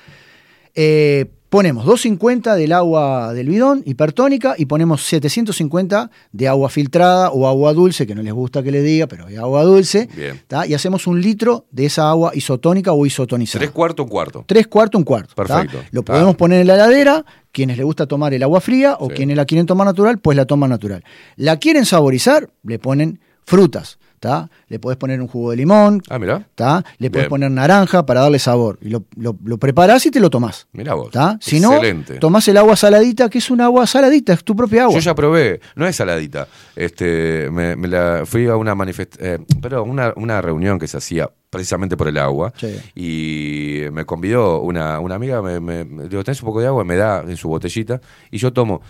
Eh, 0.75 1.31
ponemos 1.55 1.85
250 1.85 2.57
del 2.57 2.73
agua 2.73 3.33
del 3.33 3.49
bidón 3.49 3.85
hipertónica 3.87 4.57
y 4.59 4.67
ponemos 4.67 5.05
750 5.05 6.11
de 6.33 6.49
agua 6.49 6.69
filtrada 6.69 7.31
o 7.31 7.47
agua 7.47 7.73
dulce, 7.73 8.09
que 8.09 8.15
no 8.17 8.23
les 8.25 8.33
gusta 8.33 8.61
que 8.65 8.73
les 8.73 8.83
diga, 8.83 9.07
pero 9.07 9.29
es 9.29 9.39
agua 9.39 9.63
dulce. 9.63 10.09
Bien. 10.17 10.43
¿tá? 10.49 10.67
Y 10.67 10.75
hacemos 10.75 11.07
un 11.07 11.21
litro 11.21 11.67
de 11.71 11.87
esa 11.87 12.11
agua 12.11 12.33
isotónica 12.35 12.93
o 12.93 13.07
isotonizada. 13.07 13.61
Tres 13.61 13.71
cuartos, 13.71 14.03
un 14.03 14.11
cuarto. 14.11 14.45
Tres 14.49 14.67
cuartos, 14.67 14.99
un 14.99 15.05
cuarto. 15.05 15.33
¿tá? 15.37 15.45
Perfecto. 15.45 15.79
Lo 15.93 16.03
podemos 16.05 16.35
poner 16.35 16.61
en 16.61 16.67
la 16.67 16.75
heladera. 16.75 17.25
Quienes 17.53 17.77
les 17.77 17.87
gusta 17.87 18.07
tomar 18.09 18.35
el 18.35 18.43
agua 18.43 18.61
fría 18.61 18.97
o 18.99 19.09
Sí. 19.11 19.15
quienes 19.15 19.37
la 19.37 19.45
quieren 19.45 19.65
tomar 19.65 19.87
natural, 19.87 20.19
pues 20.19 20.37
la 20.37 20.47
toman 20.47 20.71
natural. 20.71 21.05
La 21.37 21.59
quieren 21.59 21.87
saborizar, 21.87 22.51
le 22.65 22.81
ponen 22.81 23.21
frutas. 23.47 24.01
¿Tá? 24.25 24.49
Le 24.69 24.79
podés 24.79 24.97
poner 24.97 25.21
un 25.21 25.29
jugo 25.29 25.51
de 25.51 25.57
limón, 25.59 26.01
Ah, 26.09 26.19
mirá. 26.19 26.49
¿tá? 26.55 26.83
le 26.97 27.11
podés 27.11 27.25
Bien. 27.25 27.29
poner 27.29 27.51
naranja 27.51 28.07
para 28.07 28.23
darle 28.23 28.39
sabor. 28.39 28.79
Y 28.81 28.89
lo, 28.89 29.05
lo, 29.17 29.37
lo 29.45 29.59
preparás 29.59 30.07
y 30.07 30.11
te 30.11 30.19
lo 30.19 30.31
tomás. 30.31 30.67
Mirá 30.73 30.95
vos. 30.95 31.11
¿tá? 31.11 31.37
Si 31.43 31.61
no, 31.61 31.75
Excelente. 31.75 32.15
tomás 32.21 32.49
el 32.49 32.57
agua 32.57 32.75
saladita, 32.75 33.29
que 33.29 33.37
es 33.37 33.51
un 33.51 33.61
agua 33.61 33.87
saladita, 33.87 34.33
es 34.33 34.43
tu 34.43 34.57
propia 34.57 34.85
agua. 34.85 34.95
Yo 34.95 35.01
ya 35.01 35.15
probé, 35.15 35.61
no 35.77 35.87
es 35.87 35.95
saladita. 35.97 36.49
Este, 36.75 37.51
me, 37.51 37.77
me 37.77 37.87
la 37.87 38.23
fui 38.25 38.47
a 38.47 38.57
una 38.57 38.75
manifest 38.75 39.17
eh, 39.21 39.39
pero 39.61 39.85
una, 39.85 40.15
una 40.17 40.41
reunión 40.41 40.79
que 40.79 40.87
se 40.89 40.97
hacía 40.97 41.31
precisamente 41.51 41.95
por 41.97 42.09
el 42.09 42.17
agua 42.17 42.53
Sí. 42.57 42.75
y 42.95 43.91
me 43.93 44.07
convidó 44.07 44.61
una, 44.63 45.01
una 45.01 45.17
amiga, 45.17 45.43
me, 45.43 45.61
me- 45.61 45.85
me 45.85 46.09
digo, 46.09 46.25
¿tenés 46.25 46.41
un 46.43 46.47
poco 46.47 46.61
de 46.63 46.67
agua? 46.69 46.83
Me 46.85 46.97
da 46.97 47.21
en 47.21 47.37
su 47.37 47.49
botellita 47.49 48.01
y 48.31 48.39
yo 48.39 48.53
tomo 48.55 48.81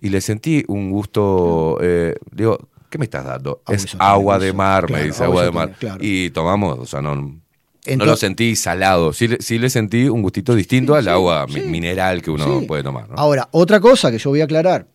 y 0.00 0.10
le 0.10 0.20
sentí 0.20 0.64
un 0.68 0.90
gusto, 0.92 1.78
eh, 1.82 2.14
digo, 2.30 2.68
¿qué 2.96 2.98
me 2.98 3.04
estás 3.04 3.24
dando? 3.24 3.60
Agua 3.66 3.76
es 3.76 3.96
agua 3.98 4.38
de 4.38 4.52
mar, 4.52 4.90
me 4.90 5.04
dice, 5.04 5.22
agua 5.24 5.42
agua 5.42 5.44
de 5.44 5.50
mar. 5.52 5.76
claro. 5.78 5.98
Y 6.00 6.30
tomamos, 6.30 6.78
o 6.78 6.86
sea, 6.86 7.02
no... 7.02 7.14
no 7.14 8.04
lo 8.04 8.16
sentí 8.16 8.56
salado, 8.56 9.12
sí, 9.12 9.28
le- 9.28 9.38
sí 9.40 9.58
le 9.58 9.68
sentí 9.70 10.08
un 10.08 10.22
gustito 10.22 10.54
distinto 10.54 10.94
Sí, 10.94 10.98
al 11.00 11.08
agua 11.08 11.46
sí. 11.48 11.60
mineral 11.60 12.22
que 12.22 12.30
uno 12.30 12.62
puede 12.66 12.82
tomar. 12.82 13.08
¿no? 13.10 13.16
Ahora, 13.16 13.48
otra 13.52 13.78
cosa 13.80 14.10
que 14.10 14.18
yo 14.18 14.30
voy 14.30 14.40
a 14.40 14.44
aclarar. 14.44 14.86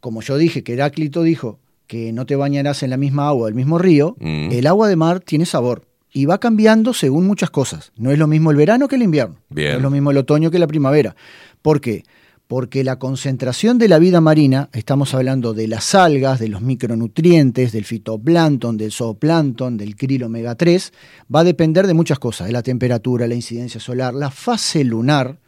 Como 0.00 0.22
yo 0.22 0.36
dije 0.36 0.62
que 0.64 0.72
Heráclito 0.74 1.22
dijo 1.22 1.58
que 1.86 2.12
no 2.12 2.24
te 2.26 2.36
bañarás 2.36 2.82
en 2.82 2.90
la 2.90 2.96
misma 2.96 3.28
agua 3.28 3.46
del 3.46 3.54
mismo 3.54 3.78
río, 3.78 4.16
Mm. 4.18 4.50
el 4.52 4.66
agua 4.66 4.88
de 4.88 4.96
mar 4.96 5.20
tiene 5.20 5.44
sabor 5.46 5.86
y 6.12 6.24
va 6.24 6.38
cambiando 6.38 6.92
según 6.94 7.26
muchas 7.26 7.50
cosas. 7.50 7.92
No 7.96 8.10
es 8.10 8.18
lo 8.18 8.26
mismo 8.26 8.50
el 8.50 8.56
verano 8.56 8.88
que 8.88 8.96
el 8.96 9.02
invierno. 9.02 9.36
Bien. 9.48 9.72
No 9.72 9.76
es 9.76 9.82
lo 9.82 9.90
mismo 9.90 10.10
el 10.10 10.16
otoño 10.18 10.50
que 10.50 10.58
la 10.58 10.66
primavera. 10.66 11.14
¿Por 11.62 11.80
qué? 11.80 12.04
Porque 12.50 12.82
la 12.82 12.98
concentración 12.98 13.78
de 13.78 13.86
la 13.86 14.00
vida 14.00 14.20
marina, 14.20 14.70
estamos 14.72 15.14
hablando 15.14 15.54
de 15.54 15.68
las 15.68 15.94
algas, 15.94 16.40
de 16.40 16.48
los 16.48 16.62
micronutrientes, 16.62 17.70
del 17.70 17.84
fitoplancton, 17.84 18.76
del 18.76 18.90
zooplancton, 18.90 19.76
del 19.76 19.94
krill 19.94 20.24
omega 20.24 20.56
3, 20.56 20.92
va 21.32 21.40
a 21.40 21.44
depender 21.44 21.86
de 21.86 21.94
muchas 21.94 22.18
cosas, 22.18 22.48
de 22.48 22.52
la 22.52 22.64
temperatura, 22.64 23.28
la 23.28 23.36
incidencia 23.36 23.78
solar, 23.78 24.14
la 24.14 24.32
fase 24.32 24.82
lunar, 24.82 25.38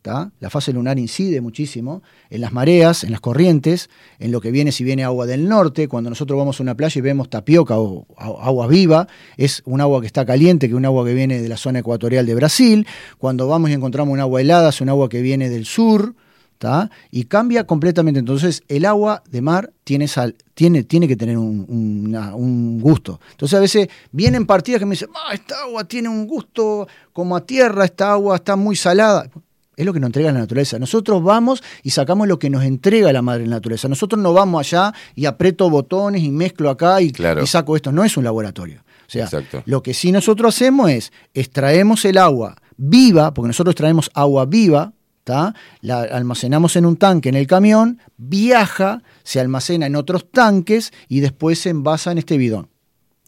¿tá? 0.00 0.32
La 0.40 0.48
fase 0.48 0.72
lunar 0.72 0.98
incide 0.98 1.42
muchísimo 1.42 2.02
en 2.30 2.40
las 2.40 2.54
mareas, 2.54 3.04
en 3.04 3.10
las 3.10 3.20
corrientes, 3.20 3.90
en 4.18 4.32
lo 4.32 4.40
que 4.40 4.50
viene 4.50 4.72
si 4.72 4.82
viene 4.82 5.04
agua 5.04 5.26
del 5.26 5.50
norte. 5.50 5.88
Cuando 5.88 6.08
nosotros 6.08 6.38
vamos 6.38 6.58
a 6.58 6.62
una 6.62 6.74
playa 6.74 6.98
y 6.98 7.02
vemos 7.02 7.28
tapioca 7.28 7.78
o 7.78 8.06
agua 8.16 8.66
viva, 8.66 9.08
es 9.36 9.60
un 9.66 9.82
agua 9.82 10.00
que 10.00 10.06
está 10.06 10.24
caliente, 10.24 10.70
que 10.70 10.74
un 10.74 10.86
agua 10.86 11.04
que 11.04 11.12
viene 11.12 11.42
de 11.42 11.50
la 11.50 11.58
zona 11.58 11.80
ecuatorial 11.80 12.24
de 12.24 12.34
Brasil. 12.34 12.86
Cuando 13.18 13.46
vamos 13.46 13.68
y 13.68 13.74
encontramos 13.74 14.14
un 14.14 14.20
agua 14.20 14.40
helada, 14.40 14.70
es 14.70 14.80
un 14.80 14.88
agua 14.88 15.10
que 15.10 15.20
viene 15.20 15.50
del 15.50 15.66
sur. 15.66 16.14
¿Tá? 16.58 16.90
Y 17.10 17.24
cambia 17.24 17.64
completamente. 17.66 18.20
Entonces, 18.20 18.62
el 18.68 18.84
agua 18.84 19.22
de 19.30 19.42
mar 19.42 19.72
tiene 19.84 20.08
sal, 20.08 20.34
tiene, 20.54 20.84
tiene 20.84 21.06
que 21.08 21.16
tener 21.16 21.36
un, 21.38 21.66
una- 21.68 22.34
un 22.34 22.80
gusto. 22.80 23.20
Entonces, 23.32 23.56
a 23.56 23.60
veces 23.60 23.88
vienen 24.12 24.46
partidas 24.46 24.78
que 24.78 24.86
me 24.86 24.92
dicen, 24.92 25.08
"Ah, 25.14 25.34
esta 25.34 25.60
agua 25.62 25.84
tiene 25.84 26.08
un 26.08 26.26
gusto 26.26 26.88
como 27.12 27.36
a 27.36 27.44
tierra, 27.44 27.84
esta 27.84 28.12
agua 28.12 28.36
está 28.36 28.56
muy 28.56 28.76
salada. 28.76 29.28
Es 29.76 29.84
lo 29.84 29.92
que 29.92 30.00
nos 30.00 30.08
entrega 30.08 30.32
la 30.32 30.38
naturaleza. 30.38 30.78
Nosotros 30.78 31.22
vamos 31.22 31.62
y 31.82 31.90
sacamos 31.90 32.26
lo 32.26 32.38
que 32.38 32.48
nos 32.48 32.64
entrega 32.64 33.12
la 33.12 33.20
madre 33.20 33.46
naturaleza. 33.46 33.88
Nosotros 33.88 34.18
no 34.22 34.32
vamos 34.32 34.60
allá 34.60 34.94
y 35.14 35.26
aprieto 35.26 35.68
botones 35.68 36.22
y 36.22 36.30
mezclo 36.30 36.70
acá 36.70 37.02
y, 37.02 37.12
Claro. 37.12 37.42
y 37.42 37.46
saco 37.46 37.76
esto. 37.76 37.92
No 37.92 38.02
es 38.02 38.16
un 38.16 38.24
laboratorio. 38.24 38.80
O 39.06 39.10
sea, 39.10 39.24
Exacto. 39.24 39.62
lo 39.66 39.82
que 39.82 39.92
sí 39.92 40.10
nosotros 40.12 40.54
hacemos 40.54 40.90
es 40.90 41.12
extraemos 41.34 42.04
el 42.06 42.16
agua 42.18 42.56
viva, 42.78 43.32
porque 43.34 43.48
nosotros 43.48 43.74
traemos 43.74 44.10
agua 44.14 44.46
viva, 44.46 44.92
¿tá? 45.26 45.56
la 45.80 46.02
almacenamos 46.02 46.76
en 46.76 46.86
un 46.86 46.96
tanque 46.96 47.28
en 47.28 47.34
el 47.34 47.48
camión, 47.48 47.98
viaja, 48.16 49.02
se 49.24 49.40
almacena 49.40 49.86
en 49.86 49.96
otros 49.96 50.30
tanques 50.30 50.92
y 51.08 51.18
después 51.18 51.58
se 51.58 51.70
envasa 51.70 52.12
en 52.12 52.18
este 52.18 52.38
bidón. 52.38 52.68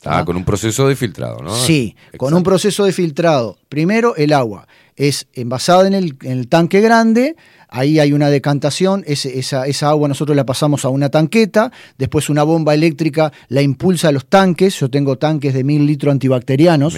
¿tá? 0.00 0.18
Ah, 0.18 0.24
con 0.24 0.36
un 0.36 0.44
proceso 0.44 0.86
de 0.86 0.94
filtrado, 0.94 1.42
¿no? 1.42 1.52
Sí, 1.56 1.96
con 2.16 2.34
un 2.34 2.44
proceso 2.44 2.84
de 2.84 2.92
filtrado. 2.92 3.58
Primero, 3.68 4.14
el 4.14 4.32
agua 4.32 4.68
es 4.98 5.26
envasada 5.32 5.86
en 5.86 5.94
el, 5.94 6.16
en 6.22 6.32
el 6.32 6.48
tanque 6.48 6.80
grande, 6.82 7.36
ahí 7.70 7.98
hay 8.00 8.12
una 8.12 8.28
decantación, 8.30 9.04
ese- 9.06 9.38
esa, 9.38 9.66
esa 9.66 9.88
agua 9.90 10.08
nosotros 10.08 10.36
la 10.36 10.44
pasamos 10.44 10.84
a 10.84 10.88
una 10.90 11.08
tanqueta, 11.08 11.70
después 11.98 12.28
una 12.28 12.42
bomba 12.42 12.74
eléctrica 12.74 13.32
la 13.48 13.62
impulsa 13.62 14.08
a 14.08 14.12
los 14.12 14.26
tanques, 14.26 14.78
yo 14.80 14.90
tengo 14.90 15.16
tanques 15.16 15.54
de 15.54 15.64
mil 15.64 15.86
litros 15.86 16.12
antibacterianos, 16.12 16.92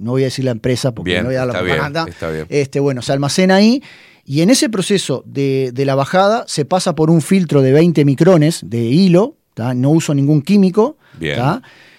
no 0.00 0.10
voy 0.12 0.22
a 0.22 0.24
decir 0.26 0.44
la 0.44 0.50
empresa 0.50 0.92
porque 0.92 1.12
Bien, 1.12 1.22
no 1.22 1.28
voy 1.28 1.36
a 1.36 1.38
dar 1.40 1.46
la 1.48 1.52
propaganda. 1.60 2.04
Este, 2.50 2.80
bueno, 2.80 3.00
se 3.00 3.12
almacena 3.12 3.56
ahí. 3.56 3.82
Y 4.26 4.40
en 4.40 4.48
ese 4.50 4.70
proceso 4.70 5.22
de, 5.26 5.70
de 5.74 5.84
la 5.84 5.94
bajada 5.94 6.44
se 6.48 6.64
pasa 6.64 6.94
por 6.94 7.10
un 7.10 7.20
filtro 7.20 7.60
de 7.60 7.72
20 7.72 8.04
micrones 8.06 8.60
de 8.64 8.80
hilo, 8.80 9.36
¿tá? 9.52 9.74
no 9.74 9.90
uso 9.90 10.14
ningún 10.14 10.40
químico, 10.42 10.96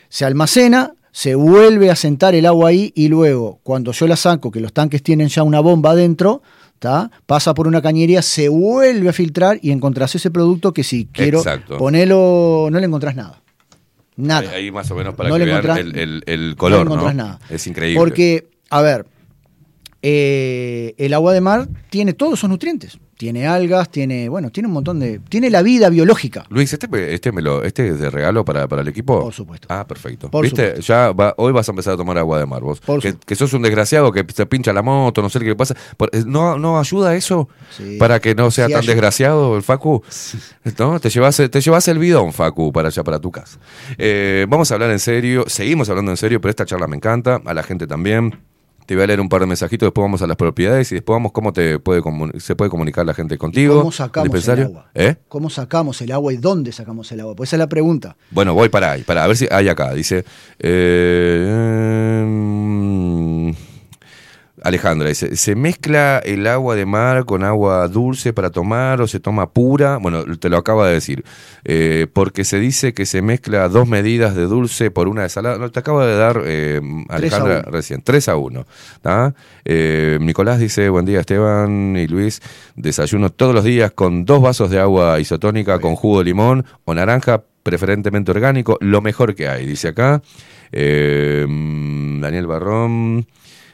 se 0.10 0.26
almacena, 0.26 0.94
se 1.18 1.34
vuelve 1.34 1.90
a 1.90 1.96
sentar 1.96 2.36
el 2.36 2.46
agua 2.46 2.72
ahí 2.72 2.92
y 2.94 3.08
luego, 3.08 3.62
cuando 3.64 3.94
yo 3.94 4.06
la 4.06 4.18
saco, 4.18 4.52
que 4.52 4.60
los 4.60 4.74
tanques 4.74 5.02
tienen 5.02 5.30
ya 5.30 5.44
una 5.44 5.62
bomba 5.62 5.92
adentro, 5.92 6.42
¿tá? 6.78 7.10
pasa 7.26 7.54
por 7.54 7.70
una 7.70 7.82
cañería, 7.82 8.22
se 8.22 8.50
vuelve 8.50 9.08
a 9.08 9.14
filtrar 9.14 9.58
y 9.62 9.72
encontrás 9.72 10.14
ese 10.16 10.30
producto 10.30 10.74
que 10.74 10.84
si 10.84 11.06
quiero 11.06 11.38
Exacto. 11.38 11.78
ponerlo, 11.78 12.68
no 12.70 12.78
le 12.82 12.86
encontrás 12.86 13.16
nada. 13.16 13.42
Nada. 14.18 14.52
Ahí, 14.52 14.72
más 14.72 14.92
o 14.92 14.96
menos 14.96 15.16
para 15.16 15.30
No 15.30 15.36
que 15.38 15.46
le 15.46 15.54
vean 15.62 15.78
el, 15.78 15.98
el- 15.98 16.24
el 16.26 16.56
color, 16.58 16.80
no 16.80 16.84
¿no? 16.84 16.92
encontrás 16.96 17.16
nada. 17.16 17.40
Es 17.50 17.66
increíble. 17.66 17.98
Porque, 17.98 18.50
a 18.70 18.82
ver, 18.82 19.06
eh, 20.02 20.96
el 20.98 21.14
agua 21.14 21.32
de 21.32 21.40
mar 21.40 21.70
tiene 21.90 22.12
todos 22.12 22.34
esos 22.40 22.50
nutrientes. 22.50 22.98
Tiene 23.18 23.48
algas, 23.48 23.90
tiene, 23.90 24.28
bueno, 24.28 24.50
tiene 24.52 24.68
un 24.68 24.74
montón 24.74 25.00
de. 25.00 25.20
Tiene 25.30 25.50
la 25.50 25.62
vida 25.62 25.88
biológica. 25.90 26.46
Luis, 26.50 26.74
este, 26.74 26.88
este, 27.14 27.32
me 27.32 27.42
lo, 27.42 27.64
este 27.64 27.88
es 27.88 28.00
de 28.02 28.10
regalo 28.10 28.44
para, 28.44 28.68
para 28.68 28.82
el 28.82 28.90
equipo. 28.90 29.22
Por 29.22 29.34
supuesto. 29.34 29.68
Ah, 29.70 29.88
perfecto. 29.88 30.30
Por 30.30 30.44
¿Viste? 30.44 30.68
supuesto. 30.68 30.94
Ya 30.94 31.12
va- 31.14 31.34
hoy 31.38 31.54
vas 31.54 31.68
a 31.70 31.72
empezar 31.72 31.94
a 31.94 31.98
tomar 31.98 32.18
agua 32.18 32.40
de 32.40 32.46
mar 32.46 32.62
vos. 32.62 32.82
Por 32.82 33.02
Que, 33.02 33.12
su- 33.12 33.20
que 33.20 33.36
sos 33.36 33.54
un 33.54 33.62
desgraciado 33.62 34.12
que 34.12 34.26
te 34.26 34.46
pincha 34.46 34.74
la 34.74 34.82
moto, 34.82 35.22
no 35.22 35.30
sé 35.30 35.40
qué 35.40 35.56
pasa. 35.56 35.76
Eh, 36.12 36.24
¿No, 36.26 36.60
no 36.60 36.78
ayuda 36.78 37.16
eso 37.16 37.48
Sí. 37.78 37.96
para 37.98 38.20
que 38.20 38.36
no 38.36 38.52
sea 38.52 38.66
Sí 38.68 38.74
tan 38.74 38.80
ayuda. 38.82 38.92
desgraciado 38.94 39.56
el 39.56 39.64
Facu? 39.64 40.04
¿No? 40.78 41.00
Te 41.00 41.10
llevas, 41.10 41.38
te 41.38 41.62
llevas 41.62 41.88
el 41.88 42.00
bidón, 42.00 42.34
Facu, 42.34 42.74
para 42.74 42.90
allá, 42.90 43.02
para 43.04 43.20
tu 43.20 43.32
casa. 43.32 43.58
Eh, 43.98 44.46
vamos 44.50 44.72
a 44.72 44.74
hablar 44.74 44.92
en 44.92 45.00
serio, 45.00 45.46
seguimos 45.48 45.88
hablando 45.90 46.12
en 46.12 46.18
serio, 46.18 46.42
pero 46.42 46.50
esta 46.50 46.66
charla 46.66 46.88
me 46.88 46.98
encanta, 46.98 47.42
a 47.46 47.54
la 47.54 47.64
gente 47.64 47.88
también. 47.88 48.40
Te 48.86 48.96
voy 48.96 49.04
a 49.04 49.08
leer 49.08 49.20
un 49.20 49.30
par 49.30 49.42
de 49.42 49.48
mensajitos, 49.48 49.88
después 49.88 50.04
vamos 50.04 50.22
a 50.22 50.28
las 50.28 50.38
propiedades 50.38 50.92
y 50.92 50.96
después 50.96 51.16
vamos 51.16 51.32
cómo 51.32 51.52
te 51.54 51.80
puede 51.80 52.02
se 52.40 52.56
puede 52.56 52.70
comunicar 52.70 53.06
la 53.06 53.14
gente 53.14 53.38
contigo. 53.38 53.80
¿Cómo 53.80 53.92
sacamos 53.92 54.48
el 54.48 54.64
agua? 54.64 54.90
¿Eh? 54.94 55.16
¿Cómo 55.28 55.50
sacamos 55.50 56.02
el 56.02 56.12
agua 56.12 56.34
y 56.34 56.38
dónde 56.38 56.72
sacamos 56.72 57.12
el 57.12 57.20
agua? 57.22 57.36
Pues 57.36 57.50
esa 57.50 57.56
es 57.56 57.60
la 57.60 57.68
pregunta. 57.68 58.16
Bueno, 58.32 58.54
voy 58.54 58.70
para 58.70 58.92
ahí, 58.92 59.04
para 59.04 59.24
a 59.24 59.28
ver 59.28 59.38
si 59.38 59.48
hay 59.50 59.70
acá. 59.70 59.94
Dice 59.94 60.24
eh, 60.60 62.26
Alejandra, 64.66 65.10
dice, 65.10 65.36
¿se 65.36 65.54
mezcla 65.54 66.18
el 66.26 66.48
agua 66.48 66.76
de 66.76 66.88
mar 66.88 67.26
con 67.26 67.44
agua 67.44 67.88
dulce 67.88 68.34
para 68.34 68.50
tomar 68.50 69.00
o 69.00 69.08
se 69.08 69.20
toma 69.20 69.52
pura? 69.52 69.98
Bueno, 69.98 70.24
te 70.40 70.50
lo 70.50 70.58
acaba 70.58 70.88
de 70.88 70.96
decir. 70.96 71.24
Eh, 71.64 72.08
porque 72.12 72.44
se 72.44 72.60
dice 72.60 72.96
que 72.96 73.06
se 73.06 73.22
mezcla 73.22 73.70
dos 73.70 73.88
medidas 73.88 74.36
de 74.36 74.48
dulce 74.48 74.90
por 74.90 75.08
una 75.08 75.22
de 75.22 75.30
salada. 75.30 75.60
No, 75.60 75.70
te 75.70 75.80
acaba 75.80 76.08
de 76.08 76.16
dar 76.16 76.42
eh, 76.46 76.82
Alejandra 77.10 77.62
uno. 77.64 77.72
recién. 77.72 78.02
3 78.02 78.30
a 78.30 78.38
1. 78.38 78.66
Nicolás 80.20 80.60
dice, 80.60 80.90
buen 80.90 81.06
día 81.06 81.20
Esteban 81.20 81.96
y 81.96 82.08
Luis, 82.08 82.42
desayuno 82.76 83.30
todos 83.30 83.54
los 83.54 83.64
días 83.64 83.92
con 83.92 84.26
dos 84.26 84.42
vasos 84.42 84.72
de 84.72 84.80
agua 84.80 85.20
isotónica 85.20 85.78
con 85.78 85.96
jugo 85.96 86.20
de 86.20 86.26
limón 86.26 86.66
o 86.86 86.96
naranja, 86.96 87.44
preferentemente 87.62 88.32
orgánico, 88.32 88.80
lo 88.82 89.02
mejor 89.02 89.36
que 89.36 89.48
hay, 89.48 89.68
dice 89.68 89.90
acá. 89.90 90.24
Eh, 90.72 91.46
mm, 91.48 92.20
Daniel 92.20 92.48
Barrón, 92.48 93.28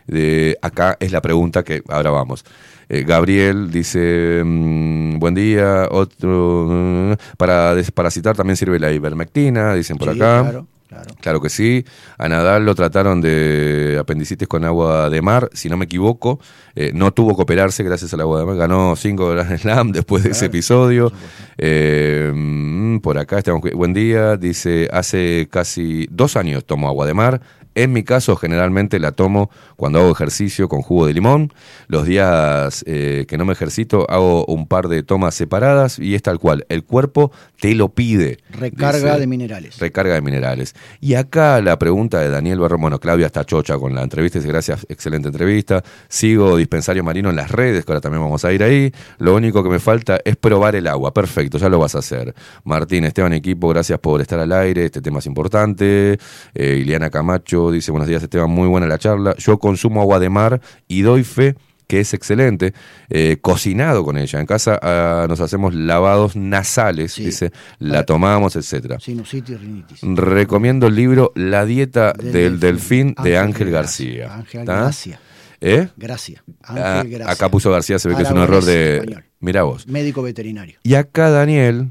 de, 0.07 0.57
acá 0.61 0.97
es 0.99 1.11
la 1.11 1.21
pregunta 1.21 1.63
que 1.63 1.81
ahora 1.89 2.09
vamos. 2.11 2.43
Eh, 2.89 3.03
Gabriel 3.07 3.71
dice, 3.71 4.41
mm, 4.43 5.17
buen 5.17 5.33
día, 5.33 5.87
otro, 5.89 6.67
mm, 6.69 7.13
para 7.37 7.73
desparasitar 7.73 8.35
también 8.35 8.57
sirve 8.57 8.79
la 8.79 8.91
ivermectina, 8.91 9.73
dicen 9.75 9.97
por 9.97 10.11
Sí, 10.13 10.19
acá. 10.19 10.41
Claro, 10.41 10.67
claro. 10.89 11.15
Claro 11.21 11.41
que 11.41 11.49
sí. 11.49 11.85
A 12.17 12.27
Nadal 12.27 12.65
lo 12.65 12.75
trataron 12.75 13.21
de 13.21 13.97
apendicitis 13.97 14.45
con 14.45 14.65
agua 14.65 15.09
de 15.09 15.21
mar, 15.21 15.49
si 15.53 15.69
no 15.69 15.77
me 15.77 15.85
equivoco. 15.85 16.41
Eh, 16.75 16.91
no 16.93 17.13
tuvo 17.13 17.33
que 17.33 17.43
operarse 17.43 17.81
gracias 17.83 18.13
al 18.13 18.19
agua 18.21 18.39
de 18.41 18.45
mar. 18.45 18.57
Ganó 18.57 18.97
cinco 18.97 19.29
Grand 19.29 19.57
Slam 19.57 19.93
después 19.93 20.23
de 20.23 20.31
ese 20.31 20.47
episodio. 20.47 21.13
Eh, 21.57 22.29
mm, 22.35 22.97
por 22.99 23.17
acá 23.17 23.37
estamos. 23.37 23.61
Buen 23.73 23.93
día. 23.93 24.35
Dice, 24.35 24.89
hace 24.91 25.47
casi 25.49 26.07
dos 26.11 26.35
años 26.35 26.65
tomo 26.65 26.89
agua 26.89 27.05
de 27.05 27.13
mar. 27.13 27.41
En 27.73 27.93
mi 27.93 28.03
caso, 28.03 28.35
generalmente 28.35 28.99
la 28.99 29.13
tomo 29.13 29.49
cuando 29.77 29.99
hago 29.99 30.11
ejercicio 30.11 30.67
con 30.67 30.81
jugo 30.81 31.07
de 31.07 31.13
limón. 31.13 31.53
Los 31.87 32.05
días 32.05 32.83
eh, 32.85 33.25
que 33.27 33.37
no 33.37 33.45
me 33.45 33.53
ejercito, 33.53 34.05
hago 34.09 34.45
un 34.45 34.67
par 34.67 34.89
de 34.89 35.03
tomas 35.03 35.35
separadas 35.35 35.97
y 35.97 36.15
es 36.15 36.21
tal 36.21 36.37
cual. 36.39 36.65
El 36.67 36.83
cuerpo 36.83 37.31
te 37.59 37.73
lo 37.73 37.89
pide. 37.89 38.39
Recarga 38.49 39.11
dice. 39.11 39.19
de 39.21 39.27
minerales. 39.27 39.79
Recarga 39.79 40.15
de 40.15 40.21
minerales. 40.21 40.75
Y 40.99 41.13
acá 41.13 41.61
la 41.61 41.79
pregunta 41.79 42.19
de 42.19 42.29
Daniel 42.29 42.59
Barrón, 42.59 42.81
bueno, 42.81 42.99
Claudia 42.99 43.27
está 43.27 43.45
chocha 43.45 43.77
con 43.77 43.95
la 43.95 44.03
entrevista, 44.03 44.39
dice 44.39 44.49
gracias, 44.49 44.85
excelente 44.89 45.29
entrevista. 45.29 45.83
Sigo 46.09 46.57
Dispensario 46.57 47.03
Marino 47.03 47.29
en 47.29 47.37
las 47.37 47.51
redes, 47.51 47.85
que 47.85 47.91
ahora 47.91 48.01
también 48.01 48.21
vamos 48.21 48.43
a 48.43 48.51
ir 48.51 48.63
ahí. 48.63 48.91
Lo 49.17 49.35
único 49.35 49.63
que 49.63 49.69
me 49.69 49.79
falta 49.79 50.19
es 50.25 50.35
probar 50.35 50.75
el 50.75 50.87
agua. 50.87 51.13
Perfecto, 51.13 51.57
ya 51.57 51.69
lo 51.69 51.79
vas 51.79 51.95
a 51.95 51.99
hacer. 51.99 52.35
Martín, 52.65 53.05
Esteban, 53.05 53.31
equipo, 53.33 53.69
gracias 53.69 53.97
por 53.99 54.19
estar 54.19 54.39
al 54.39 54.51
aire. 54.51 54.85
Este 54.85 55.01
tema 55.01 55.19
es 55.19 55.25
importante. 55.25 56.17
Eh, 56.53 56.79
Ileana 56.81 57.09
Camacho 57.09 57.60
dice, 57.69 57.91
buenos 57.91 58.07
días, 58.07 58.23
Esteban, 58.23 58.49
muy 58.49 58.67
buena 58.69 58.87
la 58.87 58.97
charla. 58.97 59.35
Yo 59.37 59.59
consumo 59.59 60.01
agua 60.01 60.19
de 60.19 60.29
mar 60.29 60.61
y 60.87 61.01
doy 61.01 61.23
fe 61.25 61.55
que 61.87 61.99
es 61.99 62.13
excelente, 62.13 62.73
eh, 63.09 63.39
cocinado 63.41 64.05
con 64.05 64.17
ella. 64.17 64.39
En 64.39 64.45
casa 64.45 64.79
ah, 64.81 65.25
nos 65.27 65.41
hacemos 65.41 65.73
lavados 65.73 66.37
nasales, 66.37 67.11
Sí. 67.11 67.25
dice, 67.25 67.51
la 67.79 68.05
tomamos, 68.05 68.55
etcétera. 68.55 68.97
Sinusitis, 69.01 69.59
rinitis. 69.59 69.99
Recomiendo 70.01 70.87
el 70.87 70.95
libro 70.95 71.33
La 71.35 71.65
dieta 71.65 72.13
Del 72.13 72.31
del, 72.31 72.59
delfín, 72.61 73.07
delfín, 73.07 73.23
de 73.25 73.37
Ángel 73.37 73.71
García. 73.71 74.27
García. 74.27 74.35
Ángel. 74.37 74.65
Gracia. 74.65 75.19
¿Eh? 75.59 75.89
Gracia. 75.97 76.41
Ah, 76.63 76.99
Ángel 77.01 77.11
Gracia. 77.11 77.33
acá 77.33 77.49
puso 77.51 77.69
García, 77.69 77.99
se 77.99 78.07
ve 78.07 78.15
que 78.15 78.23
es 78.23 78.31
un 78.31 78.37
error 78.37 78.63
de. 78.63 78.95
español. 78.99 79.25
Mira 79.41 79.63
vos. 79.63 79.85
Médico 79.85 80.21
veterinario. 80.23 80.79
Y 80.83 80.93
acá 80.93 81.29
Daniel 81.29 81.89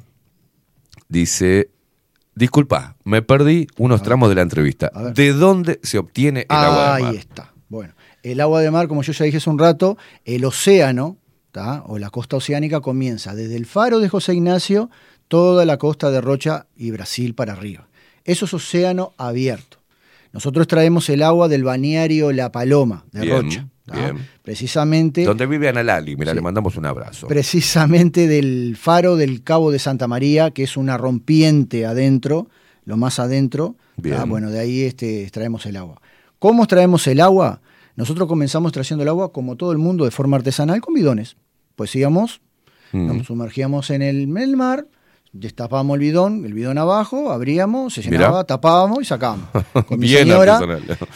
dice: 1.09 1.69
Disculpa, 2.41 2.97
me 3.05 3.21
perdí 3.21 3.67
unos 3.77 4.03
tramos 4.03 4.31
de 4.31 4.35
la 4.35 4.41
entrevista. 4.41 4.91
¿De 5.15 5.35
dónde 5.35 5.79
se 5.83 5.99
obtiene 5.99 6.47
el 6.49 6.57
agua 6.57 6.85
de 6.87 6.91
Ahí 6.93 7.03
mar? 7.03 7.15
está. 7.17 7.53
Bueno, 7.69 7.93
el 8.23 8.41
agua 8.41 8.63
de 8.63 8.71
mar, 8.71 8.89
como 8.89 9.03
yo 9.03 9.13
ya 9.13 9.27
dije 9.27 9.37
hace 9.37 9.51
un 9.51 9.59
rato, 9.59 9.99
el 10.25 10.47
océano, 10.47 11.19
¿tá? 11.53 11.83
o 11.87 11.99
la 11.99 12.09
costa 12.09 12.37
oceánica, 12.37 12.81
comienza 12.81 13.35
desde 13.35 13.57
el 13.57 13.67
faro 13.67 14.01
de 14.01 14.09
José 14.09 14.33
Ignacio, 14.33 14.89
toda 15.29 15.67
la 15.67 15.77
costa 15.77 16.11
de 16.11 16.23
Rocha 16.23 16.67
y 16.75 16.93
Brasil 16.93 17.35
para 17.35 17.53
arriba. 17.53 17.89
Eso 18.25 18.47
es 18.47 18.55
océano 18.55 19.13
abierto. 19.19 19.77
Nosotros 20.33 20.67
traemos 20.67 21.11
el 21.11 21.23
agua 21.23 21.47
del 21.47 21.63
balneario 21.63 22.33
La 22.33 22.51
Paloma 22.51 23.05
de 23.13 23.21
Bien, 23.21 23.43
Rocha. 23.43 23.69
Bien. 23.95 24.27
Precisamente, 24.43 25.25
Donde 25.25 25.47
vive 25.47 25.69
Ana 25.69 25.83
Lali. 25.83 26.17
Mira, 26.17 26.33
Sí. 26.33 26.37
le 26.37 26.43
mandamos 26.43 26.77
un 26.77 26.87
abrazo. 26.87 27.27
precisamente 27.29 28.27
del 28.29 28.77
faro 28.79 29.17
del 29.17 29.43
Cabo 29.43 29.71
de 29.71 29.79
Santa 29.79 30.07
María, 30.09 30.51
que 30.51 30.63
es 30.65 30.77
una 30.77 30.97
rompiente 30.99 31.87
adentro, 31.87 32.49
lo 32.85 32.97
más 32.97 33.19
adentro. 33.19 33.77
¿tá? 33.97 34.03
Bien. 34.03 34.29
Bueno, 34.29 34.51
de 34.51 34.61
ahí 34.61 34.83
este, 34.83 35.23
extraemos 35.23 35.67
el 35.67 35.77
agua. 35.77 36.01
¿Cómo 36.39 36.63
extraemos 36.65 37.07
el 37.07 37.21
agua? 37.21 37.61
Nosotros 37.97 38.27
comenzamos 38.29 38.73
trayendo 38.73 39.03
el 39.03 39.09
agua, 39.09 39.33
como 39.33 39.57
todo 39.57 39.73
el 39.73 39.79
mundo, 39.79 40.05
de 40.05 40.11
forma 40.11 40.37
artesanal, 40.37 40.81
con 40.81 40.95
bidones. 40.95 41.37
Pues 41.77 41.95
íbamos, 41.97 42.41
Mm. 42.93 43.07
nos 43.19 43.27
sumergíamos 43.27 43.91
en 43.91 44.03
el, 44.03 44.23
en 44.23 44.37
el 44.39 44.57
mar, 44.57 44.87
destapábamos 45.33 45.95
el 45.95 46.01
bidón, 46.01 46.45
el 46.45 46.55
bidón 46.55 46.79
abajo, 46.79 47.31
abríamos, 47.31 47.95
se 47.95 48.01
Mirá. 48.03 48.13
llenaba, 48.13 48.45
tapábamos 48.45 48.99
y 49.01 49.05
sacábamos. 49.05 49.49
Con 49.87 49.99
mi 50.01 50.07
Bien 50.09 50.23
señora 50.27 50.61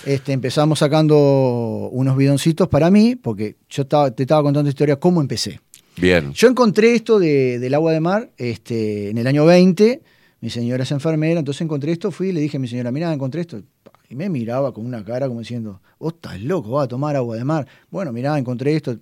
este, 0.06 0.32
empezamos 0.32 0.78
sacando 0.78 1.88
unos 1.92 2.16
bidoncitos 2.16 2.68
para 2.68 2.90
mí, 2.90 3.16
porque 3.16 3.56
yo 3.68 3.86
te 3.86 4.22
estaba 4.22 4.42
contando 4.42 4.68
historia, 4.68 4.96
cómo 4.96 5.20
empecé. 5.20 5.60
Bien. 5.96 6.32
Yo 6.32 6.48
encontré 6.48 6.94
esto 6.94 7.18
de- 7.18 7.58
del 7.58 7.74
agua 7.74 7.92
de 7.92 8.00
mar 8.00 8.30
este, 8.36 9.10
en 9.10 9.18
el 9.18 9.26
año 9.26 9.44
20. 9.46 10.02
Mi 10.40 10.50
señora 10.50 10.82
es 10.82 10.90
enfermera, 10.92 11.38
entonces 11.38 11.62
encontré 11.62 11.92
esto, 11.92 12.10
fui 12.10 12.28
y 12.28 12.32
le 12.32 12.40
dije 12.40 12.56
a 12.58 12.60
mi 12.60 12.68
señora, 12.68 12.90
mira, 12.92 13.12
encontré 13.12 13.40
esto. 13.40 13.62
Y 14.10 14.14
me 14.16 14.28
miraba 14.28 14.74
con 14.74 14.84
una 14.84 15.02
cara 15.04 15.26
como 15.28 15.40
diciendo, 15.40 15.80
vos 15.98 16.14
estás 16.14 16.40
loco, 16.42 16.70
vas 16.72 16.84
a 16.84 16.88
tomar 16.88 17.16
agua 17.16 17.36
de 17.36 17.44
mar. 17.44 17.66
Bueno, 17.90 18.12
mirá, 18.12 18.38
encontré 18.38 18.76
esto. 18.76 18.96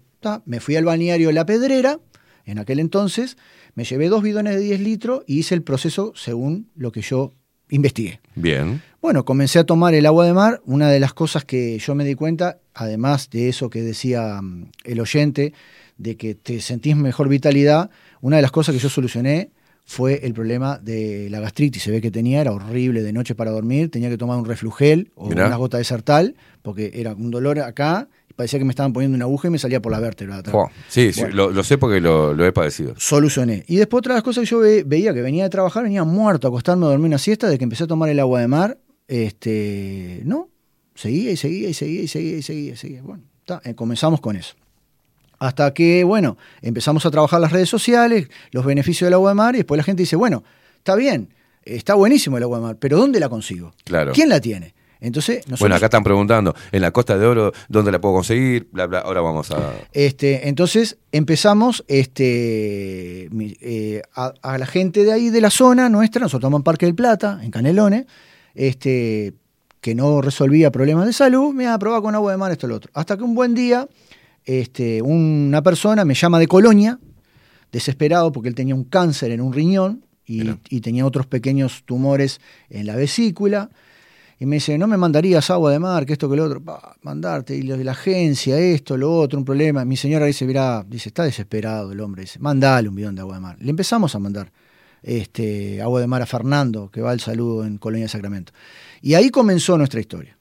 Me 0.45 0.61
fui 0.61 0.77
al 0.77 0.85
balneario 0.85 1.33
La 1.33 1.45
Pedrera, 1.45 1.99
en 2.45 2.59
aquel 2.61 2.79
entonces, 2.79 3.37
me 3.75 3.85
llevé 3.85 4.09
dos 4.09 4.23
bidones 4.23 4.55
de 4.55 4.61
10 4.61 4.81
litros 4.81 5.23
y 5.27 5.39
hice 5.39 5.55
el 5.55 5.63
proceso 5.63 6.13
según 6.15 6.69
lo 6.77 6.93
que 6.93 7.03
yo 7.03 7.33
investigué. 7.71 8.21
Bien. 8.35 8.83
Bueno, 9.01 9.25
comencé 9.25 9.59
a 9.59 9.65
tomar 9.65 9.95
el 9.95 10.07
agua 10.07 10.27
de 10.27 10.33
mar. 10.35 10.61
Una 10.65 10.91
de 10.91 11.01
las 11.01 11.15
cosas 11.15 11.45
que 11.45 11.79
yo 11.79 11.95
me 11.95 12.05
di 12.05 12.15
cuenta, 12.15 12.59
además 12.75 13.31
de 13.31 13.49
eso 13.49 13.71
que 13.71 13.83
decía 13.83 14.41
mm, 14.43 14.67
el 14.85 15.01
oyente, 15.01 15.55
de 15.97 16.17
que 16.17 16.35
te 16.35 16.61
sentís 16.61 16.97
mejor 16.97 17.29
vitalidad, 17.29 17.91
una 18.21 18.37
de 18.37 18.43
las 18.43 18.51
cosas 18.51 18.75
que 18.75 18.81
yo 18.81 18.89
solucioné 18.89 19.51
fue 19.85 20.21
el 20.25 20.33
problema 20.33 20.79
de 20.79 21.29
la 21.31 21.41
gastritis. 21.41 21.83
Se 21.83 21.91
ve 21.91 22.01
que 22.01 22.11
tenía, 22.11 22.41
era 22.41 22.53
horrible 22.53 23.03
de 23.03 23.13
noche 23.13 23.35
para 23.35 23.51
dormir, 23.51 23.91
tenía 23.91 24.09
que 24.11 24.19
tomar 24.19 24.39
un 24.39 24.45
reflugel 24.45 25.11
o 25.15 25.29
Mirá. 25.29 25.47
unas 25.47 25.59
gotas 25.59 25.79
de 25.79 25.85
sertal, 25.85 26.37
porque 26.63 26.93
era 26.95 27.15
un 27.15 27.31
dolor 27.31 27.59
acá, 27.61 28.09
parecía 28.35 28.59
que 28.59 28.65
me 28.65 28.71
estaban 28.71 28.93
poniendo 28.93 29.17
una 29.17 29.25
aguja 29.25 29.49
y 29.49 29.51
me 29.51 29.59
salía 29.59 29.81
por 29.83 29.93
la 29.93 30.01
vértebra. 30.01 30.37
atrás. 30.37 30.55
Sí, 30.89 31.13
sí, 31.13 31.23
lo, 31.33 31.51
lo 31.51 31.63
sé 31.65 31.79
porque 31.79 32.01
lo, 32.01 32.35
lo 32.35 32.45
he 32.47 32.53
padecido. 32.53 32.95
Solucioné. 32.97 33.65
Y 33.69 33.77
después 33.77 33.99
otra 33.99 34.15
de 34.15 34.19
las 34.19 34.25
cosas 34.25 34.43
que 34.45 34.51
yo 34.51 34.59
ve- 34.61 34.85
veía 34.87 35.13
que 35.15 35.23
venía 35.23 35.45
de 35.45 35.51
trabajar, 35.51 35.83
venía 35.85 36.05
muerto 36.05 36.47
a 36.47 36.51
acostarme 36.51 36.87
a 36.87 36.89
dormir 36.91 37.07
una 37.09 37.19
siesta, 37.19 37.49
de 37.49 37.59
que 37.59 37.65
empecé 37.65 37.85
a 37.85 37.87
tomar 37.87 38.09
el 38.09 38.19
agua 38.21 38.41
de 38.41 38.49
mar, 38.49 38.79
este, 39.09 40.21
no, 40.25 40.49
seguía 40.95 41.31
y 41.33 41.37
seguía 41.37 41.69
y 41.69 41.75
seguía 41.75 42.03
y 42.03 42.09
seguía 42.09 42.37
y 42.39 42.43
seguía 42.43 42.73
y 42.73 42.77
seguía. 42.77 43.03
Bueno, 43.03 43.23
ta, 43.45 43.61
eh, 43.65 43.75
comenzamos 43.75 44.21
con 44.21 44.37
eso. 44.37 44.55
Hasta 45.39 45.75
que, 45.75 46.05
bueno, 46.05 46.37
empezamos 46.61 47.05
a 47.07 47.11
trabajar 47.11 47.41
las 47.41 47.51
redes 47.53 47.69
sociales, 47.69 48.29
los 48.53 48.65
beneficios 48.65 49.07
del 49.07 49.15
agua 49.15 49.31
de 49.31 49.35
mar, 49.35 49.55
y 49.55 49.59
después 49.59 49.77
la 49.77 49.83
gente 49.85 50.03
dice, 50.05 50.15
bueno, 50.17 50.45
está 50.79 50.95
bien, 50.95 51.35
está 51.65 51.95
buenísimo 51.95 52.37
el 52.37 52.45
agua 52.45 52.59
de 52.59 52.65
mar, 52.65 52.77
pero 52.79 52.97
¿dónde 52.97 53.19
la 53.19 53.29
consigo? 53.29 53.73
Claro. 53.85 54.13
¿Quién 54.13 54.29
la 54.29 54.41
tiene? 54.41 54.75
Entonces, 55.03 55.39
nosotros, 55.39 55.61
Bueno, 55.61 55.75
acá 55.75 55.87
están 55.87 56.05
preguntando, 56.05 56.55
en 56.71 56.81
la 56.81 56.93
Costa 56.93 57.19
de 57.19 57.27
Oro, 57.27 57.53
¿dónde 57.69 57.91
la 57.91 58.01
puedo 58.01 58.15
conseguir? 58.15 58.69
Bla, 58.71 58.87
bla. 58.87 59.01
Ahora 59.01 59.21
vamos 59.21 59.51
a... 59.51 59.75
Este, 59.93 60.49
entonces 60.49 60.97
empezamos 61.11 61.85
este, 61.89 63.29
eh, 63.61 64.03
a, 64.15 64.33
a 64.43 64.59
la 64.59 64.67
gente 64.67 65.03
de 65.03 65.13
ahí 65.13 65.31
de 65.31 65.41
la 65.41 65.51
zona 65.51 65.89
nuestra, 65.89 66.21
nosotros 66.21 66.41
estamos 66.41 66.61
en 66.61 66.63
Parque 66.63 66.87
del 66.87 66.95
Plata, 66.95 67.41
en 67.43 67.51
Canelones, 67.51 68.07
este, 68.55 69.35
que 69.81 69.97
no 69.97 70.21
resolvía 70.23 70.71
problemas 70.71 71.07
de 71.07 71.13
salud, 71.13 71.53
me 71.53 71.65
iba 71.65 71.75
a 71.75 71.79
probar 71.79 72.01
con 72.01 72.15
agua 72.15 72.31
de 72.31 72.39
mar 72.39 72.53
esto 72.53 72.67
y 72.67 72.71
lo 72.71 72.77
otro. 72.77 72.91
Hasta 72.95 73.17
que 73.17 73.25
un 73.25 73.35
buen 73.35 73.55
día 73.55 73.89
este, 74.45 75.03
una 75.03 75.63
persona 75.63 76.05
me 76.05 76.15
llama 76.15 76.39
de 76.39 76.47
Colonia, 76.47 77.01
desesperado 77.73 78.31
porque 78.31 78.49
él 78.49 78.55
tenía 78.55 78.77
un 78.77 78.85
cáncer 78.85 79.33
en 79.33 79.41
un 79.41 79.53
riñón 79.53 80.05
y 80.25 80.81
tenía 80.81 81.05
otros 81.05 81.27
pequeños 81.27 81.83
tumores 81.85 82.41
en 82.71 82.87
la 82.87 82.97
vesícula. 82.97 83.69
Y 84.43 84.47
me 84.47 84.57
dice, 84.57 84.77
no 84.77 84.89
me 84.89 84.97
mandarías 84.97 85.51
agua 85.51 85.71
de 85.71 85.79
mar, 85.79 86.05
que 86.05 86.15
esto, 86.15 86.29
que 86.29 86.35
lo 86.35 86.45
otro. 86.47 86.61
Pa, 86.61 86.97
mandarte, 87.03 87.55
y 87.55 87.63
lo 87.63 87.77
de 87.77 87.85
la 87.85 87.93
agencia, 87.93 88.59
esto, 88.59 88.97
lo 88.97 89.15
otro, 89.15 89.39
un 89.39 89.45
problema. 89.45 89.85
Mi 89.85 89.97
señora 89.97 90.27
dice, 90.27 90.45
mirá, 90.47 90.85
dice, 90.85 91.11
está 91.11 91.23
desesperado 91.23 91.93
el 91.93 92.01
hombre. 92.01 92.23
Dice, 92.23 92.41
mandale 92.41 92.89
un 92.89 92.97
bidón 92.97 93.15
de 93.15 93.21
agua 93.21 93.37
de 93.37 93.41
mar. 93.41 93.57
Le 93.61 93.71
empezamos 93.71 94.17
a 94.17 94.19
mandar 94.19 94.51
este, 95.01 95.81
agua 95.81 96.01
de 96.01 96.09
mar 96.09 96.23
a 96.23 96.27
Fernando, 96.27 96.91
que 96.91 97.01
va 97.01 97.13
al 97.13 97.21
saludo 97.21 97.65
en 97.65 97.79
Colonia 97.79 98.07
de 98.07 98.09
Sacramento. 98.09 98.53
Y 99.01 99.15
ahí 99.15 99.31
comenzó 99.31 99.79
nuestra 99.79 100.01
historia. 100.01 100.37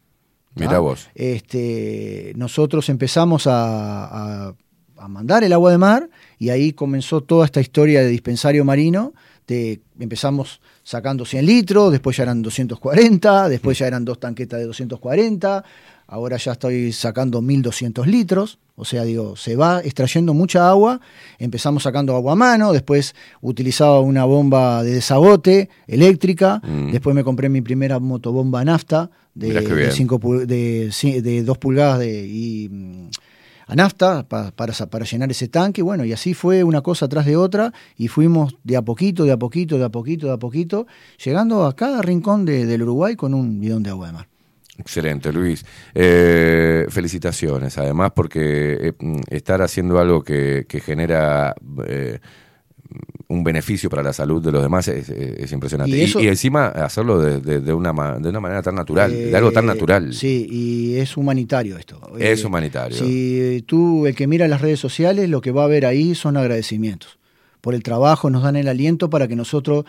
Mirá 0.56 0.80
vos. 0.80 1.07
Este, 1.14 2.34
nosotros 2.36 2.90
empezamos 2.90 3.45
a, 3.45 4.48
a- 4.49 4.56
a 4.98 5.07
mandar 5.07 5.44
el 5.44 5.53
agua 5.53 5.72
de 5.72 5.78
mar 5.78 6.10
y 6.42 6.50
ahí 6.50 6.74
comenzó 6.74 7.22
toda 7.22 7.46
esta 7.46 7.62
historia 7.62 8.02
de 8.02 8.08
dispensario 8.08 8.66
marino. 8.66 9.14
De, 9.48 9.80
empezamos 10.00 10.60
sacando 10.82 11.24
100 11.24 11.46
litros, 11.46 11.92
después 11.92 12.18
ya 12.18 12.24
eran 12.24 12.42
240, 12.42 13.48
después 13.48 13.78
ya 13.78 13.86
eran 13.86 14.04
dos 14.06 14.20
tanquetas 14.20 14.60
de 14.60 14.66
240, 14.66 15.64
ahora 16.08 16.38
ya 16.38 16.54
estoy 16.54 16.92
sacando 16.94 17.44
1200 17.44 18.08
litros, 18.08 18.58
o 18.76 18.86
sea, 18.86 19.04
digo, 19.04 19.36
se 19.36 19.56
va 19.56 19.82
extrayendo 19.84 20.34
mucha 20.34 20.68
agua, 20.68 21.00
empezamos 21.38 21.84
sacando 21.84 22.16
agua 22.16 22.32
a 22.34 22.36
mano, 22.36 22.74
después 22.74 23.14
utilizaba 23.42 24.00
una 24.00 24.26
bomba 24.26 24.82
de 24.84 24.94
desabote 24.96 25.70
eléctrica, 25.86 26.60
Mm. 26.64 26.92
después 26.92 27.16
me 27.16 27.24
compré 27.24 27.50
mi 27.50 27.62
primera 27.62 28.00
motobomba 28.00 28.66
nafta 28.66 29.12
de, 29.36 29.54
de 29.62 29.92
cinco 29.92 30.18
de, 30.46 30.92
de 31.22 31.44
2 31.44 31.58
pulgadas 31.60 32.00
de, 32.00 32.26
y, 32.28 32.68
mm, 32.70 33.10
a 33.72 33.76
nafta 33.76 34.23
pa- 34.27 34.52
para, 34.52 34.73
para 34.88 35.06
llenar 35.06 35.31
ese 35.31 35.48
tanque. 35.48 35.81
Bueno, 35.81 36.03
y 36.03 36.11
así 36.11 36.34
fue 36.34 36.64
una 36.64 36.81
cosa 36.81 37.07
tras 37.07 37.26
de 37.26 37.38
otra 37.38 37.72
y 37.95 38.10
fuimos 38.10 38.57
de 38.64 38.76
a 38.76 38.81
poquito, 38.81 39.23
de 39.23 39.31
a 39.31 39.38
poquito, 39.38 39.77
de 39.77 39.85
a 39.85 39.89
poquito, 39.89 40.27
de 40.27 40.34
a 40.34 40.38
poquito, 40.38 40.88
llegando 41.23 41.65
a 41.65 41.73
cada 41.76 42.02
rincón 42.02 42.43
de- 42.45 42.65
del 42.65 42.84
Uruguay 42.84 43.15
con 43.15 43.34
un 43.34 43.60
bidón 43.61 43.81
de 43.84 43.89
agua 43.91 44.07
de 44.07 44.14
mar. 44.14 44.27
Excelente, 44.77 45.31
Luis. 45.31 45.64
Eh, 45.93 46.85
felicitaciones, 46.89 47.77
además, 47.77 48.11
porque 48.15 48.89
eh, 48.89 48.93
mm, 48.99 49.22
estar 49.30 49.61
haciendo 49.61 49.99
algo 49.99 50.23
que, 50.23 50.65
que 50.68 50.80
genera 50.80 51.53
eh, 51.88 52.19
un 53.32 53.44
beneficio 53.44 53.90
para 53.90 54.03
la 54.03 54.14
salud 54.14 54.41
de 54.44 54.52
los 54.52 54.62
demás 54.62 54.88
es, 54.88 55.10
es- 55.10 55.40
es 55.40 55.52
impresionante. 55.52 55.95
Y 55.95 56.02
Y, 56.02 56.03
eso- 56.03 56.20
y 56.22 56.28
encima 56.28 56.68
hacerlo 56.68 57.20
de, 57.20 57.40
de- 57.40 57.60
de 57.62 57.74
una, 57.74 57.91
de 58.20 58.30
una 58.30 58.40
manera 58.40 58.62
tan 58.62 58.76
natural, 58.76 59.12
de 59.12 59.36
algo 59.36 59.52
tan 59.52 59.64
Eh, 59.64 59.68
natural. 59.68 60.14
Sí, 60.14 60.48
y 60.49 60.95
es 60.98 61.16
humanitario 61.18 61.78
esto. 61.78 61.99
Es 62.20 62.44
Eh, 62.44 62.48
humanitario. 62.48 62.98
Si 62.98 63.64
tú, 63.66 64.06
el 64.08 64.16
que 64.16 64.28
mira 64.28 64.48
las 64.48 64.62
redes 64.62 64.80
sociales, 64.80 65.30
lo 65.30 65.41
que 65.41 65.52
va 65.52 65.64
a 65.64 65.68
ver 65.68 65.86
ahí 65.86 66.14
son 66.16 66.38
agradecimientos. 66.38 67.18
Por 67.62 67.76
el 67.76 67.84
trabajo 67.84 68.30
nos 68.30 68.44
dan 68.44 68.56
el 68.56 68.68
aliento 68.68 69.10
para 69.10 69.28
que 69.28 69.36
nosotros 69.36 69.86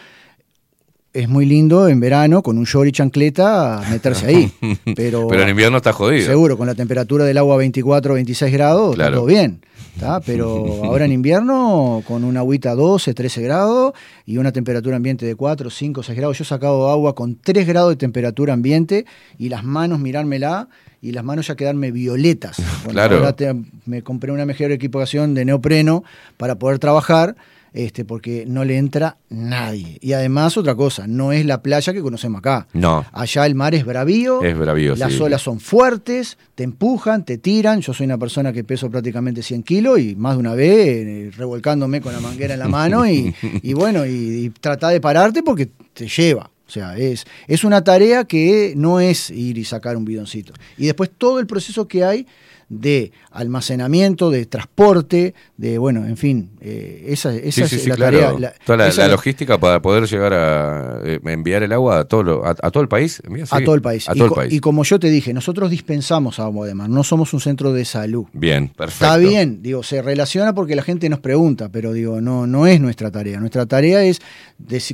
es 1.15 1.29
muy 1.29 1.45
lindo 1.45 1.89
en 1.89 2.01
verano 2.01 2.43
con 2.43 2.57
un 2.57 2.65
short 2.65 2.89
y 2.89 2.93
chancleta 2.93 3.83
meterse 3.91 4.27
ahí. 4.27 4.53
Pero, 4.97 5.29
Pero 5.29 5.43
en 5.43 5.49
invierno 5.51 5.77
está 5.77 5.93
jodido. 5.93 6.25
seguro, 6.27 6.57
con 6.57 6.67
la 6.67 6.75
temperatura 6.75 7.25
del 7.27 7.37
agua 7.39 7.57
24, 7.59 8.15
26 8.15 8.53
grados, 8.53 8.93
está 8.93 9.11
todo 9.13 9.27
bien. 9.27 9.61
¿Tá? 9.99 10.21
Pero 10.21 10.83
ahora 10.85 11.05
en 11.05 11.13
invierno, 11.13 12.03
con 12.07 12.25
una 12.25 12.41
agüita 12.41 12.75
12, 12.75 13.15
13 13.15 13.43
grados 13.43 13.93
y 14.27 14.39
una 14.39 14.53
temperatura 14.53 14.97
ambiente 14.97 15.27
de 15.27 15.35
4, 15.37 15.71
5, 15.71 16.03
6 16.03 16.17
grados. 16.19 16.39
Yo 16.39 16.43
he 16.43 16.47
sacado 16.47 16.91
agua 16.91 17.15
con 17.15 17.37
3 17.37 17.67
grados 17.67 17.91
de 17.91 17.97
temperatura 17.97 18.53
ambiente 18.53 19.05
y 19.39 19.49
las 19.49 19.65
manos 19.65 19.99
mirármela 20.01 20.69
y 21.01 21.13
las 21.13 21.25
manos 21.25 21.47
ya 21.49 21.57
quedarme 21.57 21.91
violetas. 21.91 22.57
Bueno, 22.85 22.93
Claro. 22.95 23.35
te- 23.35 23.55
me 23.87 24.03
compré 24.03 24.33
una 24.33 24.45
mejor 24.47 24.73
equipación 24.73 25.35
de 25.35 25.45
neopreno 25.45 26.03
para 26.37 26.57
poder 26.57 26.79
trabajar. 26.79 27.37
Este, 27.73 28.05
porque 28.05 28.45
no 28.47 28.65
le 28.65 28.77
entra 28.77 29.17
nadie. 29.31 29.97
Y 30.03 30.13
además, 30.13 30.57
otra 30.59 30.75
cosa, 30.75 31.07
no 31.07 31.33
es 31.33 31.47
la 31.47 31.63
playa 31.63 31.93
que 31.93 32.03
conocemos 32.03 32.41
acá. 32.41 32.67
No. 32.75 33.05
Allá 33.13 33.47
el 33.47 33.55
mar 33.55 33.75
es 33.75 33.87
bravío, 33.87 34.43
Es 34.43 34.59
bravío, 34.59 34.95
las 34.95 35.15
sí. 35.15 35.23
olas 35.23 35.41
son 35.41 35.59
fuertes, 35.59 36.37
te 36.55 36.65
empujan, 36.65 37.25
te 37.25 37.39
tiran. 37.39 37.81
Yo 37.81 37.95
soy 37.95 38.05
una 38.05 38.19
persona 38.19 38.53
que 38.53 38.63
peso 38.63 38.91
prácticamente 38.91 39.43
100 39.43 39.63
kilos 39.63 39.99
y 40.01 40.15
más 40.17 40.35
de 40.35 40.41
una 40.41 40.55
vez 40.55 41.07
eh, 41.07 41.31
revolcándome 41.35 42.03
con 42.03 42.13
la 42.13 42.21
manguera 42.21 42.55
en 42.55 42.61
la 42.61 42.69
mano 42.69 43.09
y, 43.09 43.35
y 43.63 43.73
bueno, 43.73 44.05
y, 44.05 44.11
y 44.11 44.51
trata 44.51 44.91
de 44.91 45.01
pararte 45.01 45.43
porque 45.43 45.71
te 45.95 46.07
lleva. 46.09 46.51
O 46.67 46.71
sea, 46.73 46.97
es, 46.97 47.27
es 47.49 47.65
una 47.65 47.85
tarea 47.85 48.25
que 48.25 48.73
no 48.77 48.99
es 48.99 49.31
ir 49.31 49.59
y 49.59 49.65
sacar 49.65 49.97
un 49.97 50.07
bidoncito. 50.07 50.55
Y 50.79 50.87
después 50.87 51.11
todo 51.17 51.39
el 51.39 51.47
proceso 51.47 51.87
que 51.87 52.03
hay 52.03 52.27
de 52.71 53.13
almacenamiento, 53.33 54.31
de 54.31 54.47
transporte, 54.47 55.35
de, 55.57 55.79
bueno, 55.79 56.07
en 56.07 56.17
fin, 56.17 56.51
eh, 56.61 57.05
esa, 57.09 57.35
esa 57.35 57.67
Sí, 57.69 57.77
es 57.77 57.83
sí, 57.83 57.89
la 57.89 57.97
claro. 57.97 58.19
tarea. 58.21 58.39
la- 58.39 58.55
Toda 58.65 58.79
la, 58.79 58.89
esa 58.89 59.09
logística 59.09 59.59
para 59.59 59.81
poder 59.83 60.07
llegar 60.07 60.33
a 60.33 61.01
eh, 61.05 61.21
enviar 61.25 61.63
el 61.63 61.73
agua 61.73 62.01
a 62.01 62.05
todo, 62.05 62.23
lo- 62.23 62.45
a, 62.47 62.51
a 62.51 62.71
todo 62.71 62.83
el 62.83 62.89
país. 62.89 63.23
a 63.51 63.61
todo 63.61 63.75
el 63.75 63.83
país. 63.83 64.09
A 64.09 64.13
y, 64.13 64.17
todo 64.17 64.25
el 64.25 64.29
co- 64.31 64.35
país. 64.37 64.53
y 64.53 64.61
como 64.61 64.85
yo 64.85 64.99
te 64.99 65.11
dije, 65.11 65.33
nosotros 65.33 65.71
dispensamos 65.71 66.39
agua 66.41 66.67
de 66.67 66.75
mar, 66.75 66.89
no 66.89 67.05
somos 67.05 67.33
un 67.35 67.41
centro 67.41 67.73
de 67.73 67.85
salud. 67.85 68.27
Bien, 68.33 68.69
perfecto. 68.69 69.05
Está 69.05 69.17
bien, 69.17 69.63
digo, 69.63 69.83
se 69.83 70.03
relaciona 70.03 70.55
porque 70.55 70.75
la 70.77 70.83
gente 70.83 71.09
nos 71.09 71.21
pregunta, 71.21 71.69
pero 71.71 71.93
digo, 71.93 72.21
no, 72.21 72.47
no 72.47 72.67
es 72.67 72.81
nuestra 72.81 73.11
tarea. 73.11 73.39
Nuestra 73.41 73.67
tarea 73.67 74.03
es 74.05 74.21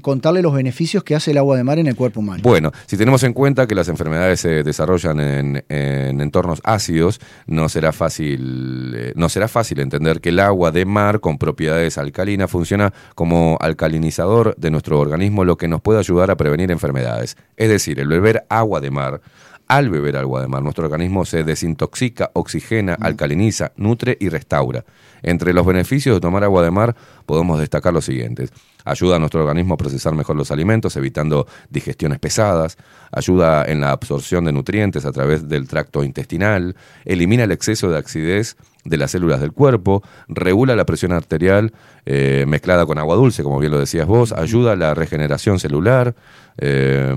contarle 0.03 0.43
los 0.43 0.55
beneficios 0.55 1.03
que 1.05 1.15
hace 1.15 1.31
el 1.33 1.39
agua 1.39 1.57
de 1.57 1.65
mar 1.65 1.79
en 1.79 1.87
el 1.87 1.97
cuerpo 1.97 2.21
humano. 2.21 2.43
Bueno, 2.43 2.73
si 2.87 2.97
tenemos 2.97 3.23
en 3.23 3.33
cuenta 3.33 3.67
que 3.67 3.75
las 3.75 3.89
enfermedades 3.89 4.41
se 4.41 4.63
desarrollan 4.63 5.21
en, 5.21 5.65
en 5.69 6.21
entornos 6.21 6.61
ácidos, 6.65 7.21
no 7.47 7.69
será 7.69 7.93
fácil, 7.93 8.28
eh, 8.37 9.13
no 9.17 9.29
será 9.29 9.49
fácil 9.49 9.81
entender 9.81 10.21
que 10.21 10.31
el 10.31 10.41
agua 10.41 10.71
de 10.71 10.85
mar 10.85 11.21
con 11.21 11.39
propiedades 11.39 11.99
alcalinas 11.99 12.51
funciona 12.51 12.93
como 13.15 13.57
alcalinizador 13.61 14.55
de 14.57 14.71
nuestro 14.71 14.99
organismo, 14.99 15.45
lo 15.45 15.57
que 15.57 15.69
nos 15.69 15.81
puede 15.81 15.99
ayudar 15.99 16.31
a 16.31 16.37
prevenir 16.37 16.71
enfermedades. 16.71 17.37
Es 17.57 17.69
decir, 17.69 18.01
el 18.01 18.09
beber 18.09 18.45
agua 18.49 18.81
de 18.81 18.91
mar. 18.91 19.21
Al 19.69 19.91
beber 19.91 20.17
agua 20.17 20.41
de 20.41 20.49
mar, 20.49 20.63
nuestro 20.63 20.87
organismo 20.87 21.27
se 21.27 21.45
desintoxica, 21.45 22.31
oxigena, 22.33 22.95
alcaliniza, 22.99 23.73
nutre 23.77 24.17
y 24.19 24.31
restaura. 24.31 24.87
Entre 25.23 25.53
los 25.53 25.67
beneficios 25.67 26.17
de 26.17 26.21
tomar 26.23 26.43
agua 26.43 26.63
de 26.63 26.71
mar 26.71 26.97
podemos 27.27 27.61
destacar 27.61 27.93
los 27.93 28.07
siguientes. 28.07 28.51
Ayuda 28.87 29.17
a 29.17 29.19
nuestro 29.19 29.41
organismo 29.41 29.75
a 29.75 29.77
procesar 29.77 30.15
mejor 30.15 30.37
los 30.37 30.51
alimentos, 30.51 30.97
evitando 30.97 31.47
digestiones 31.69 32.19
pesadas. 32.19 32.79
Ayuda 33.13 33.67
en 33.67 33.83
la 33.83 33.91
absorción 33.91 34.47
de 34.47 34.53
nutrientes 34.53 35.05
a 35.05 35.13
través 35.13 35.47
del 35.51 35.69
tracto 35.69 36.03
intestinal. 36.03 36.75
Elimina 37.05 37.45
el 37.45 37.53
exceso 37.53 37.91
de 37.91 37.99
acidez 37.99 38.57
de 38.89 38.97
las 38.97 39.11
células 39.11 39.41
del 39.41 39.53
cuerpo. 39.53 40.03
Regula 40.29 40.77
la 40.77 40.87
presión 40.87 41.13
arterial 41.13 41.73
eh, 42.07 42.45
mezclada 42.49 42.87
con 42.87 42.99
agua 42.99 43.17
dulce, 43.17 43.43
como 43.43 43.59
bien 43.59 43.73
lo 43.73 43.79
decías 43.79 44.07
vos. 44.07 44.33
Ayuda 44.33 44.73
a 44.73 44.77
la 44.77 44.95
regeneración 44.95 45.59
celular. 45.59 46.15
eh, 46.61 47.15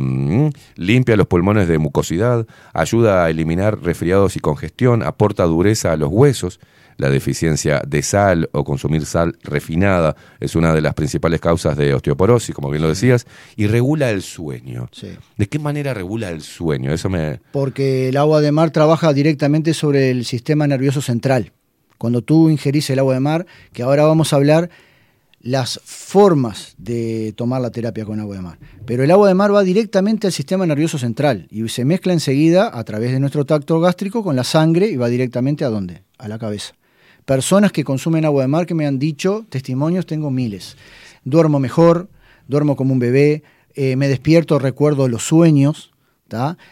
limpia 0.76 1.18
los 1.18 1.28
pulmones 1.28 1.68
de 1.68 1.78
mucosidad. 1.78 2.46
Ayuda 2.74 3.26
a 3.26 3.30
eliminar 3.30 3.82
resfriados 3.82 4.36
y 4.36 4.40
congestión. 4.40 5.04
Aporta 5.04 5.44
dureza 5.46 5.92
a 5.92 5.98
los 5.98 6.10
huesos. 6.10 6.60
La 6.98 7.10
deficiencia 7.10 7.82
de 7.88 8.04
sal 8.04 8.50
o 8.52 8.64
consumir 8.64 9.06
sal 9.08 9.36
refinada 9.44 10.16
es 10.40 10.56
una 10.56 10.76
de 10.76 10.82
las 10.82 10.94
principales 10.94 11.40
causas 11.40 11.76
de 11.76 11.96
osteoporosis, 11.96 12.54
como 12.54 12.70
bien 12.70 12.84
lo 12.84 12.90
decías, 12.90 13.26
y 13.56 13.66
regula 13.66 14.12
el 14.12 14.22
sueño. 14.22 14.88
Sí. 14.92 15.08
¿De 15.36 15.48
qué 15.48 15.58
manera 15.58 15.96
regula 15.96 16.30
el 16.30 16.42
sueño? 16.42 16.92
Eso 16.94 17.10
me... 17.10 17.40
Porque 17.54 18.10
el 18.10 18.18
agua 18.18 18.42
de 18.42 18.52
mar 18.52 18.70
trabaja 18.70 19.14
directamente 19.14 19.74
sobre 19.74 20.12
el 20.12 20.26
sistema 20.26 20.68
nervioso 20.68 21.02
central. 21.02 21.54
Cuando 22.02 22.24
tú 22.24 22.50
ingerís 22.50 22.90
el 22.90 22.98
agua 22.98 23.14
de 23.14 23.20
mar, 23.20 23.46
que 23.74 23.84
ahora 23.84 24.06
vamos 24.06 24.34
a 24.34 24.38
hablar 24.38 24.72
las 25.40 25.80
formas 25.86 26.74
de 26.80 27.32
tomar 27.38 27.62
la 27.62 27.70
terapia 27.70 28.06
con 28.06 28.20
agua 28.20 28.38
de 28.38 28.42
mar. 28.42 28.58
Pero 28.88 29.04
el 29.04 29.12
agua 29.12 29.28
de 29.28 29.36
mar 29.36 29.54
va 29.54 29.62
directamente 29.62 30.26
al 30.26 30.34
sistema 30.34 30.66
nervioso 30.66 30.98
central 30.98 31.46
y 31.52 31.70
se 31.70 31.86
mezcla 31.86 32.12
enseguida 32.12 32.76
a 32.76 32.84
través 32.86 33.12
de 33.12 33.20
nuestro 33.20 33.46
tracto 33.46 33.80
gástrico 33.80 34.24
con 34.24 34.36
la 34.36 34.44
sangre 34.44 34.88
y 34.88 34.98
va 34.98 35.10
directamente 35.10 35.64
a 35.64 35.70
dónde? 35.70 36.02
A 36.18 36.28
la 36.28 36.40
cabeza. 36.40 36.74
Personas 37.24 37.72
que 37.72 37.84
consumen 37.84 38.26
agua 38.26 38.42
de 38.42 38.48
mar 38.48 38.66
que 38.66 38.74
me 38.74 38.88
han 38.88 38.98
dicho, 38.98 39.46
testimonios 39.50 40.08
tengo 40.08 40.32
miles. 40.32 40.78
Duermo 41.24 41.60
mejor, 41.60 42.10
duermo 42.48 42.76
como 42.76 42.94
un 42.94 43.00
bebé, 43.00 43.44
eh, 43.76 43.96
me 43.96 44.08
despierto, 44.08 44.58
recuerdo 44.58 45.08
los 45.08 45.22
sueños, 45.22 45.92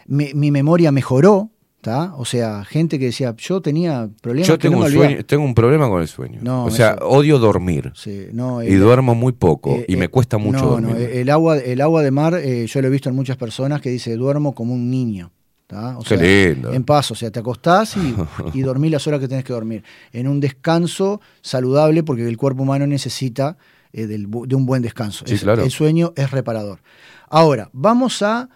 mi 0.08 0.50
memoria 0.50 0.90
mejoró, 0.90 1.50
¿tá? 1.80 2.14
O 2.16 2.24
sea, 2.24 2.64
gente 2.64 2.98
que 2.98 3.06
decía, 3.06 3.34
yo 3.38 3.60
tenía 3.62 4.08
problemas 4.20 4.48
Yo 4.48 4.58
que 4.58 4.68
no 4.68 4.72
tengo 4.72 4.80
me 4.82 4.86
olvidaba". 4.88 5.06
sueño, 5.08 5.24
tengo 5.24 5.44
un 5.44 5.54
problema 5.54 5.88
con 5.88 6.02
el 6.02 6.08
sueño. 6.08 6.40
No, 6.42 6.64
o 6.66 6.70
sea, 6.70 6.92
eso- 6.92 7.08
odio 7.08 7.38
dormir. 7.38 7.92
Sí, 7.94 8.26
no, 8.32 8.62
Y 8.62 8.74
duermo 8.74 9.14
muy 9.14 9.32
poco. 9.32 9.76
eh, 9.76 9.86
y 9.88 9.96
me 9.96 10.04
eh, 10.06 10.08
cuesta 10.08 10.38
mucho 10.38 10.58
no, 10.60 10.66
dormir. 10.72 10.90
No, 10.94 10.96
el 10.98 11.30
agua, 11.30 11.58
el 11.58 11.80
agua 11.80 12.02
de 12.02 12.10
mar, 12.10 12.34
eh, 12.34 12.66
yo 12.66 12.80
lo 12.82 12.88
he 12.88 12.90
visto 12.90 13.08
en 13.08 13.14
muchas 13.16 13.36
personas 13.36 13.80
que 13.80 13.90
dice, 13.90 14.14
duermo 14.16 14.54
como 14.54 14.74
un 14.74 14.90
niño. 14.90 15.32
¿tá? 15.66 15.96
O 15.98 16.02
Qué 16.02 16.16
sea, 16.18 16.48
lindo. 16.52 16.72
En 16.72 16.82
paz, 16.82 17.12
o 17.12 17.14
sea, 17.14 17.30
te 17.30 17.38
acostás 17.38 17.96
y, 17.96 18.14
y 18.58 18.62
dormís 18.62 18.90
las 18.90 19.06
horas 19.06 19.20
que 19.20 19.28
tenés 19.28 19.44
que 19.44 19.52
dormir. 19.52 19.84
En 20.12 20.26
un 20.26 20.40
descanso 20.40 21.20
saludable, 21.42 22.02
porque 22.02 22.26
el 22.28 22.36
cuerpo 22.36 22.64
humano 22.64 22.86
necesita 22.88 23.56
del 23.92 24.26
de 24.28 24.54
un 24.56 24.66
buen 24.66 24.82
descanso. 24.82 25.24
Sí, 25.28 25.34
Es- 25.34 25.42
claro. 25.42 25.62
El 25.62 25.70
sueño 25.70 26.12
es 26.16 26.30
reparador. 26.32 26.80
Ahora, 27.28 27.70
vamos 27.72 28.20
a 28.22 28.48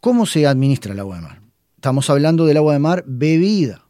cómo 0.00 0.26
se 0.26 0.46
administra 0.46 0.92
el 0.92 1.00
agua 1.00 1.16
de 1.16 1.22
mar. 1.22 1.40
Estamos 1.84 2.08
hablando 2.08 2.46
del 2.46 2.56
agua 2.56 2.72
de 2.72 2.78
mar 2.78 3.04
bebida. 3.06 3.84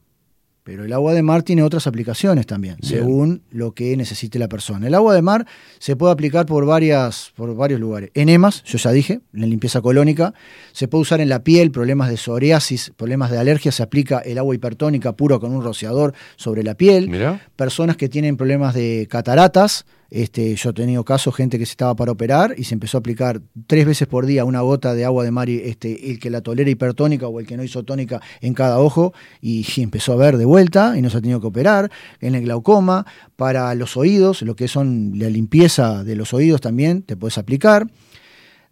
Pero 0.65 0.85
el 0.85 0.93
agua 0.93 1.15
de 1.15 1.23
mar 1.23 1.45
tiene 1.45 1.62
otras 1.62 1.87
aplicaciones 1.87 2.45
también, 2.45 2.75
Bien. 2.81 2.89
según 2.89 3.43
lo 3.53 3.71
que 3.71 3.97
necesite 3.97 4.37
la 4.41 4.49
persona. 4.49 4.89
El 4.89 4.95
agua 4.95 5.15
de 5.15 5.23
mar 5.23 5.47
se 5.79 5.95
puede 5.95 6.12
aplicar 6.12 6.45
por, 6.45 6.66
varias, 6.66 7.33
por 7.37 7.55
varios 7.55 7.79
lugares. 7.79 8.11
Enemas, 8.15 8.65
yo 8.65 8.79
ya 8.79 8.91
dije, 8.91 9.21
en 9.33 9.49
limpieza 9.49 9.81
colónica. 9.81 10.35
Se 10.73 10.89
puede 10.89 11.03
usar 11.03 11.21
en 11.21 11.29
la 11.29 11.45
piel, 11.45 11.71
problemas 11.71 12.11
de 12.11 12.16
psoriasis, 12.16 12.93
problemas 12.97 13.31
de 13.31 13.39
alergia. 13.39 13.71
Se 13.71 13.85
aplica 13.85 14.19
el 14.19 14.39
agua 14.39 14.57
hipertónica 14.57 15.12
puro 15.12 15.39
con 15.39 15.55
un 15.55 15.62
rociador 15.62 16.15
sobre 16.35 16.65
la 16.65 16.75
piel. 16.75 17.09
Mirá. 17.11 17.47
Personas 17.55 17.97
que 17.97 18.09
tienen 18.09 18.37
problemas 18.37 18.75
de 18.75 19.07
cataratas. 19.09 19.87
Este, 20.15 20.55
yo 20.55 20.70
he 20.70 20.73
tenido 20.73 21.05
casos, 21.05 21.35
gente 21.35 21.59
que 21.59 21.66
se 21.66 21.73
estaba 21.73 21.97
para 21.97 22.12
operar 22.12 22.55
y 22.57 22.62
se 22.62 22.74
empezó 22.74 22.99
a 22.99 23.01
aplicar 23.01 23.43
tres 23.66 23.85
veces 23.85 24.07
por 24.07 24.27
día 24.27 24.45
una 24.45 24.61
gota 24.61 24.95
de 24.95 25.05
agua 25.05 25.24
de 25.24 25.32
mar, 25.32 25.51
este, 25.51 26.09
el 26.09 26.20
que 26.20 26.31
la 26.31 26.41
tolera 26.41 26.70
hipertónica 26.70 27.27
o 27.27 27.41
el 27.41 27.49
que 27.49 27.57
no 27.57 27.65
hizo 27.65 27.82
tónica 27.82 28.23
en 28.41 28.55
cada 28.55 28.78
ojo, 28.78 29.12
y, 29.41 29.66
empezó 29.82 30.12
a 30.12 30.16
ver 30.16 30.36
de 30.36 30.45
vuelta 30.45 30.97
y 30.97 31.03
no 31.03 31.11
se 31.11 31.16
ha 31.16 31.20
tenido 31.20 31.41
que 31.41 31.49
operar. 31.49 31.91
En 32.20 32.36
el 32.36 32.43
glaucoma, 32.43 33.05
para 33.35 33.74
los 33.74 33.97
oídos, 33.97 34.43
lo 34.43 34.55
que 34.55 34.69
son 34.69 35.15
la 35.16 35.28
limpieza 35.28 36.05
de 36.05 36.15
los 36.15 36.32
oídos 36.32 36.61
también, 36.61 37.03
te 37.03 37.16
puedes 37.16 37.36
aplicar. 37.36 37.89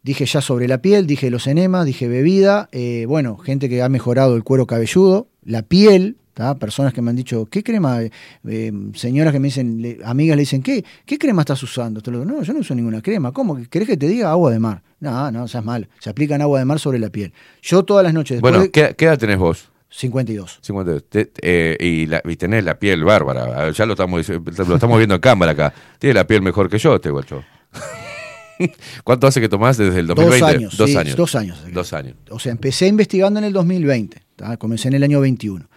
Dije 0.05 0.27
ya 0.27 0.43
sobre 0.43 0.69
la 0.69 0.81
piel, 0.81 1.09
dije 1.09 1.29
los 1.29 1.49
enemas, 1.49 1.87
dije 1.87 2.07
bebida, 2.07 2.69
eh, 2.71 3.05
bueno, 3.09 3.37
gente 3.37 3.69
que 3.69 3.83
ha 3.83 3.89
mejorado 3.89 4.37
el 4.37 4.45
cuero 4.45 4.69
cabelludo, 4.69 5.27
la 5.45 5.63
piel, 5.63 6.17
¿tá? 6.35 6.57
personas 6.57 6.93
que 6.93 7.03
me 7.03 7.11
han 7.11 7.17
dicho, 7.17 7.47
¿qué 7.47 7.63
crema? 7.63 8.01
Eh, 8.49 8.73
señoras 8.95 9.33
que 9.33 9.41
me 9.41 9.49
dicen, 9.49 9.83
le- 9.83 9.99
amigas 10.05 10.37
le 10.37 10.43
dicen, 10.43 10.63
¿qué, 10.63 10.85
¿qué 11.05 11.19
crema 11.19 11.43
estás 11.43 11.63
usando? 11.63 12.01
Te 12.01 12.11
lo 12.11 12.21
digo, 12.21 12.31
no, 12.33 12.43
yo 12.43 12.53
no 12.53 12.61
uso 12.61 12.75
ninguna 12.75 13.03
crema. 13.03 13.33
¿Cómo? 13.33 13.59
¿Querés 13.69 13.89
que 13.89 13.97
te 13.97 14.07
diga 14.09 14.31
agua 14.31 14.51
de 14.51 14.59
mar? 14.59 14.83
No, 15.01 15.31
no, 15.31 15.49
seas 15.49 15.65
mal. 15.65 15.89
Se 15.99 16.11
aplican 16.11 16.41
agua 16.43 16.59
de 16.59 16.65
mar 16.65 16.79
sobre 16.79 16.99
la 16.99 17.11
piel. 17.11 17.33
Yo 17.61 17.85
todas 17.85 18.05
las 18.05 18.15
noches, 18.15 18.41
Bueno, 18.41 18.61
de 18.61 18.71
¿qué, 18.71 18.95
qué 18.97 19.05
edad 19.07 19.19
tenés 19.19 19.39
vos? 19.39 19.69
52. 19.91 20.59
50, 20.63 21.01
te- 21.01 21.33
eh, 21.43 21.77
y, 21.79 22.07
la, 22.07 22.23
y 22.25 22.37
tenés 22.37 22.65
la 22.65 22.79
piel 22.79 23.05
bárbara. 23.05 23.71
Ya 23.73 23.85
lo 23.85 23.93
estamos, 23.93 24.27
lo 24.29 24.75
estamos 24.77 24.97
viendo 24.97 25.17
en 25.17 25.21
cámara 25.21 25.53
acá. 25.53 25.75
Tiene 25.99 26.15
la 26.15 26.27
piel 26.27 26.41
mejor 26.41 26.71
que 26.71 26.79
yo, 26.79 26.95
este 26.95 27.11
guacho. 27.11 27.45
¿Cuánto 29.05 29.27
hace 29.27 29.41
que 29.41 29.49
tomás 29.49 29.77
desde 29.77 30.01
el 30.01 30.07
2020? 30.07 30.39
Dos 30.47 30.55
años. 30.57 30.77
Dos 30.77 30.91
sí, 30.91 30.97
años. 30.97 31.17
Dos 31.17 31.35
años. 31.35 31.59
Dos 31.73 31.93
años. 31.93 32.15
O 32.31 32.39
sea, 32.39 32.53
empecé 32.53 32.87
investigando 32.87 33.39
en 33.41 33.45
el 33.45 33.53
2020, 33.53 34.22
¿tá? 34.37 34.57
comencé 34.57 34.89
en 34.89 34.95
el 34.95 35.03
año 35.03 35.21
21. 35.21 35.69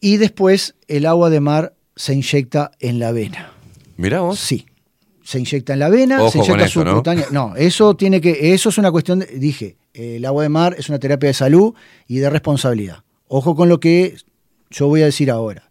Y 0.00 0.16
después 0.16 0.74
el 0.88 1.06
agua 1.06 1.30
de 1.30 1.40
mar 1.40 1.74
se 1.96 2.14
inyecta 2.14 2.72
en 2.80 2.98
la 2.98 3.12
vena. 3.12 3.52
Mirá 3.96 4.20
vos. 4.20 4.38
Sí. 4.38 4.66
Se 5.22 5.38
inyecta 5.38 5.74
en 5.74 5.78
la 5.78 5.88
vena, 5.88 6.20
Ojo 6.20 6.32
se 6.32 6.38
inyecta 6.38 6.64
eso, 6.64 6.84
¿no? 6.84 6.90
subcutánea. 6.90 7.26
¿no? 7.30 7.54
eso 7.56 7.94
tiene 7.94 8.20
que, 8.20 8.52
eso 8.54 8.70
es 8.70 8.78
una 8.78 8.90
cuestión 8.90 9.20
de, 9.20 9.26
dije, 9.26 9.76
el 9.94 10.24
agua 10.24 10.42
de 10.42 10.48
mar 10.48 10.74
es 10.76 10.88
una 10.88 10.98
terapia 10.98 11.28
de 11.28 11.34
salud 11.34 11.74
y 12.08 12.18
de 12.18 12.28
responsabilidad. 12.28 13.04
Ojo 13.28 13.54
con 13.54 13.68
lo 13.68 13.78
que 13.78 14.16
yo 14.70 14.88
voy 14.88 15.02
a 15.02 15.06
decir 15.06 15.30
ahora. 15.30 15.70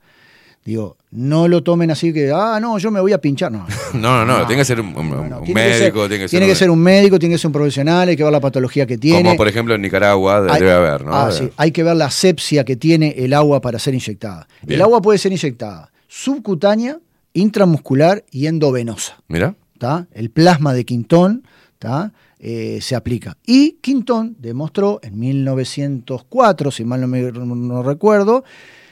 Digo, 0.64 0.96
no 1.10 1.48
lo 1.48 1.64
tomen 1.64 1.90
así 1.90 2.14
que, 2.14 2.32
ah, 2.32 2.60
no, 2.62 2.78
yo 2.78 2.92
me 2.92 3.00
voy 3.02 3.14
a 3.14 3.18
pinchar. 3.20 3.52
No, 3.52 3.66
No, 3.96 4.24
no, 4.26 4.40
no, 4.40 4.46
tiene 4.46 4.62
que 4.62 4.66
ser 4.66 4.80
un, 4.80 4.96
un- 4.96 5.10
no, 5.10 5.28
no, 5.28 5.40
un 5.40 5.44
tiene 5.46 5.62
que 5.64 5.70
médico, 5.80 6.02
ser- 6.02 6.10
tiene 6.10 6.24
que 6.24 6.28
ser, 6.28 6.30
tiene 6.30 6.46
que 6.46 6.52
un- 6.52 6.58
ser 6.58 6.70
un 6.70 6.80
médico, 6.80 7.18
tiene 7.20 7.34
que 7.36 7.40
ser 7.40 7.48
un 7.48 7.54
profesional, 7.54 8.10
hay 8.10 8.16
que 8.16 8.24
ver 8.24 8.32
la 8.32 8.40
patología 8.40 8.86
que 8.86 8.98
tiene. 9.00 9.24
Como 9.24 9.38
por 9.38 9.48
ejemplo 9.48 9.74
en 9.74 9.82
Nicaragua 9.82 10.46
Hay- 10.50 10.60
debe 10.60 10.72
haber, 10.74 11.04
¿no? 11.04 11.16
Ah, 11.16 11.32
sí. 11.32 11.50
Hay 11.58 11.72
que 11.72 11.82
ver 11.84 11.96
la 11.96 12.06
asepsia 12.06 12.64
que 12.64 12.76
tiene 12.76 13.16
el 13.18 13.34
agua 13.34 13.60
para 13.60 13.80
ser 13.80 13.96
inyectada. 13.96 14.48
Bien. 14.62 14.78
El 14.80 14.84
agua 14.84 15.02
puede 15.02 15.18
ser 15.18 15.32
inyectada 15.32 15.92
subcutánea, 16.08 17.00
intramuscular 17.34 18.24
y 18.32 18.46
endovenosa. 18.48 19.18
Mira, 19.30 19.56
¿tá? 19.80 20.08
El 20.14 20.30
plasma 20.30 20.74
de 20.74 20.86
Quintón 20.86 21.44
¿tá? 21.80 22.12
Eh, 22.40 22.78
se 22.82 22.96
aplica. 22.96 23.38
Y 23.48 23.78
Quintón 23.82 24.36
demostró 24.40 25.00
en 25.02 25.18
1904, 25.20 26.72
si 26.72 26.86
mal 26.86 27.02
no, 27.02 27.08
me, 27.08 27.22
no 27.32 27.82
recuerdo, 27.84 28.44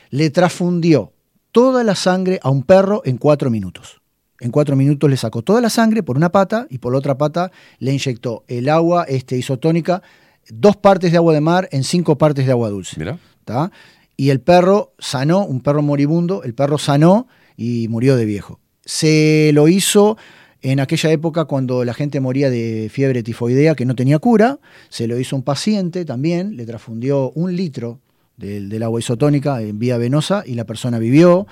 le 0.10 0.30
transfundió 0.32 1.12
toda 1.52 1.84
la 1.84 1.96
sangre 1.96 2.40
a 2.44 2.50
un 2.50 2.64
perro 2.64 3.02
en 3.06 3.18
cuatro 3.18 3.50
minutos. 3.50 4.02
En 4.40 4.52
cuatro 4.52 4.76
minutos 4.76 5.10
le 5.10 5.18
sacó 5.18 5.42
toda 5.42 5.60
la 5.62 5.70
sangre 5.70 6.04
por 6.04 6.16
una 6.16 6.32
pata 6.32 6.66
y 6.70 6.78
por 6.78 6.94
la 6.94 7.00
otra 7.00 7.18
pata 7.18 7.52
le 7.80 7.92
inyectó 7.92 8.46
el 8.48 8.70
agua 8.70 9.04
este, 9.04 9.38
isotónica, 9.38 10.02
dos 10.50 10.78
partes 10.78 11.12
de 11.12 11.18
agua 11.18 11.34
de 11.34 11.42
mar 11.42 11.68
en 11.72 11.84
cinco 11.84 12.18
partes 12.18 12.46
de 12.46 12.52
agua 12.52 12.70
dulce. 12.70 12.96
mira. 12.98 13.20
¿tá? 13.44 13.72
Y 14.16 14.30
el 14.30 14.42
perro 14.42 14.94
sanó, 15.00 15.46
un 15.46 15.62
perro 15.62 15.82
moribundo, 15.82 16.44
el 16.44 16.54
perro 16.54 16.78
sanó 16.78 17.28
y 17.58 17.88
murió 17.90 18.16
de 18.16 18.26
viejo. 18.26 18.60
Se 18.86 19.52
lo 19.54 19.68
hizo 19.68 20.18
en 20.62 20.80
aquella 20.80 21.12
época 21.12 21.46
cuando 21.46 21.86
la 21.86 21.94
gente 21.94 22.20
moría 22.20 22.50
de 22.50 22.90
fiebre 22.92 23.24
tifoidea 23.24 23.76
que 23.76 23.86
no 23.86 23.96
tenía 23.96 24.20
cura, 24.20 24.60
se 24.90 25.08
lo 25.08 25.20
hizo 25.20 25.36
un 25.36 25.44
paciente 25.44 26.06
también, 26.06 26.58
le 26.58 26.66
transfundió 26.66 27.32
un 27.32 27.56
litro 27.56 28.00
del, 28.40 28.70
del 28.70 28.84
agua 28.84 29.00
isotónica 29.00 29.62
en 29.62 29.78
vía 29.78 29.98
venosa 29.98 30.44
y 30.46 30.56
la 30.56 30.66
persona 30.66 30.98
vivió. 30.98 31.46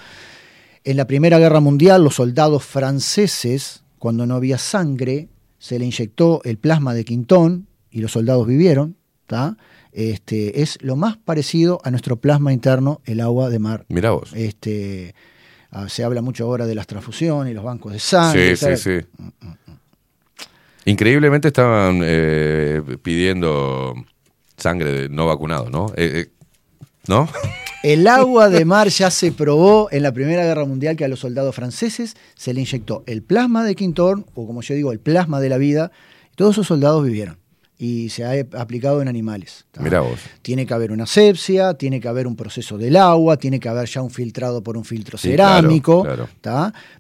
En 0.84 0.98
la 0.98 1.06
Primera 1.06 1.38
Guerra 1.38 1.60
Mundial, 1.60 2.04
los 2.04 2.16
soldados 2.16 2.64
franceses, 2.64 3.84
cuando 4.00 4.26
no 4.26 4.36
había 4.36 4.58
sangre, 4.58 5.28
se 5.60 5.78
le 5.78 5.86
inyectó 5.86 6.42
el 6.46 6.58
plasma 6.58 6.94
de 6.94 7.04
Quintón 7.04 7.68
y 7.92 8.00
los 8.00 8.14
soldados 8.14 8.48
vivieron. 8.48 8.96
¿tá? 9.28 9.58
Este, 9.92 10.62
es 10.62 10.78
lo 10.82 10.96
más 10.96 11.18
parecido 11.18 11.80
a 11.84 11.92
nuestro 11.92 12.18
plasma 12.18 12.54
interno, 12.54 13.02
el 13.06 13.20
agua 13.20 13.50
de 13.50 13.60
mar. 13.60 13.86
Mira 13.90 14.12
vos. 14.12 14.32
Este, 14.34 15.14
ah, 15.72 15.90
se 15.90 16.04
habla 16.04 16.22
mucho 16.22 16.46
ahora 16.46 16.66
de 16.66 16.76
las 16.76 16.88
transfusiones 16.88 17.52
y 17.52 17.54
los 17.54 17.64
bancos 17.64 17.94
de 17.94 18.00
sangre. 18.00 18.56
Sí, 18.56 18.78
sí, 18.78 18.78
sí. 18.78 19.08
Increíblemente 20.86 21.50
estaban 21.50 22.02
eh, 22.04 22.82
pidiendo 23.02 23.94
sangre 24.56 24.92
de 24.94 25.10
no 25.10 25.26
vacunado, 25.28 25.70
¿no? 25.70 25.88
Eh, 25.98 26.12
eh, 26.26 26.32
¿No? 27.08 27.28
El 27.84 28.08
agua 28.08 28.50
de 28.50 28.66
mar 28.66 28.90
ya 28.90 29.12
se 29.12 29.32
probó 29.32 29.88
en 29.92 30.04
la 30.04 30.12
Primera 30.12 30.44
Guerra 30.44 30.66
Mundial 30.66 30.96
que 30.96 31.06
a 31.06 31.08
los 31.08 31.20
soldados 31.20 31.56
franceses 31.56 32.16
se 32.36 32.54
le 32.54 32.62
inyectó 32.62 33.04
el 33.06 33.22
plasma 33.22 33.64
de 33.64 33.76
Quintorn, 33.76 34.26
o 34.34 34.48
como 34.48 34.62
yo 34.62 34.74
digo, 34.74 34.92
el 34.92 35.00
plasma 35.00 35.40
de 35.40 35.50
la 35.50 35.58
vida, 35.58 35.92
y 36.34 36.36
todos 36.36 36.56
esos 36.56 36.68
soldados 36.68 37.06
vivieron. 37.06 37.38
Y 37.80 38.10
se 38.10 38.24
ha 38.26 38.32
aplicado 38.60 39.04
en 39.04 39.08
animales. 39.08 39.66
¿tá? 39.72 39.82
Mira 39.84 40.00
vos. 40.00 40.20
Tiene 40.42 40.66
que 40.66 40.74
haber 40.74 40.92
una 40.92 41.04
asepsia, 41.04 41.76
tiene 41.76 42.02
que 42.02 42.08
haber 42.08 42.26
un 42.26 42.36
proceso 42.36 42.80
del 42.80 42.96
agua, 42.96 43.38
tiene 43.38 43.60
que 43.60 43.70
haber 43.70 43.88
ya 43.88 44.02
un 44.02 44.10
filtrado 44.10 44.64
por 44.64 44.76
un 44.76 44.84
filtro 44.84 45.20
Sí, 45.20 45.30
cerámico. 45.30 46.02
claro. 46.04 46.28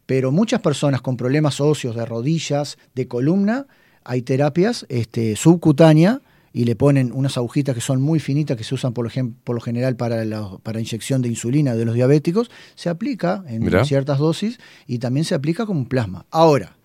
Pero 0.06 0.32
muchas 0.32 0.62
personas 0.62 1.02
con 1.02 1.18
problemas 1.18 1.60
óseos 1.60 1.96
de 1.96 2.06
rodillas, 2.06 2.78
de 2.94 3.08
columna, 3.08 3.66
hay 4.04 4.22
terapias 4.22 4.86
este, 4.90 5.36
subcutánea 5.36 6.22
y 6.58 6.64
le 6.64 6.76
ponen 6.76 7.12
unas 7.14 7.38
agujitas 7.38 7.76
que 7.76 7.82
son 7.82 8.02
muy 8.02 8.20
finitas 8.20 8.58
que 8.58 8.64
se 8.64 8.74
usan 8.74 8.92
por 8.92 9.12
por 9.44 9.56
lo 9.56 9.62
general 9.62 9.96
para, 9.96 10.26
la, 10.26 10.58
para 10.64 10.80
inyección 10.80 11.22
de 11.22 11.30
insulina 11.30 11.76
de 11.76 11.86
los 11.86 11.94
diabéticos, 11.94 12.50
se 12.74 12.90
aplica 12.90 13.44
en 13.48 13.64
Mirá. 13.64 13.86
ciertas 13.86 14.18
dosis 14.18 14.58
y 14.88 14.98
también 14.98 15.24
se 15.24 15.36
aplica 15.36 15.68
como 15.68 15.82
un 15.82 15.86
plasma. 15.86 16.26
Ahora, 16.32 16.76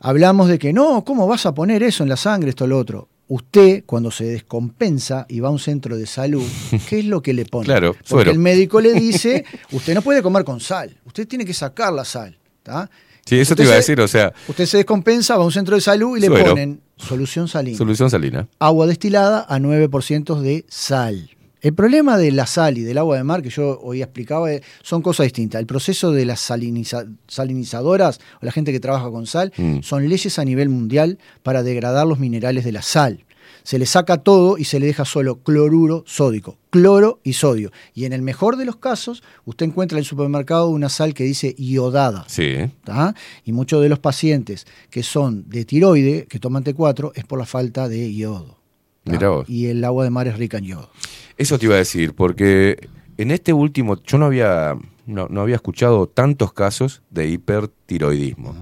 hablamos 0.00 0.48
de 0.48 0.58
que 0.58 0.72
no, 0.72 1.04
¿cómo 1.04 1.28
vas 1.28 1.46
a 1.46 1.54
poner 1.54 1.84
eso 1.84 2.02
en 2.02 2.08
la 2.08 2.16
sangre, 2.16 2.50
esto, 2.50 2.66
lo 2.66 2.78
otro? 2.78 3.08
Usted, 3.28 3.84
cuando 3.86 4.10
se 4.10 4.24
descompensa 4.24 5.24
y 5.28 5.38
va 5.38 5.50
a 5.50 5.52
un 5.52 5.60
centro 5.60 5.96
de 5.96 6.06
salud, 6.06 6.42
¿qué 6.88 6.98
es 6.98 7.04
lo 7.04 7.22
que 7.22 7.32
le 7.32 7.44
pone? 7.44 7.66
Claro, 7.66 7.92
Porque 7.92 8.08
suero. 8.08 8.30
el 8.32 8.40
médico 8.40 8.80
le 8.80 8.92
dice, 8.92 9.44
usted 9.70 9.94
no 9.94 10.02
puede 10.02 10.20
comer 10.20 10.42
con 10.42 10.58
sal, 10.58 10.98
usted 11.04 11.28
tiene 11.28 11.44
que 11.44 11.54
sacar 11.54 11.92
la 11.92 12.04
sal. 12.04 12.36
¿tá? 12.64 12.90
Sí, 13.24 13.38
eso 13.38 13.54
te 13.54 13.62
iba 13.62 13.72
a 13.74 13.76
decir, 13.76 14.00
o 14.00 14.08
sea, 14.08 14.32
Usted 14.48 14.66
se 14.66 14.78
descompensa, 14.78 15.36
va 15.36 15.44
a 15.44 15.46
un 15.46 15.52
centro 15.52 15.76
de 15.76 15.80
salud 15.80 16.16
y 16.16 16.22
le 16.22 16.26
Suero. 16.26 16.46
ponen 16.46 16.80
solución 17.00 17.48
salina. 17.48 17.76
solución 17.78 18.10
salina. 18.10 18.48
agua 18.58 18.86
destilada 18.86 19.44
a 19.48 19.58
9% 19.58 20.40
de 20.40 20.64
sal. 20.68 21.30
El 21.62 21.74
problema 21.74 22.16
de 22.16 22.32
la 22.32 22.46
sal 22.46 22.78
y 22.78 22.82
del 22.84 22.96
agua 22.96 23.16
de 23.18 23.24
mar 23.24 23.42
que 23.42 23.50
yo 23.50 23.78
hoy 23.82 24.00
explicaba 24.02 24.50
eh, 24.50 24.62
son 24.82 25.02
cosas 25.02 25.24
distintas. 25.24 25.60
El 25.60 25.66
proceso 25.66 26.10
de 26.10 26.24
las 26.24 26.40
saliniza- 26.40 27.06
salinizadoras 27.28 28.18
o 28.40 28.46
la 28.46 28.52
gente 28.52 28.72
que 28.72 28.80
trabaja 28.80 29.10
con 29.10 29.26
sal 29.26 29.52
Mm. 29.58 29.80
son 29.82 30.08
leyes 30.08 30.38
a 30.38 30.44
nivel 30.44 30.68
mundial 30.70 31.18
para 31.42 31.62
degradar 31.62 32.06
los 32.06 32.18
minerales 32.18 32.64
de 32.64 32.72
la 32.72 32.80
sal. 32.82 33.24
Se 33.70 33.78
le 33.78 33.86
saca 33.86 34.16
todo 34.16 34.58
y 34.58 34.64
se 34.64 34.80
le 34.80 34.86
deja 34.86 35.04
solo 35.04 35.44
cloruro 35.44 36.02
sódico, 36.04 36.58
cloro 36.70 37.20
y 37.22 37.34
sodio. 37.34 37.70
Y 37.94 38.04
en 38.04 38.12
el 38.12 38.20
mejor 38.20 38.56
de 38.56 38.64
los 38.64 38.74
casos, 38.74 39.22
usted 39.44 39.64
encuentra 39.64 39.96
en 39.96 40.00
el 40.00 40.04
supermercado 40.04 40.70
una 40.70 40.88
sal 40.88 41.14
que 41.14 41.22
dice 41.22 41.54
iodada. 41.56 42.24
Sí. 42.26 42.68
¿tá? 42.82 43.14
Y 43.44 43.52
muchos 43.52 43.80
de 43.80 43.88
los 43.88 44.00
pacientes 44.00 44.66
que 44.90 45.04
son 45.04 45.48
de 45.48 45.64
tiroide, 45.64 46.26
que 46.28 46.40
toman 46.40 46.64
T4, 46.64 47.12
es 47.14 47.24
por 47.24 47.38
la 47.38 47.46
falta 47.46 47.88
de 47.88 48.12
yodo. 48.12 48.58
vos. 49.04 49.48
Y 49.48 49.66
el 49.66 49.84
agua 49.84 50.02
de 50.02 50.10
mar 50.10 50.26
es 50.26 50.36
rica 50.36 50.58
en 50.58 50.64
yodo. 50.64 50.90
Eso 51.36 51.56
te 51.56 51.66
iba 51.66 51.76
a 51.76 51.78
decir, 51.78 52.12
porque 52.16 52.88
en 53.18 53.30
este 53.30 53.52
último, 53.52 54.02
yo 54.02 54.18
no 54.18 54.26
había, 54.26 54.76
no, 55.06 55.28
no 55.28 55.42
había 55.42 55.54
escuchado 55.54 56.08
tantos 56.08 56.52
casos 56.52 57.02
de 57.10 57.28
hipertiroidismo. 57.28 58.52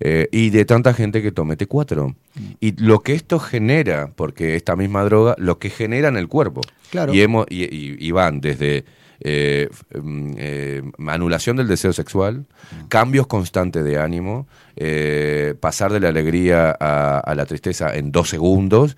Eh, 0.00 0.28
y 0.32 0.50
de 0.50 0.64
tanta 0.64 0.94
gente 0.94 1.22
que 1.22 1.32
tome 1.32 1.56
T4. 1.56 2.14
Y 2.60 2.80
lo 2.82 3.00
que 3.00 3.14
esto 3.14 3.38
genera, 3.38 4.12
porque 4.14 4.54
esta 4.56 4.76
misma 4.76 5.02
droga, 5.04 5.34
lo 5.38 5.58
que 5.58 5.70
genera 5.70 6.08
en 6.08 6.16
el 6.16 6.28
cuerpo. 6.28 6.60
Claro. 6.90 7.12
Y, 7.14 7.20
hemos, 7.22 7.46
y, 7.50 7.64
y- 7.64 7.96
y 7.98 8.10
van 8.12 8.40
desde 8.40 8.84
eh, 9.20 9.68
mm, 10.00 10.32
eh, 10.38 10.82
anulación 11.08 11.56
del 11.56 11.66
deseo 11.66 11.92
sexual, 11.92 12.46
cambios 12.88 13.26
constantes 13.26 13.82
de 13.82 13.98
ánimo, 13.98 14.46
eh, 14.76 15.54
pasar 15.58 15.92
de 15.92 15.98
la 15.98 16.10
alegría 16.10 16.76
a, 16.78 17.18
a 17.18 17.34
la 17.34 17.44
tristeza 17.44 17.92
en 17.96 18.12
dos 18.12 18.28
segundos, 18.28 18.96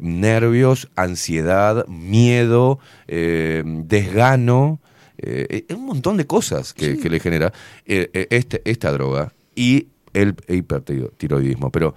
nervios, 0.00 0.90
ansiedad, 0.96 1.86
miedo, 1.88 2.78
desgano, 3.64 4.80
un 5.70 5.86
montón 5.86 6.16
de 6.16 6.26
cosas 6.26 6.74
que, 6.74 6.98
que 6.98 7.08
le 7.08 7.20
genera 7.20 7.52
este, 7.86 8.60
esta 8.64 8.90
droga 8.92 9.32
y 9.54 9.88
el 10.14 10.34
hipertiroidismo. 10.48 11.70
Pero 11.70 11.94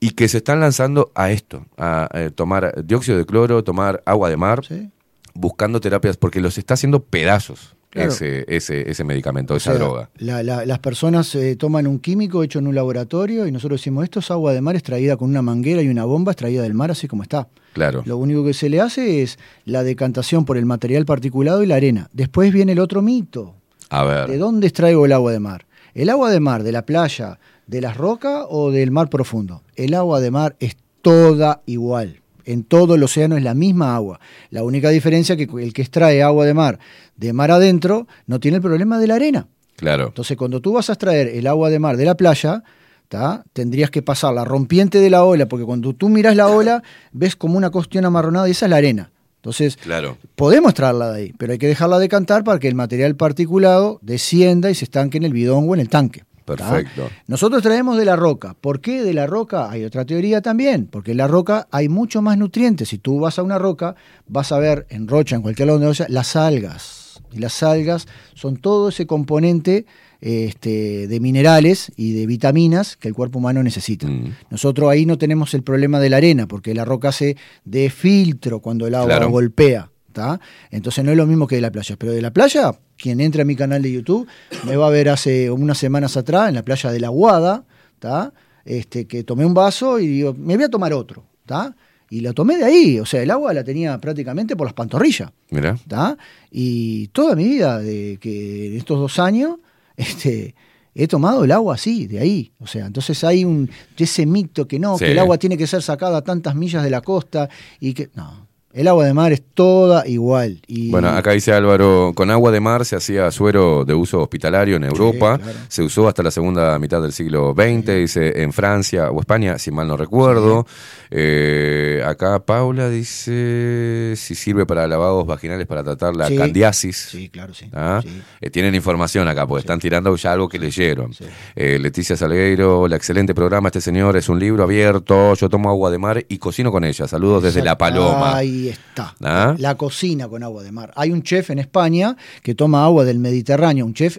y 0.00 0.10
que 0.10 0.28
se 0.28 0.38
están 0.38 0.60
lanzando 0.60 1.10
a 1.14 1.30
esto, 1.30 1.64
a, 1.78 2.08
eh, 2.14 2.30
tomar 2.34 2.84
dióxido 2.84 3.16
de 3.18 3.24
cloro, 3.24 3.64
tomar 3.64 4.02
agua 4.06 4.28
de 4.30 4.36
mar, 4.36 4.64
¿sí? 4.66 4.90
buscando 5.34 5.80
terapias, 5.80 6.16
porque 6.16 6.40
los 6.40 6.58
está 6.58 6.74
haciendo 6.74 7.02
pedazos 7.02 7.74
Claro. 7.90 8.10
ese, 8.10 8.44
ese, 8.48 8.90
ese 8.90 9.04
medicamento, 9.04 9.54
O 9.54 9.56
esa 9.56 9.70
sea, 9.70 9.78
droga. 9.78 10.10
la- 10.18 10.42
la- 10.42 10.66
las 10.66 10.78
personas 10.80 11.34
eh, 11.34 11.56
toman 11.56 11.86
un 11.86 11.98
químico 11.98 12.42
hecho 12.42 12.58
en 12.58 12.66
un 12.66 12.74
laboratorio 12.74 13.46
y 13.46 13.52
nosotros 13.52 13.80
decimos, 13.80 14.04
esto 14.04 14.20
es 14.20 14.30
agua 14.30 14.52
de 14.52 14.60
mar 14.60 14.76
extraída 14.76 15.16
con 15.16 15.30
una 15.30 15.40
manguera 15.40 15.80
y 15.80 15.88
una 15.88 16.04
bomba 16.04 16.32
extraída 16.32 16.62
del 16.62 16.74
mar 16.74 16.90
así 16.90 17.08
como 17.08 17.22
está. 17.22 17.48
Claro. 17.72 18.02
Lo 18.04 18.18
único 18.18 18.44
que 18.44 18.52
se 18.52 18.68
le 18.68 18.82
hace 18.82 19.22
es 19.22 19.38
la 19.64 19.82
decantación 19.82 20.44
por 20.44 20.58
el 20.58 20.66
material 20.66 21.06
particulado 21.06 21.62
y 21.62 21.66
la 21.66 21.76
arena. 21.76 22.10
Después 22.12 22.52
viene 22.52 22.72
el 22.72 22.80
otro 22.80 23.00
mito. 23.00 23.54
A 23.88 24.04
¿De 24.04 24.26
ver. 24.32 24.38
dónde 24.38 24.66
extraigo 24.66 25.06
el 25.06 25.12
agua 25.12 25.32
de 25.32 25.40
mar? 25.40 25.64
¿El 25.96 26.10
agua 26.10 26.30
de 26.30 26.40
mar 26.40 26.62
de 26.62 26.72
la 26.72 26.84
playa, 26.84 27.38
de 27.66 27.80
las 27.80 27.96
rocas 27.96 28.44
o 28.50 28.70
del 28.70 28.90
mar 28.90 29.08
profundo? 29.08 29.62
El 29.76 29.94
agua 29.94 30.20
de 30.20 30.30
mar 30.30 30.54
es 30.60 30.76
toda 31.00 31.62
igual. 31.64 32.20
En 32.44 32.64
todo 32.64 32.96
el 32.96 33.02
océano 33.02 33.38
es 33.38 33.42
la 33.42 33.54
misma 33.54 33.96
agua. 33.96 34.20
La 34.50 34.62
única 34.62 34.90
diferencia 34.90 35.34
es 35.34 35.48
que 35.48 35.62
el 35.62 35.72
que 35.72 35.80
extrae 35.80 36.22
agua 36.22 36.44
de 36.44 36.52
mar 36.52 36.78
de 37.16 37.32
mar 37.32 37.50
adentro 37.50 38.06
no 38.26 38.38
tiene 38.40 38.58
el 38.58 38.62
problema 38.62 38.98
de 38.98 39.06
la 39.06 39.14
arena. 39.14 39.48
Claro. 39.76 40.08
Entonces, 40.08 40.36
cuando 40.36 40.60
tú 40.60 40.74
vas 40.74 40.90
a 40.90 40.92
extraer 40.92 41.28
el 41.28 41.46
agua 41.46 41.70
de 41.70 41.78
mar 41.78 41.96
de 41.96 42.04
la 42.04 42.14
playa, 42.14 42.62
¿tá? 43.08 43.42
tendrías 43.54 43.90
que 43.90 44.02
pasar 44.02 44.34
la 44.34 44.44
rompiente 44.44 45.00
de 45.00 45.08
la 45.08 45.24
ola, 45.24 45.48
porque 45.48 45.64
cuando 45.64 45.94
tú 45.94 46.10
miras 46.10 46.36
la 46.36 46.48
ola, 46.48 46.82
ves 47.12 47.36
como 47.36 47.56
una 47.56 47.70
cuestión 47.70 48.04
amarronada 48.04 48.46
y 48.48 48.50
esa 48.50 48.66
es 48.66 48.70
la 48.70 48.76
arena. 48.76 49.12
Entonces, 49.46 49.76
Claro. 49.76 50.18
podemos 50.34 50.70
extraerla 50.70 51.12
de 51.12 51.18
ahí, 51.22 51.32
pero 51.38 51.52
hay 51.52 51.58
que 51.58 51.68
dejarla 51.68 52.00
decantar 52.00 52.42
para 52.42 52.58
que 52.58 52.66
el 52.66 52.74
material 52.74 53.14
particulado 53.14 54.00
descienda 54.02 54.72
y 54.72 54.74
se 54.74 54.86
estanque 54.86 55.18
en 55.18 55.22
el 55.24 55.32
bidón 55.32 55.66
o 55.68 55.74
en 55.74 55.78
el 55.80 55.88
tanque. 55.88 56.24
¿tá? 56.44 56.56
Perfecto. 56.56 57.08
Nosotros 57.28 57.62
traemos 57.62 57.96
de 57.96 58.04
la 58.04 58.16
roca. 58.16 58.56
¿Por 58.60 58.80
qué 58.80 59.04
de 59.04 59.14
la 59.14 59.28
roca? 59.28 59.70
Hay 59.70 59.84
otra 59.84 60.04
teoría 60.04 60.42
también, 60.42 60.86
porque 60.88 61.12
en 61.12 61.18
la 61.18 61.28
roca 61.28 61.68
hay 61.70 61.88
mucho 61.88 62.22
más 62.22 62.36
nutrientes. 62.38 62.88
Si 62.88 62.98
tú 62.98 63.20
vas 63.20 63.38
a 63.38 63.44
una 63.44 63.56
roca, 63.56 63.94
vas 64.26 64.50
a 64.50 64.58
ver 64.58 64.84
en 64.90 65.06
rocha, 65.06 65.36
en 65.36 65.42
cualquier 65.42 65.66
lado 65.68 65.78
donde 65.78 65.88
vayas, 65.90 66.10
las 66.10 66.34
algas. 66.34 67.22
Y 67.32 67.38
las 67.38 67.62
algas 67.62 68.08
son 68.34 68.56
todo 68.56 68.88
ese 68.88 69.06
componente 69.06 69.86
este, 70.20 71.06
de 71.08 71.20
minerales 71.20 71.92
y 71.96 72.12
de 72.12 72.26
vitaminas 72.26 72.96
que 72.96 73.08
el 73.08 73.14
cuerpo 73.14 73.38
humano 73.38 73.62
necesita. 73.62 74.06
Mm. 74.06 74.34
Nosotros 74.50 74.90
ahí 74.90 75.06
no 75.06 75.18
tenemos 75.18 75.54
el 75.54 75.62
problema 75.62 76.00
de 76.00 76.10
la 76.10 76.16
arena, 76.18 76.46
porque 76.48 76.74
la 76.74 76.84
roca 76.84 77.08
hace 77.08 77.36
de 77.64 77.90
filtro 77.90 78.60
cuando 78.60 78.86
el 78.86 78.94
agua 78.94 79.06
Claro. 79.08 79.30
golpea. 79.30 79.90
¿tá? 80.12 80.40
Entonces 80.70 81.04
no 81.04 81.10
es 81.10 81.16
lo 81.18 81.26
mismo 81.26 81.46
que 81.46 81.56
de 81.56 81.60
la 81.60 81.70
playa. 81.70 81.94
Pero 81.98 82.12
de 82.12 82.22
la 82.22 82.32
playa 82.32 82.72
quien 82.96 83.20
entre 83.20 83.42
a 83.42 83.44
mi 83.44 83.54
canal 83.54 83.82
de 83.82 83.92
YouTube 83.92 84.26
me 84.64 84.74
va 84.74 84.86
a 84.86 84.90
ver 84.90 85.10
hace 85.10 85.50
unas 85.50 85.76
semanas 85.76 86.16
atrás 86.16 86.48
en 86.48 86.54
la 86.54 86.64
playa 86.64 86.90
de 86.90 87.00
la 87.00 87.08
Guada, 87.08 87.64
¿tá? 87.98 88.32
Este, 88.64 89.06
que 89.06 89.24
tomé 89.24 89.44
un 89.44 89.52
vaso 89.52 90.00
y 90.00 90.06
digo, 90.06 90.32
me 90.32 90.56
voy 90.56 90.64
a 90.64 90.68
tomar 90.70 90.94
otro, 90.94 91.24
¿tá? 91.44 91.76
Y 92.08 92.20
lo 92.20 92.32
tomé 92.32 92.56
de 92.56 92.64
ahí, 92.64 92.98
o 92.98 93.04
sea, 93.04 93.22
el 93.22 93.30
agua 93.30 93.52
la 93.52 93.62
tenía 93.62 93.98
prácticamente 94.00 94.56
por 94.56 94.66
las 94.66 94.72
pantorrillas. 94.74 95.30
Mira. 95.50 95.76
¿tá? 95.86 96.16
Y 96.50 97.08
toda 97.08 97.36
mi 97.36 97.44
vida, 97.44 97.78
de 97.80 98.16
que 98.18 98.68
en 98.68 98.76
estos 98.78 98.98
dos 98.98 99.18
años, 99.18 99.56
este, 99.96 100.54
he 100.94 101.06
tomado 101.08 101.44
el 101.44 101.52
agua 101.52 101.74
así, 101.74 102.06
de 102.06 102.20
ahí. 102.20 102.52
O 102.58 102.66
sea, 102.66 102.86
entonces 102.86 103.22
hay 103.24 103.44
un 103.44 103.70
ese 103.98 104.26
mito 104.26 104.66
que 104.66 104.78
no, 104.78 104.98
Sí. 104.98 105.04
que 105.04 105.12
el 105.12 105.18
agua 105.18 105.38
tiene 105.38 105.56
que 105.56 105.66
ser 105.66 105.82
sacada 105.82 106.18
a 106.18 106.22
tantas 106.22 106.54
millas 106.54 106.82
de 106.82 106.90
la 106.90 107.00
costa 107.00 107.48
y 107.80 107.92
que. 107.94 108.10
No. 108.14 108.45
El 108.76 108.88
agua 108.88 109.06
de 109.06 109.14
mar 109.14 109.32
es 109.32 109.42
toda 109.54 110.06
igual. 110.06 110.60
Y, 110.66 110.90
Bueno, 110.90 111.08
acá 111.08 111.30
dice 111.30 111.50
Álvaro, 111.54 112.12
con 112.14 112.30
agua 112.30 112.50
de 112.50 112.60
mar 112.60 112.84
se 112.84 112.94
hacía 112.94 113.30
suero 113.30 113.86
de 113.86 113.94
uso 113.94 114.20
hospitalario 114.20 114.76
en 114.76 114.84
Europa, 114.84 115.38
claro. 115.38 115.58
se 115.66 115.82
usó 115.82 116.08
hasta 116.08 116.22
la 116.22 116.30
segunda 116.30 116.78
mitad 116.78 117.00
del 117.00 117.12
siglo 117.12 117.54
XX, 117.56 117.86
dice 117.86 118.42
en 118.42 118.52
Francia 118.52 119.10
o 119.10 119.18
España, 119.18 119.58
si 119.58 119.70
mal 119.70 119.88
no 119.88 119.96
recuerdo. 119.96 120.66
Eh, 121.10 122.02
acá 122.04 122.44
Paula 122.44 122.90
dice 122.90 124.12
si 124.14 124.34
sirve 124.34 124.66
para 124.66 124.86
lavados 124.86 125.24
vaginales 125.26 125.66
para 125.66 125.82
tratar 125.82 126.14
la 126.14 126.28
candiasis. 126.28 127.08
Sí, 127.12 127.30
claro, 127.30 127.54
sí. 127.54 127.70
¿Ah? 127.72 128.02
Eh, 128.42 128.50
tienen 128.50 128.74
información 128.74 129.26
acá, 129.26 129.46
porque 129.46 129.60
están 129.60 129.80
tirando 129.80 130.14
ya 130.16 130.32
algo 130.32 130.50
que 130.50 130.58
leyeron. 130.58 131.12
Eh, 131.54 131.78
Leticia 131.80 132.14
Salgueiro, 132.14 132.80
hola, 132.80 132.96
excelente 132.96 133.34
programa, 133.34 133.68
este 133.68 133.80
señor 133.80 134.18
es 134.18 134.28
un 134.28 134.38
libro 134.38 134.64
abierto, 134.64 135.32
yo 135.32 135.48
tomo 135.48 135.70
agua 135.70 135.90
de 135.90 135.96
mar 135.96 136.26
y 136.28 136.36
cocino 136.36 136.70
con 136.70 136.84
ella. 136.84 137.08
Saludos 137.08 137.44
desde 137.44 137.62
La 137.62 137.78
Paloma. 137.78 138.42
Ahí 138.66 138.72
está. 138.72 139.14
¿Ah? 139.22 139.54
La 139.58 139.76
cocina 139.76 140.28
con 140.28 140.42
agua 140.42 140.62
de 140.62 140.72
mar. 140.72 140.92
Hay 140.96 141.10
un 141.10 141.22
chef 141.22 141.50
en 141.50 141.58
España 141.58 142.16
que 142.42 142.54
toma 142.54 142.84
agua 142.84 143.04
del 143.04 143.18
Mediterráneo, 143.18 143.86
un 143.86 143.94
chef 143.94 144.18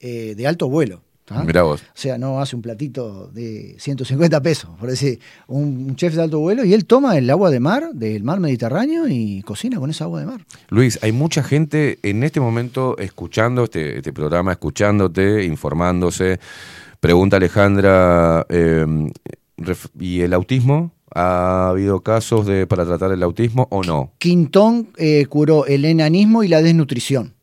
eh, 0.00 0.34
de 0.34 0.46
alto 0.46 0.68
vuelo. 0.68 1.02
¿tá? 1.24 1.44
Mirá 1.44 1.62
vos. 1.62 1.82
O 1.82 1.84
sea, 1.94 2.16
no 2.18 2.40
hace 2.40 2.56
un 2.56 2.62
platito 2.62 3.28
de 3.32 3.76
150 3.78 4.40
pesos, 4.40 4.70
por 4.78 4.88
decir, 4.88 5.20
un, 5.46 5.94
chef 5.96 6.14
de 6.14 6.22
alto 6.22 6.40
vuelo, 6.40 6.64
y 6.64 6.72
él 6.74 6.86
toma 6.86 7.18
el 7.18 7.28
agua 7.30 7.50
de 7.50 7.60
mar, 7.60 7.90
del 7.92 8.24
mar 8.24 8.40
Mediterráneo, 8.40 9.06
y 9.08 9.42
cocina 9.42 9.78
con 9.78 9.90
esa 9.90 10.04
agua 10.04 10.20
de 10.20 10.26
mar. 10.26 10.46
Luis, 10.70 10.98
hay 11.02 11.12
mucha 11.12 11.42
gente 11.42 11.98
en 12.02 12.22
este 12.22 12.40
momento 12.40 12.96
escuchando 12.98 13.64
este, 13.64 13.98
este 13.98 14.12
programa, 14.12 14.52
escuchándote, 14.52 15.44
informándose. 15.44 16.40
Pregunta 17.00 17.36
Alejandra, 17.36 18.46
eh, 18.48 18.86
¿y 19.98 20.20
el 20.20 20.32
autismo? 20.32 20.92
¿Ha 21.14 21.68
habido 21.68 22.00
casos 22.00 22.46
de 22.46 22.66
para 22.66 22.84
tratar 22.86 23.12
el 23.12 23.22
autismo 23.22 23.66
o 23.70 23.82
no? 23.82 24.12
Quintón 24.18 24.88
eh, 24.96 25.26
curó 25.26 25.66
el 25.66 25.84
enanismo 25.84 26.42
y 26.42 26.48
la 26.48 26.62
desnutrición. 26.62 27.34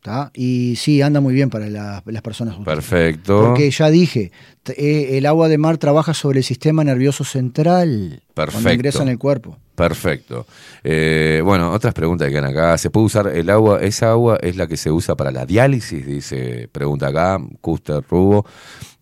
¿tá? 0.00 0.30
Y 0.34 0.76
sí, 0.76 1.02
anda 1.02 1.20
muy 1.20 1.34
bien 1.34 1.50
para 1.50 1.68
la- 1.68 2.02
las 2.06 2.22
personas 2.22 2.54
autistas. 2.54 2.74
Perfecto. 2.76 3.40
Porque 3.44 3.70
ya 3.70 3.90
dije, 3.90 4.30
eh, 4.76 5.18
el 5.18 5.26
agua 5.26 5.48
de 5.48 5.58
mar 5.58 5.76
trabaja 5.76 6.14
sobre 6.14 6.38
el 6.38 6.44
sistema 6.44 6.84
nervioso 6.84 7.24
central. 7.24 8.22
Cuando 8.34 8.52
Perfecto. 8.52 8.72
ingresa 8.74 9.02
en 9.02 9.08
el 9.10 9.18
cuerpo. 9.18 9.58
Perfecto. 9.78 10.46
Eh, 10.84 11.40
bueno, 11.44 11.72
otras 11.72 11.94
preguntas 11.94 12.26
que 12.28 12.34
quedan 12.34 12.50
acá. 12.50 12.76
¿Se 12.78 12.90
puede 12.90 13.06
usar 13.06 13.28
el 13.28 13.48
agua? 13.50 13.80
¿Esa 13.80 14.10
agua 14.10 14.38
es 14.42 14.56
la 14.56 14.66
que 14.66 14.76
se 14.76 14.90
usa 14.90 15.14
para 15.16 15.30
la 15.30 15.46
diálisis? 15.46 16.04
Dice, 16.06 16.68
pregunta 16.70 17.08
acá, 17.08 17.38
Custer 17.60 18.02
Rubo. 18.08 18.44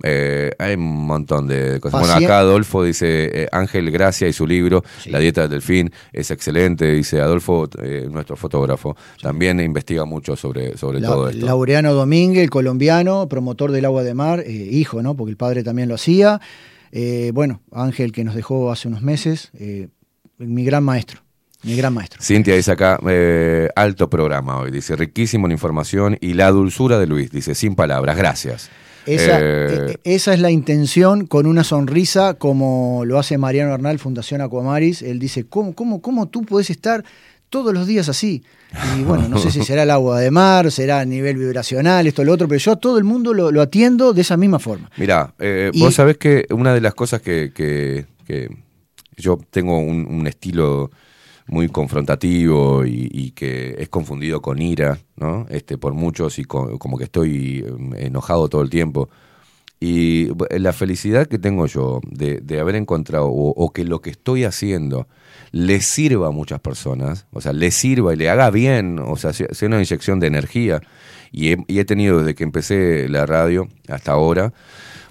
Eh, 0.03 0.51
hay 0.59 0.74
un 0.74 1.07
montón 1.07 1.48
de 1.48 1.81
cosas. 1.81 2.01
Bueno, 2.01 2.15
acá 2.15 2.40
Adolfo 2.40 2.85
dice, 2.85 3.43
eh, 3.44 3.48
Ángel 3.51 3.90
Gracia 3.90 4.28
y 4.28 4.32
su 4.32 4.47
libro, 4.47 4.85
La 5.07 5.19
dieta 5.19 5.43
del 5.43 5.51
delfín, 5.51 5.90
es 6.12 6.31
excelente. 6.31 6.93
Dice 6.93 7.20
Adolfo, 7.20 7.69
nuestro 8.11 8.36
fotógrafo, 8.36 8.97
también 9.23 9.59
investiga 9.61 10.05
mucho 10.05 10.36
sobre, 10.36 10.77
sobre 10.77 11.01
La- 11.01 11.09
todo 11.09 11.28
esto. 11.31 11.47
Laureano 11.47 11.94
Domínguez, 11.94 12.43
el 12.44 12.51
colombiano, 12.51 13.28
promotor 13.28 13.73
del 13.73 13.86
agua 13.86 14.03
de 14.03 14.15
mar, 14.15 14.44
hijo, 14.47 15.03
¿no? 15.03 15.16
Porque 15.16 15.31
el 15.31 15.36
padre 15.36 15.62
también 15.65 15.89
lo 15.89 15.94
hacía. 15.94 16.40
Eh, 16.93 17.31
bueno, 17.35 17.61
Ángel 17.73 18.12
que 18.12 18.24
nos 18.24 18.35
dejó 18.35 18.70
hace 18.70 18.89
unos 18.89 19.03
meses, 19.03 19.51
eh, 19.59 19.89
mi 20.39 20.65
gran 20.65 20.85
maestro, 20.85 21.21
mi 21.63 21.77
gran 21.77 21.95
maestro. 21.95 22.21
Cintia 22.23 22.55
dice 22.55 22.73
acá, 22.73 22.99
eh, 23.09 23.69
alto 23.77 24.09
programa 24.11 24.59
hoy, 24.59 24.71
dice, 24.71 24.97
riquísimo 24.97 25.47
en 25.47 25.53
información 25.53 26.17
y 26.21 26.35
la 26.35 26.51
dulzura 26.51 26.99
de 26.99 27.07
Luis, 27.07 27.31
dice, 27.31 27.55
sin 27.55 27.75
palabras, 27.75 28.17
gracias. 28.17 28.71
Esa, 29.07 29.39
Eh, 29.39 29.43
eh, 29.93 29.97
esa 30.03 30.35
es 30.35 30.41
la 30.41 30.51
intención 30.51 31.27
con 31.29 31.47
una 31.47 31.63
sonrisa, 31.63 32.35
como 32.35 33.05
lo 33.05 33.19
hace 33.21 33.39
Mariano 33.39 33.73
Arnal, 33.73 34.01
Fundación 34.01 34.41
Aquamaris. 34.41 35.01
Él 35.03 35.21
dice, 35.21 35.47
¿cómo, 35.47 35.75
cómo, 35.75 36.03
cómo 36.03 36.27
tú 36.27 36.43
puedes 36.43 36.71
estar 36.71 37.05
todos 37.49 37.73
los 37.73 37.87
días 37.87 38.09
así? 38.09 38.43
Y 38.99 39.05
bueno, 39.05 39.29
no 39.29 39.39
sé 39.39 39.53
si 39.53 39.63
será 39.63 39.85
el 39.85 39.91
agua 39.93 40.19
de 40.19 40.33
mar, 40.33 40.73
será 40.73 40.99
a 40.99 41.05
nivel 41.05 41.37
vibracional, 41.37 42.09
esto, 42.09 42.25
lo 42.25 42.33
otro, 42.33 42.49
pero 42.49 42.59
yo 42.59 42.73
a 42.73 42.77
todo 42.77 42.99
el 42.99 43.05
mundo 43.05 43.33
lo, 43.33 43.53
lo 43.53 43.63
atiendo 43.63 44.13
de 44.13 44.23
esa 44.23 44.37
misma 44.37 44.59
forma. 44.59 44.91
Mirá, 44.97 45.33
eh, 45.39 45.71
Y- 45.73 45.79
vos 45.81 45.95
sabés 45.95 46.17
que 46.19 46.45
una 46.51 46.75
de 46.75 46.81
las 46.81 46.95
cosas 46.95 47.23
que, 47.23 47.53
que- 47.55 48.07
que 48.27 48.51
yo 49.17 49.39
tengo 49.51 49.79
un, 49.79 50.27
estilo 50.27 50.91
muy 51.47 51.69
confrontativo 51.69 52.85
y, 52.85 53.31
que 53.33 53.77
es 53.79 53.89
confundido 53.89 54.43
con 54.43 54.61
ira, 54.61 54.99
¿no? 55.17 55.47
Este, 55.49 55.79
por 55.79 55.95
muchos 55.95 56.39
y 56.39 56.45
co- 56.45 56.79
como 56.79 56.99
que 56.99 57.05
estoy 57.05 57.65
eh, 57.67 58.07
enojado 58.07 58.49
todo 58.49 58.63
el 58.63 58.71
tiempo. 58.71 59.09
Y 59.79 60.29
bu- 60.29 60.49
la 60.59 60.73
felicidad 60.73 61.27
que 61.27 61.39
tengo 61.39 61.67
yo 61.67 62.01
de, 62.11 62.61
haber 62.61 62.77
encontrado 62.77 63.27
o, 63.27 63.51
o 63.51 63.73
que 63.73 63.85
lo 63.85 64.01
que 64.01 64.11
estoy 64.11 64.45
haciendo 64.45 65.07
le 65.53 65.81
sirva 65.81 66.29
a 66.29 66.31
muchas 66.31 66.61
personas, 66.61 67.27
o 67.33 67.41
sea, 67.41 67.53
le 67.53 67.71
sirva 67.71 68.13
y 68.13 68.17
le 68.17 68.29
haga 68.29 68.51
bien, 68.51 68.99
o 68.99 69.17
sea 69.17 69.33
sea 69.33 69.69
una 69.69 69.77
inyección 69.79 70.19
de 70.21 70.27
energía. 70.27 70.81
Y 71.33 71.53
he, 71.53 71.65
y 71.69 71.79
he 71.79 71.85
tenido 71.85 72.19
desde 72.19 72.35
que 72.35 72.45
empecé 72.45 73.09
la 73.09 73.27
radio 73.27 73.69
hasta 73.89 74.13
ahora 74.13 74.53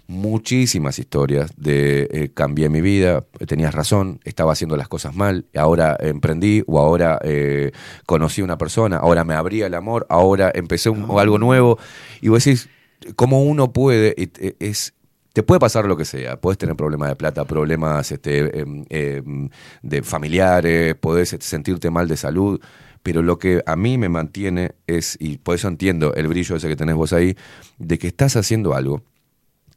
muchísimas 0.07 0.99
historias 0.99 1.52
de 1.57 2.07
eh, 2.11 2.30
cambié 2.34 2.69
mi 2.69 2.82
vida, 2.82 3.26
tenías 3.48 3.73
razón, 3.73 4.19
estaba 4.23 4.52
haciendo 4.53 4.77
las 4.77 4.88
cosas 4.88 5.15
mal, 5.15 5.45
ahora 5.56 5.98
emprendí 5.99 6.64
o 6.68 6.80
ahora 6.80 7.19
eh, 7.23 7.72
conocí 8.06 8.41
a 8.41 8.44
una 8.44 8.57
persona, 8.57 8.98
ahora 8.98 9.23
me 9.23 9.34
abría 9.34 9.68
el 9.68 9.73
amor, 9.73 10.06
ahora 10.10 10.52
empecé 10.53 10.90
un- 10.90 11.06
o 11.10 11.19
algo 11.19 11.38
nuevo. 11.38 11.77
Y 12.22 12.30
vos 12.30 12.44
decís, 12.44 12.69
¿cómo 13.15 13.44
uno 13.44 13.72
puede? 13.73 14.14
te- 14.27 14.56
Es, 14.60 14.94
te 15.34 15.44
puede 15.44 15.60
pasar 15.60 15.86
lo 15.86 15.98
que 15.98 16.06
sea, 16.06 16.40
puedes 16.40 16.57
tener 16.57 16.76
problemas 16.76 17.10
de 17.10 17.15
plata, 17.15 17.44
problemas 17.45 18.11
este, 18.11 18.60
em, 18.61 18.86
em, 18.90 19.49
de 19.82 20.02
familiares, 20.02 20.95
podés 20.95 21.34
este, 21.34 21.45
sentirte 21.45 21.90
mal 21.90 22.07
de 22.07 22.15
salud, 22.15 22.61
pero 23.03 23.22
lo 23.22 23.38
que 23.38 23.61
a 23.65 23.76
mí 23.76 23.98
me 23.98 24.07
mantiene 24.10 24.72
es, 24.88 25.18
y 25.19 25.38
por 25.38 25.56
eso 25.56 25.68
entiendo 25.68 26.14
el 26.15 26.27
brillo 26.27 26.56
ese 26.56 26.68
que 26.68 26.76
tenés 26.76 26.95
vos 26.95 27.11
ahí, 27.14 27.36
de 27.77 27.98
que 27.99 28.07
estás 28.07 28.36
haciendo 28.38 28.73
algo 28.76 29.03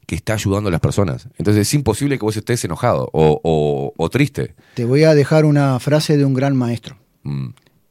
que 0.09 0.15
está 0.15 0.33
ayudando 0.33 0.69
a 0.69 0.73
las 0.73 0.81
personas. 0.81 1.29
Entonces 1.37 1.69
es 1.69 1.75
imposible 1.75 2.19
que 2.19 2.25
vos 2.25 2.35
estés 2.35 2.65
enojado 2.65 3.11
o, 3.13 3.39
o- 3.45 3.93
o 3.95 4.09
triste. 4.09 4.55
Te 4.73 4.87
voy 4.87 5.05
a 5.05 5.15
dejar 5.15 5.45
una 5.45 5.79
frase 5.81 6.17
de 6.17 6.25
un 6.25 6.33
gran 6.33 6.57
maestro. 6.57 6.97
Mm. 7.25 7.49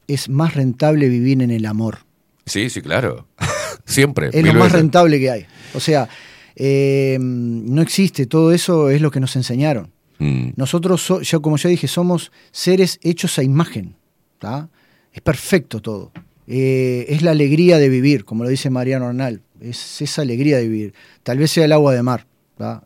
Es 0.08 0.28
más 0.28 0.54
rentable 0.54 1.08
vivir 1.08 1.40
en 1.42 1.52
el 1.52 1.64
amor. 1.64 1.98
Sí, 2.44 2.70
sí, 2.70 2.82
claro. 2.82 3.28
Siempre. 3.86 4.30
Es 4.32 4.44
lo 4.44 4.52
más 4.54 4.64
veces. 4.64 4.72
rentable 4.80 5.20
que 5.20 5.30
hay. 5.30 5.46
O 5.74 5.80
sea, 5.80 6.08
eh, 6.56 7.18
no 7.20 7.82
existe, 7.82 8.26
todo 8.26 8.50
eso 8.52 8.90
es 8.90 9.00
lo 9.00 9.12
que 9.12 9.20
nos 9.20 9.36
enseñaron. 9.36 9.92
Mm. 10.18 10.48
Nosotros, 10.56 11.00
so- 11.02 11.20
como 11.40 11.56
ya 11.56 11.70
dije, 11.70 11.86
somos 11.86 12.32
seres 12.50 12.98
hechos 13.02 13.38
a 13.38 13.44
imagen. 13.44 13.94
¿tá? 14.40 14.68
Es 15.12 15.20
perfecto 15.20 15.80
todo. 15.80 16.10
Eh, 16.48 17.06
es 17.10 17.22
la 17.22 17.30
alegría 17.30 17.78
de 17.78 17.88
vivir, 17.88 18.24
como 18.24 18.42
lo 18.42 18.50
dice 18.50 18.70
Mariano 18.70 19.06
Arnal. 19.06 19.42
Es 19.60 20.00
esa 20.02 20.22
alegría 20.22 20.56
de 20.58 20.68
vivir. 20.68 20.94
Tal 21.22 21.38
vez 21.38 21.50
sea 21.50 21.64
el 21.64 21.72
agua 21.72 21.94
de 21.94 22.02
mar. 22.02 22.26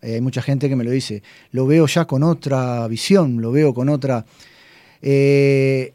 Eh, 0.02 0.14
hay 0.14 0.20
mucha 0.20 0.42
gente 0.42 0.68
que 0.68 0.76
me 0.76 0.84
lo 0.84 0.90
dice. 0.90 1.22
Lo 1.50 1.66
veo 1.66 1.86
ya 1.86 2.04
con 2.04 2.22
otra 2.22 2.86
visión, 2.88 3.40
lo 3.40 3.52
veo 3.52 3.72
con 3.74 3.88
otra... 3.88 4.24
Eh, 5.00 5.92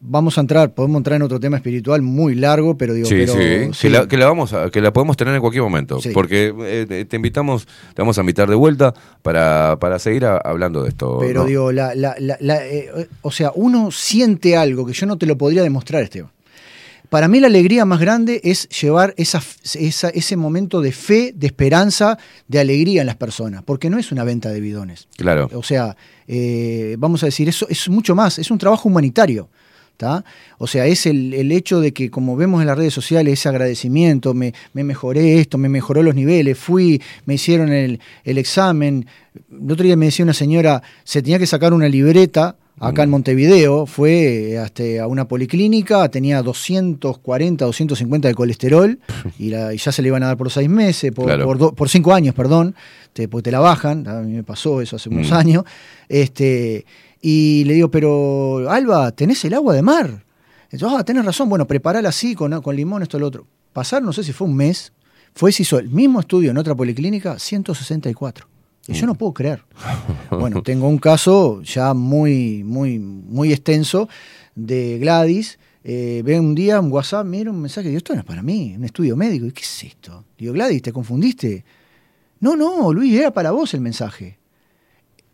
vamos 0.00 0.38
a 0.38 0.40
entrar, 0.40 0.72
podemos 0.72 0.98
entrar 1.00 1.16
en 1.16 1.22
otro 1.22 1.40
tema 1.40 1.56
espiritual 1.56 2.02
muy 2.02 2.34
largo, 2.36 2.78
pero 2.78 2.94
digo, 2.94 3.08
Sí, 3.08 3.16
pero, 3.18 3.32
sí, 3.34 3.40
sí. 3.72 3.80
Que, 3.82 3.90
la, 3.90 4.06
que 4.08 4.16
la 4.16 4.26
vamos 4.26 4.52
a, 4.52 4.70
que 4.70 4.80
la 4.80 4.92
podemos 4.92 5.16
tener 5.16 5.34
en 5.34 5.40
cualquier 5.40 5.62
momento. 5.64 6.00
Sí. 6.00 6.10
Porque 6.14 6.54
eh, 6.60 7.04
te 7.04 7.16
invitamos, 7.16 7.66
te 7.66 8.00
vamos 8.02 8.16
a 8.16 8.20
invitar 8.20 8.48
de 8.48 8.54
vuelta 8.54 8.94
para, 9.22 9.76
para 9.80 9.98
seguir 9.98 10.24
a- 10.24 10.38
hablando 10.38 10.82
de 10.84 10.90
esto. 10.90 11.18
Pero 11.20 11.40
¿no? 11.42 11.46
digo, 11.46 11.72
la, 11.72 11.94
la- 11.94 12.14
la- 12.18 12.38
la- 12.40 12.64
eh, 12.66 13.08
o 13.22 13.30
sea, 13.32 13.50
uno 13.54 13.90
siente 13.90 14.56
algo 14.56 14.86
que 14.86 14.92
yo 14.92 15.06
no 15.06 15.18
te 15.18 15.26
lo 15.26 15.36
podría 15.36 15.62
demostrar, 15.62 16.02
Esteban. 16.04 16.30
Para 17.08 17.26
mí 17.28 17.40
la 17.40 17.46
alegría 17.46 17.84
más 17.84 18.00
grande 18.00 18.40
es 18.44 18.68
llevar 18.68 19.14
esa, 19.16 19.42
esa- 19.74 20.10
ese 20.10 20.36
momento 20.36 20.80
de 20.82 20.92
fe, 20.92 21.32
de 21.34 21.46
esperanza, 21.46 22.18
de 22.48 22.58
alegría 22.60 23.00
en 23.00 23.06
las 23.06 23.16
personas, 23.16 23.62
porque 23.62 23.88
no 23.88 23.98
es 23.98 24.12
una 24.12 24.24
venta 24.24 24.50
de 24.50 24.60
bidones. 24.60 25.08
Claro. 25.16 25.48
O 25.54 25.62
sea, 25.62 25.96
eh, 26.26 26.96
vamos 26.98 27.22
a 27.22 27.26
decir, 27.26 27.48
eso 27.48 27.66
es 27.70 27.88
mucho 27.88 28.14
más, 28.14 28.38
es 28.38 28.50
un 28.50 28.58
trabajo 28.58 28.88
humanitario. 28.88 29.48
¿tá? 29.96 30.24
O 30.58 30.68
sea, 30.68 30.86
es 30.86 31.06
el, 31.06 31.34
el 31.34 31.50
hecho 31.50 31.80
de 31.80 31.92
que, 31.92 32.08
como 32.08 32.36
vemos 32.36 32.60
en 32.60 32.68
las 32.68 32.78
redes 32.78 32.94
sociales, 32.94 33.32
ese 33.32 33.48
agradecimiento, 33.48 34.32
me, 34.32 34.54
me 34.72 34.84
mejoré 34.84 35.40
esto, 35.40 35.58
me 35.58 35.68
mejoró 35.68 36.04
los 36.04 36.14
niveles, 36.14 36.56
fui, 36.56 37.02
me 37.26 37.34
hicieron 37.34 37.72
el, 37.72 37.98
el 38.22 38.38
examen. 38.38 39.06
El 39.50 39.72
otro 39.72 39.84
día 39.84 39.96
me 39.96 40.06
decía 40.06 40.24
una 40.24 40.34
señora, 40.34 40.84
se 41.02 41.20
tenía 41.20 41.40
que 41.40 41.48
sacar 41.48 41.72
una 41.74 41.88
libreta 41.88 42.54
acá 42.80 43.02
en 43.02 43.10
Montevideo, 43.10 43.86
fue 43.86 44.58
hasta 44.58 44.82
a 45.02 45.06
una 45.06 45.26
policlínica, 45.28 46.08
tenía 46.08 46.42
240, 46.42 47.64
250 47.64 48.28
de 48.28 48.34
colesterol 48.34 48.98
y, 49.38 49.50
la- 49.50 49.74
y 49.74 49.78
ya 49.78 49.92
se 49.92 50.02
le 50.02 50.08
iban 50.08 50.22
a 50.22 50.26
dar 50.28 50.36
por 50.36 50.50
seis 50.50 50.68
meses, 50.68 51.12
por, 51.12 51.26
Claro. 51.26 51.44
por, 51.44 51.58
do- 51.58 51.72
por 51.74 51.88
cinco 51.88 52.12
años, 52.14 52.34
perdón, 52.34 52.74
te, 53.12 53.28
porque 53.28 53.44
te 53.44 53.50
la 53.50 53.60
bajan, 53.60 54.06
a 54.08 54.20
mí 54.20 54.32
me 54.32 54.44
pasó 54.44 54.80
eso 54.80 54.96
hace 54.96 55.08
unos 55.08 55.30
Mm. 55.30 55.34
años, 55.34 55.64
este, 56.08 56.84
y 57.20 57.64
le 57.64 57.74
digo, 57.74 57.90
pero 57.90 58.70
Alba, 58.70 59.10
¿tenés 59.12 59.44
el 59.44 59.54
agua 59.54 59.74
de 59.74 59.82
mar? 59.82 60.24
Entonces, 60.70 60.98
ah, 61.00 61.04
tenés 61.04 61.24
razón, 61.24 61.48
bueno, 61.48 61.66
preparala 61.66 62.10
así, 62.10 62.34
con, 62.34 62.60
con 62.62 62.76
limón, 62.76 63.02
esto, 63.02 63.18
lo 63.18 63.26
otro. 63.26 63.46
Pasaron, 63.72 64.06
no 64.06 64.12
sé 64.12 64.22
si 64.22 64.32
fue 64.32 64.46
un 64.46 64.54
mes, 64.56 64.92
fue, 65.34 65.50
se 65.52 65.62
hizo 65.62 65.78
el 65.78 65.88
mismo 65.88 66.20
estudio 66.20 66.50
en 66.50 66.58
otra 66.58 66.74
policlínica, 66.74 67.38
164. 67.38 68.46
Y 68.88 68.94
yo 68.94 69.06
no 69.06 69.14
puedo 69.14 69.34
creer. 69.34 69.62
Bueno, 70.30 70.62
tengo 70.62 70.88
un 70.88 70.96
caso 70.96 71.60
ya 71.60 71.92
muy, 71.92 72.64
muy, 72.64 72.98
muy 72.98 73.52
extenso 73.52 74.08
de 74.54 74.98
Gladys. 74.98 75.58
Eh, 75.84 76.22
ve 76.24 76.40
un 76.40 76.54
día 76.54 76.80
un 76.80 76.90
WhatsApp, 76.90 77.26
mira 77.26 77.50
un 77.50 77.60
mensaje, 77.60 77.88
digo, 77.88 77.98
esto 77.98 78.14
no 78.14 78.20
es 78.20 78.26
para 78.26 78.42
mí, 78.42 78.74
un 78.76 78.84
estudio 78.84 79.14
médico. 79.14 79.44
¿Y 79.44 79.52
qué 79.52 79.60
es 79.60 79.84
esto? 79.84 80.24
Digo, 80.38 80.54
Gladys, 80.54 80.80
¿te 80.80 80.92
confundiste? 80.92 81.64
No, 82.40 82.56
no, 82.56 82.92
Luis, 82.92 83.14
era 83.14 83.30
para 83.30 83.50
vos 83.50 83.74
el 83.74 83.82
mensaje. 83.82 84.38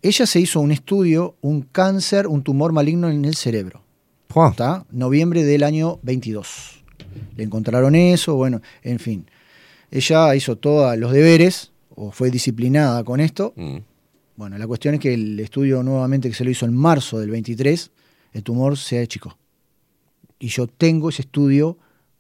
Ella 0.02 0.26
se 0.26 0.40
hizo 0.40 0.60
un 0.60 0.72
estudio, 0.72 1.36
un 1.40 1.62
cáncer, 1.62 2.26
un 2.26 2.43
tumor 2.43 2.72
maligno 2.72 3.09
en 3.09 3.24
el 3.24 3.36
cerebro. 3.36 3.85
¿Está? 4.51 4.85
Noviembre 4.90 5.44
del 5.44 5.62
año 5.62 6.01
22. 6.02 6.82
Le 7.36 7.44
encontraron 7.44 7.94
eso, 7.94 8.35
bueno, 8.35 8.60
en 8.82 8.98
fin. 8.98 9.31
Ella 9.93 10.35
hizo 10.35 10.56
todos 10.56 10.98
los 10.98 11.12
deberes, 11.12 11.70
o 11.96 12.10
fue 12.10 12.30
disciplinada 12.30 13.04
con 13.04 13.20
esto. 13.20 13.52
Mm. 13.56 13.76
Bueno, 14.36 14.58
la 14.58 14.66
cuestión 14.66 14.94
es 14.94 15.00
que 15.00 15.14
el 15.14 15.38
estudio 15.40 15.82
nuevamente 15.82 16.28
que 16.28 16.34
se 16.34 16.44
lo 16.44 16.50
hizo 16.50 16.66
en 16.66 16.74
marzo 16.74 17.20
del 17.20 17.30
23, 17.30 17.90
el 18.32 18.42
tumor 18.42 18.76
se 18.76 19.00
achicó. 19.00 19.38
Y 20.38 20.48
yo 20.48 20.66
tengo 20.66 21.08
ese 21.08 21.22
estudio 21.22 21.78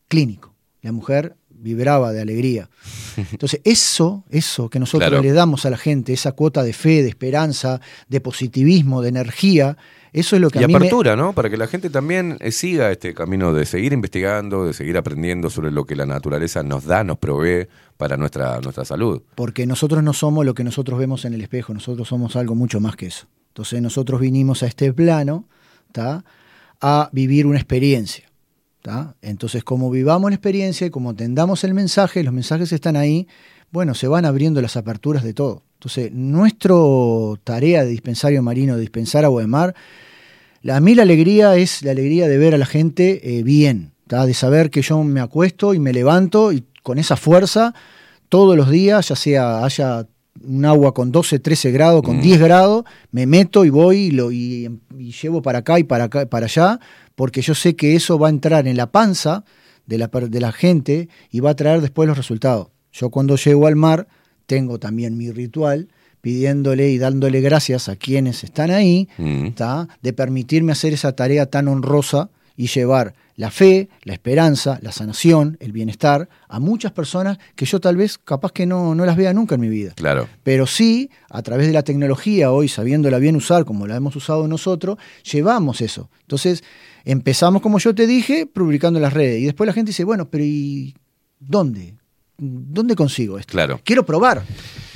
clínico. 0.08 0.54
La 0.82 0.92
mujer 0.92 1.36
vibraba 1.50 2.12
de 2.12 2.20
alegría. 2.20 2.68
Entonces, 3.32 3.60
eso, 3.64 4.24
eso 4.30 4.68
que 4.70 4.78
nosotros 4.78 5.08
Claro. 5.08 5.22
le 5.22 5.32
damos 5.32 5.66
a 5.66 5.70
la 5.70 5.76
gente, 5.76 6.12
esa 6.12 6.32
cuota 6.32 6.62
de 6.62 6.72
fe, 6.72 7.02
de 7.02 7.08
esperanza, 7.08 7.80
de 8.08 8.20
positivismo, 8.20 9.02
de 9.02 9.08
energía, 9.08 9.76
eso 10.14 10.36
es 10.36 10.40
lo 10.42 10.48
que 10.48 10.60
Y 10.60 10.64
a 10.64 10.66
mí 10.66 10.72
me- 10.72 10.78
apertura, 10.78 11.16
¿no? 11.16 11.32
Para 11.34 11.50
que 11.50 11.56
la 11.58 11.66
gente 11.66 11.90
también 11.90 12.38
eh, 12.40 12.50
siga 12.52 12.90
este 12.90 13.12
camino 13.12 13.52
de 13.52 13.66
seguir 13.66 13.92
investigando, 13.92 14.64
de 14.64 14.72
seguir 14.72 14.96
aprendiendo 14.96 15.50
sobre 15.50 15.70
lo 15.70 15.84
que 15.84 15.96
la 15.96 16.06
naturaleza 16.06 16.62
nos 16.62 16.84
da, 16.84 17.04
nos 17.04 17.18
provee 17.18 17.66
para 17.98 18.16
nuestra, 18.16 18.60
nuestra 18.60 18.84
salud. 18.84 19.20
porque 19.34 19.66
nosotros 19.66 20.02
no 20.02 20.12
somos 20.14 20.46
lo 20.46 20.54
que 20.54 20.64
nosotros 20.64 20.98
vemos 20.98 21.24
en 21.26 21.34
el 21.34 21.42
espejo, 21.42 21.74
nosotros 21.74 22.08
somos 22.08 22.36
algo 22.36 22.54
mucho 22.54 22.80
más 22.80 22.96
que 22.96 23.06
eso. 23.06 23.26
Entonces 23.48 23.82
nosotros 23.82 24.20
vinimos 24.20 24.62
a 24.62 24.66
este 24.66 24.92
plano 24.92 25.44
¿tá? 25.92 26.24
a 26.80 27.08
vivir 27.12 27.46
una 27.46 27.58
experiencia. 27.58 28.24
¿tá? 28.82 29.14
Entonces 29.22 29.62
como 29.64 29.90
vivamos 29.90 30.30
la 30.30 30.34
experiencia 30.36 30.86
y 30.86 30.90
como 30.90 31.10
atendamos 31.10 31.64
el 31.64 31.74
mensaje, 31.74 32.22
los 32.22 32.34
mensajes 32.34 32.72
están 32.72 32.96
ahí, 32.96 33.26
bueno, 33.74 33.94
se 33.94 34.06
van 34.08 34.24
abriendo 34.24 34.62
las 34.62 34.76
aperturas 34.76 35.24
de 35.24 35.34
todo. 35.34 35.62
Entonces 35.74 36.12
nuestro 36.12 37.38
tarea 37.42 37.82
de 37.84 37.90
dispensario 37.90 38.40
marino, 38.42 38.74
de 38.76 38.80
dispensar 38.80 39.24
agua 39.24 39.42
de 39.42 39.48
mar, 39.48 39.74
la- 40.62 40.76
a 40.76 40.80
mí 40.80 40.94
la 40.94 41.02
alegría 41.02 41.56
es 41.56 41.82
la 41.82 41.90
alegría 41.90 42.28
de 42.28 42.38
ver 42.38 42.54
a 42.54 42.58
la 42.58 42.66
gente 42.66 43.36
eh, 43.38 43.42
bien, 43.42 43.92
¿tá? 44.06 44.26
de 44.26 44.32
saber 44.34 44.70
que 44.70 44.80
yo 44.80 45.02
me 45.02 45.20
acuesto 45.20 45.74
y 45.74 45.78
me 45.80 45.92
levanto 45.92 46.52
y 46.52 46.64
con 46.82 46.98
esa 46.98 47.16
fuerza 47.16 47.74
todos 48.28 48.56
los 48.56 48.70
días, 48.70 49.08
ya 49.08 49.16
sea 49.16 49.64
haya 49.64 50.06
un 50.46 50.64
agua 50.64 50.94
con 50.94 51.10
12, 51.12 51.38
13 51.40 51.70
grados, 51.72 52.02
con 52.02 52.20
10 52.20 52.38
grados, 52.40 52.84
me 53.10 53.26
meto 53.26 53.64
y 53.64 53.70
voy 53.70 53.96
y, 53.98 54.10
lo, 54.12 54.30
y, 54.32 54.68
y 54.98 55.12
llevo 55.12 55.42
para 55.42 55.58
acá 55.60 55.78
y 55.80 55.84
para 55.84 56.04
acá, 56.04 56.26
para 56.26 56.46
allá, 56.46 56.78
porque 57.14 57.42
yo 57.42 57.54
sé 57.54 57.74
que 57.76 57.94
eso 57.96 58.18
va 58.18 58.28
a 58.28 58.30
entrar 58.30 58.66
en 58.68 58.76
la 58.76 58.86
panza 58.90 59.44
de 59.86 59.98
la, 59.98 60.08
per- 60.08 60.30
de 60.30 60.40
la 60.40 60.52
gente 60.52 61.08
y 61.30 61.40
va 61.40 61.50
a 61.50 61.56
traer 61.56 61.80
después 61.80 62.06
los 62.08 62.16
resultados. 62.16 62.68
Yo 62.94 63.10
cuando 63.10 63.36
llego 63.36 63.66
al 63.66 63.76
mar 63.76 64.06
tengo 64.46 64.78
también 64.78 65.18
mi 65.18 65.30
ritual 65.30 65.88
pidiéndole 66.20 66.90
y 66.90 66.96
dándole 66.96 67.42
gracias 67.42 67.90
a 67.90 67.96
quienes 67.96 68.44
están 68.44 68.70
ahí, 68.70 69.08
Mm. 69.18 69.48
de 70.00 70.12
permitirme 70.14 70.72
hacer 70.72 70.94
esa 70.94 71.12
tarea 71.14 71.46
tan 71.46 71.68
honrosa 71.68 72.30
y 72.56 72.68
llevar 72.68 73.14
la 73.36 73.50
fe, 73.50 73.88
la 74.04 74.12
esperanza, 74.14 74.78
la 74.80 74.92
sanación, 74.92 75.56
el 75.60 75.72
bienestar 75.72 76.28
a 76.48 76.60
muchas 76.60 76.92
personas 76.92 77.38
que 77.56 77.66
yo 77.66 77.80
tal 77.80 77.96
vez 77.96 78.16
capaz 78.16 78.52
que 78.52 78.64
no, 78.64 78.94
no 78.94 79.04
las 79.04 79.16
vea 79.16 79.34
nunca 79.34 79.56
en 79.56 79.60
mi 79.60 79.68
vida. 79.68 79.92
Claro. 79.96 80.28
Pero 80.44 80.66
sí, 80.66 81.10
a 81.28 81.42
través 81.42 81.66
de 81.66 81.72
la 81.72 81.82
tecnología 81.82 82.52
hoy, 82.52 82.68
sabiéndola 82.68 83.18
bien 83.18 83.34
usar 83.36 83.64
como 83.64 83.86
la 83.88 83.96
hemos 83.96 84.14
usado 84.14 84.46
nosotros, 84.46 84.98
llevamos 85.30 85.80
eso. 85.80 86.08
Entonces, 86.20 86.62
empezamos, 87.04 87.60
como 87.60 87.78
yo 87.80 87.92
te 87.94 88.06
dije, 88.06 88.46
publicando 88.46 88.98
en 88.98 89.02
las 89.02 89.12
redes. 89.12 89.40
Y 89.42 89.44
después 89.46 89.66
la 89.66 89.72
gente 89.74 89.90
dice, 89.90 90.04
bueno, 90.04 90.30
pero 90.30 90.44
¿y 90.44 90.94
dónde? 91.40 91.96
¿Dónde 92.36 92.96
consigo 92.96 93.38
esto? 93.38 93.52
Claro. 93.52 93.80
Quiero 93.84 94.04
probar. 94.04 94.42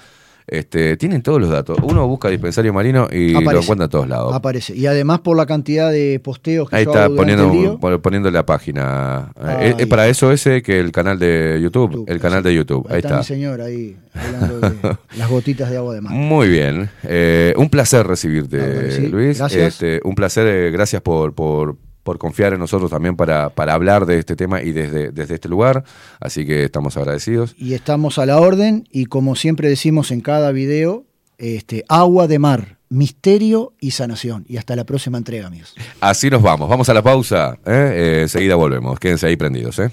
Este, 0.53 0.97
tienen 0.97 1.23
todos 1.23 1.41
los 1.41 1.49
datos. 1.49 1.79
Uno 1.81 2.09
busca 2.09 2.29
dispensario 2.29 2.73
marino 2.73 3.07
y 3.13 3.29
lo 3.31 3.39
encuentra 3.61 3.85
en 3.85 3.91
todos 3.91 4.09
lados. 4.09 4.35
Aparece. 4.35 4.75
Y 4.77 4.87
además 4.87 5.21
por 5.21 5.37
la 5.37 5.47
cantidad 5.47 5.93
de 5.93 6.19
posteos 6.19 6.69
que 6.69 6.75
Ahí 6.75 6.85
yo 6.85 6.91
está 6.91 7.05
hago 7.05 7.15
poniendo, 7.15 7.47
el 7.47 7.53
día, 7.53 7.73
pon- 7.77 8.01
poniendo 8.03 8.31
la 8.33 8.45
página. 8.45 9.33
Eh, 9.61 9.77
eh, 9.79 9.87
para 9.87 10.09
eso 10.09 10.33
ese 10.33 10.61
que 10.63 10.81
el 10.81 10.91
canal 10.91 11.21
de 11.21 11.61
YouTube. 11.63 11.93
YouTube, 11.93 12.05
el 12.11 12.19
canal 12.21 12.43
de 12.43 12.53
YouTube. 12.55 12.85
ahí 12.89 12.95
Ahí 12.97 13.01
está 13.01 13.19
mi 13.19 13.25
señor 13.25 13.61
ahí 13.61 13.97
hablando 14.13 14.61
de 14.61 14.97
las 15.17 15.31
gotitas 15.31 15.71
de 15.71 15.77
agua 15.77 15.95
de 15.95 16.01
mar. 16.01 16.13
Muy 16.13 16.49
bien. 16.49 16.91
Eh, 17.05 17.55
un 17.57 17.71
placer 17.71 18.05
recibirte, 18.07 18.91
sí. 18.91 19.07
Luis. 19.07 19.39
Gracias. 19.39 19.75
Este, 19.75 20.01
un 20.03 20.17
placer. 20.17 20.47
eh, 20.49 20.71
gracias 20.73 21.01
por, 21.01 21.33
por, 21.33 21.77
por 22.11 22.19
confiar 22.19 22.53
en 22.53 22.59
nosotros 22.59 22.91
también 22.91 23.15
para, 23.15 23.51
para 23.51 23.73
hablar 23.73 24.05
de 24.05 24.19
este 24.19 24.35
tema 24.35 24.61
y 24.63 24.73
desde, 24.73 25.13
desde 25.13 25.35
este 25.37 25.49
lugar. 25.49 25.85
Así 26.19 26.45
que 26.45 26.65
estamos 26.65 26.97
agradecidos. 26.97 27.55
Y 27.57 27.75
estamos 27.75 28.19
a 28.19 28.27
la 28.27 28.41
orden 28.41 28.89
y 28.91 29.05
como 29.05 29.37
siempre 29.37 29.69
decimos 29.69 30.11
en 30.11 30.21
cada 30.21 30.51
video, 30.51 31.05
este, 31.39 31.85
agua 31.89 32.27
de 32.27 32.41
mar, 32.41 32.79
misterio 32.89 33.75
y 33.79 33.93
sanación. 33.93 34.45
Y 34.49 34.57
hasta 34.57 34.75
la 34.75 34.83
próxima 34.83 35.19
entrega, 35.19 35.47
amigos. 35.47 35.77
Así 36.01 36.31
nos 36.31 36.43
vamos. 36.43 36.69
Vamos 36.69 36.89
a 36.89 36.95
la 36.95 37.03
pausa. 37.03 37.57
¿eh? 37.65 37.93
Eh, 37.95 38.19
enseguida 38.23 38.57
volvemos. 38.57 38.99
Quédense 38.99 39.29
ahí 39.29 39.37
prendidos. 39.37 39.79
¿eh? 39.79 39.93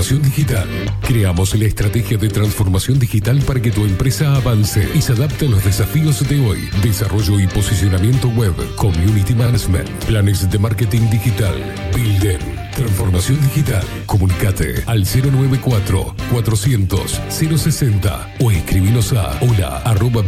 Transformación 0.00 0.34
digital. 0.34 0.68
Creamos 1.02 1.54
la 1.54 1.66
estrategia 1.66 2.16
de 2.16 2.30
transformación 2.30 2.98
digital 2.98 3.38
para 3.46 3.60
que 3.60 3.70
tu 3.70 3.84
empresa 3.84 4.34
avance 4.34 4.88
y 4.94 5.02
se 5.02 5.12
adapte 5.12 5.44
a 5.44 5.50
los 5.50 5.62
desafíos 5.62 6.26
de 6.26 6.40
hoy. 6.40 6.70
Desarrollo 6.82 7.38
y 7.38 7.46
posicionamiento 7.46 8.28
web, 8.28 8.54
community 8.76 9.34
management, 9.34 9.90
planes 10.06 10.50
de 10.50 10.58
marketing 10.58 11.10
digital. 11.10 11.54
Bilden, 11.94 12.38
transformación 12.74 13.42
digital. 13.42 13.84
Comunicate 14.06 14.82
al 14.86 15.04
094 15.04 16.14
400 16.32 17.20
060 17.28 18.36
o 18.40 18.50
escribinos 18.50 19.12
a 19.12 19.38
hola 19.42 19.82
arroba. 19.84 20.24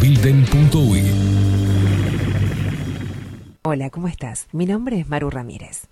Hola, 3.62 3.88
¿cómo 3.88 4.08
estás? 4.08 4.48
Mi 4.52 4.66
nombre 4.66 5.00
es 5.00 5.08
Maru 5.08 5.30
Ramírez. 5.30 5.91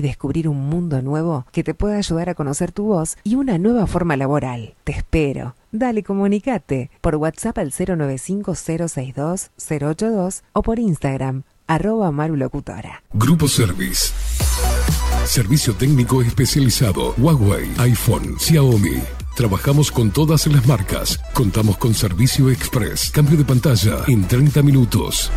descubrir 0.01 0.47
un 0.47 0.69
mundo 0.69 1.01
nuevo 1.01 1.47
que 1.51 1.63
te 1.63 1.73
pueda 1.73 1.97
ayudar 1.97 2.29
a 2.29 2.35
conocer 2.35 2.71
tu 2.71 2.83
voz 2.85 3.17
y 3.23 3.33
una 3.35 3.57
nueva 3.57 3.87
forma 3.87 4.15
laboral. 4.17 4.75
Te 4.83 4.91
espero. 4.91 5.55
Dale, 5.71 6.03
comunicate 6.03 6.91
por 7.01 7.15
WhatsApp 7.15 7.57
al 7.57 7.71
095-062-082 7.71 10.43
o 10.53 10.61
por 10.61 10.77
Instagram, 10.79 11.43
arroba 11.67 12.11
marulocutora. 12.11 13.03
Grupo 13.13 13.47
Service. 13.47 14.11
Servicio 15.25 15.73
técnico 15.75 16.21
especializado. 16.21 17.13
Huawei, 17.17 17.71
iPhone, 17.77 18.37
Xiaomi. 18.37 19.01
Trabajamos 19.35 19.91
con 19.91 20.11
todas 20.11 20.45
las 20.47 20.67
marcas. 20.67 21.19
Contamos 21.33 21.77
con 21.77 21.93
servicio 21.93 22.49
express. 22.49 23.11
Cambio 23.11 23.37
de 23.37 23.45
pantalla 23.45 24.03
en 24.07 24.27
30 24.27 24.61
minutos. 24.61 25.31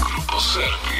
Grupo 0.00 0.38
Service. 0.38 0.91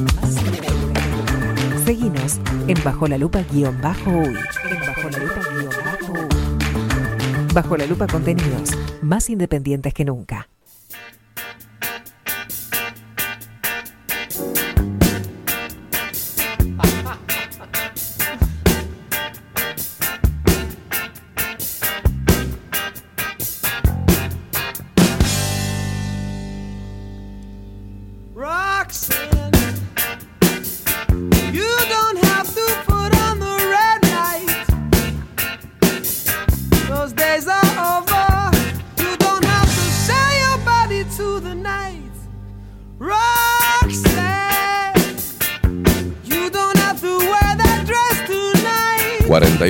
Seguinos 1.84 2.39
en 2.66 2.82
Bajo 2.84 3.07
la 3.08 3.18
Lupa 3.18 3.42
guion 3.52 3.78
bajo 3.81 4.10
uy. 4.10 4.34
En 4.70 4.81
Bajo 4.81 5.10
la 5.10 5.18
Lupa 5.18 5.40
guion 5.50 5.70
bajo 5.84 6.12
uy. 6.12 6.28
Bajo 7.52 7.76
la 7.76 7.86
Lupa 7.86 8.07
contenidos 8.07 8.70
más 9.02 9.28
independientes 9.28 9.92
que 9.92 10.05
nunca. 10.05 10.47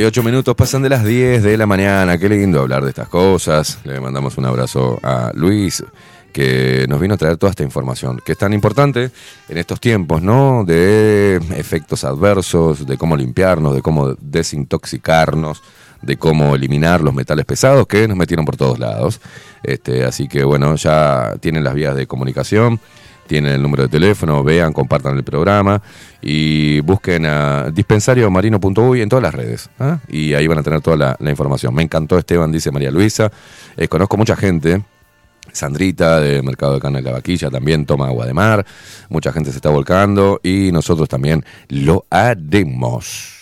48 0.08 0.22
minutos 0.22 0.54
pasan 0.54 0.80
de 0.80 0.88
las 0.88 1.04
10 1.04 1.42
de 1.42 1.58
la 1.58 1.66
mañana. 1.66 2.16
Qué 2.16 2.30
lindo 2.30 2.60
hablar 2.60 2.82
de 2.82 2.88
estas 2.88 3.10
cosas. 3.10 3.78
Le 3.84 4.00
mandamos 4.00 4.38
un 4.38 4.46
abrazo 4.46 4.98
a 5.02 5.32
Luis, 5.34 5.84
que 6.32 6.86
nos 6.88 6.98
vino 6.98 7.12
a 7.12 7.16
traer 7.18 7.36
toda 7.36 7.50
esta 7.50 7.62
información, 7.62 8.18
que 8.24 8.32
es 8.32 8.38
tan 8.38 8.54
importante 8.54 9.10
en 9.50 9.58
estos 9.58 9.80
tiempos, 9.80 10.22
¿no? 10.22 10.64
De 10.64 11.38
efectos 11.56 12.04
adversos, 12.04 12.86
de 12.86 12.96
cómo 12.96 13.18
limpiarnos, 13.18 13.74
de 13.74 13.82
cómo 13.82 14.14
desintoxicarnos, 14.18 15.62
de 16.00 16.16
cómo 16.16 16.54
eliminar 16.54 17.02
los 17.02 17.12
metales 17.12 17.44
pesados 17.44 17.86
que 17.86 18.08
nos 18.08 18.16
metieron 18.16 18.46
por 18.46 18.56
todos 18.56 18.78
lados. 18.78 19.20
Este, 19.62 20.06
así 20.06 20.26
que 20.26 20.42
bueno, 20.42 20.74
ya 20.76 21.34
tienen 21.40 21.64
las 21.64 21.74
vías 21.74 21.94
de 21.94 22.06
comunicación 22.06 22.80
tienen 23.28 23.52
el 23.52 23.62
número 23.62 23.84
de 23.84 23.88
teléfono, 23.88 24.42
vean, 24.42 24.72
compartan 24.72 25.16
el 25.16 25.22
programa 25.22 25.80
y 26.20 26.80
busquen 26.80 27.26
a 27.26 27.70
dispensariomarino.uy 27.70 29.02
en 29.02 29.08
todas 29.08 29.22
las 29.22 29.34
redes. 29.34 29.70
¿ah? 29.78 29.98
Y 30.08 30.34
ahí 30.34 30.48
van 30.48 30.58
a 30.58 30.62
tener 30.64 30.80
toda 30.80 31.16
la, 31.20 31.30
información. 31.30 31.72
Me 31.74 31.82
encantó 31.82 32.18
Esteban, 32.18 32.50
dice 32.50 32.72
María 32.72 32.90
Luisa. 32.90 33.30
Eh, 33.76 33.86
conozco 33.86 34.16
mucha 34.16 34.34
gente. 34.34 34.82
Sandrita 35.52 36.20
de 36.20 36.42
Mercado 36.42 36.74
de 36.74 36.80
Carne 36.80 36.98
de 36.98 37.04
la 37.04 37.12
Vaquilla 37.12 37.50
también 37.50 37.86
toma 37.86 38.06
agua 38.06 38.26
de 38.26 38.34
mar. 38.34 38.66
Mucha 39.08 39.32
gente 39.32 39.50
se 39.50 39.56
está 39.58 39.70
volcando 39.70 40.40
y 40.42 40.70
nosotros 40.72 41.08
también 41.08 41.44
lo 41.68 42.04
haremos. 42.10 43.38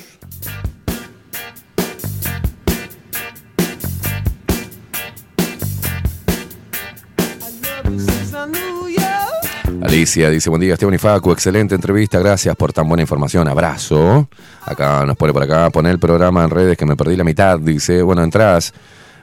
Alicia 9.83 10.31
dice, 10.31 10.51
buen 10.51 10.61
día 10.61 10.75
Esteban 10.75 10.95
y 10.95 10.99
Facu, 10.99 11.33
excelente 11.33 11.75
entrevista, 11.75 12.19
gracias 12.19 12.55
por 12.57 12.73
tan 12.73 12.89
buena 12.89 13.03
información, 13.03 13.49
abrazo. 13.49 14.29
Acá 14.65 15.05
nos 15.07 15.17
pone 15.17 15.33
por 15.33 15.43
acá, 15.43 15.71
pone 15.71 15.91
el 15.91 15.99
programa 15.99 16.45
en 16.45 16.51
redes 16.51 16.77
que 16.77 16.87
me 16.87 16.97
perdí 16.97 17.17
la 17.17 17.25
mitad, 17.25 17.59
dice, 17.59 18.03
bueno, 18.03 18.23
entras, 18.23 18.73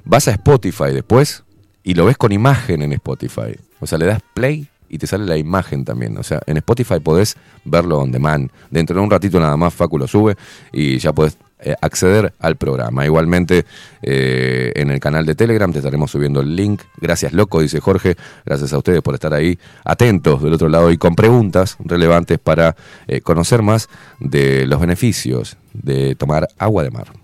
vas 0.03 0.27
a 0.27 0.31
Spotify 0.31 0.91
después 0.93 1.43
y 1.83 1.93
lo 1.93 2.05
ves 2.05 2.17
con 2.17 2.31
imagen 2.31 2.81
en 2.81 2.93
Spotify. 2.93 3.55
O 3.79 3.87
sea, 3.87 3.97
le 3.97 4.05
das 4.05 4.21
play 4.33 4.69
y 4.93 4.99
te 4.99 5.07
sale 5.07 5.25
la 5.25 5.37
imagen 5.37 5.83
también. 5.83 6.15
O 6.19 6.23
sea, 6.23 6.39
en 6.45 6.57
Spotify 6.57 6.99
podés 6.99 7.35
verlo 7.65 7.97
on 7.97 8.11
demand. 8.11 8.51
Dentro 8.69 8.95
de 8.95 9.01
un 9.01 9.09
ratito 9.09 9.39
nada 9.39 9.57
más 9.57 9.73
Facu 9.73 9.97
lo 9.97 10.07
sube 10.07 10.35
y 10.71 10.99
ya 10.99 11.13
podés 11.13 11.35
eh, 11.61 11.73
acceder 11.81 12.31
al 12.39 12.57
programa. 12.57 13.03
Igualmente 13.03 13.65
eh, 14.03 14.71
en 14.75 14.91
el 14.91 14.99
canal 14.99 15.25
de 15.25 15.33
Telegram 15.33 15.71
te 15.71 15.79
estaremos 15.79 16.11
subiendo 16.11 16.41
el 16.41 16.55
link. 16.55 16.83
Gracias 17.01 17.33
loco, 17.33 17.59
dice 17.61 17.79
Jorge. 17.79 18.15
Gracias 18.45 18.71
a 18.71 18.77
ustedes 18.77 19.01
por 19.01 19.15
estar 19.15 19.33
ahí 19.33 19.57
atentos 19.83 20.43
del 20.43 20.53
otro 20.53 20.69
lado 20.69 20.91
y 20.91 20.97
con 20.99 21.15
preguntas 21.15 21.77
relevantes 21.79 22.37
para 22.37 22.75
eh, 23.07 23.21
conocer 23.21 23.63
más 23.63 23.89
de 24.19 24.67
los 24.67 24.79
beneficios 24.79 25.57
de 25.73 26.13
tomar 26.13 26.47
agua 26.59 26.83
de 26.83 26.91
mar. 26.91 27.22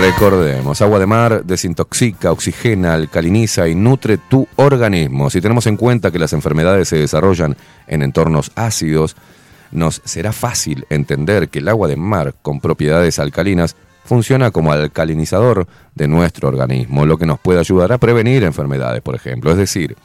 Recordemos, 0.00 0.82
agua 0.82 0.98
de 0.98 1.06
mar 1.06 1.42
desintoxica, 1.44 2.30
oxigena, 2.30 2.92
alcaliniza 2.92 3.66
y 3.66 3.74
nutre 3.74 4.18
tu 4.18 4.46
organismo. 4.56 5.30
Si 5.30 5.40
tenemos 5.40 5.66
en 5.66 5.78
cuenta 5.78 6.10
que 6.10 6.18
las 6.18 6.34
enfermedades 6.34 6.88
se 6.88 6.98
desarrollan 6.98 7.56
en 7.86 8.02
entornos 8.02 8.52
ácidos, 8.56 9.16
nos 9.72 10.02
será 10.04 10.32
fácil 10.32 10.86
entender 10.90 11.48
que 11.48 11.60
el 11.60 11.68
agua 11.68 11.88
de 11.88 11.96
mar 11.96 12.34
con 12.42 12.60
propiedades 12.60 13.18
alcalinas 13.18 13.74
funciona 14.04 14.50
como 14.50 14.70
alcalinizador 14.70 15.66
de 15.94 16.08
nuestro 16.08 16.48
organismo, 16.48 17.06
lo 17.06 17.16
que 17.16 17.26
nos 17.26 17.40
puede 17.40 17.58
ayudar 17.58 17.92
a 17.92 17.98
prevenir 17.98 18.44
enfermedades, 18.44 19.00
por 19.00 19.14
ejemplo. 19.14 19.50
Es 19.50 19.56
decir, 19.56 19.96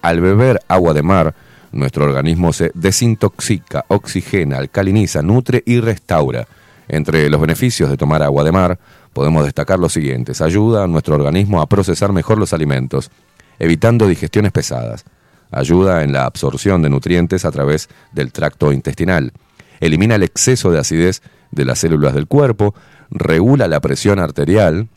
al 0.00 0.20
beber 0.22 0.60
agua 0.66 0.94
de 0.94 1.02
mar, 1.02 1.34
nuestro 1.72 2.06
organismo 2.06 2.54
se 2.54 2.70
desintoxica, 2.74 3.84
oxigena, 3.88 4.56
alcaliniza, 4.56 5.20
nutre 5.20 5.62
y 5.66 5.78
restaura. 5.80 6.46
Entre 6.88 7.28
los 7.28 7.40
beneficios 7.40 7.90
de 7.90 7.96
tomar 7.96 8.22
agua 8.22 8.44
de 8.44 8.52
mar, 8.52 8.78
podemos 9.16 9.46
destacar 9.46 9.78
los 9.78 9.94
siguientes. 9.94 10.42
Ayuda 10.42 10.84
a 10.84 10.86
nuestro 10.86 11.14
organismo 11.14 11.62
a 11.62 11.66
procesar 11.70 12.12
mejor 12.12 12.36
los 12.36 12.52
alimentos, 12.52 13.10
evitando 13.58 14.06
digestiones 14.06 14.52
pesadas. 14.52 15.06
Ayuda 15.50 16.02
en 16.02 16.12
la 16.12 16.26
absorción 16.26 16.82
de 16.82 16.90
nutrientes 16.90 17.46
a 17.46 17.50
través 17.50 17.88
del 18.12 18.30
tracto 18.30 18.72
intestinal. 18.72 19.32
Elimina 19.80 20.16
el 20.16 20.22
exceso 20.22 20.70
de 20.70 20.80
acidez 20.80 21.22
de 21.50 21.64
las 21.64 21.78
células 21.78 22.12
del 22.12 22.26
cuerpo. 22.26 22.74
Regula 23.08 23.68
la 23.68 23.80
presión 23.80 24.18
arterial. 24.18 24.88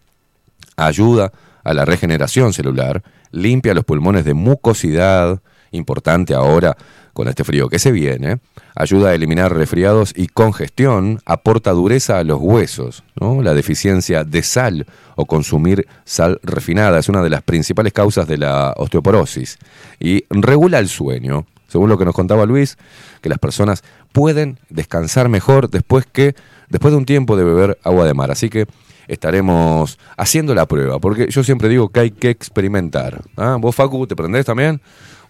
Ayuda 0.75 1.31
a 1.64 1.73
la 1.73 1.85
regeneración 1.85 2.51
celular. 2.51 3.03
Limpia 3.31 3.73
los 3.73 3.85
pulmones 3.85 4.25
de 4.25 4.33
mucosidad. 4.33 5.41
Importante 5.72 6.33
ahora 6.33 6.75
con 7.19 7.27
este 7.27 7.43
frío 7.43 7.67
que 7.67 7.80
se 7.80 7.91
viene. 7.91 8.39
Ayuda 8.75 9.09
a 9.09 9.14
eliminar 9.14 9.53
resfriados 9.53 10.14
y 10.15 10.27
congestión. 10.27 11.19
Aporta 11.25 11.72
dureza 11.72 12.17
a 12.17 12.23
los 12.23 12.39
huesos. 12.39 13.03
¿no? 13.19 13.41
La 13.41 13.53
deficiencia 13.53 14.23
de 14.23 14.41
sal 14.41 14.85
o 15.17 15.25
consumir 15.25 15.85
sal 16.06 16.39
refinada 16.43 16.98
es 16.98 17.09
una 17.09 17.22
de 17.22 17.30
las 17.30 17.41
principales 17.41 17.91
causas 17.91 18.25
de 18.25 18.38
la 18.38 18.73
osteoporosis. 18.77 19.57
Y 19.99 20.23
regula 20.30 20.80
el 20.80 20.88
sueño. 20.88 21.45
Según 21.67 21.89
lo 21.89 21.98
que 21.98 22.06
nos 22.06 22.15
contaba 22.15 22.45
Luis, 22.45 22.77
que 23.19 23.27
las 23.27 23.38
personas 23.38 23.83
pueden 24.14 24.57
descansar 24.69 25.27
mejor 25.27 25.69
después 25.69 26.06
que 26.06 26.35
después 26.69 26.93
de 26.93 26.99
un 26.99 27.06
tiempo 27.06 27.35
de 27.35 27.43
beber 27.43 27.77
agua 27.83 28.06
de 28.06 28.14
mar. 28.14 28.31
Así 28.31 28.49
que 28.49 28.65
estaremos 29.09 29.99
haciendo 30.15 30.56
la 30.56 30.67
prueba, 30.67 30.99
porque 30.99 31.27
yo 31.30 31.43
siempre 31.43 31.67
digo 31.67 31.89
que 31.89 31.99
hay 31.99 32.11
que 32.11 32.30
experimentar. 32.30 33.23
¿Ah? 33.35 33.57
¿Vos, 33.59 33.75
Facu, 33.75 34.07
te 34.07 34.15
prendés 34.15 34.45
también? 34.45 34.80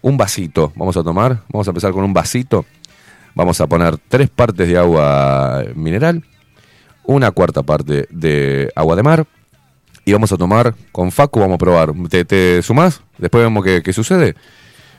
Un 0.02 0.16
vasito, 0.16 0.72
vamos 0.76 0.96
a 0.96 1.02
tomar, 1.02 1.42
vamos 1.52 1.68
a 1.68 1.70
empezar 1.70 1.92
con 1.92 2.04
un 2.04 2.12
vasito. 2.12 2.64
Vamos 3.34 3.60
a 3.60 3.66
poner 3.66 3.96
tres 3.96 4.28
partes 4.28 4.66
de 4.66 4.76
agua 4.76 5.62
mineral, 5.74 6.24
una 7.04 7.30
cuarta 7.30 7.62
parte 7.62 8.06
de 8.10 8.72
agua 8.74 8.96
de 8.96 9.02
mar, 9.02 9.26
y 10.04 10.12
vamos 10.12 10.32
a 10.32 10.36
tomar 10.36 10.74
con 10.90 11.12
Facu, 11.12 11.38
vamos 11.40 11.54
a 11.54 11.58
probar. 11.58 11.92
¿Te, 12.08 12.62
sumás? 12.62 13.02
Después 13.18 13.44
vemos 13.44 13.64
qué, 13.64 13.82
qué 13.82 13.92
sucede. 13.92 14.34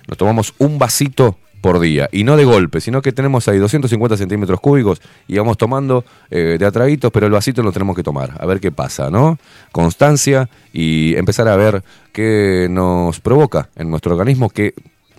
Nos 0.08 0.18
tomamos 0.18 0.54
un 0.60 0.80
vasito 0.80 1.38
por 1.62 1.80
día. 1.80 2.10
Y 2.12 2.24
no 2.24 2.36
de 2.36 2.44
golpe, 2.44 2.82
sino 2.82 3.02
que 3.02 3.12
tenemos 3.12 3.48
ahí 3.48 3.60
250 3.60 4.18
centímetros 4.18 4.60
cúbicos 4.60 5.02
y 5.28 5.38
vamos 5.38 5.58
tomando 5.58 6.04
eh, 6.30 6.58
de 6.60 6.66
atraguitos, 6.66 7.12
pero 7.12 7.28
el 7.28 7.32
vasito 7.32 7.64
lo 7.64 7.72
tenemos 7.72 7.96
que 7.96 8.04
tomar. 8.04 8.36
A 8.40 8.46
ver 8.46 8.60
qué 8.60 8.72
pasa, 8.72 9.10
¿no? 9.10 9.38
Constancia 9.72 10.50
y 10.74 11.16
empezar 11.16 11.48
a 11.48 11.56
ver 11.56 11.84
qué 12.12 12.68
nos 12.70 13.20
provoca 13.20 13.70
en 13.76 13.90
nuestro 13.90 14.12
organismo 14.14 14.50
que... 14.50 14.74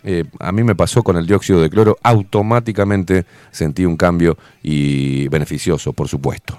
eh, 0.04 0.24
a 0.40 0.52
mí 0.52 0.62
me 0.64 0.74
pasó 0.74 1.02
con 1.02 1.16
el 1.16 1.26
dióxido 1.26 1.60
de 1.60 1.70
cloro, 1.70 1.96
automáticamente 2.02 3.24
sentí 3.50 3.84
un 3.84 3.96
cambio 3.96 4.36
y 4.62 5.28
beneficioso, 5.28 5.92
por 5.92 6.08
supuesto. 6.08 6.58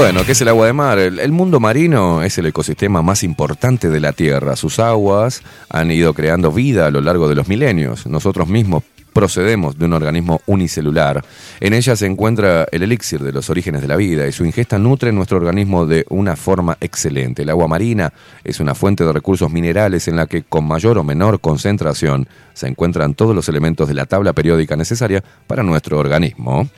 Bueno, 0.00 0.24
¿qué 0.24 0.32
es 0.32 0.40
el 0.40 0.48
agua 0.48 0.64
de 0.64 0.72
mar? 0.72 0.98
El, 0.98 1.30
mundo 1.30 1.60
marino 1.60 2.22
es 2.22 2.38
el 2.38 2.46
ecosistema 2.46 3.02
más 3.02 3.22
importante 3.22 3.90
de 3.90 4.00
la 4.00 4.14
Tierra. 4.14 4.56
Sus 4.56 4.78
aguas 4.78 5.42
han 5.68 5.90
ido 5.90 6.14
creando 6.14 6.50
vida 6.50 6.86
a 6.86 6.90
lo 6.90 7.02
largo 7.02 7.28
de 7.28 7.34
los 7.34 7.48
milenios. 7.48 8.06
Nosotros 8.06 8.48
mismos 8.48 8.82
procedemos 9.12 9.78
de 9.78 9.84
un 9.84 9.92
organismo 9.92 10.40
unicelular. 10.46 11.22
En 11.60 11.74
ella 11.74 11.96
se 11.96 12.06
encuentra 12.06 12.66
el 12.72 12.82
elixir 12.82 13.20
de 13.20 13.30
los 13.30 13.50
orígenes 13.50 13.82
de 13.82 13.88
la 13.88 13.96
vida 13.96 14.26
y 14.26 14.32
su 14.32 14.46
ingesta 14.46 14.78
nutre 14.78 15.12
nuestro 15.12 15.36
organismo 15.36 15.84
de 15.84 16.06
una 16.08 16.34
forma 16.34 16.78
excelente. 16.80 17.42
El 17.42 17.50
agua 17.50 17.68
marina 17.68 18.10
es 18.42 18.58
una 18.58 18.74
fuente 18.74 19.04
de 19.04 19.12
recursos 19.12 19.52
minerales 19.52 20.08
en 20.08 20.16
la 20.16 20.26
que 20.26 20.44
con 20.44 20.66
mayor 20.66 20.96
o 20.96 21.04
menor 21.04 21.40
concentración 21.40 22.26
se 22.54 22.68
encuentran 22.68 23.12
todos 23.12 23.36
los 23.36 23.50
elementos 23.50 23.86
de 23.86 23.92
la 23.92 24.06
tabla 24.06 24.32
periódica 24.32 24.76
necesaria 24.76 25.22
para 25.46 25.62
nuestro 25.62 25.98
organismo. 25.98 26.70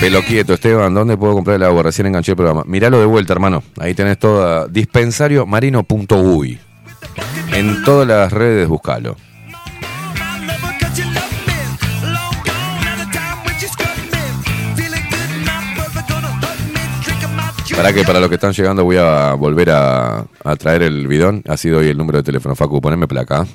Pelo 0.00 0.22
quieto, 0.22 0.54
Esteban, 0.54 0.92
¿dónde 0.92 1.16
puedo 1.16 1.34
comprar 1.34 1.56
el 1.56 1.62
agua? 1.62 1.82
Recién 1.84 2.06
enganché 2.06 2.32
el 2.32 2.36
programa. 2.36 2.64
Miralo 2.66 3.00
de 3.00 3.06
vuelta, 3.06 3.32
hermano. 3.32 3.62
Ahí 3.78 3.94
tenés 3.94 4.18
toda. 4.18 4.68
Dispensariomarino.uy. 4.68 6.58
En 7.52 7.82
todas 7.82 8.06
las 8.06 8.32
redes, 8.32 8.68
buscalo. 8.68 9.16
Para 17.74 17.92
que 17.92 18.04
para 18.04 18.20
los 18.20 18.28
que 18.28 18.36
están 18.36 18.52
llegando 18.52 18.84
voy 18.84 18.96
a 18.96 19.34
volver 19.34 19.70
a, 19.70 20.24
a 20.44 20.56
traer 20.56 20.82
el 20.82 21.06
bidón. 21.08 21.42
Ha 21.48 21.56
sido 21.56 21.78
hoy 21.78 21.88
el 21.88 21.96
número 21.98 22.18
de 22.18 22.24
teléfono. 22.24 22.54
Facu, 22.54 22.80
poneme 22.80 23.06
placa. 23.06 23.46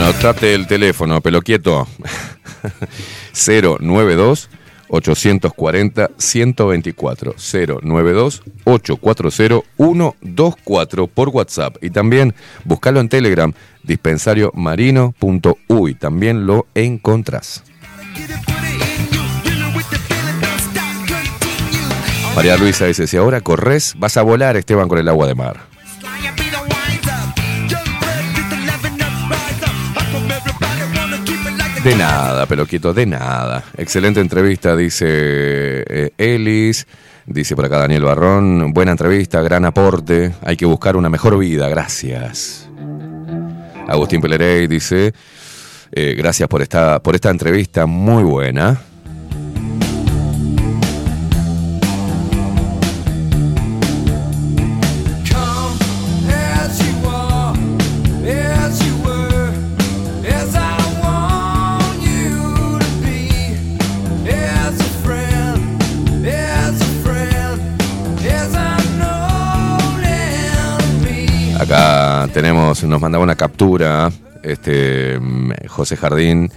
Anotate 0.00 0.54
el 0.54 0.66
teléfono, 0.66 1.20
pelo 1.20 1.42
quieto. 1.42 1.86
092 3.34 4.48
840 4.88 6.10
124 6.16 7.34
092 7.82 8.42
840 8.64 9.60
124 9.76 11.06
por 11.06 11.28
WhatsApp 11.28 11.76
y 11.82 11.90
también 11.90 12.34
buscalo 12.64 13.00
en 13.00 13.10
Telegram 13.10 13.52
dispensariomarino.uy 13.82 15.94
también 15.94 16.46
lo 16.46 16.66
encontrás. 16.74 17.62
María 22.34 22.56
Luisa 22.56 22.86
dice, 22.86 23.06
si 23.06 23.18
ahora 23.18 23.42
corres, 23.42 23.94
vas 23.98 24.16
a 24.16 24.22
volar 24.22 24.56
Esteban 24.56 24.88
con 24.88 24.98
el 24.98 25.08
agua 25.08 25.26
de 25.26 25.34
mar. 25.34 25.68
De 31.84 31.96
nada, 31.96 32.44
Peloquito, 32.44 32.92
de 32.92 33.06
nada. 33.06 33.64
Excelente 33.76 34.20
entrevista, 34.20 34.76
dice 34.76 35.06
eh. 35.08 36.72
Dice 37.26 37.56
por 37.56 37.64
acá 37.64 37.78
Daniel 37.78 38.02
Barrón. 38.02 38.74
Buena 38.74 38.90
entrevista, 38.90 39.40
gran 39.40 39.64
aporte. 39.64 40.32
Hay 40.44 40.56
que 40.56 40.66
buscar 40.66 40.96
una 40.96 41.08
mejor 41.08 41.38
vida, 41.38 41.68
gracias. 41.68 42.68
Agustín 43.88 44.20
Pelerey 44.20 44.66
dice. 44.66 45.14
eh, 45.92 46.14
gracias 46.16 46.48
por 46.48 46.60
esta, 46.60 47.02
por 47.02 47.14
esta 47.14 47.30
entrevista 47.30 47.86
muy 47.86 48.24
buena. 48.24 48.78
Nos 72.70 73.00
mandaba 73.00 73.24
una 73.24 73.34
captura, 73.34 74.12
este 74.44 75.18
mm, 75.18 75.66
José 75.66 75.96
Jardín, 75.96 76.48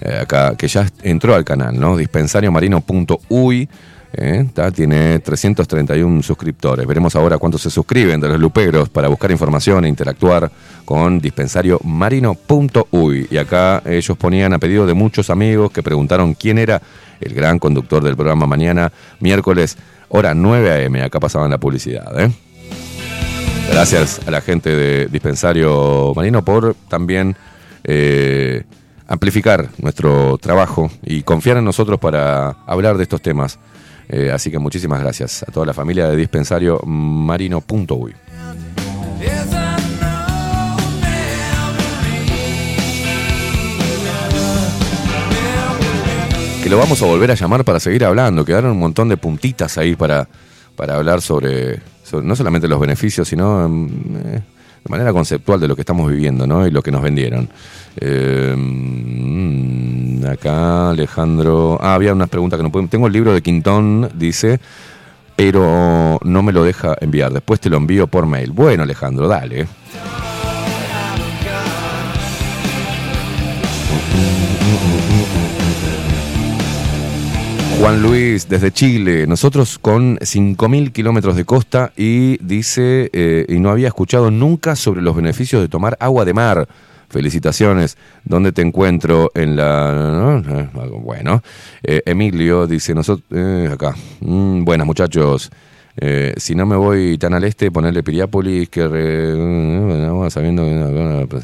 eh, 0.00 0.20
acá, 0.22 0.54
que 0.56 0.66
ya 0.66 0.86
entró 1.02 1.34
al 1.34 1.44
canal, 1.44 1.78
¿no? 1.78 1.94
Dispensariomarino.uy. 1.94 3.68
eh, 4.14 4.46
tiene 4.74 5.18
331 5.18 6.22
suscriptores. 6.22 6.86
Veremos 6.86 7.14
ahora 7.16 7.36
cuántos 7.36 7.60
se 7.60 7.68
suscriben 7.68 8.18
de 8.18 8.28
los 8.28 8.40
luperos 8.40 8.88
para 8.88 9.08
buscar 9.08 9.30
información 9.30 9.84
e 9.84 9.88
interactuar 9.88 10.50
con 10.86 11.20
dispensariomarino.uy. 11.20 13.28
Y 13.30 13.36
acá 13.36 13.82
ellos 13.84 14.16
ponían 14.16 14.54
a 14.54 14.58
pedido 14.58 14.86
de 14.86 14.94
muchos 14.94 15.28
amigos 15.28 15.70
que 15.70 15.82
preguntaron 15.82 16.32
quién 16.32 16.56
era 16.56 16.80
el 17.20 17.34
gran 17.34 17.58
conductor 17.58 18.02
del 18.02 18.16
programa 18.16 18.46
mañana, 18.46 18.90
miércoles, 19.20 19.76
hora 20.08 20.34
9 20.34 20.70
a.m. 20.70 21.02
Acá 21.02 21.20
pasaban 21.20 21.50
la 21.50 21.58
publicidad, 21.58 22.18
¿eh? 22.18 22.30
Gracias 23.70 24.20
a 24.26 24.30
la 24.30 24.40
gente 24.40 24.74
de 24.74 25.06
Dispensario 25.06 26.12
Marino 26.14 26.44
por 26.44 26.74
también 26.88 27.36
eh, 27.84 28.64
amplificar 29.06 29.68
nuestro 29.78 30.36
trabajo 30.38 30.90
y 31.02 31.22
confiar 31.22 31.56
en 31.56 31.64
nosotros 31.64 31.98
para 31.98 32.56
hablar 32.66 32.96
de 32.96 33.04
estos 33.04 33.22
temas. 33.22 33.58
Eh, 34.08 34.30
así 34.32 34.50
que 34.50 34.58
muchísimas 34.58 35.00
gracias 35.00 35.42
a 35.42 35.52
toda 35.52 35.66
la 35.66 35.74
familia 35.74 36.08
de 36.08 36.16
Dispensario 36.16 36.80
Marino.uy. 36.84 38.14
Que 46.62 46.68
lo 46.68 46.78
vamos 46.78 47.00
a 47.02 47.06
volver 47.06 47.30
a 47.30 47.34
llamar 47.34 47.64
para 47.64 47.80
seguir 47.80 48.04
hablando. 48.04 48.44
Quedaron 48.44 48.72
un 48.72 48.78
montón 48.78 49.08
de 49.08 49.16
puntitas 49.16 49.78
ahí 49.78 49.94
para, 49.94 50.28
para 50.74 50.96
hablar 50.96 51.20
sobre, 51.20 51.80
no 52.12 52.36
solamente 52.36 52.68
los 52.68 52.80
beneficios, 52.80 53.28
sino 53.28 53.68
mm, 53.68 53.86
eh, 54.16 54.42
de 54.84 54.90
manera 54.90 55.12
conceptual 55.12 55.60
de 55.60 55.68
lo 55.68 55.74
que 55.74 55.82
estamos 55.82 56.10
viviendo 56.10 56.46
¿no? 56.46 56.66
y 56.66 56.70
lo 56.70 56.82
que 56.82 56.90
nos 56.90 57.02
vendieron. 57.02 57.48
Eh, 57.96 58.54
mm, 58.56 60.24
acá 60.26 60.90
Alejandro. 60.90 61.78
Ah, 61.80 61.94
había 61.94 62.12
unas 62.12 62.28
preguntas 62.28 62.58
que 62.58 62.62
no 62.62 62.72
pueden. 62.72 62.88
Tengo 62.88 63.06
el 63.06 63.12
libro 63.12 63.32
de 63.32 63.42
Quintón, 63.42 64.10
dice, 64.14 64.60
pero 65.36 66.18
no 66.22 66.42
me 66.42 66.52
lo 66.52 66.64
deja 66.64 66.96
enviar. 67.00 67.32
Después 67.32 67.60
te 67.60 67.70
lo 67.70 67.76
envío 67.76 68.06
por 68.06 68.26
mail. 68.26 68.52
Bueno, 68.52 68.82
Alejandro, 68.82 69.28
dale. 69.28 69.66
Juan 77.78 78.02
Luis, 78.02 78.48
desde 78.48 78.72
Chile, 78.72 79.26
nosotros 79.28 79.78
con 79.78 80.18
5.000 80.18 80.90
kilómetros 80.92 81.36
de 81.36 81.44
costa 81.44 81.92
y 81.96 82.36
dice, 82.44 83.08
eh, 83.12 83.46
y 83.48 83.60
no 83.60 83.70
había 83.70 83.86
escuchado 83.86 84.30
nunca 84.32 84.74
sobre 84.74 85.00
los 85.00 85.14
beneficios 85.14 85.62
de 85.62 85.68
tomar 85.68 85.96
agua 86.00 86.24
de 86.24 86.34
mar. 86.34 86.68
Felicitaciones. 87.08 87.96
¿Dónde 88.24 88.52
te 88.52 88.60
encuentro? 88.62 89.30
En 89.34 89.56
la... 89.56 90.42
Eh, 90.46 90.68
Bueno, 91.02 91.42
Eh, 91.82 92.02
Emilio 92.04 92.66
dice, 92.66 92.94
nosotros... 92.94 93.24
acá. 93.72 93.94
Mm, 94.20 94.64
buenas 94.64 94.86
muchachos. 94.86 95.48
Eh, 95.96 96.34
si 96.36 96.54
no 96.54 96.66
me 96.66 96.76
voy 96.76 97.16
tan 97.16 97.32
al 97.32 97.44
este, 97.44 97.70
ponerle 97.70 98.02
Piriápolis, 98.02 98.68
que 98.68 98.86
re- 98.86 100.30
sabiendo 100.30 100.64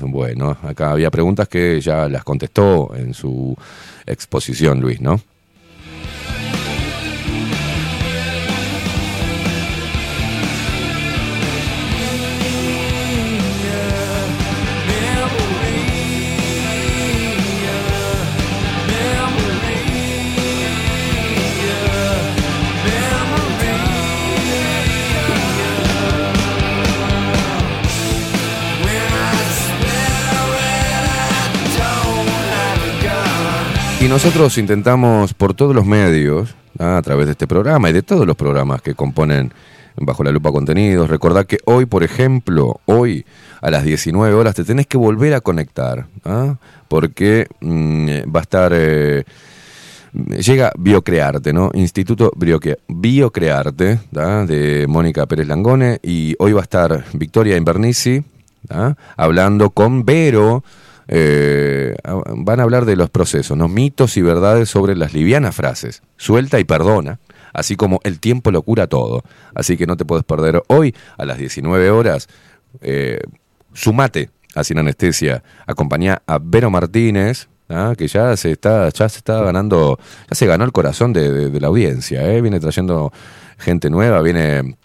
bueno, 0.09 0.57
acá 0.63 0.91
había 0.91 1.11
preguntas 1.11 1.49
que 1.49 1.81
ya 1.81 2.09
las 2.09 2.25
contestó 2.25 2.93
en 2.97 3.15
su 3.15 3.57
exposición, 4.07 4.81
Luis, 4.81 5.01
¿no? 5.01 5.21
Nosotros 34.08 34.58
intentamos 34.58 35.34
por 35.34 35.55
todos 35.55 35.74
los 35.74 35.86
medios, 35.86 36.55
¿ah? 36.78 36.97
a 36.99 37.02
través 37.02 37.26
de 37.26 37.33
este 37.33 37.47
programa 37.47 37.91
y 37.91 37.92
de 37.92 38.02
todos 38.02 38.26
los 38.26 38.36
programas 38.36 38.83
que 38.83 38.94
componen 38.94 39.52
Bajo 39.97 40.24
la 40.24 40.33
Lupa 40.33 40.50
Contenidos, 40.50 41.08
recordar 41.08 41.47
que 41.47 41.58
hoy, 41.66 41.86
por 41.86 42.02
ejemplo, 42.02 42.81
hoy 42.86 43.24
a 43.60 43.70
las 43.70 43.84
19 43.84 44.34
horas 44.34 44.57
te 44.57 44.65
tenés 44.65 44.89
que 44.89 44.99
volver 44.99 45.34
a 45.34 45.41
conectar, 45.41 46.07
¿ah? 46.24 46.57
porque 46.89 47.47
mm, 47.60 48.08
va 48.34 48.41
a 48.41 48.42
estar... 48.42 48.73
eh, 48.74 49.24
Llega 50.15 50.70
Biocrearte, 50.78 51.52
¿no? 51.52 51.70
Instituto 51.74 52.31
Biocrearte, 52.36 53.99
de 54.12 54.86
Mónica 54.89 55.26
Pérez 55.26 55.49
Langone, 55.49 55.99
y 56.05 56.36
hoy 56.39 56.52
va 56.52 56.60
a 56.60 56.62
estar 56.62 57.05
Victoria 57.15 57.57
Invernici, 57.57 58.23
hablando 59.16 59.70
con 59.70 60.05
Vero, 60.05 60.62
eh, 61.08 61.97
van 62.36 62.60
a 62.60 62.62
hablar 62.62 62.86
de 62.86 62.97
los 62.97 63.10
procesos, 63.10 63.57
¿no? 63.57 63.68
mitos 63.68 64.16
y 64.16 64.23
verdades 64.23 64.68
sobre 64.70 64.97
las 64.97 65.12
livianas 65.12 65.55
frases, 65.55 66.02
suelta 66.16 66.58
y 66.58 66.65
perdona, 66.65 67.20
así 67.52 67.76
como 67.76 68.00
el 68.05 68.20
tiempo 68.20 68.50
lo 68.50 68.62
cura 68.62 68.86
todo, 68.86 69.23
así 69.55 69.76
que 69.76 69.86
no 69.86 69.97
te 69.97 70.05
puedes 70.05 70.24
perder 70.24 70.62
hoy 70.68 70.94
a 71.18 71.24
las 71.24 71.39
19 71.39 71.91
horas, 71.91 72.28
eh, 72.81 73.20
sumate 73.74 74.31
a 74.55 74.65
Sin 74.65 74.78
Anestesia, 74.78 75.42
acompañá 75.66 76.23
a 76.26 76.39
Vero 76.41 76.70
Martínez, 76.70 77.49
¿ah? 77.68 77.94
que 77.99 78.08
ya 78.08 78.36
se 78.36 78.52
está, 78.52 78.89
ya 78.89 79.08
se 79.08 79.18
está 79.18 79.42
ganando, 79.42 79.99
ya 80.31 80.34
se 80.34 80.47
ganó 80.47 80.65
el 80.65 80.73
corazón 80.73 81.12
de, 81.12 81.60
la 81.60 81.66
audiencia, 81.68 82.23
¿eh? 82.33 82.41
viene 82.41 82.60
trayendo 82.60 83.12
gente 83.58 83.91
nueva, 83.91 84.23
viene 84.23 84.76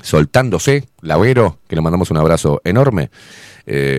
soltándose, 0.00 0.88
la 1.02 1.18
Vero, 1.18 1.58
que 1.68 1.76
le 1.76 1.82
mandamos 1.82 2.10
un 2.10 2.16
abrazo 2.16 2.60
enorme. 2.64 3.10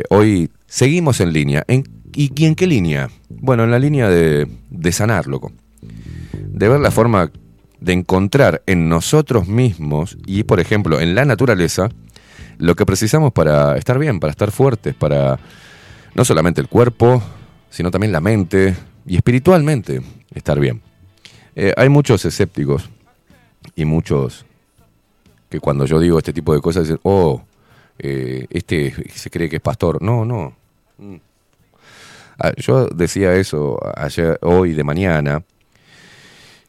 Hoy 0.10 0.50
seguimos 0.70 1.20
en 1.20 1.34
línea. 1.34 1.64
¿En, 1.68 1.84
¿Y 2.14 2.32
y 2.42 2.46
en 2.46 2.56
qué 2.56 2.68
línea? 2.68 3.10
Bueno, 3.30 3.64
en 3.64 3.72
la 3.72 3.80
línea 3.80 4.10
de, 4.10 4.48
de 4.70 4.92
sanar, 4.92 5.28
loco. 5.28 5.52
De 6.34 6.70
ver 6.70 6.80
la 6.80 6.92
forma 6.92 7.32
de 7.80 7.94
encontrar 7.94 8.62
en 8.66 8.90
nosotros 8.90 9.48
mismos 9.48 10.18
y, 10.26 10.44
por 10.44 10.60
ejemplo, 10.60 11.00
en 11.00 11.16
la 11.16 11.26
naturaleza, 11.26 11.90
lo 12.58 12.76
que 12.76 12.86
precisamos 12.86 13.32
para 13.32 13.78
estar 13.78 13.98
bien, 13.98 14.20
para 14.20 14.32
estar 14.32 14.52
fuertes, 14.52 14.94
para 14.94 15.40
no 16.14 16.26
solamente 16.26 16.62
el 16.62 16.68
cuerpo, 16.68 17.22
sino 17.70 17.92
también 17.92 18.12
la 18.12 18.20
mente 18.20 18.76
y 19.06 19.16
espiritualmente 19.16 20.02
estar 20.34 20.60
bien. 20.60 20.82
Eh, 21.56 21.74
hay 21.78 21.90
muchos 21.90 22.26
escépticos 22.26 22.90
y 23.76 23.86
muchos 23.86 24.46
que 25.50 25.60
cuando 25.60 25.86
yo 25.86 26.00
digo 26.00 26.18
este 26.18 26.34
tipo 26.34 26.54
de 26.54 26.62
cosas 26.62 26.84
dicen, 26.84 27.00
oh, 27.04 27.42
eh, 27.98 28.46
este 28.50 28.94
se 29.14 29.30
cree 29.30 29.50
que 29.50 29.58
es 29.58 29.62
pastor. 29.62 30.02
No, 30.02 30.26
no. 30.26 30.56
Mm. 31.00 31.16
Ah, 32.40 32.54
Yo 32.58 32.88
decía 32.88 33.36
eso 33.36 33.80
ayer, 33.96 34.38
hoy 34.42 34.74
de 34.74 34.84
mañana, 34.84 35.44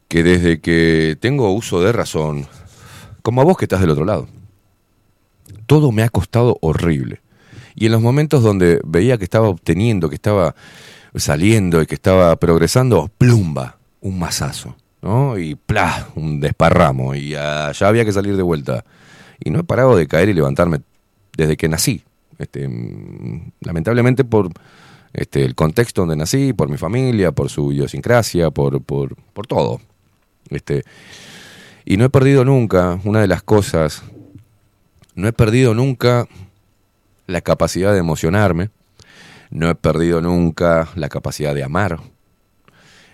que 0.08 0.22
desde 0.22 0.60
que 0.60 1.16
tengo 1.20 1.52
uso 1.52 1.80
de 1.80 1.92
razón, 1.92 2.46
como 3.22 3.40
a 3.40 3.44
vos 3.44 3.56
que 3.56 3.66
estás 3.66 3.80
del 3.80 3.90
otro 3.90 4.04
lado, 4.04 4.28
todo 5.66 5.92
me 5.92 6.02
ha 6.02 6.08
costado 6.08 6.58
horrible. 6.60 7.20
Y 7.74 7.86
en 7.86 7.92
los 7.92 8.02
momentos 8.02 8.42
donde 8.42 8.80
veía 8.84 9.18
que 9.18 9.24
estaba 9.24 9.48
obteniendo, 9.48 10.08
que 10.08 10.16
estaba 10.16 10.54
saliendo 11.14 11.80
y 11.80 11.86
que 11.86 11.94
estaba 11.94 12.34
progresando, 12.36 13.10
plumba, 13.16 13.78
un 14.00 14.18
mazazo, 14.18 14.76
¿no? 15.02 15.38
Y 15.38 15.54
plá, 15.54 16.08
un 16.16 16.40
desparramo. 16.40 17.14
Y 17.14 17.34
allá 17.34 17.88
había 17.88 18.04
que 18.04 18.12
salir 18.12 18.36
de 18.36 18.42
vuelta. 18.42 18.84
Y 19.42 19.50
no 19.50 19.60
he 19.60 19.64
parado 19.64 19.96
de 19.96 20.06
caer 20.06 20.28
y 20.28 20.34
levantarme 20.34 20.80
desde 21.36 21.56
que 21.56 21.68
nací. 21.68 22.02
Este, 22.40 22.66
mm, 22.66 23.52
lamentablemente 23.60 24.24
por 24.24 24.50
este, 25.12 25.44
el 25.44 25.54
contexto 25.54 26.02
donde 26.02 26.16
nací, 26.16 26.54
por 26.54 26.70
mi 26.70 26.78
familia, 26.78 27.32
por 27.32 27.50
su 27.50 27.70
idiosincrasia, 27.70 28.50
por, 28.50 28.82
por, 28.82 29.14
por 29.34 29.46
todo. 29.46 29.80
Este, 30.48 30.84
y 31.84 31.98
no 31.98 32.06
he 32.06 32.08
perdido 32.08 32.46
nunca, 32.46 32.98
una 33.04 33.20
de 33.20 33.28
las 33.28 33.42
cosas, 33.42 34.02
no 35.14 35.28
he 35.28 35.32
perdido 35.34 35.74
nunca 35.74 36.26
la 37.26 37.42
capacidad 37.42 37.92
de 37.92 37.98
emocionarme, 37.98 38.70
no 39.50 39.68
he 39.68 39.74
perdido 39.74 40.22
nunca 40.22 40.88
la 40.94 41.10
capacidad 41.10 41.54
de 41.54 41.62
amar, 41.62 42.00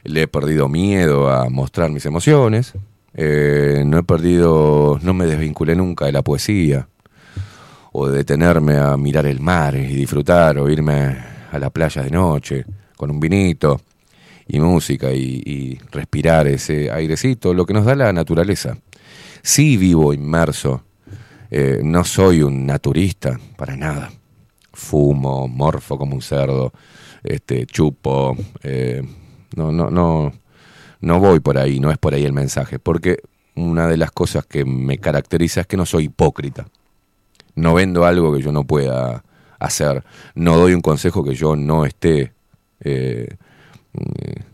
le 0.05 0.23
he 0.23 0.29
perdido 0.29 0.69
miedo 0.69 1.31
a 1.31 1.51
mostrar 1.51 1.91
mis 1.91 2.07
emociones, 2.07 2.75
eh, 3.15 3.83
no 3.85 3.99
he 3.99 4.03
perdido, 4.05 5.01
no 5.03 5.15
me 5.15 5.27
desvinculé 5.27 5.75
nunca 5.75 6.05
de 6.07 6.13
la 6.13 6.23
poesía, 6.23 6.87
o 7.99 8.11
de 8.11 8.19
detenerme 8.19 8.77
a 8.77 8.95
mirar 8.99 9.25
el 9.25 9.41
mar 9.41 9.75
y 9.75 9.87
disfrutar, 9.87 10.59
o 10.59 10.69
irme 10.69 11.17
a 11.51 11.59
la 11.59 11.71
playa 11.71 12.03
de 12.03 12.11
noche 12.11 12.67
con 12.95 13.11
un 13.11 13.19
vinito 13.19 13.81
y 14.47 14.61
música 14.61 15.11
y, 15.13 15.79
respirar 15.91 16.47
ese 16.47 16.91
airecito, 16.91 17.55
lo 17.55 17.65
que 17.65 17.73
nos 17.73 17.87
da 17.87 17.95
la 17.95 18.13
naturaleza. 18.13 18.77
Sí 19.43 19.79
vivo 19.79 20.13
inmerso, 20.13 20.83
eh, 21.51 21.81
no 21.83 22.05
soy 22.05 22.43
un 22.43 22.67
naturista, 22.67 23.41
para 23.57 23.77
nada. 23.77 24.11
Fumo, 24.75 25.49
morfo 25.49 25.97
como 25.97 26.17
un 26.17 26.23
cerdo, 26.23 26.73
este, 27.25 27.65
chupo, 27.65 28.37
eh, 28.63 29.03
no, 29.57 29.73
no, 29.73 29.91
no, 29.91 30.33
no 31.01 31.19
voy 31.19 31.41
por 31.41 31.57
ahí, 31.57 31.81
no 31.81 31.91
es 31.91 31.97
por 31.97 32.13
ahí 32.13 32.27
el 32.27 32.35
mensaje, 32.35 32.79
porque 32.79 33.23
una 33.55 33.89
de 33.89 33.97
las 33.97 34.11
cosas 34.11 34.45
que 34.45 34.67
me 34.67 34.99
caracteriza 34.99 35.63
es 35.63 35.67
que 35.67 35.79
no 35.79 35.87
soy 35.87 36.05
hipócrita. 36.05 36.67
No 37.57 37.75
vendo 37.75 38.05
algo 38.05 38.35
que 38.35 38.43
yo 38.43 38.53
no 38.53 38.65
pueda 38.65 39.25
hacer, 39.59 40.05
no 40.35 40.57
doy 40.57 40.75
un 40.75 40.83
consejo 40.83 41.25
que 41.25 41.35
yo 41.35 41.57
no 41.57 41.85
esté 41.85 42.33
eh, 42.81 43.37
eh, 43.95 44.45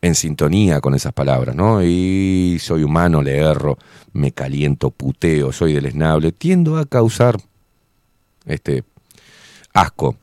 en 0.00 0.14
sintonía 0.14 0.80
con 0.80 0.94
esas 0.94 1.12
palabras, 1.12 1.56
¿no? 1.56 1.82
Y 1.82 2.58
soy 2.60 2.82
humano, 2.82 3.22
le 3.22 3.38
erro, 3.38 3.78
me 4.12 4.32
caliento, 4.32 4.90
puteo, 4.90 5.52
soy 5.52 5.72
deleznable, 5.72 6.32
tiendo 6.32 6.76
a 6.76 6.84
causar 6.84 7.40
este 8.44 8.84
asco, 9.72 10.16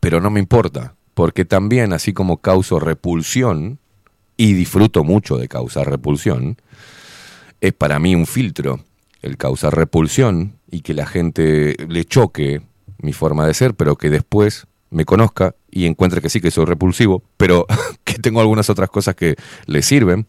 pero 0.00 0.20
no 0.20 0.30
me 0.30 0.40
importa, 0.40 0.94
porque 1.14 1.44
también 1.44 1.92
así 1.92 2.12
como 2.12 2.38
causo 2.38 2.80
repulsión 2.80 3.78
y 4.36 4.54
disfruto 4.54 5.04
mucho 5.04 5.36
de 5.36 5.48
causar 5.48 5.90
repulsión, 5.90 6.56
es 7.60 7.74
para 7.74 7.98
mí 7.98 8.14
un 8.14 8.26
filtro 8.26 8.80
el 9.22 9.36
causar 9.36 9.76
repulsión 9.76 10.56
y 10.70 10.80
que 10.80 10.94
la 10.94 11.06
gente 11.06 11.76
le 11.88 12.04
choque 12.04 12.62
mi 12.98 13.12
forma 13.12 13.46
de 13.46 13.54
ser, 13.54 13.74
pero 13.74 13.96
que 13.96 14.10
después 14.10 14.66
me 14.90 15.04
conozca 15.04 15.54
y 15.70 15.86
encuentre 15.86 16.20
que 16.20 16.28
sí 16.28 16.40
que 16.40 16.50
soy 16.50 16.64
repulsivo, 16.64 17.22
pero 17.36 17.66
que 18.04 18.14
tengo 18.14 18.40
algunas 18.40 18.70
otras 18.70 18.90
cosas 18.90 19.14
que 19.14 19.36
le 19.66 19.82
sirven 19.82 20.26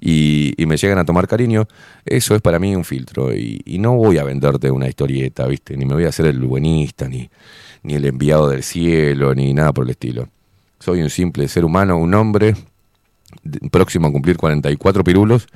y, 0.00 0.54
me 0.66 0.76
llegan 0.76 0.98
a 0.98 1.04
tomar 1.04 1.28
cariño, 1.28 1.68
eso 2.04 2.34
es 2.34 2.40
para 2.40 2.58
mí 2.58 2.74
un 2.74 2.84
filtro. 2.84 3.34
Y, 3.34 3.62
y 3.64 3.78
no 3.78 3.94
voy 3.94 4.18
a 4.18 4.24
venderte 4.24 4.70
una 4.70 4.88
historieta, 4.88 5.46
¿viste? 5.46 5.76
Ni 5.76 5.84
me 5.84 5.94
voy 5.94 6.06
a 6.06 6.08
hacer 6.08 6.26
el 6.26 6.40
buenista, 6.40 7.08
ni, 7.08 7.30
ni 7.84 7.94
el 7.94 8.04
enviado 8.04 8.48
del 8.48 8.64
cielo, 8.64 9.34
ni 9.34 9.54
nada 9.54 9.72
por 9.72 9.84
el 9.84 9.90
estilo. 9.90 10.28
Soy 10.80 11.02
un 11.02 11.10
simple 11.10 11.46
ser 11.46 11.64
humano, 11.64 11.96
un 11.96 12.14
hombre 12.14 12.54
próximo 13.70 14.08
a 14.08 14.12
cumplir 14.12 14.36
44 14.36 15.04
pirulos, 15.04 15.46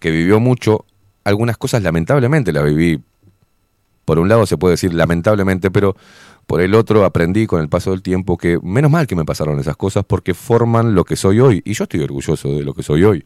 que 0.00 0.10
vivió 0.10 0.40
mucho. 0.40 0.84
Algunas 1.24 1.56
cosas 1.56 1.82
lamentablemente 1.82 2.52
las 2.52 2.64
viví 2.64 3.02
por 4.04 4.18
un 4.18 4.28
lado 4.28 4.46
se 4.46 4.58
puede 4.58 4.72
decir 4.72 4.92
lamentablemente, 4.94 5.70
pero 5.70 5.96
por 6.46 6.60
el 6.60 6.74
otro 6.74 7.04
aprendí 7.04 7.46
con 7.46 7.60
el 7.60 7.68
paso 7.68 7.90
del 7.90 8.02
tiempo 8.02 8.36
que 8.36 8.58
menos 8.62 8.90
mal 8.90 9.06
que 9.06 9.16
me 9.16 9.24
pasaron 9.24 9.58
esas 9.58 9.76
cosas 9.76 10.04
porque 10.06 10.34
forman 10.34 10.94
lo 10.94 11.04
que 11.04 11.16
soy 11.16 11.40
hoy. 11.40 11.62
Y 11.64 11.72
yo 11.72 11.84
estoy 11.84 12.02
orgulloso 12.02 12.48
de 12.48 12.62
lo 12.62 12.74
que 12.74 12.82
soy 12.82 13.04
hoy. 13.04 13.24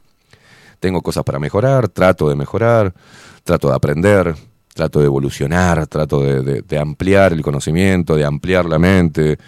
Tengo 0.79 1.03
cosas 1.03 1.25
para 1.25 1.41
mejorar, 1.41 1.89
trato 1.89 2.29
de 2.29 2.37
mejorar, 2.37 2.95
trato 3.43 3.69
de 3.69 3.75
aprender, 3.75 4.37
trato 4.73 5.01
de 5.01 5.07
evolucionar, 5.07 5.89
trato 5.89 6.21
de, 6.23 6.79
ampliar 6.79 7.33
el 7.33 7.43
conocimiento, 7.43 8.15
de 8.15 8.25
ampliar 8.25 8.67
la 8.67 8.79
mente, 8.79 9.39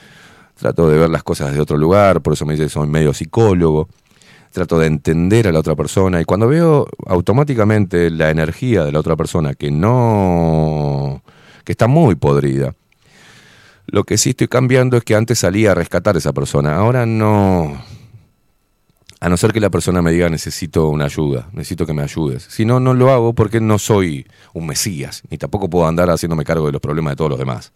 trato 0.57 0.89
de 0.89 0.99
ver 0.99 1.09
las 1.09 1.23
cosas 1.23 1.53
de 1.53 1.61
otro 1.61 1.77
lugar, 1.79 2.21
por 2.21 2.33
eso 2.33 2.45
me 2.45 2.55
dice 2.55 2.65
que 2.65 2.71
soy 2.71 2.89
medio 2.89 3.15
psicólogo 3.15 3.89
trato 4.51 4.79
de 4.79 4.87
entender 4.87 5.49
a 5.49 5.53
la 5.53 5.61
otra 5.61 5.77
persona 5.77 6.21
y 6.21 6.25
cuando 6.25 6.49
veo 6.49 6.89
automáticamente 7.07 8.11
la 8.11 8.31
energía 8.31 8.85
de 8.85 8.93
la 8.93 9.01
otra 9.01 9.17
persona 9.17 9.55
que 9.55 9.71
no 9.71 11.23
que 11.65 11.73
está 11.73 11.87
muy 11.87 12.15
podrida 12.17 12.75
lo 13.91 14.05
que 14.05 14.19
sí 14.19 14.31
estoy 14.31 14.49
cambiando 14.49 14.97
es 14.97 15.05
que 15.05 15.17
antes 15.17 15.41
salía 15.41 15.73
a 15.73 15.75
rescatar 15.75 16.15
a 16.15 16.19
esa 16.19 16.33
persona. 16.33 16.77
Ahora 16.77 17.07
no. 17.07 17.83
A 19.21 19.29
no 19.29 19.37
ser 19.37 19.53
que 19.53 19.61
la 19.61 19.69
persona 19.69 20.01
me 20.01 20.13
diga 20.13 20.31
necesito 20.31 20.89
una 20.89 21.05
ayuda 21.05 21.51
necesito 21.53 21.85
que 21.85 21.93
me 21.93 22.01
ayudes 22.01 22.43
si 22.45 22.65
no 22.65 22.81
no 22.81 22.95
lo 22.95 23.11
hago 23.11 23.35
porque 23.35 23.61
no 23.61 23.79
soy 23.79 24.27
un 24.55 24.67
mesías 24.67 25.23
ni 25.29 25.37
tampoco 25.37 25.69
puedo 25.69 25.87
andar 25.87 26.09
haciéndome 26.09 26.43
cargo 26.43 26.65
de 26.65 26.73
los 26.73 26.81
problemas 26.81 27.13
de 27.13 27.17
todos 27.17 27.31
los 27.31 27.39
demás. 27.39 27.73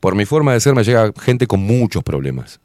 Por 0.00 0.14
mi 0.14 0.24
forma 0.24 0.54
de 0.54 0.60
ser 0.60 0.74
me 0.74 0.84
llega 0.84 1.12
gente 1.20 1.46
con 1.46 1.60
muchos 1.60 2.02
problemas 2.02 2.60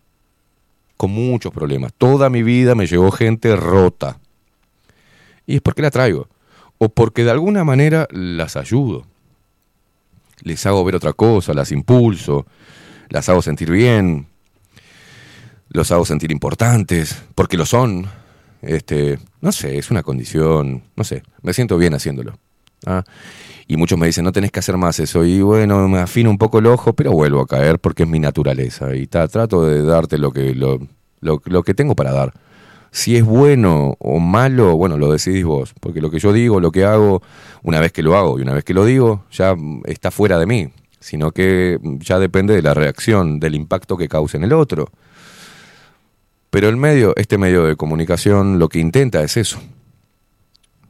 con 1.02 1.10
muchos 1.10 1.52
problemas. 1.52 1.94
Toda 1.98 2.30
mi 2.30 2.44
vida 2.44 2.76
me 2.76 2.86
llegó 2.86 3.10
gente 3.10 3.56
rota. 3.56 4.20
Y 5.48 5.56
es 5.56 5.62
porque 5.64 5.82
la 5.82 5.90
traigo. 5.90 6.28
O 6.78 6.90
porque 6.90 7.24
de 7.24 7.32
alguna 7.32 7.64
manera 7.64 8.08
las 8.12 8.56
ayudo. 8.56 9.08
Les 10.44 10.64
hago 10.68 10.86
ver 10.86 10.94
otra 10.94 11.14
cosa, 11.14 11.56
las 11.56 11.72
impulso, 11.72 12.46
las 13.10 13.30
hago 13.30 13.42
sentir 13.42 13.72
bien. 13.72 14.28
los 15.70 15.92
hago 15.92 16.06
sentir 16.06 16.32
importantes, 16.32 17.24
porque 17.34 17.58
lo 17.58 17.66
son. 17.66 18.06
Este, 18.62 19.18
no 19.42 19.52
sé, 19.52 19.80
es 19.80 19.90
una 19.90 20.04
condición, 20.04 20.84
no 20.96 21.04
sé, 21.04 21.24
me 21.42 21.54
siento 21.54 21.80
bien 21.80 21.96
haciéndolo. 21.96 22.38
¿ah? 22.86 23.04
Y 23.72 23.77
muchos 23.77 23.98
me 23.98 24.06
dicen, 24.06 24.25
no 24.25 24.33
tenés 24.33 24.51
que 24.51 24.59
hacer 24.59 24.75
más 24.75 25.00
eso. 25.00 25.24
Y 25.24 25.41
bueno, 25.41 25.88
me 25.88 26.00
afino 26.00 26.30
un 26.30 26.38
poco 26.38 26.59
el 26.59 26.66
ojo, 26.66 26.91
pero 26.91 27.14
vuelvo 27.14 27.40
a 27.40 27.48
caer 27.48 27.80
porque 27.80 28.03
es 28.03 28.09
mi 28.09 28.19
naturaleza. 28.19 28.93
Y 28.93 29.08
ta- 29.08 29.30
trato 29.30 29.66
de 29.66 29.82
darte 29.82 30.17
lo 30.17 30.32
que, 30.33 30.53
lo, 30.53 30.77
lo- 31.22 31.41
lo 31.45 31.64
que 31.64 31.74
tengo 31.74 31.95
para 31.95 32.11
dar. 32.11 32.33
Si 32.91 33.16
es 33.16 33.24
bueno 33.24 33.95
o 34.00 34.19
malo, 34.19 34.75
bueno, 34.75 34.98
lo 34.98 35.09
decidís 35.09 35.45
vos. 35.45 35.74
Porque 35.80 36.01
lo 36.01 36.11
que 36.11 36.19
yo 36.19 36.33
digo, 36.33 36.59
lo 36.59 36.74
que 36.74 36.83
hago, 36.83 37.22
una 37.64 37.80
vez 37.80 37.93
que 37.93 38.03
lo 38.03 38.17
hago 38.17 38.38
y 38.38 38.41
una 38.41 38.53
vez 38.53 38.66
que 38.66 38.74
lo 38.74 38.83
digo, 38.83 39.24
ya 39.32 39.56
está 39.85 40.11
fuera 40.11 40.38
de 40.38 40.48
mí. 40.48 40.67
Sino 41.00 41.32
que 41.32 41.80
ya 42.00 42.19
depende 42.19 42.53
de 42.53 42.61
la 42.64 42.74
reacción, 42.74 43.40
del 43.40 43.56
impacto 43.56 43.95
que 43.95 44.09
cause 44.09 44.35
en 44.35 44.43
el 44.43 44.51
otro. 44.51 44.90
Pero 46.50 46.67
el 46.67 46.75
medio, 46.75 47.14
este 47.16 47.38
medio 47.38 47.64
de 47.64 47.77
comunicación, 47.77 48.59
lo 48.59 48.67
que 48.67 48.80
intenta 48.80 49.24
es 49.24 49.38
eso. 49.38 49.61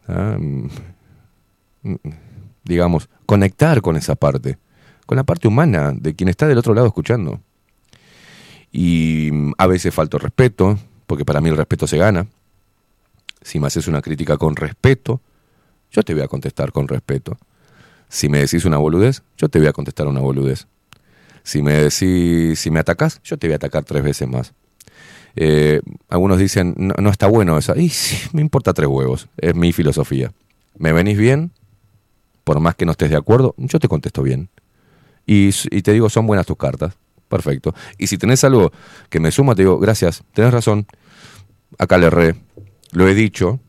Ah, 0.07 0.35
mm, 0.39 0.67
mm, 1.83 1.95
digamos, 2.64 3.09
conectar 3.25 3.81
con 3.81 3.95
esa 3.95 4.15
parte, 4.15 4.57
con 5.06 5.15
la 5.15 5.23
parte 5.23 5.48
humana 5.48 5.93
de 5.95 6.15
quien 6.15 6.30
está 6.30 6.48
del 6.48 6.57
otro 6.57 6.73
lado 6.73 6.88
escuchando. 6.88 7.41
Y 8.72 9.30
mm, 9.31 9.53
a 9.57 9.67
veces 9.67 9.93
falto 9.93 10.17
respeto, 10.17 10.77
porque 11.07 11.25
para 11.25 11.41
mí 11.41 11.49
el 11.49 11.57
respeto 11.57 11.88
se 11.88 11.98
gana. 11.98 12.27
Si 13.41 13.59
me 13.59 13.67
haces 13.67 13.88
una 13.88 14.01
crítica 14.01 14.38
con 14.38 14.56
respeto, 14.56 15.22
yo 15.91 16.03
te 16.03 16.14
voy 16.14 16.23
a 16.23 16.27
contestar 16.27 16.72
con 16.72 16.88
respeto. 16.88 17.38
Si 18.07 18.30
me 18.30 18.40
decís 18.40 18.65
una 18.65 18.77
boludez, 18.77 19.23
yo 19.38 19.49
te 19.49 19.59
voy 19.59 19.67
a 19.67 19.73
contestar 19.73 20.07
una 20.07 20.19
boludez. 20.19 20.67
Si 21.43 21.61
me 21.61 21.73
decís, 21.73 22.59
si 22.59 22.69
me 22.69 22.80
atacás, 22.80 23.19
yo 23.23 23.38
te 23.38 23.48
voy 23.48 23.53
a 23.53 23.56
atacar 23.56 23.83
tres 23.83 24.03
veces 24.03 24.27
más. 24.27 24.53
Eh, 25.35 25.81
algunos 26.09 26.38
dicen, 26.38 26.75
no, 26.77 27.09
está 27.09 27.27
bueno 27.27 27.57
eso. 27.57 27.75
Y 27.75 27.90
sí, 27.90 28.30
me 28.33 28.41
importa 28.41 28.73
tres 28.73 28.88
huevos. 28.88 29.27
Es 29.38 29.56
mi 29.56 29.72
filosofía. 29.73 30.31
¿Me 30.77 30.93
venís 30.93 31.17
bien? 31.17 31.51
Por 32.51 32.59
más 32.59 32.75
que 32.75 32.85
no 32.85 32.91
estés 32.91 33.09
de 33.09 33.15
acuerdo, 33.15 33.55
yo 33.55 33.80
te 33.80 33.88
contesto 33.88 34.23
bien. 34.23 34.49
Y, 35.25 35.51
te 35.53 35.93
digo, 35.93 36.09
son 36.09 36.27
buenas 36.27 36.45
tus 36.45 36.57
cartas. 36.57 36.97
Perfecto. 37.30 37.73
Y 37.97 38.07
si 38.07 38.17
tenés 38.17 38.43
algo 38.43 38.73
que 39.09 39.21
me 39.21 39.31
suma, 39.31 39.55
te 39.55 39.61
digo, 39.61 39.80
gracias, 39.80 40.21
tenés 40.33 40.51
razón. 40.51 40.85
Acá 41.80 41.97
le 41.97 42.07
erré. 42.07 42.35
Lo 42.91 43.07
he 43.07 43.15
dicho. 43.15 43.61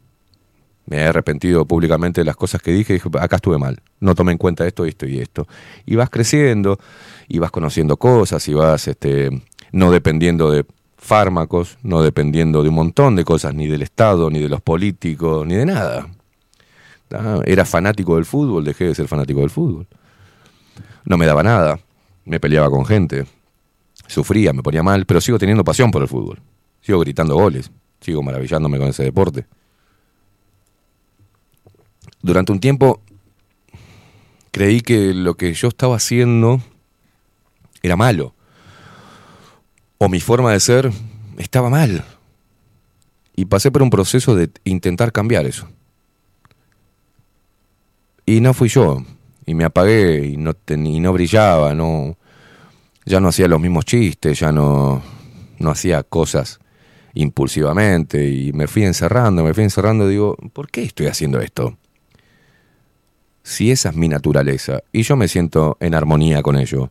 Me 0.87 0.97
he 0.97 1.05
arrepentido 1.05 1.65
públicamente 1.65 2.23
de 2.23 2.25
las 2.25 2.35
cosas 2.35 2.61
que 2.61 2.73
dije. 2.73 2.95
Dije, 2.95 3.09
acá 3.21 3.37
estuve 3.37 3.57
mal. 3.57 3.81
No 4.01 4.17
tomé 4.17 4.33
en 4.33 4.39
cuenta 4.39 4.67
esto, 4.67 4.85
esto 4.85 5.07
y 5.07 5.21
esto. 5.21 5.47
Y 5.87 5.95
vas 5.95 6.11
creciendo, 6.11 6.81
y 7.29 7.39
vas 7.39 7.53
conociendo 7.53 7.99
cosas, 7.99 8.49
y 8.49 8.55
vas 8.55 8.89
este, 8.89 9.31
no 9.71 9.93
dependiendo 9.93 10.51
de 10.51 10.67
fármacos, 10.97 11.79
no 11.85 12.03
dependiendo 12.03 12.65
de 12.65 12.71
un 12.71 12.75
montón 12.75 13.15
de 13.15 13.25
cosas, 13.25 13.55
ni 13.55 13.69
del 13.69 13.83
Estado, 13.83 14.29
ni 14.29 14.41
de 14.41 14.49
los 14.49 14.61
políticos, 14.61 15.47
ni 15.47 15.55
de 15.55 15.67
nada. 15.67 16.09
Ah, 17.15 17.41
Era 17.45 17.65
fanático 17.65 18.17
del 18.17 18.25
fútbol, 18.25 18.65
dejé 18.65 18.85
de 18.87 18.95
ser 18.95 19.09
fanático 19.09 19.41
del 19.41 19.51
fútbol. 19.51 19.87
No 21.05 21.17
me 21.17 21.27
daba 21.27 21.43
nada, 21.43 21.81
me 22.25 22.39
peleaba 22.41 22.71
con 22.71 22.85
gente, 22.87 23.27
sufría, 24.07 24.53
me 24.53 24.63
ponía 24.63 24.83
mal, 24.83 25.05
pero 25.07 25.21
sigo 25.21 25.39
teniendo 25.39 25.65
pasión 25.65 25.91
por 25.91 26.03
el 26.03 26.09
fútbol. 26.09 26.41
Sigo 26.81 27.01
gritando 27.01 27.35
goles, 27.35 27.71
sigo 28.01 28.23
maravillándome 28.23 28.79
con 28.79 28.89
ese 28.89 29.03
deporte. 29.05 29.47
Durante 32.23 32.53
un 32.53 32.61
tiempo 32.61 33.01
creí 34.53 34.81
que 34.81 35.13
lo 35.15 35.35
que 35.35 35.53
yo 35.55 35.69
estaba 35.69 35.97
haciendo 35.97 36.61
era 37.83 37.97
malo. 37.97 38.35
O 39.99 40.09
mi 40.09 40.21
forma 40.21 40.53
de 40.53 40.61
ser 40.61 40.91
estaba 41.39 41.69
mal. 41.71 42.05
Y 43.35 43.47
pasé 43.47 43.71
por 43.71 43.83
un 43.83 43.91
proceso 43.91 44.35
de 44.35 44.51
intentar 44.65 45.11
cambiar 45.13 45.47
eso. 45.47 45.69
Y 48.27 48.41
no 48.41 48.55
fui 48.55 48.69
yo. 48.69 49.03
Y 49.47 49.55
me 49.55 49.65
apagué 49.65 50.25
y 50.27 50.37
no, 50.37 50.55
ten- 50.55 50.87
y 50.87 51.01
no 51.01 51.13
brillaba, 51.13 51.75
no, 51.75 52.17
ya 53.05 53.21
no 53.21 53.29
hacía 53.29 53.49
los 53.49 53.61
mismos 53.61 53.85
chistes, 53.85 54.39
ya 54.39 54.53
no, 54.53 55.03
no 55.59 55.71
hacía 55.71 56.03
cosas 56.05 56.61
impulsivamente 57.15 58.27
y 58.31 58.53
me 58.53 58.67
fui 58.69 58.85
encerrando, 58.85 59.43
me 59.45 59.53
fui 59.53 59.65
encerrando 59.65 60.09
digo, 60.09 60.37
¿por 60.55 60.71
qué 60.71 60.83
estoy 60.83 61.09
haciendo 61.09 61.41
esto? 61.41 61.77
Si 63.43 63.71
esa 63.73 63.89
es 63.91 63.97
mi 63.97 64.09
naturaleza 64.09 64.83
y 64.93 65.03
yo 65.03 65.17
me 65.17 65.27
siento 65.29 65.77
en 65.81 65.95
armonía 65.95 66.43
con 66.43 66.57
ello. 66.57 66.91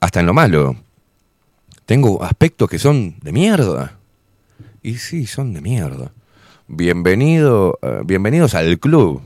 Hasta 0.00 0.20
en 0.20 0.26
lo 0.26 0.34
malo. 0.34 0.76
Tengo 1.84 2.22
aspectos 2.22 2.70
que 2.70 2.78
son 2.78 3.16
de 3.20 3.32
mierda. 3.32 3.98
Y 4.82 4.94
sí, 4.94 5.26
son 5.26 5.52
de 5.52 5.60
mierda. 5.60 6.12
Bienvenido, 6.68 7.78
eh, 7.82 8.00
bienvenidos 8.04 8.54
al 8.54 8.78
club 8.78 9.20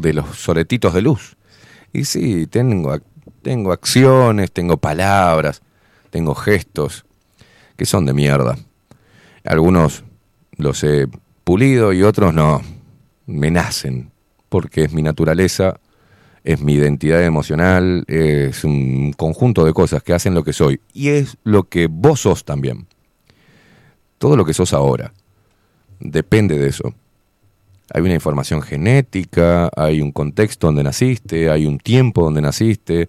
de 0.00 0.14
los 0.14 0.36
soretitos 0.36 0.94
de 0.94 1.02
luz. 1.02 1.36
Y 1.92 2.04
sí, 2.04 2.46
tengo, 2.46 2.98
tengo 3.42 3.72
acciones, 3.72 4.52
tengo 4.52 4.76
palabras, 4.76 5.62
tengo 6.10 6.34
gestos 6.34 7.04
que 7.76 7.86
son 7.86 8.06
de 8.06 8.12
mierda. 8.12 8.58
Algunos 9.44 10.04
los 10.56 10.82
he 10.84 11.06
pulido 11.44 11.92
y 11.92 12.02
otros 12.02 12.34
no. 12.34 12.62
Me 13.26 13.50
nacen, 13.50 14.10
porque 14.48 14.84
es 14.84 14.92
mi 14.92 15.02
naturaleza, 15.02 15.80
es 16.44 16.60
mi 16.60 16.74
identidad 16.74 17.22
emocional, 17.22 18.04
es 18.08 18.64
un 18.64 19.12
conjunto 19.12 19.64
de 19.64 19.72
cosas 19.72 20.02
que 20.02 20.14
hacen 20.14 20.34
lo 20.34 20.44
que 20.44 20.52
soy. 20.52 20.80
Y 20.92 21.08
es 21.08 21.36
lo 21.44 21.64
que 21.64 21.88
vos 21.88 22.20
sos 22.20 22.44
también. 22.44 22.86
Todo 24.18 24.36
lo 24.36 24.44
que 24.44 24.54
sos 24.54 24.72
ahora 24.72 25.12
depende 26.00 26.58
de 26.58 26.68
eso. 26.68 26.94
Hay 27.92 28.02
una 28.02 28.14
información 28.14 28.60
genética, 28.62 29.70
hay 29.76 30.00
un 30.00 30.12
contexto 30.12 30.66
donde 30.66 30.82
naciste, 30.82 31.50
hay 31.50 31.66
un 31.66 31.78
tiempo 31.78 32.22
donde 32.22 32.42
naciste, 32.42 33.08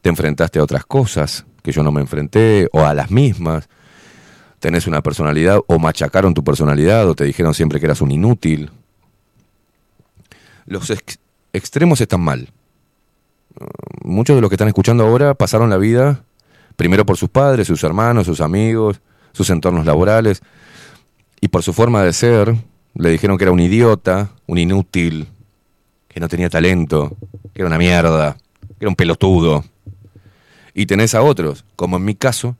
te 0.00 0.08
enfrentaste 0.08 0.58
a 0.58 0.62
otras 0.62 0.86
cosas 0.86 1.44
que 1.62 1.72
yo 1.72 1.82
no 1.82 1.92
me 1.92 2.00
enfrenté, 2.00 2.68
o 2.72 2.80
a 2.84 2.94
las 2.94 3.10
mismas. 3.10 3.68
Tenés 4.60 4.86
una 4.86 5.02
personalidad, 5.02 5.60
o 5.66 5.78
machacaron 5.78 6.32
tu 6.32 6.42
personalidad, 6.44 7.08
o 7.08 7.14
te 7.14 7.24
dijeron 7.24 7.54
siempre 7.54 7.78
que 7.78 7.86
eras 7.86 8.00
un 8.00 8.10
inútil. 8.10 8.70
Los 10.64 10.90
ex- 10.90 11.18
extremos 11.52 12.00
están 12.00 12.20
mal. 12.20 12.48
Muchos 14.02 14.36
de 14.36 14.40
los 14.40 14.48
que 14.48 14.54
están 14.54 14.68
escuchando 14.68 15.04
ahora 15.04 15.34
pasaron 15.34 15.70
la 15.70 15.76
vida 15.76 16.22
primero 16.76 17.06
por 17.06 17.16
sus 17.16 17.30
padres, 17.30 17.66
sus 17.66 17.82
hermanos, 17.84 18.26
sus 18.26 18.40
amigos, 18.40 19.00
sus 19.32 19.50
entornos 19.50 19.86
laborales, 19.86 20.42
y 21.40 21.48
por 21.48 21.62
su 21.62 21.72
forma 21.72 22.02
de 22.02 22.12
ser, 22.12 22.54
le 22.98 23.10
dijeron 23.10 23.36
que 23.36 23.44
era 23.44 23.52
un 23.52 23.60
idiota, 23.60 24.30
un 24.46 24.58
inútil, 24.58 25.28
que 26.08 26.20
no 26.20 26.28
tenía 26.28 26.48
talento, 26.48 27.16
que 27.52 27.62
era 27.62 27.66
una 27.66 27.78
mierda, 27.78 28.36
que 28.60 28.84
era 28.84 28.88
un 28.88 28.96
pelotudo. 28.96 29.64
Y 30.72 30.86
tenés 30.86 31.14
a 31.14 31.22
otros, 31.22 31.64
como 31.76 31.96
en 31.96 32.04
mi 32.04 32.14
caso, 32.14 32.56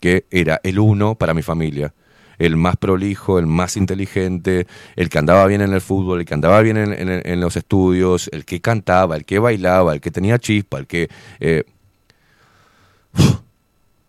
que 0.00 0.26
era 0.30 0.60
el 0.62 0.78
uno 0.78 1.14
para 1.14 1.34
mi 1.34 1.42
familia. 1.42 1.94
El 2.36 2.56
más 2.56 2.76
prolijo, 2.76 3.38
el 3.38 3.46
más 3.46 3.76
inteligente, 3.76 4.66
el 4.96 5.08
que 5.08 5.18
andaba 5.18 5.46
bien 5.46 5.60
en 5.60 5.72
el 5.72 5.80
fútbol, 5.80 6.20
el 6.20 6.26
que 6.26 6.34
andaba 6.34 6.60
bien 6.60 6.76
en, 6.76 7.40
los 7.40 7.56
estudios, 7.56 8.28
el 8.32 8.44
que 8.44 8.60
cantaba, 8.60 9.16
el 9.16 9.24
que 9.24 9.38
bailaba, 9.38 9.94
el 9.94 10.00
que 10.00 10.10
tenía 10.10 10.38
chispa, 10.38 10.78
el 10.78 10.86
que... 10.86 11.08
eh, 11.40 11.64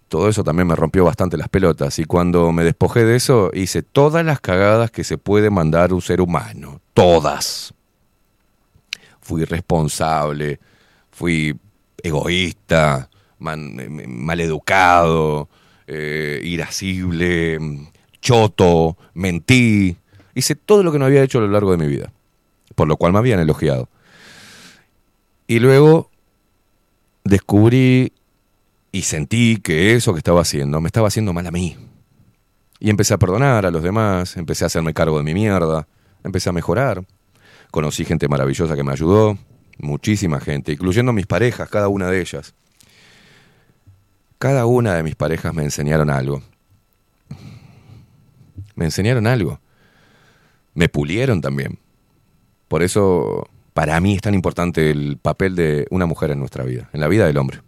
todo 0.08 0.30
eso 0.30 0.43
también 0.43 0.67
me 0.67 0.75
rompió 0.75 1.03
bastante 1.03 1.38
las 1.38 1.50
pelotas. 1.50 2.00
Y 2.00 2.06
cuando 2.06 2.51
me 2.51 2.64
despojé 2.64 3.03
de 3.06 3.16
eso, 3.16 3.51
hice 3.53 3.82
todas 3.84 4.25
las 4.25 4.40
cagadas 4.40 4.92
que 4.92 5.03
se 5.03 5.17
puede 5.17 5.50
mandar 5.50 5.93
un 5.93 6.01
ser 6.01 6.22
humano. 6.22 6.82
Todas. 6.93 7.74
Fui 9.22 9.43
responsable, 9.43 10.59
fui 11.11 11.58
egoísta, 12.03 13.09
man- 13.40 13.80
eh, 13.80 14.08
maleducado, 14.08 15.50
eh, 15.88 16.40
irascible, 16.43 17.58
choto, 18.22 18.98
mentí. 19.16 19.98
Hice 20.35 20.56
todo 20.56 20.84
lo 20.84 20.92
que 20.92 21.00
no 21.00 21.06
había 21.06 21.24
hecho 21.24 21.40
a 21.40 21.42
lo 21.42 21.48
largo 21.48 21.72
de 21.72 21.77
mi 21.77 21.88
vida, 21.88 22.11
por 22.75 22.88
lo 22.88 22.98
cual 22.98 23.14
me 23.14 23.19
habían 23.19 23.40
elogiado. 23.40 23.90
Y 25.48 25.59
luego 25.59 26.11
descubrí 27.24 28.14
y 28.96 29.02
sentí 29.02 29.58
que 29.58 29.94
eso 29.94 30.14
que 30.14 30.20
estaba 30.20 30.40
haciendo 30.40 30.80
me 30.80 30.88
estaba 30.88 31.10
haciendo 31.10 31.34
mal 31.34 31.46
a 31.46 31.52
mí. 31.52 31.76
Y 32.80 32.90
empecé 32.90 33.14
a 33.14 33.18
perdonar 33.18 33.66
a 33.66 33.72
los 33.72 33.84
demás, 33.84 34.38
empecé 34.38 34.64
a 34.64 34.68
hacerme 34.68 34.94
cargo 34.94 35.18
de 35.18 35.24
mi 35.26 35.34
mierda, 35.34 35.86
empecé 36.24 36.48
a 36.48 36.54
mejorar. 36.54 37.06
Conocí 37.72 38.06
gente 38.06 38.30
maravillosa 38.30 38.74
que 38.74 38.86
me 38.86 38.94
ayudó, 38.94 39.38
muchísima 39.80 40.40
gente, 40.40 40.72
incluyendo 40.72 41.12
mis 41.12 41.28
parejas, 41.28 41.68
cada 41.70 41.90
una 41.90 42.10
de 42.10 42.22
ellas. 42.22 42.54
Cada 44.40 44.66
una 44.66 44.94
de 44.94 45.04
mis 45.04 45.16
parejas 45.16 45.54
me 45.54 45.64
enseñaron 45.64 46.10
algo. 46.10 46.42
Me 48.76 48.86
enseñaron 48.86 49.28
algo. 49.28 49.60
Me 50.74 50.88
pulieron 50.88 51.42
también. 51.42 51.80
Por 52.70 52.82
eso, 52.82 53.50
para 53.74 54.00
mí 54.00 54.16
es 54.16 54.22
tan 54.22 54.36
importante 54.36 54.90
el 54.90 55.18
papel 55.22 55.58
de 55.58 55.86
una 55.90 56.06
mujer 56.06 56.32
en 56.32 56.40
nuestra 56.40 56.64
vida, 56.64 56.90
en 56.94 57.02
la 57.02 57.10
vida 57.10 57.26
del 57.28 57.36
hombre 57.36 57.65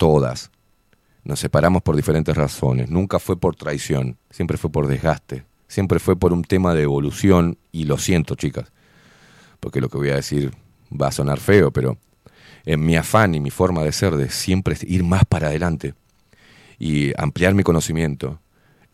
todas. 0.00 0.50
Nos 1.24 1.40
separamos 1.40 1.82
por 1.82 1.94
diferentes 1.94 2.34
razones. 2.34 2.88
Nunca 2.88 3.18
fue 3.18 3.38
por 3.38 3.54
traición, 3.54 4.16
siempre 4.30 4.56
fue 4.56 4.72
por 4.72 4.86
desgaste, 4.86 5.44
siempre 5.68 5.98
fue 5.98 6.16
por 6.16 6.32
un 6.32 6.42
tema 6.42 6.74
de 6.74 6.84
evolución 6.84 7.58
y 7.70 7.84
lo 7.84 7.98
siento, 7.98 8.34
chicas, 8.34 8.72
porque 9.60 9.82
lo 9.82 9.90
que 9.90 9.98
voy 9.98 10.08
a 10.08 10.16
decir 10.16 10.54
va 10.90 11.08
a 11.08 11.12
sonar 11.12 11.38
feo, 11.38 11.70
pero 11.70 11.98
en 12.64 12.82
mi 12.82 12.96
afán 12.96 13.34
y 13.34 13.40
mi 13.40 13.50
forma 13.50 13.84
de 13.84 13.92
ser, 13.92 14.16
de 14.16 14.30
siempre 14.30 14.74
ir 14.86 15.04
más 15.04 15.26
para 15.26 15.48
adelante 15.48 15.92
y 16.78 17.12
ampliar 17.20 17.52
mi 17.52 17.62
conocimiento 17.62 18.40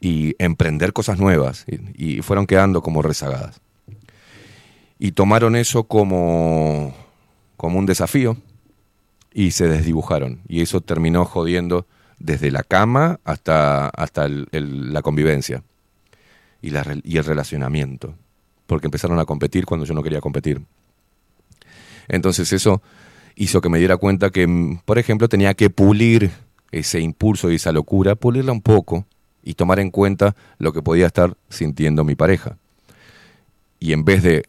y 0.01 0.35
emprender 0.41 0.93
cosas 0.93 1.21
nuevas, 1.21 1.65
y, 1.69 2.17
y 2.17 2.23
fueron 2.23 2.47
quedando 2.49 2.83
como 2.83 3.01
rezagadas. 3.01 3.61
Y 4.99 5.13
tomaron 5.13 5.55
eso 5.55 5.85
como, 5.85 6.93
como 7.57 7.79
un 7.79 7.87
desafío 7.87 8.37
y 9.39 9.51
se 9.51 9.69
desdibujaron. 9.69 10.41
Y 10.49 10.63
eso 10.63 10.81
terminó 10.81 11.27
jodiendo 11.27 11.87
desde 12.19 12.51
la 12.51 12.63
cama 12.63 13.21
hasta, 13.23 13.91
hasta 13.91 14.25
el- 14.25 14.49
la 14.95 15.03
convivencia 15.03 15.63
y, 16.63 16.71
la 16.71 16.83
y 17.05 17.19
el 17.19 17.25
relacionamiento. 17.25 18.15
Porque 18.67 18.87
empezaron 18.87 19.19
a 19.19 19.27
competir 19.27 19.67
cuando 19.67 19.85
yo 19.85 19.93
no 19.93 20.03
quería 20.03 20.23
competir. 20.23 20.63
Entonces 22.09 22.51
eso 22.55 22.81
hizo 23.35 23.61
que 23.61 23.69
me 23.69 23.79
diera 23.79 23.99
cuenta 23.99 24.31
que, 24.31 24.47
mm, 24.47 24.79
por 24.87 24.99
ejemplo, 24.99 25.29
tenía 25.29 25.53
que 25.53 25.69
pulir 25.69 26.31
ese 26.73 27.01
impulso 27.01 27.51
y 27.51 27.57
esa 27.57 27.73
locura, 27.73 28.15
pulirla 28.15 28.53
un 28.53 28.63
poco 28.63 29.05
y 29.43 29.53
tomar 29.53 29.81
en 29.81 29.91
cuenta 29.91 30.35
lo 30.57 30.73
que 30.73 30.81
podía 30.81 31.07
estar 31.07 31.37
sintiendo 31.51 32.05
mi 32.05 32.15
pareja. 32.15 32.57
Y 33.81 33.93
en 33.93 34.07
vez 34.07 34.23
de 34.23 34.47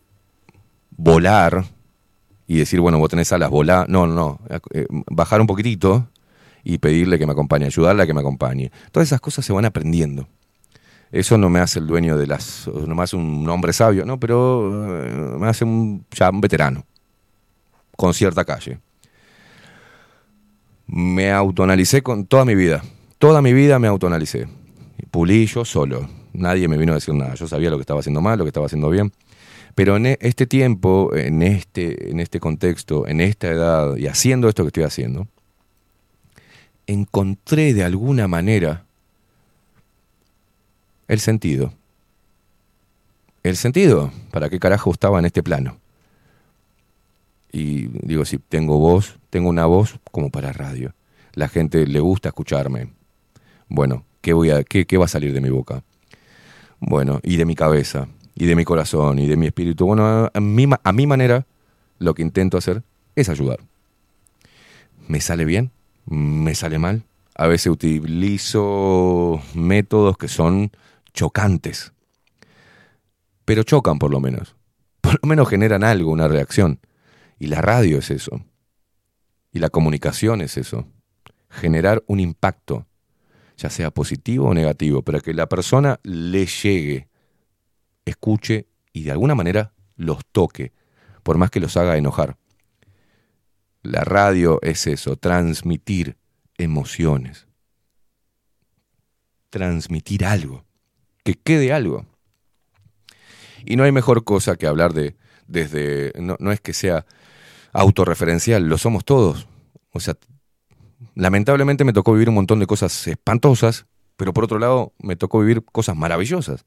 volar 0.95 1.65
y 2.47 2.57
decir, 2.57 2.79
bueno, 2.79 2.97
vos 2.97 3.09
tenés 3.09 3.31
alas, 3.33 3.49
volá, 3.49 3.85
no, 3.89 4.07
no, 4.07 4.15
no, 4.15 4.39
eh, 4.71 4.87
bajar 4.89 5.41
un 5.41 5.47
poquitito 5.47 6.07
y 6.63 6.77
pedirle 6.77 7.19
que 7.19 7.25
me 7.25 7.33
acompañe, 7.33 7.65
ayudarle 7.65 8.03
a 8.03 8.07
que 8.07 8.13
me 8.13 8.21
acompañe. 8.21 8.71
Todas 8.91 9.09
esas 9.09 9.19
cosas 9.19 9.45
se 9.45 9.53
van 9.53 9.65
aprendiendo. 9.65 10.27
Eso 11.11 11.37
no 11.37 11.49
me 11.49 11.59
hace 11.59 11.79
el 11.79 11.87
dueño 11.87 12.17
de 12.17 12.27
las, 12.27 12.67
no 12.67 12.95
me 12.95 13.03
hace 13.03 13.15
un 13.15 13.47
hombre 13.49 13.73
sabio, 13.73 14.05
no, 14.05 14.19
pero 14.19 15.03
eh, 15.03 15.37
me 15.39 15.47
hace 15.47 15.63
un, 15.63 16.05
ya 16.11 16.29
un 16.29 16.41
veterano, 16.41 16.85
con 17.95 18.13
cierta 18.13 18.43
calle. 18.43 18.79
Me 20.85 21.31
autoanalicé 21.31 22.01
con 22.01 22.25
toda 22.25 22.45
mi 22.45 22.55
vida, 22.55 22.81
toda 23.17 23.41
mi 23.41 23.53
vida 23.53 23.77
me 23.79 23.87
autoanalicé. 23.87 24.47
Pulí 25.11 25.45
yo 25.45 25.63
solo, 25.63 26.09
nadie 26.33 26.67
me 26.67 26.77
vino 26.77 26.93
a 26.93 26.95
decir 26.95 27.13
nada, 27.13 27.35
yo 27.35 27.47
sabía 27.47 27.69
lo 27.69 27.77
que 27.77 27.81
estaba 27.81 27.99
haciendo 27.99 28.21
mal, 28.21 28.37
lo 28.37 28.45
que 28.45 28.49
estaba 28.49 28.65
haciendo 28.65 28.89
bien. 28.89 29.11
Pero 29.77 29.95
en 29.95 30.07
e- 30.07 30.17
este 30.21 30.47
tiempo, 30.47 31.15
en 31.15 31.43
este, 31.43 32.09
en 32.09 32.19
este 32.19 32.39
contexto, 32.39 33.07
en 33.07 33.21
esta 33.21 33.47
edad 33.47 33.95
y 33.95 34.07
haciendo 34.07 34.49
esto 34.49 34.63
que 34.63 34.69
estoy 34.69 34.85
haciendo, 34.85 35.27
encontré 36.87 37.75
de 37.75 37.83
alguna 37.83 38.27
manera 38.27 38.85
el 41.07 41.19
sentido. 41.19 41.73
El 43.43 43.55
sentido, 43.55 44.11
¿para 44.31 44.49
qué 44.49 44.59
carajo 44.59 44.91
estaba 44.91 45.19
en 45.19 45.25
este 45.25 45.43
plano? 45.43 45.77
Y 47.51 47.85
digo, 48.01 48.25
si 48.25 48.39
tengo 48.39 48.79
voz, 48.79 49.19
tengo 49.29 49.47
una 49.47 49.67
voz 49.67 49.99
como 50.11 50.31
para 50.31 50.53
radio. 50.53 50.95
La 51.33 51.49
gente 51.49 51.85
le 51.85 51.99
gusta 51.99 52.29
escucharme. 52.29 52.93
Bueno, 53.69 54.05
¿qué, 54.21 54.33
voy 54.33 54.49
a, 54.49 54.63
qué, 54.63 54.87
qué 54.87 54.97
va 54.97 55.05
a 55.05 55.07
salir 55.07 55.33
de 55.33 55.41
mi 55.41 55.51
boca? 55.51 55.83
Bueno, 56.79 57.19
y 57.21 57.37
de 57.37 57.45
mi 57.45 57.53
cabeza, 57.53 58.07
y 58.39 58.45
de 58.45 58.55
mi 58.55 58.65
corazón, 58.65 59.17
y 59.17 59.25
de 59.25 59.35
mi 59.35 59.47
espíritu. 59.47 59.87
Bueno, 59.87 60.29
a, 60.31 60.39
mi, 60.39 60.67
a 60.83 60.93
mi 60.93 61.07
manera, 61.07 61.47
lo 61.97 62.13
que 62.13 62.21
intento 62.21 62.57
hacer 62.57 62.83
es 63.15 63.29
ayudar. 63.29 63.59
¿Me 65.07 65.21
sale 65.21 65.43
bien? 65.43 65.71
¿Me 66.05 66.53
sale 66.53 66.77
mal? 66.77 67.03
A 67.33 67.47
veces 67.47 67.71
utilizo 67.71 69.41
métodos 69.55 70.17
que 70.19 70.27
son 70.27 70.71
chocantes. 71.13 71.93
Pero 73.43 73.63
chocan 73.63 73.97
por 73.97 74.11
lo 74.11 74.19
menos. 74.19 74.55
Por 75.01 75.19
lo 75.19 75.27
menos 75.27 75.49
generan 75.49 75.83
algo, 75.83 76.11
una 76.11 76.27
reacción. 76.27 76.79
Y 77.39 77.47
la 77.47 77.61
radio 77.61 77.97
es 77.97 78.11
eso. 78.11 78.43
Y 79.51 79.57
la 79.59 79.69
comunicación 79.69 80.41
es 80.41 80.57
eso. 80.57 80.85
Generar 81.49 82.03
un 82.05 82.19
impacto, 82.19 82.85
ya 83.57 83.71
sea 83.71 83.89
positivo 83.89 84.49
o 84.49 84.53
negativo, 84.53 85.01
para 85.01 85.21
que 85.21 85.33
la 85.33 85.47
persona 85.47 85.99
le 86.03 86.45
llegue, 86.45 87.07
escuche 88.09 88.67
y 88.93 89.03
de 89.03 89.11
alguna 89.11 89.35
manera 89.35 89.73
los 89.95 90.25
toque, 90.31 90.73
por 91.23 91.37
más 91.37 91.51
que 91.51 91.59
los 91.59 91.77
haga 91.77 91.97
enojar. 91.97 92.37
La 93.83 94.01
radio 94.01 94.59
es 94.61 94.87
eso, 94.87 95.15
transmitir 95.15 96.17
emociones. 96.57 97.47
Transmitir 99.49 100.25
algo, 100.25 100.65
que 101.23 101.35
quede 101.35 101.71
algo. 101.73 102.05
Y 103.65 103.75
no 103.75 103.83
hay 103.83 103.91
mejor 103.91 104.23
cosa 104.23 104.55
que 104.55 104.67
hablar 104.67 104.93
de 104.93 105.15
desde, 105.47 106.13
no, 106.19 106.35
no 106.39 106.51
es 106.51 106.61
que 106.61 106.73
sea 106.73 107.05
autorreferencial, 107.73 108.67
lo 108.67 108.77
somos 108.77 109.05
todos. 109.05 109.47
O 109.91 109.99
sea, 109.99 110.15
lamentablemente 111.15 111.83
me 111.83 111.93
tocó 111.93 112.13
vivir 112.13 112.29
un 112.29 112.35
montón 112.35 112.59
de 112.59 112.67
cosas 112.67 113.07
espantosas, 113.07 113.85
pero 114.15 114.33
por 114.33 114.43
otro 114.43 114.59
lado 114.59 114.93
me 114.99 115.15
tocó 115.15 115.39
vivir 115.39 115.63
cosas 115.63 115.95
maravillosas. 115.95 116.65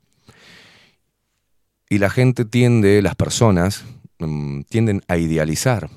Y 1.90 1.98
la 1.98 2.08
gente 2.08 2.46
tiende, 2.46 3.02
las 3.02 3.16
personas, 3.16 3.84
mm, 4.20 4.62
tienden 4.62 5.02
a 5.08 5.18
idealizar 5.18 5.90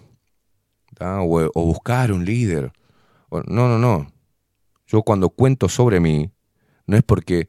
o, 1.00 1.66
buscar 1.66 2.12
un 2.12 2.26
líder. 2.26 2.72
No, 3.32 3.68
no, 3.68 3.78
no. 3.78 4.12
Yo 4.88 5.02
cuando 5.04 5.30
cuento 5.30 5.70
sobre 5.70 6.00
mí, 6.00 6.32
no 6.86 6.98
es 6.98 7.04
porque 7.04 7.48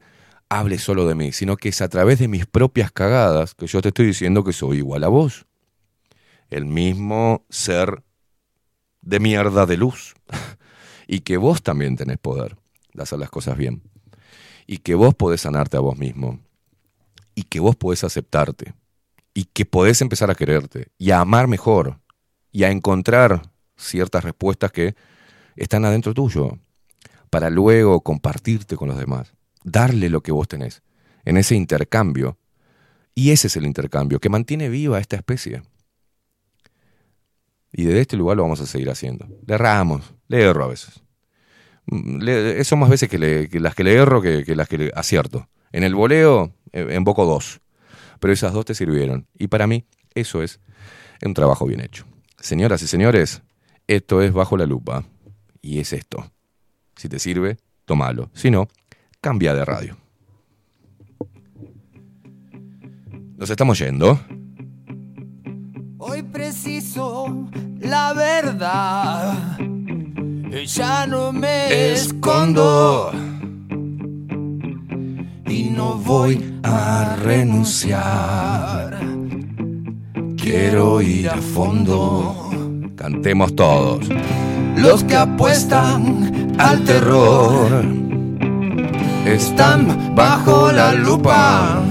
hable 0.49 0.77
solo 0.77 1.07
de 1.07 1.15
mí, 1.15 1.31
sino 1.31 1.57
que 1.57 1.69
es 1.69 1.81
a 1.81 1.89
través 1.89 2.19
de 2.19 2.27
mis 2.27 2.45
propias 2.45 2.91
cagadas 2.91 3.55
que 3.55 3.67
yo 3.67 3.81
te 3.81 3.89
estoy 3.89 4.07
diciendo 4.07 4.43
que 4.43 4.53
soy 4.53 4.77
igual 4.77 5.03
a 5.03 5.09
vos. 5.09 5.45
El 6.49 6.65
mismo 6.65 7.45
ser 7.49 8.03
de 9.01 9.19
mierda 9.19 9.65
de 9.65 9.77
luz. 9.77 10.15
y 11.07 11.21
que 11.21 11.37
vos 11.37 11.61
también 11.61 11.95
tenés 11.95 12.17
poder 12.17 12.57
de 12.93 13.03
hacer 13.03 13.19
las 13.19 13.29
cosas 13.29 13.57
bien. 13.57 13.81
Y 14.67 14.79
que 14.79 14.95
vos 14.95 15.13
podés 15.13 15.41
sanarte 15.41 15.77
a 15.77 15.81
vos 15.81 15.97
mismo. 15.97 16.44
Y 17.35 17.43
que 17.43 17.59
vos 17.59 17.75
podés 17.75 18.03
aceptarte. 18.03 18.73
Y 19.33 19.45
que 19.45 19.65
podés 19.65 20.01
empezar 20.01 20.31
a 20.31 20.35
quererte. 20.35 20.87
Y 20.97 21.11
a 21.11 21.19
amar 21.19 21.47
mejor. 21.47 21.99
Y 22.51 22.63
a 22.63 22.71
encontrar 22.71 23.51
ciertas 23.75 24.23
respuestas 24.23 24.71
que 24.71 24.95
están 25.55 25.83
adentro 25.85 26.13
tuyo. 26.13 26.57
Para 27.29 27.49
luego 27.49 28.01
compartirte 28.01 28.77
con 28.77 28.87
los 28.87 28.97
demás. 28.97 29.33
Darle 29.63 30.09
lo 30.09 30.21
que 30.21 30.31
vos 30.31 30.47
tenés. 30.47 30.81
En 31.25 31.37
ese 31.37 31.55
intercambio. 31.55 32.37
Y 33.13 33.31
ese 33.31 33.47
es 33.47 33.55
el 33.57 33.65
intercambio 33.65 34.19
que 34.19 34.29
mantiene 34.29 34.69
viva 34.69 34.99
esta 34.99 35.15
especie. 35.15 35.63
Y 37.71 37.85
desde 37.85 38.01
este 38.01 38.17
lugar 38.17 38.37
lo 38.37 38.43
vamos 38.43 38.61
a 38.61 38.65
seguir 38.65 38.89
haciendo. 38.89 39.27
Le 39.45 39.55
erramos, 39.55 40.13
le 40.27 40.41
erro 40.43 40.63
a 40.63 40.67
veces. 40.67 41.01
Mm, 41.87 42.19
Le, 42.21 42.63
son 42.63 42.79
más 42.79 42.89
veces 42.89 43.09
que, 43.09 43.17
le- 43.19 43.49
que 43.49 43.59
las 43.59 43.75
que 43.75 43.83
le 43.83 43.93
erro 43.95 44.21
que, 44.21 44.43
que 44.45 44.55
las 44.55 44.67
que 44.69 44.77
le 44.77 44.91
acierto. 44.95 45.49
En 45.71 45.83
el 45.83 45.93
voleo 45.95 46.53
eh, 46.75 46.87
emboco 46.91 47.25
dos, 47.25 47.61
pero 48.19 48.33
esas 48.33 48.53
dos 48.53 48.65
te 48.65 48.75
sirvieron. 48.75 49.27
Y 49.37 49.47
para 49.47 49.65
mí 49.65 49.85
eso 50.13 50.43
es 50.43 50.59
un 51.23 51.33
trabajo 51.33 51.65
bien 51.65 51.79
hecho. 51.79 52.05
Señoras 52.39 52.81
y 52.83 52.87
señores, 52.87 53.41
esto 53.87 54.21
es 54.21 54.33
Bajo 54.33 54.57
la 54.57 54.65
Lupa. 54.65 55.05
Y 55.61 55.79
es 55.79 55.93
esto. 55.93 56.31
Si 56.95 57.09
te 57.09 57.17
sirve, 57.17 57.57
tómalo. 57.85 58.29
Si 58.33 58.51
no, 58.51 58.67
cambia 59.21 59.55
de 59.55 59.65
radio. 59.65 59.97
Nos 63.37 63.49
estamos 63.49 63.79
yendo. 63.79 64.19
Hoy 65.97 66.23
preciso 66.23 67.49
la 67.79 68.13
verdad. 68.13 69.57
Ya 70.65 71.07
no 71.07 71.33
me 71.33 71.93
escondo 71.93 73.11
y 75.47 75.63
no 75.65 75.95
voy 75.95 76.59
a 76.63 77.15
renunciar. 77.23 78.99
Quiero 80.37 81.01
ir 81.01 81.29
a 81.29 81.37
fondo. 81.37 82.49
Cantemos 82.95 83.55
todos. 83.55 84.07
Los 84.77 85.03
que 85.03 85.15
apuestan 85.15 86.53
al 86.57 86.83
terror 86.83 87.85
están 89.25 90.15
bajo 90.15 90.71
la 90.71 90.93
lupa. 90.93 91.81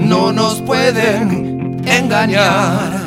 No 0.00 0.32
nos 0.32 0.60
pueden 0.62 1.82
engañar, 1.86 3.06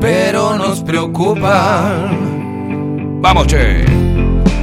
pero 0.00 0.56
nos 0.56 0.82
preocupan. 0.82 2.18
¡Vamos, 3.22 3.46
che! 3.46 3.99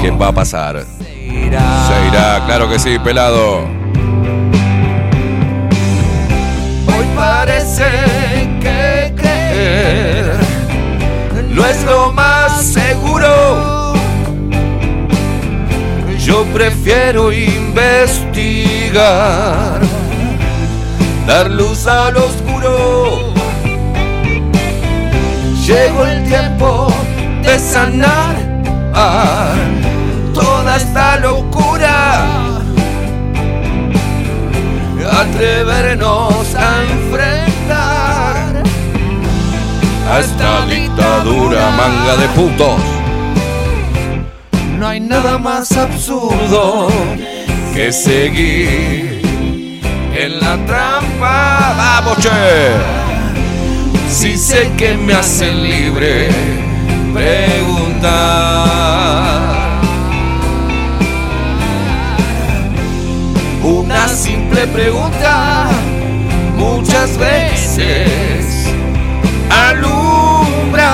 ¿Qué 0.00 0.10
va 0.12 0.28
a 0.28 0.32
pasar? 0.32 0.84
se 0.98 1.12
irá. 1.26 1.88
Se 1.88 2.08
irá, 2.08 2.42
claro 2.46 2.68
que 2.68 2.78
sí, 2.78 2.98
pelado. 3.00 3.64
Hoy 6.86 7.06
parece 7.16 7.84
que 8.60 9.12
creer 9.16 10.38
no 11.50 11.66
es 11.66 11.84
lo 11.84 12.12
más 12.12 12.62
seguro. 12.62 13.94
Yo 16.18 16.44
prefiero 16.54 17.32
investigar, 17.32 19.00
dar 21.26 21.50
luz 21.50 21.86
al 21.88 22.16
oscuro. 22.16 23.34
Llegó 25.66 26.06
el 26.06 26.24
tiempo 26.28 26.92
de 27.42 27.58
sanar 27.58 28.36
toda 30.68 30.76
esta 30.76 31.16
locura. 31.18 32.24
Atrevernos 35.10 36.54
a 36.54 36.82
enfrentar 36.82 38.62
a 40.10 40.20
esta 40.20 40.66
dictadura 40.66 41.70
manga 41.70 42.16
de 42.16 42.28
putos. 42.28 42.80
No 44.78 44.86
hay 44.86 45.00
nada 45.00 45.38
más 45.38 45.72
absurdo 45.76 46.88
Que 47.74 47.90
seguir 47.92 49.22
en 50.14 50.40
la 50.40 50.56
trampa. 50.66 51.74
¡Vamos, 51.76 52.18
che! 52.18 52.28
Si 54.08 54.36
sé 54.36 54.70
que 54.76 54.96
me 54.96 55.14
hacen 55.14 55.62
libre, 55.62 56.28
preguntar. 57.14 58.58
Una 63.68 64.08
simple 64.08 64.66
pregunta, 64.68 65.68
muchas 66.56 67.18
veces 67.18 68.66
alumbra. 69.50 70.90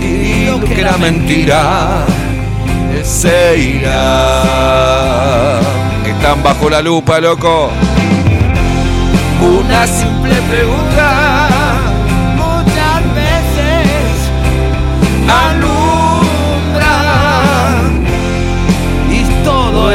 Y 0.00 0.46
lo 0.46 0.58
que 0.60 0.80
era 0.80 0.96
mentira 0.96 2.06
se 3.02 3.58
irá. 3.58 4.40
Están 6.06 6.42
bajo 6.42 6.70
la 6.70 6.80
lupa, 6.80 7.20
loco. 7.20 7.70
Una 9.42 9.86
simple 9.86 10.34
pregunta, 10.48 11.23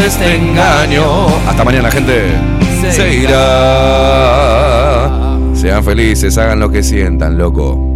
este 0.10 0.36
engaño 0.38 1.28
Hasta 1.48 1.64
mañana, 1.64 1.92
gente. 1.92 2.32
Se 2.82 2.92
Se 2.92 3.14
irá. 3.14 3.38
Sean 5.54 5.84
felices, 5.84 6.38
hagan 6.38 6.60
lo 6.60 6.72
que 6.72 6.82
sientan, 6.82 7.38
loco. 7.38 7.89